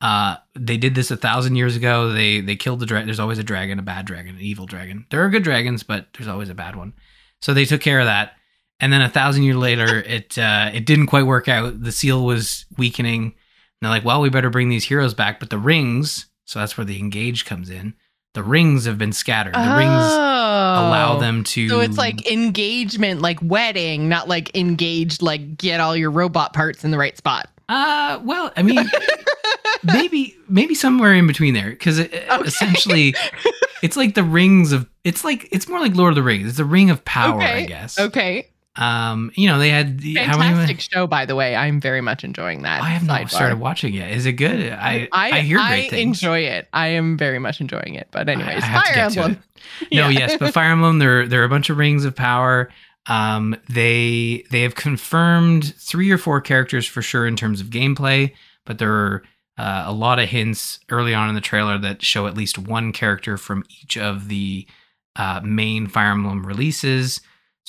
Uh, 0.00 0.36
they 0.54 0.76
did 0.76 0.94
this 0.94 1.10
a 1.10 1.16
thousand 1.16 1.56
years 1.56 1.76
ago. 1.76 2.12
They 2.12 2.40
they 2.40 2.56
killed 2.56 2.80
the 2.80 2.86
dragon. 2.86 3.06
There's 3.06 3.20
always 3.20 3.38
a 3.38 3.44
dragon, 3.44 3.78
a 3.78 3.82
bad 3.82 4.06
dragon, 4.06 4.36
an 4.36 4.40
evil 4.40 4.66
dragon. 4.66 5.06
There 5.10 5.24
are 5.24 5.28
good 5.28 5.42
dragons, 5.42 5.82
but 5.82 6.06
there's 6.14 6.28
always 6.28 6.48
a 6.48 6.54
bad 6.54 6.76
one. 6.76 6.94
So 7.42 7.52
they 7.52 7.64
took 7.64 7.80
care 7.80 8.00
of 8.00 8.06
that. 8.06 8.32
And 8.80 8.92
then 8.92 9.02
a 9.02 9.10
thousand 9.10 9.42
years 9.42 9.56
later, 9.56 9.98
it 10.00 10.38
uh, 10.38 10.70
it 10.72 10.86
didn't 10.86 11.08
quite 11.08 11.26
work 11.26 11.48
out. 11.48 11.82
The 11.82 11.92
seal 11.92 12.24
was 12.24 12.64
weakening. 12.78 13.22
And 13.24 13.32
they're 13.82 13.90
like, 13.90 14.04
well, 14.04 14.20
we 14.20 14.30
better 14.30 14.50
bring 14.50 14.68
these 14.68 14.84
heroes 14.84 15.14
back. 15.14 15.38
But 15.38 15.50
the 15.50 15.58
rings, 15.58 16.26
so 16.44 16.58
that's 16.58 16.76
where 16.78 16.84
the 16.84 16.98
engage 16.98 17.44
comes 17.44 17.70
in. 17.70 17.94
The 18.34 18.42
rings 18.44 18.84
have 18.84 18.96
been 18.96 19.12
scattered. 19.12 19.54
The 19.54 19.76
rings 19.76 19.90
allow 19.90 21.18
them 21.18 21.42
to. 21.44 21.66
Oh. 21.66 21.68
So 21.68 21.80
it's 21.80 21.98
like 21.98 22.30
engagement, 22.30 23.20
like 23.20 23.38
wedding, 23.42 24.08
not 24.08 24.28
like 24.28 24.56
engaged, 24.56 25.20
like 25.20 25.56
get 25.56 25.80
all 25.80 25.96
your 25.96 26.12
robot 26.12 26.52
parts 26.52 26.84
in 26.84 26.92
the 26.92 26.98
right 26.98 27.16
spot. 27.16 27.48
Uh, 27.68 28.20
well, 28.22 28.52
I 28.56 28.62
mean, 28.62 28.88
maybe 29.82 30.36
maybe 30.48 30.74
somewhere 30.74 31.12
in 31.14 31.26
between 31.26 31.54
there, 31.54 31.70
because 31.70 31.98
essentially, 31.98 33.14
it's 33.82 33.96
like 33.96 34.14
the 34.14 34.24
rings 34.24 34.72
of. 34.72 34.88
It's 35.02 35.24
like 35.24 35.48
it's 35.50 35.66
more 35.66 35.80
like 35.80 35.94
Lord 35.96 36.10
of 36.10 36.16
the 36.16 36.22
Rings. 36.22 36.48
It's 36.48 36.58
a 36.58 36.64
ring 36.64 36.90
of 36.90 37.04
power, 37.04 37.40
I 37.40 37.64
guess. 37.64 37.98
Okay. 37.98 38.48
Um, 38.76 39.32
you 39.34 39.48
know, 39.48 39.58
they 39.58 39.70
had 39.70 39.98
the, 40.00 40.14
how 40.14 40.38
many? 40.38 40.54
Fantastic 40.54 40.80
show, 40.80 41.06
by 41.06 41.26
the 41.26 41.34
way. 41.34 41.56
I'm 41.56 41.80
very 41.80 42.00
much 42.00 42.22
enjoying 42.22 42.62
that. 42.62 42.82
I 42.82 42.90
have 42.90 43.04
not 43.04 43.22
sidebar. 43.22 43.30
started 43.30 43.58
watching 43.60 43.94
it. 43.94 44.10
Is 44.12 44.26
it 44.26 44.34
good? 44.34 44.72
I 44.72 45.08
I, 45.12 45.30
I, 45.30 45.40
hear 45.40 45.58
great 45.58 45.86
I 45.86 45.88
things. 45.88 46.18
enjoy 46.18 46.40
it. 46.40 46.68
I 46.72 46.88
am 46.88 47.16
very 47.16 47.38
much 47.40 47.60
enjoying 47.60 47.94
it. 47.94 48.08
But 48.12 48.28
anyways, 48.28 48.62
I 48.62 48.66
have 48.66 48.84
to 48.84 48.92
Fire 48.92 49.04
Emblem. 49.04 49.42
No, 49.92 50.08
Yeah. 50.08 50.10
yes, 50.10 50.36
but 50.38 50.54
Fire 50.54 50.70
Emblem, 50.70 50.98
there 51.00 51.26
there 51.26 51.40
are 51.42 51.44
a 51.44 51.48
bunch 51.48 51.68
of 51.68 51.78
rings 51.78 52.04
of 52.04 52.14
power. 52.14 52.70
Um, 53.06 53.56
they 53.68 54.44
they 54.50 54.62
have 54.62 54.76
confirmed 54.76 55.74
three 55.76 56.10
or 56.12 56.18
four 56.18 56.40
characters 56.40 56.86
for 56.86 57.02
sure 57.02 57.26
in 57.26 57.34
terms 57.34 57.60
of 57.60 57.68
gameplay, 57.68 58.32
but 58.66 58.78
there 58.78 58.92
are 58.92 59.22
uh, 59.58 59.84
a 59.86 59.92
lot 59.92 60.18
of 60.20 60.28
hints 60.28 60.78
early 60.90 61.12
on 61.12 61.28
in 61.28 61.34
the 61.34 61.40
trailer 61.40 61.76
that 61.78 62.02
show 62.02 62.26
at 62.28 62.36
least 62.36 62.56
one 62.56 62.92
character 62.92 63.36
from 63.36 63.64
each 63.82 63.96
of 63.98 64.28
the 64.28 64.66
uh, 65.16 65.40
main 65.42 65.88
Fire 65.88 66.12
Emblem 66.12 66.46
releases. 66.46 67.20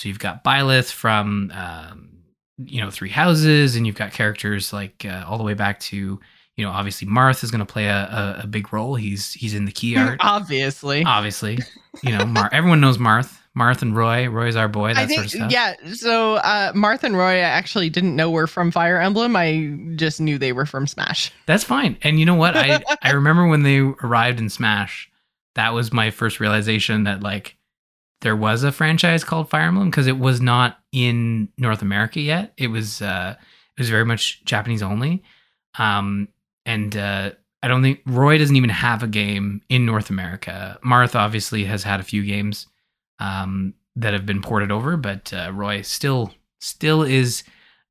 So 0.02 0.10
you've 0.10 0.18
got 0.18 0.44
Byleth 0.44 0.91
from 0.91 1.52
um, 1.53 2.10
you 2.57 2.82
know 2.82 2.90
Three 2.90 3.10
Houses, 3.10 3.76
and 3.76 3.86
you've 3.86 3.95
got 3.95 4.14
characters 4.14 4.73
like 4.73 5.06
uh, 5.06 5.23
all 5.28 5.38
the 5.38 5.44
way 5.44 5.53
back 5.53 5.80
to 5.82 6.19
you 6.57 6.65
know 6.65 6.72
obviously 6.72 7.07
Marth 7.07 7.44
is 7.44 7.52
going 7.52 7.64
to 7.64 7.72
play 7.72 7.86
a, 7.86 7.98
a, 8.40 8.41
a 8.44 8.48
big 8.48 8.73
role. 8.73 8.95
He's 8.95 9.32
he's 9.34 9.53
in 9.53 9.65
the 9.65 9.72
key 9.72 9.95
art 9.98 10.18
Obviously. 10.23 11.03
obviously. 11.03 11.60
You 12.02 12.18
know, 12.18 12.26
Mar- 12.26 12.49
everyone 12.52 12.82
knows 12.82 12.98
Marth. 12.98 13.38
Marth 13.56 13.84
and 13.84 13.95
Roy. 13.95 14.28
Roy's 14.28 14.56
our 14.56 14.68
boy. 14.68 14.94
That 14.94 15.02
I 15.02 15.06
think, 15.06 15.18
sort 15.18 15.26
of 15.26 15.32
stuff. 15.32 15.52
yeah. 15.52 15.94
So, 15.94 16.36
uh, 16.36 16.72
Martha 16.73 17.06
and 17.06 17.18
Roy, 17.18 17.34
I 17.34 17.40
actually 17.40 17.90
didn't 17.90 18.15
know 18.15 18.32
were 18.32 18.48
from 18.48 18.72
Fire 18.72 18.98
Emblem. 18.99 19.36
I 19.36 19.78
just 19.98 20.19
knew 20.22 20.38
they 20.40 20.53
were 20.53 20.65
from 20.65 20.88
Smash. 20.88 21.32
That's 21.45 21.64
fine. 21.65 21.98
And 22.02 22.19
you 22.19 22.26
know 22.26 22.36
what? 22.36 22.56
I 22.56 22.82
I 23.03 23.11
remember 23.11 23.45
when 23.45 23.61
they 23.64 23.80
arrived 23.80 24.40
in 24.40 24.49
Smash, 24.49 25.11
that 25.56 25.73
was 25.76 25.94
my 25.94 26.10
first 26.10 26.40
realization 26.40 27.03
that 27.03 27.22
like 27.22 27.57
there 28.22 28.35
was 28.35 28.64
a 28.64 28.72
franchise 28.72 29.23
called 29.23 29.49
Fire 29.49 29.68
Emblem 29.68 29.89
because 29.89 30.07
it 30.07 30.18
was 30.18 30.41
not 30.41 30.80
in 30.91 31.49
North 31.57 31.81
America 31.81 32.19
yet. 32.19 32.53
It 32.57 32.68
was 32.68 33.02
uh 33.02 33.35
it 33.38 33.80
was 33.80 33.89
very 33.89 34.06
much 34.06 34.43
Japanese 34.45 34.81
only. 34.81 35.23
Um 35.77 36.27
and 36.65 36.95
uh 36.95 37.31
I 37.64 37.68
don't 37.68 37.81
think 37.81 38.02
Roy 38.06 38.38
doesn't 38.38 38.56
even 38.56 38.69
have 38.69 39.03
a 39.03 39.07
game 39.07 39.61
in 39.69 39.85
North 39.85 40.10
America. 40.10 40.80
Marth 40.84 41.15
obviously 41.15 41.65
has 41.65 41.84
had 41.84 41.99
a 41.99 42.03
few 42.03 42.23
games 42.23 42.68
um, 43.19 43.76
that 43.95 44.14
have 44.14 44.26
been 44.26 44.41
ported 44.41 44.72
over, 44.72 44.98
but 44.98 45.31
uh, 45.31 45.52
Roy 45.53 45.81
still 45.81 46.34
still 46.60 47.03
is, 47.03 47.43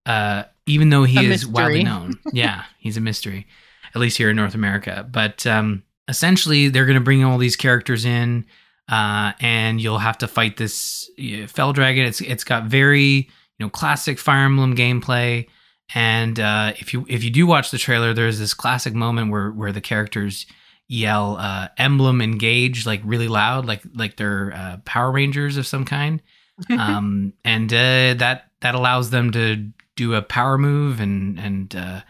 uh, 0.06 0.44
even 0.66 0.90
though 0.90 1.04
he 1.04 1.18
A 1.18 1.30
is 1.30 1.46
widely 1.46 1.84
known. 1.84 2.14
yeah, 2.32 2.64
he's 2.78 2.96
a 2.96 3.00
mystery, 3.00 3.46
at 3.94 4.00
least 4.00 4.18
here 4.18 4.30
in 4.30 4.36
North 4.36 4.54
America. 4.54 5.06
But 5.08 5.46
um, 5.46 5.84
essentially, 6.08 6.68
they're 6.68 6.86
going 6.86 6.98
to 6.98 7.04
bring 7.04 7.22
all 7.22 7.38
these 7.38 7.56
characters 7.56 8.04
in, 8.04 8.46
uh, 8.90 9.32
and 9.40 9.80
you'll 9.80 9.98
have 9.98 10.18
to 10.18 10.28
fight 10.28 10.56
this 10.56 11.08
uh, 11.18 11.46
Fell 11.46 11.72
Dragon. 11.72 12.04
It's 12.04 12.20
it's 12.20 12.44
got 12.44 12.64
very 12.64 13.00
you 13.00 13.26
know 13.60 13.70
classic 13.70 14.18
Fire 14.18 14.44
Emblem 14.44 14.76
gameplay. 14.76 15.46
And 15.94 16.38
uh, 16.38 16.72
if 16.78 16.92
you 16.92 17.06
if 17.08 17.24
you 17.24 17.30
do 17.30 17.46
watch 17.46 17.70
the 17.70 17.78
trailer, 17.78 18.12
there's 18.12 18.38
this 18.38 18.52
classic 18.52 18.94
moment 18.94 19.30
where 19.30 19.50
where 19.50 19.72
the 19.72 19.80
characters 19.80 20.46
yell 20.88 21.36
uh, 21.38 21.68
"emblem 21.78 22.20
engage" 22.20 22.84
like 22.84 23.00
really 23.04 23.28
loud, 23.28 23.64
like 23.64 23.82
like 23.94 24.16
they're 24.16 24.52
uh, 24.54 24.76
Power 24.84 25.12
Rangers 25.12 25.56
of 25.56 25.66
some 25.66 25.84
kind, 25.84 26.20
um, 26.70 27.32
and 27.44 27.72
uh, 27.72 28.14
that 28.14 28.50
that 28.60 28.74
allows 28.74 29.10
them 29.10 29.30
to 29.32 29.70
do 29.96 30.14
a 30.14 30.22
power 30.22 30.58
move, 30.58 31.00
and 31.00 31.38
and 31.38 31.76
uh, 31.76 32.00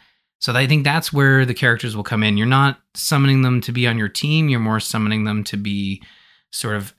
so 0.41 0.55
I 0.55 0.67
think 0.67 0.85
that's 0.85 1.13
where 1.13 1.45
the 1.45 1.55
characters 1.55 1.95
will 1.95 2.05
come 2.05 2.23
in. 2.23 2.37
You're 2.39 2.47
not 2.47 2.81
summoning 2.95 3.43
them 3.43 3.61
to 3.63 3.73
be 3.73 3.87
on 3.87 3.99
your 3.99 4.09
team; 4.09 4.49
you're 4.49 4.61
more 4.61 4.81
summoning 4.81 5.25
them 5.25 5.45
to 5.45 5.57
be 5.57 6.03
sort 6.51 6.77
of 6.77 6.95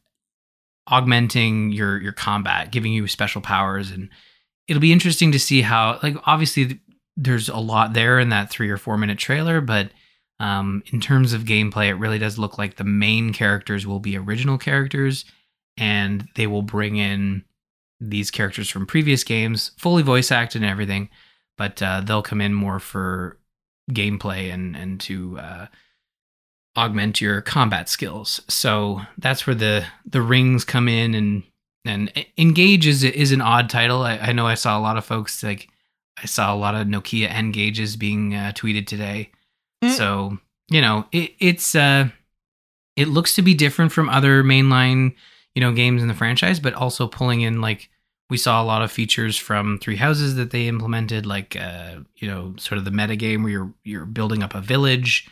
augmenting 0.88 1.72
your 1.72 2.02
your 2.02 2.14
combat, 2.14 2.72
giving 2.72 2.94
you 2.94 3.07
special 3.07 3.41
powers. 3.41 3.91
And 3.91 4.10
it'll 4.68 4.82
be 4.82 4.94
interesting 4.94 5.32
to 5.32 5.40
see 5.40 5.61
how 5.61 5.99
like 6.02 6.15
obviously 6.26 6.80
there's 7.18 7.49
a 7.49 7.57
lot 7.57 7.94
there 7.94 8.19
in 8.19 8.30
that 8.30 8.49
three 8.49 8.69
or 8.69 8.78
four 8.78 8.98
minute 8.98 9.18
trailer 9.18 9.61
but 9.61 9.91
um, 10.40 10.82
in 10.91 10.99
terms 10.99 11.34
of 11.34 11.44
gameplay 11.44 11.88
it 11.90 11.95
really 11.95 12.18
does 12.18 12.40
look 12.40 12.57
like 12.57 12.76
the 12.76 12.84
main 12.84 13.34
characters 13.34 13.86
will 13.86 13.99
be 13.99 14.18
original 14.18 14.57
characters 14.57 15.26
and 15.78 16.28
they 16.36 16.48
will 16.48 16.61
bring 16.61 16.95
in 16.95 17.44
these 17.99 18.32
characters 18.32 18.69
from 18.69 18.86
previous 18.86 19.23
games 19.23 19.72
fully 19.78 20.03
voice 20.03 20.32
acted 20.32 20.61
and 20.61 20.72
everything 20.72 21.10
but 21.57 21.82
uh, 21.82 22.02
they'll 22.02 22.23
come 22.23 22.41
in 22.41 22.53
more 22.53 22.80
for 22.80 23.38
gameplay 23.91 24.52
and 24.52 24.76
and 24.76 24.99
to 24.99 25.38
uh, 25.38 25.65
augment 26.77 27.19
your 27.19 27.41
combat 27.41 27.89
skills 27.89 28.39
so 28.48 29.02
that's 29.18 29.45
where 29.45 29.56
the 29.56 29.85
the 30.06 30.22
rings 30.22 30.64
come 30.64 30.88
in 30.88 31.14
and 31.14 31.43
and 31.85 32.11
engage 32.38 32.85
is 32.85 33.03
is 33.03 33.31
an 33.31 33.41
odd 33.41 33.69
title. 33.69 34.03
I, 34.03 34.18
I 34.18 34.31
know 34.31 34.48
I 34.48 34.56
saw 34.56 34.77
a 34.77 34.81
lot 34.81 34.98
of 34.98 35.06
folks 35.06 35.43
like 35.43 35.69
I 36.22 36.26
saw 36.26 36.53
a 36.53 36.57
lot 36.57 36.76
of 36.76 36.88
Nokia 36.88 37.30
engages 37.31 37.95
being 37.95 38.35
uh, 38.35 38.52
tweeted 38.56 38.85
today. 38.88 39.31
Mm. 39.84 39.91
So 39.91 40.38
you 40.69 40.81
know 40.81 41.06
it, 41.11 41.34
it's 41.39 41.76
uh 41.76 42.10
it 42.95 43.07
looks 43.07 43.35
to 43.35 43.41
be 43.41 43.53
different 43.53 43.91
from 43.91 44.10
other 44.10 44.43
mainline 44.43 45.15
you 45.56 45.61
know 45.61 45.72
games 45.72 46.02
in 46.02 46.07
the 46.07 46.14
franchise, 46.14 46.60
but 46.60 46.73
also 46.73 47.07
pulling 47.07 47.41
in 47.41 47.61
like 47.61 47.89
we 48.30 48.38
saw 48.38 48.61
a 48.61 48.65
lot 48.65 48.81
of 48.81 48.91
features 48.91 49.35
from 49.35 49.77
Three 49.80 49.98
Houses 49.98 50.35
that 50.35 50.52
they 50.52 50.68
implemented, 50.68 51.26
like 51.26 51.56
uh 51.56 51.98
you 52.15 52.27
know 52.27 52.53
sort 52.57 52.77
of 52.77 52.85
the 52.85 52.91
meta 52.91 53.15
game 53.15 53.43
where 53.43 53.52
you're 53.52 53.73
you're 53.84 54.06
building 54.06 54.43
up 54.43 54.53
a 54.53 54.61
village, 54.61 55.27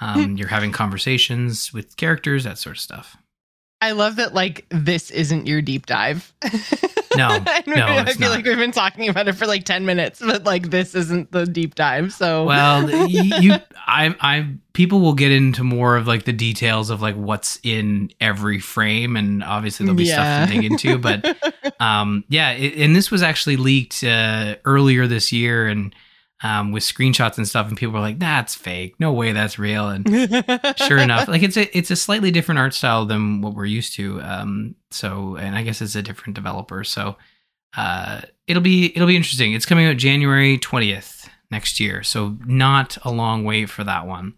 um, 0.00 0.36
you're 0.38 0.48
having 0.48 0.72
conversations 0.72 1.72
with 1.72 1.96
characters, 1.96 2.44
that 2.44 2.58
sort 2.58 2.76
of 2.76 2.80
stuff. 2.80 3.16
I 3.80 3.92
love 3.92 4.16
that, 4.16 4.32
like, 4.32 4.66
this 4.70 5.10
isn't 5.10 5.46
your 5.46 5.60
deep 5.60 5.86
dive. 5.86 6.32
No, 7.16 7.28
I, 7.28 7.62
no, 7.64 7.74
I 7.76 8.04
feel 8.12 8.28
not. 8.28 8.34
like 8.34 8.44
we've 8.44 8.56
been 8.56 8.72
talking 8.72 9.08
about 9.08 9.28
it 9.28 9.34
for 9.34 9.46
like 9.46 9.62
10 9.62 9.86
minutes, 9.86 10.18
but 10.18 10.42
like, 10.42 10.70
this 10.70 10.96
isn't 10.96 11.30
the 11.30 11.46
deep 11.46 11.76
dive. 11.76 12.12
So, 12.12 12.44
Well, 12.44 12.86
y- 12.88 13.06
you, 13.06 13.52
I, 13.86 14.16
I, 14.20 14.48
people 14.72 15.00
will 15.00 15.12
get 15.12 15.30
into 15.30 15.62
more 15.62 15.96
of 15.96 16.08
like 16.08 16.24
the 16.24 16.32
details 16.32 16.90
of 16.90 17.00
like 17.02 17.14
what's 17.14 17.60
in 17.62 18.10
every 18.20 18.58
frame, 18.58 19.14
and 19.16 19.44
obviously 19.44 19.86
there'll 19.86 19.96
be 19.96 20.06
stuff 20.06 20.48
to 20.48 20.54
dig 20.56 20.64
into. 20.64 20.98
But, 20.98 21.36
um, 21.80 22.24
yeah, 22.28 22.50
it, 22.50 22.74
and 22.78 22.96
this 22.96 23.12
was 23.12 23.22
actually 23.22 23.58
leaked 23.58 24.02
uh, 24.02 24.56
earlier 24.64 25.06
this 25.06 25.30
year, 25.30 25.68
and 25.68 25.94
um, 26.42 26.72
with 26.72 26.82
screenshots 26.82 27.38
and 27.38 27.46
stuff, 27.48 27.68
and 27.68 27.76
people 27.76 27.94
were 27.94 28.00
like, 28.00 28.18
"That's 28.18 28.54
fake. 28.54 28.94
No 28.98 29.12
way, 29.12 29.32
that's 29.32 29.58
real." 29.58 29.88
And 29.88 30.06
sure 30.76 30.98
enough, 30.98 31.28
like 31.28 31.42
it's 31.42 31.56
a 31.56 31.76
it's 31.76 31.90
a 31.90 31.96
slightly 31.96 32.30
different 32.30 32.58
art 32.58 32.74
style 32.74 33.06
than 33.06 33.40
what 33.40 33.54
we're 33.54 33.64
used 33.66 33.94
to. 33.94 34.20
Um, 34.22 34.74
so, 34.90 35.36
and 35.36 35.56
I 35.56 35.62
guess 35.62 35.80
it's 35.80 35.94
a 35.94 36.02
different 36.02 36.34
developer. 36.34 36.84
So, 36.84 37.16
uh, 37.76 38.22
it'll 38.46 38.62
be 38.62 38.86
it'll 38.94 39.08
be 39.08 39.16
interesting. 39.16 39.52
It's 39.52 39.66
coming 39.66 39.86
out 39.86 39.96
January 39.96 40.58
twentieth 40.58 41.28
next 41.50 41.78
year, 41.78 42.02
so 42.02 42.36
not 42.44 42.98
a 43.04 43.10
long 43.10 43.44
wait 43.44 43.70
for 43.70 43.84
that 43.84 44.06
one. 44.06 44.34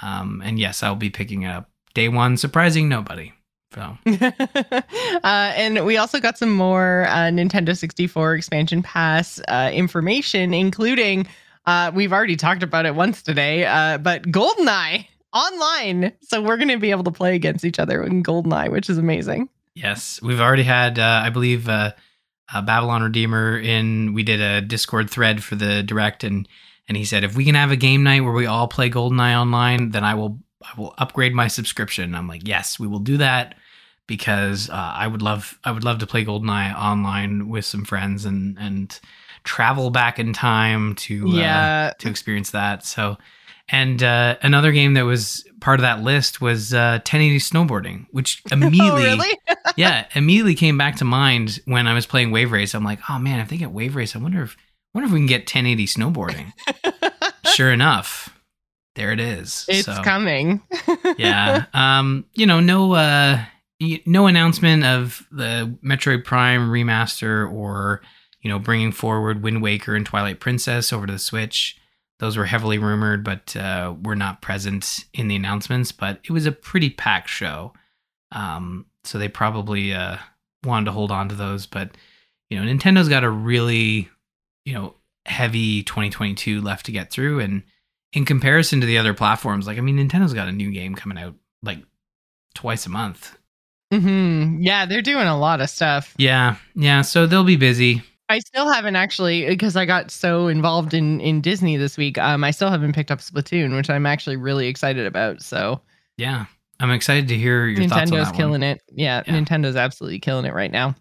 Um, 0.00 0.42
and 0.44 0.58
yes, 0.58 0.82
I'll 0.82 0.96
be 0.96 1.10
picking 1.10 1.42
it 1.42 1.48
up 1.48 1.70
day 1.94 2.08
one, 2.08 2.36
surprising 2.36 2.88
nobody. 2.88 3.32
So, 3.74 3.96
uh, 4.06 5.52
and 5.56 5.84
we 5.84 5.96
also 5.96 6.20
got 6.20 6.36
some 6.36 6.52
more 6.52 7.06
uh, 7.08 7.30
Nintendo 7.30 7.76
64 7.76 8.34
expansion 8.34 8.82
pass 8.82 9.40
uh, 9.48 9.70
information, 9.72 10.52
including 10.52 11.26
uh, 11.66 11.92
we've 11.94 12.12
already 12.12 12.36
talked 12.36 12.62
about 12.62 12.86
it 12.86 12.94
once 12.94 13.22
today, 13.22 13.64
uh, 13.64 13.98
but 13.98 14.24
GoldenEye 14.24 15.06
online. 15.32 16.12
So 16.20 16.42
we're 16.42 16.56
going 16.56 16.68
to 16.68 16.78
be 16.78 16.90
able 16.90 17.04
to 17.04 17.10
play 17.10 17.34
against 17.34 17.64
each 17.64 17.78
other 17.78 18.02
in 18.02 18.22
GoldenEye, 18.22 18.70
which 18.70 18.90
is 18.90 18.98
amazing. 18.98 19.48
yes, 19.74 20.20
we've 20.22 20.40
already 20.40 20.64
had, 20.64 20.98
uh, 20.98 21.22
I 21.24 21.30
believe, 21.30 21.68
uh, 21.68 21.92
uh, 22.52 22.62
Babylon 22.62 23.02
Redeemer 23.02 23.58
in. 23.58 24.12
We 24.12 24.22
did 24.22 24.40
a 24.40 24.60
Discord 24.60 25.08
thread 25.08 25.42
for 25.42 25.54
the 25.54 25.82
direct, 25.82 26.24
and 26.24 26.46
and 26.88 26.96
he 26.96 27.04
said 27.04 27.24
if 27.24 27.34
we 27.34 27.44
can 27.44 27.54
have 27.54 27.70
a 27.70 27.76
game 27.76 28.02
night 28.02 28.20
where 28.20 28.32
we 28.32 28.44
all 28.44 28.68
play 28.68 28.90
GoldenEye 28.90 29.40
online, 29.40 29.90
then 29.90 30.04
I 30.04 30.14
will 30.14 30.38
I 30.62 30.78
will 30.78 30.94
upgrade 30.98 31.32
my 31.32 31.46
subscription. 31.46 32.14
I'm 32.14 32.28
like, 32.28 32.46
yes, 32.46 32.78
we 32.78 32.86
will 32.86 32.98
do 32.98 33.16
that 33.18 33.54
because 34.16 34.68
uh, 34.68 34.72
I 34.74 35.06
would 35.06 35.22
love 35.22 35.58
I 35.64 35.70
would 35.72 35.84
love 35.84 35.98
to 36.00 36.06
play 36.06 36.22
GoldenEye 36.24 36.74
online 36.76 37.48
with 37.48 37.64
some 37.64 37.84
friends 37.86 38.26
and 38.26 38.58
and 38.58 39.00
travel 39.44 39.88
back 39.90 40.18
in 40.18 40.32
time 40.34 40.94
to 40.96 41.28
uh, 41.30 41.34
Yeah. 41.34 41.92
to 41.98 42.08
experience 42.10 42.50
that. 42.50 42.84
So, 42.84 43.16
and 43.70 44.02
uh, 44.02 44.36
another 44.42 44.70
game 44.72 44.92
that 44.94 45.06
was 45.06 45.44
part 45.60 45.80
of 45.80 45.82
that 45.82 46.02
list 46.02 46.40
was 46.42 46.74
uh, 46.74 47.00
1080 47.04 47.38
snowboarding, 47.38 48.06
which 48.10 48.42
immediately, 48.52 49.06
Oh, 49.06 49.16
really? 49.16 49.38
yeah, 49.76 50.04
immediately 50.14 50.54
came 50.54 50.76
back 50.76 50.96
to 50.96 51.04
mind 51.06 51.58
when 51.64 51.86
I 51.86 51.94
was 51.94 52.04
playing 52.04 52.32
Wave 52.32 52.52
Race. 52.52 52.74
I'm 52.74 52.84
like, 52.84 52.98
oh 53.08 53.18
man, 53.18 53.40
if 53.40 53.48
they 53.48 53.56
get 53.56 53.70
Wave 53.72 53.96
Race, 53.96 54.14
I 54.14 54.18
wonder 54.18 54.42
if 54.42 54.56
wonder 54.94 55.06
if 55.06 55.12
we 55.12 55.20
can 55.20 55.26
get 55.26 55.42
1080 55.42 55.86
snowboarding. 55.86 56.52
sure 57.54 57.72
enough, 57.72 58.28
there 58.94 59.10
it 59.10 59.20
is. 59.20 59.64
it's 59.68 59.86
So, 59.86 60.02
coming. 60.02 60.60
yeah. 61.16 61.64
Um, 61.72 62.26
you 62.34 62.44
know, 62.46 62.60
no 62.60 62.92
uh 62.92 63.42
no 64.06 64.26
announcement 64.26 64.84
of 64.84 65.26
the 65.30 65.76
Metroid 65.84 66.24
Prime 66.24 66.70
remaster 66.70 67.50
or, 67.50 68.02
you 68.40 68.50
know, 68.50 68.58
bringing 68.58 68.92
forward 68.92 69.42
Wind 69.42 69.62
Waker 69.62 69.94
and 69.94 70.06
Twilight 70.06 70.40
Princess 70.40 70.92
over 70.92 71.06
to 71.06 71.12
the 71.12 71.18
Switch. 71.18 71.78
Those 72.18 72.36
were 72.36 72.44
heavily 72.44 72.78
rumored, 72.78 73.24
but 73.24 73.56
uh, 73.56 73.94
were 74.02 74.16
not 74.16 74.42
present 74.42 75.04
in 75.12 75.28
the 75.28 75.36
announcements. 75.36 75.90
But 75.90 76.20
it 76.24 76.30
was 76.30 76.46
a 76.46 76.52
pretty 76.52 76.90
packed 76.90 77.28
show, 77.28 77.72
um, 78.30 78.86
so 79.02 79.18
they 79.18 79.28
probably 79.28 79.92
uh, 79.92 80.18
wanted 80.64 80.84
to 80.86 80.92
hold 80.92 81.10
on 81.10 81.28
to 81.30 81.34
those. 81.34 81.66
But 81.66 81.96
you 82.48 82.60
know, 82.62 82.70
Nintendo's 82.70 83.08
got 83.08 83.24
a 83.24 83.30
really, 83.30 84.08
you 84.64 84.74
know, 84.74 84.94
heavy 85.26 85.82
2022 85.82 86.60
left 86.60 86.86
to 86.86 86.92
get 86.92 87.10
through, 87.10 87.40
and 87.40 87.64
in 88.12 88.24
comparison 88.24 88.80
to 88.80 88.86
the 88.86 88.98
other 88.98 89.14
platforms, 89.14 89.66
like 89.66 89.78
I 89.78 89.80
mean, 89.80 89.96
Nintendo's 89.96 90.34
got 90.34 90.48
a 90.48 90.52
new 90.52 90.70
game 90.70 90.94
coming 90.94 91.18
out 91.18 91.34
like 91.62 91.80
twice 92.54 92.86
a 92.86 92.90
month. 92.90 93.36
Hmm 94.00 94.58
Yeah, 94.60 94.86
they're 94.86 95.02
doing 95.02 95.26
a 95.26 95.38
lot 95.38 95.60
of 95.60 95.70
stuff. 95.70 96.14
Yeah, 96.16 96.56
yeah. 96.74 97.02
So 97.02 97.26
they'll 97.26 97.44
be 97.44 97.56
busy. 97.56 98.02
I 98.28 98.38
still 98.38 98.70
haven't 98.72 98.96
actually 98.96 99.46
because 99.46 99.76
I 99.76 99.84
got 99.84 100.10
so 100.10 100.48
involved 100.48 100.94
in 100.94 101.20
in 101.20 101.40
Disney 101.42 101.76
this 101.76 101.96
week. 101.98 102.16
Um, 102.18 102.44
I 102.44 102.50
still 102.50 102.70
haven't 102.70 102.94
picked 102.94 103.10
up 103.10 103.18
Splatoon, 103.18 103.76
which 103.76 103.90
I'm 103.90 104.06
actually 104.06 104.36
really 104.36 104.68
excited 104.68 105.06
about. 105.06 105.42
So 105.42 105.80
Yeah, 106.16 106.46
I'm 106.80 106.90
excited 106.90 107.28
to 107.28 107.36
hear 107.36 107.66
your 107.66 107.86
thoughts 107.88 108.10
on 108.10 108.18
that. 108.18 108.26
Nintendo's 108.26 108.32
killing 108.36 108.50
one. 108.52 108.62
it. 108.62 108.82
Yeah, 108.90 109.22
Yeah. 109.26 109.34
Nintendo's 109.34 109.76
absolutely 109.76 110.18
killing 110.20 110.46
it 110.46 110.54
right 110.54 110.70
now. 110.70 110.94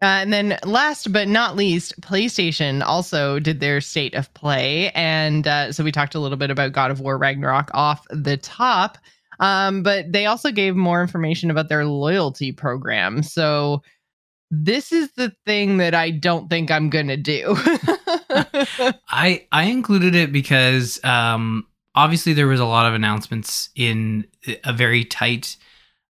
Uh, 0.00 0.22
and 0.22 0.32
then 0.32 0.56
last 0.64 1.12
but 1.12 1.26
not 1.26 1.56
least, 1.56 2.00
PlayStation 2.00 2.82
also 2.84 3.40
did 3.40 3.58
their 3.58 3.80
state 3.80 4.14
of 4.14 4.32
play. 4.32 4.90
And 4.94 5.46
uh, 5.46 5.72
so 5.72 5.82
we 5.82 5.90
talked 5.90 6.14
a 6.14 6.20
little 6.20 6.38
bit 6.38 6.50
about 6.52 6.70
God 6.72 6.92
of 6.92 7.00
War 7.00 7.18
Ragnarok 7.18 7.70
off 7.74 8.06
the 8.10 8.36
top. 8.36 8.96
Um, 9.40 9.82
but 9.82 10.12
they 10.12 10.26
also 10.26 10.50
gave 10.50 10.74
more 10.74 11.00
information 11.00 11.50
about 11.50 11.68
their 11.68 11.84
loyalty 11.84 12.52
program. 12.52 13.22
So 13.22 13.82
this 14.50 14.92
is 14.92 15.12
the 15.12 15.32
thing 15.46 15.76
that 15.78 15.94
I 15.94 16.10
don't 16.10 16.48
think 16.48 16.70
I'm 16.70 16.90
to 17.08 17.16
do. 17.16 17.54
I 19.08 19.46
I 19.52 19.64
included 19.64 20.14
it 20.14 20.32
because 20.32 21.02
um, 21.04 21.66
obviously 21.94 22.32
there 22.32 22.46
was 22.46 22.60
a 22.60 22.64
lot 22.64 22.86
of 22.86 22.94
announcements 22.94 23.70
in 23.74 24.26
a 24.64 24.72
very 24.72 25.04
tight 25.04 25.56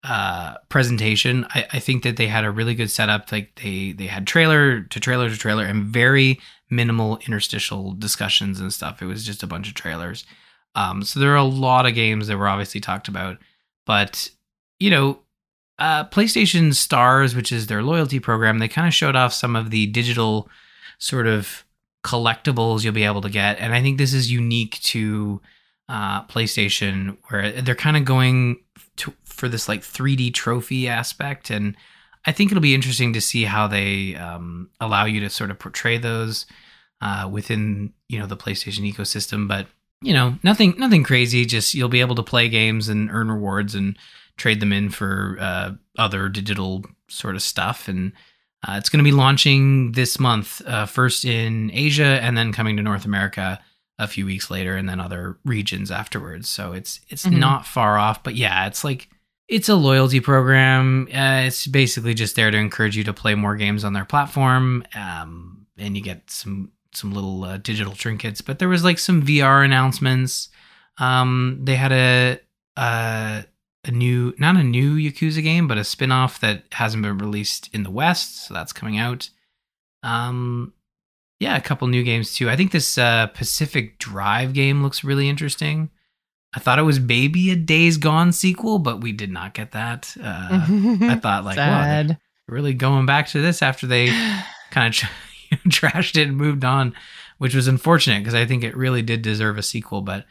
uh, 0.04 0.54
presentation. 0.68 1.46
I, 1.50 1.66
I 1.72 1.78
think 1.80 2.04
that 2.04 2.16
they 2.16 2.28
had 2.28 2.44
a 2.44 2.50
really 2.50 2.74
good 2.74 2.90
setup. 2.90 3.32
Like 3.32 3.60
they 3.62 3.92
they 3.92 4.06
had 4.06 4.26
trailer 4.26 4.82
to 4.82 5.00
trailer 5.00 5.28
to 5.28 5.36
trailer 5.36 5.64
and 5.64 5.84
very 5.84 6.38
minimal 6.70 7.18
interstitial 7.26 7.92
discussions 7.94 8.60
and 8.60 8.72
stuff. 8.72 9.02
It 9.02 9.06
was 9.06 9.26
just 9.26 9.42
a 9.42 9.46
bunch 9.46 9.68
of 9.68 9.74
trailers. 9.74 10.24
Um, 10.78 11.02
so 11.02 11.18
there 11.18 11.32
are 11.32 11.36
a 11.36 11.42
lot 11.42 11.86
of 11.86 11.96
games 11.96 12.28
that 12.28 12.38
were 12.38 12.46
obviously 12.46 12.80
talked 12.80 13.08
about, 13.08 13.38
but 13.84 14.30
you 14.78 14.90
know, 14.90 15.18
uh, 15.80 16.04
PlayStation 16.04 16.72
Stars, 16.72 17.34
which 17.34 17.50
is 17.50 17.66
their 17.66 17.82
loyalty 17.82 18.20
program, 18.20 18.58
they 18.58 18.68
kind 18.68 18.86
of 18.86 18.94
showed 18.94 19.16
off 19.16 19.32
some 19.32 19.56
of 19.56 19.70
the 19.70 19.86
digital 19.86 20.48
sort 20.98 21.26
of 21.26 21.64
collectibles 22.04 22.84
you'll 22.84 22.92
be 22.92 23.02
able 23.02 23.20
to 23.22 23.28
get, 23.28 23.58
and 23.58 23.74
I 23.74 23.82
think 23.82 23.98
this 23.98 24.14
is 24.14 24.30
unique 24.30 24.78
to 24.82 25.40
uh, 25.88 26.22
PlayStation, 26.26 27.16
where 27.28 27.60
they're 27.60 27.74
kind 27.74 27.96
of 27.96 28.04
going 28.04 28.58
to, 28.98 29.12
for 29.24 29.48
this 29.48 29.68
like 29.68 29.80
3D 29.80 30.32
trophy 30.32 30.86
aspect, 30.86 31.50
and 31.50 31.76
I 32.24 32.30
think 32.30 32.52
it'll 32.52 32.62
be 32.62 32.74
interesting 32.74 33.14
to 33.14 33.20
see 33.20 33.44
how 33.44 33.66
they 33.66 34.14
um, 34.14 34.70
allow 34.80 35.06
you 35.06 35.18
to 35.20 35.30
sort 35.30 35.50
of 35.50 35.58
portray 35.58 35.98
those 35.98 36.46
uh, 37.00 37.28
within 37.28 37.94
you 38.08 38.20
know 38.20 38.26
the 38.26 38.36
PlayStation 38.36 38.88
ecosystem, 38.88 39.48
but 39.48 39.66
you 40.02 40.12
know 40.12 40.38
nothing 40.42 40.74
nothing 40.78 41.02
crazy. 41.04 41.44
Just 41.44 41.74
you'll 41.74 41.88
be 41.88 42.00
able 42.00 42.14
to 42.16 42.22
play 42.22 42.48
games 42.48 42.88
and 42.88 43.10
earn 43.10 43.30
rewards 43.30 43.74
and 43.74 43.96
trade 44.36 44.60
them 44.60 44.72
in 44.72 44.88
for 44.90 45.36
uh, 45.40 45.72
other 45.98 46.28
digital 46.28 46.84
sort 47.08 47.34
of 47.34 47.42
stuff, 47.42 47.88
and 47.88 48.12
uh, 48.66 48.74
it's 48.78 48.88
going 48.88 48.98
to 49.04 49.08
be 49.10 49.16
launching 49.16 49.92
this 49.92 50.18
month, 50.20 50.60
uh, 50.66 50.86
first 50.86 51.24
in 51.24 51.70
Asia 51.72 52.18
and 52.22 52.36
then 52.36 52.52
coming 52.52 52.76
to 52.76 52.82
North 52.82 53.04
America 53.04 53.60
a 53.98 54.06
few 54.06 54.24
weeks 54.26 54.50
later, 54.50 54.76
and 54.76 54.88
then 54.88 55.00
other 55.00 55.38
regions 55.44 55.90
afterwards. 55.90 56.48
So 56.48 56.72
it's 56.72 57.00
it's 57.08 57.26
Mhm. 57.26 57.38
not 57.38 57.66
far 57.66 57.98
off, 57.98 58.22
but 58.22 58.36
yeah, 58.36 58.66
it's 58.66 58.84
like 58.84 59.08
it's 59.48 59.68
a 59.68 59.74
loyalty 59.74 60.20
program. 60.20 61.08
Uh, 61.12 61.42
it's 61.46 61.66
basically 61.66 62.12
just 62.14 62.36
there 62.36 62.50
to 62.50 62.58
encourage 62.58 62.96
you 62.96 63.02
to 63.04 63.12
play 63.14 63.34
more 63.34 63.56
games 63.56 63.82
on 63.82 63.94
their 63.94 64.04
platform, 64.04 64.84
um, 64.94 65.66
and 65.78 65.96
you 65.96 66.02
get 66.02 66.30
some 66.30 66.70
some 66.92 67.12
little 67.12 67.44
uh, 67.44 67.58
digital 67.58 67.94
trinkets. 67.94 68.40
But 68.40 68.58
there 68.58 68.68
was 68.68 68.84
like 68.84 68.98
some 68.98 69.22
VR 69.22 69.64
announcements. 69.64 70.48
Um, 70.98 71.60
they 71.62 71.76
had 71.76 71.92
a 71.92 72.40
a 72.76 73.44
a 73.84 73.90
new 73.90 74.34
not 74.38 74.56
a 74.56 74.62
new 74.62 74.96
Yakuza 74.96 75.42
game, 75.42 75.68
but 75.68 75.78
a 75.78 75.84
spin-off 75.84 76.40
that 76.40 76.64
hasn't 76.72 77.02
been 77.02 77.18
released 77.18 77.70
in 77.72 77.82
the 77.82 77.90
West, 77.90 78.46
so 78.46 78.54
that's 78.54 78.72
coming 78.72 78.98
out. 78.98 79.30
Um 80.02 80.72
yeah, 81.40 81.56
a 81.56 81.60
couple 81.60 81.86
new 81.86 82.02
games 82.02 82.34
too. 82.34 82.50
I 82.50 82.56
think 82.56 82.72
this 82.72 82.98
uh 82.98 83.28
Pacific 83.28 83.98
Drive 83.98 84.52
game 84.52 84.82
looks 84.82 85.04
really 85.04 85.28
interesting. 85.28 85.90
I 86.54 86.60
thought 86.60 86.78
it 86.78 86.82
was 86.82 86.98
maybe 86.98 87.50
a 87.50 87.56
Days 87.56 87.98
Gone 87.98 88.32
sequel, 88.32 88.78
but 88.78 89.00
we 89.00 89.12
did 89.12 89.30
not 89.30 89.54
get 89.54 89.72
that. 89.72 90.14
Uh, 90.20 90.48
I 91.02 91.18
thought 91.20 91.44
like, 91.44 91.58
wow, 91.58 92.16
really 92.48 92.72
going 92.74 93.06
back 93.06 93.28
to 93.28 93.42
this 93.42 93.62
after 93.62 93.86
they 93.86 94.08
kind 94.70 94.94
of 94.94 95.10
trashed 95.72 96.16
it 96.16 96.28
and 96.28 96.36
moved 96.36 96.64
on, 96.64 96.94
which 97.38 97.54
was 97.54 97.68
unfortunate 97.68 98.20
because 98.20 98.34
I 98.34 98.46
think 98.46 98.64
it 98.64 98.76
really 98.76 99.02
did 99.02 99.22
deserve 99.22 99.58
a 99.58 99.62
sequel. 99.62 100.02
But 100.02 100.24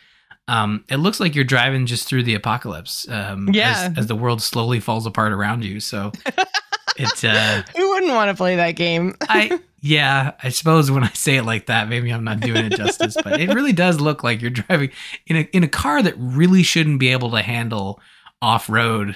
um, 0.48 0.84
it 0.90 0.98
looks 0.98 1.20
like 1.20 1.36
you're 1.36 1.44
driving 1.44 1.86
just 1.86 2.08
through 2.08 2.24
the 2.24 2.36
apocalypse, 2.36 3.08
um, 3.10 3.50
Yeah. 3.52 3.90
as, 3.92 3.98
as 4.00 4.08
the 4.08 4.16
world 4.16 4.42
slowly 4.42 4.80
falls 4.80 5.06
apart 5.06 5.34
around 5.34 5.64
you. 5.66 5.80
So 5.80 6.12
it's, 6.98 7.24
uh, 7.24 7.64
Who 7.76 7.90
wouldn't 7.90 8.14
want 8.14 8.30
to 8.30 8.36
play 8.36 8.56
that 8.56 8.72
game? 8.72 9.16
I 9.28 9.60
yeah, 9.82 10.32
I 10.42 10.50
suppose 10.50 10.90
when 10.90 11.04
I 11.04 11.10
say 11.10 11.36
it 11.38 11.44
like 11.44 11.68
that, 11.68 11.90
maybe 11.90 12.12
I'm 12.12 12.24
not 12.24 12.40
doing 12.40 12.66
it 12.66 12.76
justice, 12.78 13.16
but 13.24 13.40
it 13.40 13.54
really 13.54 13.74
does 13.74 14.00
look 14.00 14.24
like 14.24 14.42
you're 14.42 14.50
driving 14.52 14.92
in 15.28 15.36
a 15.38 15.42
in 15.54 15.64
a 15.64 15.68
car 15.68 16.02
that 16.02 16.16
really 16.18 16.64
shouldn't 16.64 17.00
be 17.00 17.10
able 17.10 17.32
to 17.32 17.42
handle 17.42 18.00
off 18.42 18.70
road. 18.70 19.16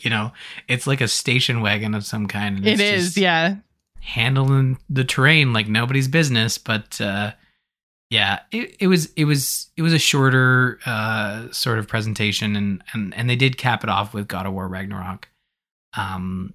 you 0.00 0.10
know, 0.10 0.32
it's 0.68 0.86
like 0.86 1.00
a 1.00 1.08
station 1.08 1.60
wagon 1.60 1.94
of 1.94 2.04
some 2.06 2.26
kind. 2.26 2.66
It 2.66 2.80
it's 2.80 3.04
just 3.04 3.16
yeah. 3.16 3.56
Handling 4.06 4.78
the 4.88 5.04
terrain 5.04 5.52
like 5.52 5.68
nobody's 5.68 6.08
business. 6.08 6.58
But 6.58 7.00
uh, 7.00 7.32
yeah, 8.08 8.40
it, 8.52 8.76
it 8.78 8.86
was 8.86 9.12
it 9.14 9.24
was 9.24 9.68
it 9.76 9.82
was 9.82 9.92
a 9.92 9.98
shorter 9.98 10.78
uh, 10.86 11.50
sort 11.50 11.78
of 11.78 11.88
presentation, 11.88 12.56
and 12.56 12.82
and 12.92 13.14
and 13.14 13.28
they 13.28 13.36
did 13.36 13.58
cap 13.58 13.82
it 13.82 13.90
off 13.90 14.14
with 14.14 14.28
God 14.28 14.46
of 14.46 14.52
War 14.52 14.68
Ragnarok. 14.68 15.28
Um, 15.96 16.54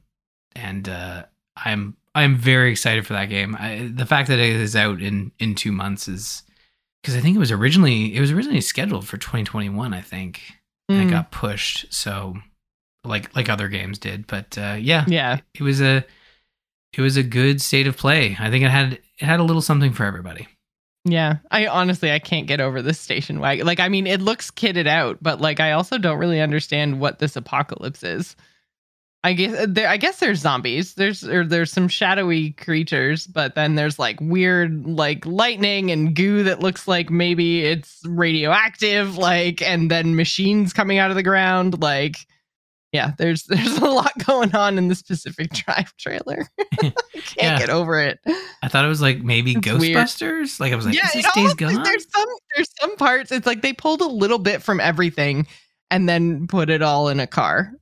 and 0.55 0.87
uh, 0.87 1.25
I'm 1.57 1.97
I'm 2.15 2.35
very 2.35 2.71
excited 2.71 3.05
for 3.05 3.13
that 3.13 3.25
game. 3.25 3.55
I, 3.59 3.91
the 3.93 4.05
fact 4.05 4.29
that 4.29 4.39
it 4.39 4.55
is 4.55 4.75
out 4.75 5.01
in 5.01 5.31
in 5.39 5.55
two 5.55 5.71
months 5.71 6.07
is 6.07 6.43
because 7.01 7.15
I 7.15 7.19
think 7.19 7.35
it 7.35 7.39
was 7.39 7.51
originally 7.51 8.15
it 8.15 8.21
was 8.21 8.31
originally 8.31 8.61
scheduled 8.61 9.07
for 9.07 9.17
2021. 9.17 9.93
I 9.93 10.01
think 10.01 10.41
and 10.87 10.99
Mm, 11.03 11.07
it 11.07 11.11
got 11.11 11.31
pushed. 11.31 11.93
So 11.93 12.35
like 13.03 13.35
like 13.35 13.49
other 13.49 13.67
games 13.67 13.99
did, 13.99 14.27
but 14.27 14.57
uh, 14.57 14.77
yeah, 14.79 15.05
yeah. 15.07 15.39
it 15.53 15.63
was 15.63 15.81
a 15.81 16.05
it 16.93 17.01
was 17.01 17.17
a 17.17 17.23
good 17.23 17.61
state 17.61 17.87
of 17.87 17.97
play. 17.97 18.35
I 18.39 18.49
think 18.49 18.63
it 18.63 18.71
had 18.71 18.93
it 18.93 19.25
had 19.25 19.39
a 19.39 19.43
little 19.43 19.61
something 19.61 19.93
for 19.93 20.05
everybody. 20.05 20.47
Yeah, 21.03 21.37
I 21.49 21.67
honestly 21.67 22.11
I 22.11 22.19
can't 22.19 22.47
get 22.47 22.61
over 22.61 22.81
this 22.81 22.99
station 22.99 23.39
wagon. 23.39 23.65
Like, 23.65 23.79
I 23.79 23.89
mean, 23.89 24.05
it 24.05 24.21
looks 24.21 24.51
kitted 24.51 24.87
out, 24.87 25.17
but 25.21 25.41
like, 25.41 25.59
I 25.59 25.71
also 25.71 25.97
don't 25.97 26.19
really 26.19 26.41
understand 26.41 26.99
what 26.99 27.19
this 27.19 27.35
apocalypse 27.35 28.03
is. 28.03 28.35
I 29.23 29.33
guess 29.33 29.55
uh, 29.55 29.65
there. 29.69 29.87
I 29.87 29.97
guess 29.97 30.19
there's 30.19 30.39
zombies. 30.39 30.95
There's 30.95 31.23
or 31.23 31.45
there's 31.45 31.71
some 31.71 31.87
shadowy 31.87 32.51
creatures, 32.51 33.27
but 33.27 33.53
then 33.53 33.75
there's 33.75 33.99
like 33.99 34.19
weird 34.19 34.85
like 34.85 35.25
lightning 35.25 35.91
and 35.91 36.15
goo 36.15 36.43
that 36.43 36.59
looks 36.59 36.87
like 36.87 37.11
maybe 37.11 37.63
it's 37.63 38.01
radioactive. 38.05 39.17
Like, 39.17 39.61
and 39.61 39.91
then 39.91 40.15
machines 40.15 40.73
coming 40.73 40.97
out 40.97 41.11
of 41.11 41.15
the 41.15 41.23
ground. 41.23 41.81
Like, 41.81 42.17
yeah, 42.91 43.11
there's 43.17 43.43
there's 43.47 43.77
a 43.77 43.85
lot 43.85 44.11
going 44.25 44.53
on 44.55 44.77
in 44.77 44.87
the 44.87 45.03
Pacific 45.07 45.49
Drive 45.53 45.95
trailer. 45.97 46.47
I 46.59 46.65
can't 46.81 46.95
Yeah. 47.37 47.59
get 47.59 47.69
over 47.69 47.99
it. 47.99 48.19
I 48.61 48.67
thought 48.67 48.85
it 48.85 48.89
was 48.89 49.01
like 49.01 49.21
maybe 49.21 49.53
It's 49.53 49.65
weird. 49.67 49.97
Ghostbusters. 49.97 50.59
Like 50.59 50.73
I 50.73 50.75
was 50.75 50.85
like, 50.85 50.95
yeah, 50.95 51.07
is 51.07 51.13
this 51.13 51.25
Days 51.25 51.35
almost- 51.37 51.57
Gone? 51.57 51.83
there's 51.83 52.05
some 52.11 52.25
there's 52.55 52.69
some 52.79 52.95
parts. 52.97 53.31
It's 53.31 53.45
like 53.47 53.61
they 53.61 53.73
pulled 53.73 54.01
a 54.01 54.07
little 54.07 54.39
bit 54.39 54.61
from 54.61 54.79
everything 54.79 55.47
and 55.89 56.07
then 56.07 56.47
put 56.47 56.69
it 56.69 56.81
all 56.81 57.09
in 57.09 57.19
a 57.19 57.27
car. 57.27 57.73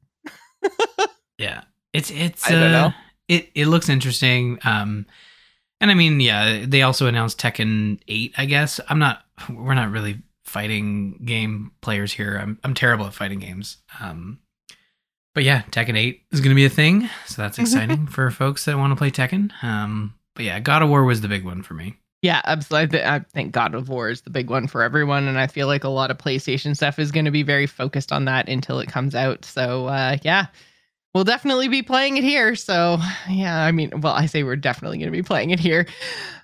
Yeah, 1.38 1.62
it's 1.94 2.12
it's. 2.12 2.46
I 2.48 2.52
don't 2.52 2.64
uh, 2.64 2.90
know. 2.90 2.94
It 3.28 3.50
it 3.56 3.68
looks 3.68 3.88
interesting. 3.88 4.60
Um, 4.64 5.06
and 5.80 5.90
I 5.90 5.94
mean, 5.94 6.20
yeah, 6.20 6.66
they 6.68 6.82
also 6.82 7.08
announced 7.08 7.40
Tekken 7.40 8.00
Eight. 8.08 8.34
I 8.38 8.46
guess 8.46 8.80
I'm 8.90 9.00
not. 9.00 9.22
We're 9.50 9.74
not 9.74 9.92
really 9.92 10.18
fighting 10.44 11.22
game 11.24 11.72
players 11.82 12.12
here. 12.12 12.38
I'm 12.42 12.60
I'm 12.64 12.74
terrible 12.74 13.06
at 13.06 13.14
fighting 13.14 13.40
games. 13.40 13.78
Um, 14.02 14.40
but 15.40 15.46
yeah, 15.46 15.62
Tekken 15.72 15.98
Eight 15.98 16.24
is 16.34 16.42
going 16.42 16.50
to 16.50 16.56
be 16.56 16.66
a 16.66 16.70
thing, 16.70 17.10
so 17.26 17.42
that's 17.42 17.58
exciting 17.58 18.08
for 18.08 18.30
folks 18.30 18.66
that 18.66 18.78
want 18.78 18.92
to 18.92 18.98
play 18.98 19.10
Tekken. 19.10 19.54
Um, 19.64 20.14
but 20.36 20.44
yeah, 20.44 20.60
God 20.60 20.82
of 20.82 20.90
War 20.90 21.06
was 21.06 21.22
the 21.22 21.30
big 21.30 21.46
one 21.46 21.64
for 21.64 21.76
me. 21.76 21.96
Yeah, 22.22 22.42
absolutely. 22.44 23.06
I 23.06 23.20
think 23.20 23.54
God 23.54 23.74
of 23.74 23.88
War 23.88 24.10
is 24.10 24.20
the 24.20 24.32
big 24.32 24.50
one 24.50 24.68
for 24.68 24.84
everyone, 24.84 25.30
and 25.30 25.40
I 25.40 25.48
feel 25.48 25.68
like 25.68 25.86
a 25.86 25.88
lot 25.88 26.12
of 26.12 26.18
PlayStation 26.18 26.76
stuff 26.76 27.00
is 27.00 27.14
going 27.14 27.24
to 27.24 27.32
be 27.32 27.44
very 27.44 27.68
focused 27.68 28.12
on 28.12 28.26
that 28.26 28.50
until 28.50 28.82
it 28.82 28.90
comes 28.90 29.16
out. 29.16 29.46
So, 29.46 29.86
uh, 29.86 30.18
yeah, 30.24 30.48
we'll 31.16 31.24
definitely 31.24 31.70
be 31.70 31.84
playing 31.84 32.18
it 32.18 32.26
here. 32.26 32.54
So, 32.58 32.98
yeah, 33.30 33.64
I 33.64 33.72
mean, 33.72 34.02
well, 34.02 34.12
I 34.12 34.26
say 34.26 34.44
we're 34.44 34.58
definitely 34.58 34.98
going 34.98 35.08
to 35.10 35.18
be 35.18 35.24
playing 35.24 35.52
it 35.52 35.60
here. 35.62 35.88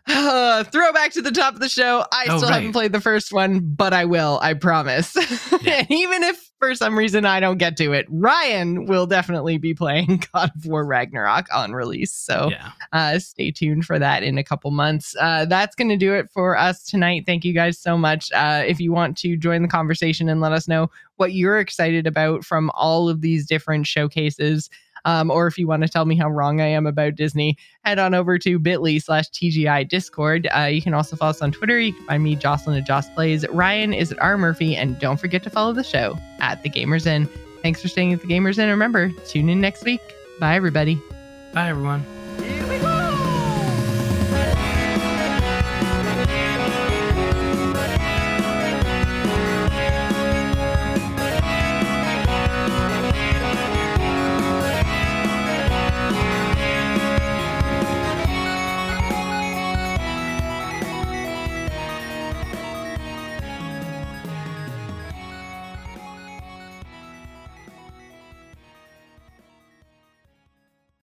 Uh, 0.07 0.63
throwback 0.71 1.11
to 1.13 1.21
the 1.21 1.31
top 1.31 1.53
of 1.55 1.59
the 1.59 1.69
show. 1.69 2.05
I 2.11 2.25
Oh, 2.29 2.37
still 2.37 2.49
right. 2.49 2.55
haven't 2.57 2.73
played 2.73 2.91
the 2.91 3.01
first 3.01 3.33
one, 3.33 3.59
but 3.59 3.93
I 3.93 4.05
will. 4.05 4.39
I 4.41 4.53
promise. 4.53 5.15
Yeah. 5.61 5.79
and 5.79 5.91
even 5.91 6.23
if 6.23 6.51
for 6.59 6.73
some 6.75 6.97
reason 6.97 7.25
I 7.25 7.39
don't 7.39 7.57
get 7.57 7.75
to 7.77 7.91
it, 7.93 8.05
Ryan 8.09 8.85
will 8.85 9.05
definitely 9.07 9.57
be 9.57 9.73
playing 9.73 10.23
God 10.33 10.51
of 10.55 10.65
War 10.65 10.85
Ragnarok 10.85 11.47
on 11.53 11.73
release. 11.73 12.13
So, 12.13 12.49
Yeah, 12.51 12.71
uh, 12.93 13.19
stay 13.19 13.51
tuned 13.51 13.85
for 13.85 13.97
that 13.99 14.23
in 14.23 14.37
a 14.37 14.43
couple 14.43 14.71
months. 14.71 15.15
Uh, 15.19 15.45
that's 15.45 15.75
going 15.75 15.89
to 15.89 15.97
do 15.97 16.13
it 16.13 16.29
for 16.31 16.57
us 16.57 16.83
tonight. 16.83 17.23
Thank 17.25 17.43
you 17.43 17.53
guys 17.53 17.77
so 17.79 17.97
much. 17.97 18.31
Uh, 18.31 18.63
if 18.65 18.79
you 18.79 18.91
want 18.91 19.17
to 19.17 19.35
join 19.37 19.61
the 19.63 19.67
conversation 19.67 20.29
and 20.29 20.39
let 20.39 20.51
us 20.53 20.67
know 20.67 20.89
what 21.17 21.33
you're 21.33 21.59
excited 21.59 22.07
about 22.07 22.45
from 22.45 22.69
all 22.73 23.09
of 23.09 23.21
these 23.21 23.45
different 23.47 23.85
showcases, 23.87 24.69
um, 25.05 25.31
or 25.31 25.47
if 25.47 25.57
you 25.57 25.67
want 25.67 25.83
to 25.83 25.89
tell 25.89 26.05
me 26.05 26.15
how 26.15 26.29
wrong 26.29 26.59
I 26.59 26.67
am 26.67 26.85
about 26.85 27.15
Disney, 27.15 27.57
head 27.83 27.99
on 27.99 28.13
over 28.13 28.37
to 28.39 28.59
bit.ly 28.59 28.97
slash 28.97 29.29
TGI 29.29 29.87
Discord. 29.87 30.47
Uh, 30.55 30.61
you 30.63 30.81
can 30.81 30.93
also 30.93 31.15
follow 31.15 31.29
us 31.29 31.41
on 31.41 31.51
Twitter. 31.51 31.79
You 31.79 31.93
can 31.93 32.05
find 32.05 32.23
me, 32.23 32.35
Jocelyn 32.35 32.77
at 32.77 32.85
Joss 32.85 33.09
Plays. 33.09 33.47
Ryan 33.49 33.93
is 33.93 34.11
at 34.11 34.21
R 34.21 34.37
Murphy. 34.37 34.75
And 34.75 34.99
don't 34.99 35.19
forget 35.19 35.43
to 35.43 35.49
follow 35.49 35.73
the 35.73 35.83
show 35.83 36.17
at 36.39 36.63
The 36.63 36.69
Gamers 36.69 37.05
Inn. 37.05 37.29
Thanks 37.61 37.81
for 37.81 37.87
staying 37.87 38.13
at 38.13 38.21
The 38.21 38.27
Gamers 38.27 38.57
Inn. 38.57 38.69
Remember, 38.69 39.11
tune 39.27 39.49
in 39.49 39.61
next 39.61 39.83
week. 39.85 40.01
Bye, 40.39 40.55
everybody. 40.55 41.01
bye 41.53 41.69
everyone. 41.69 42.05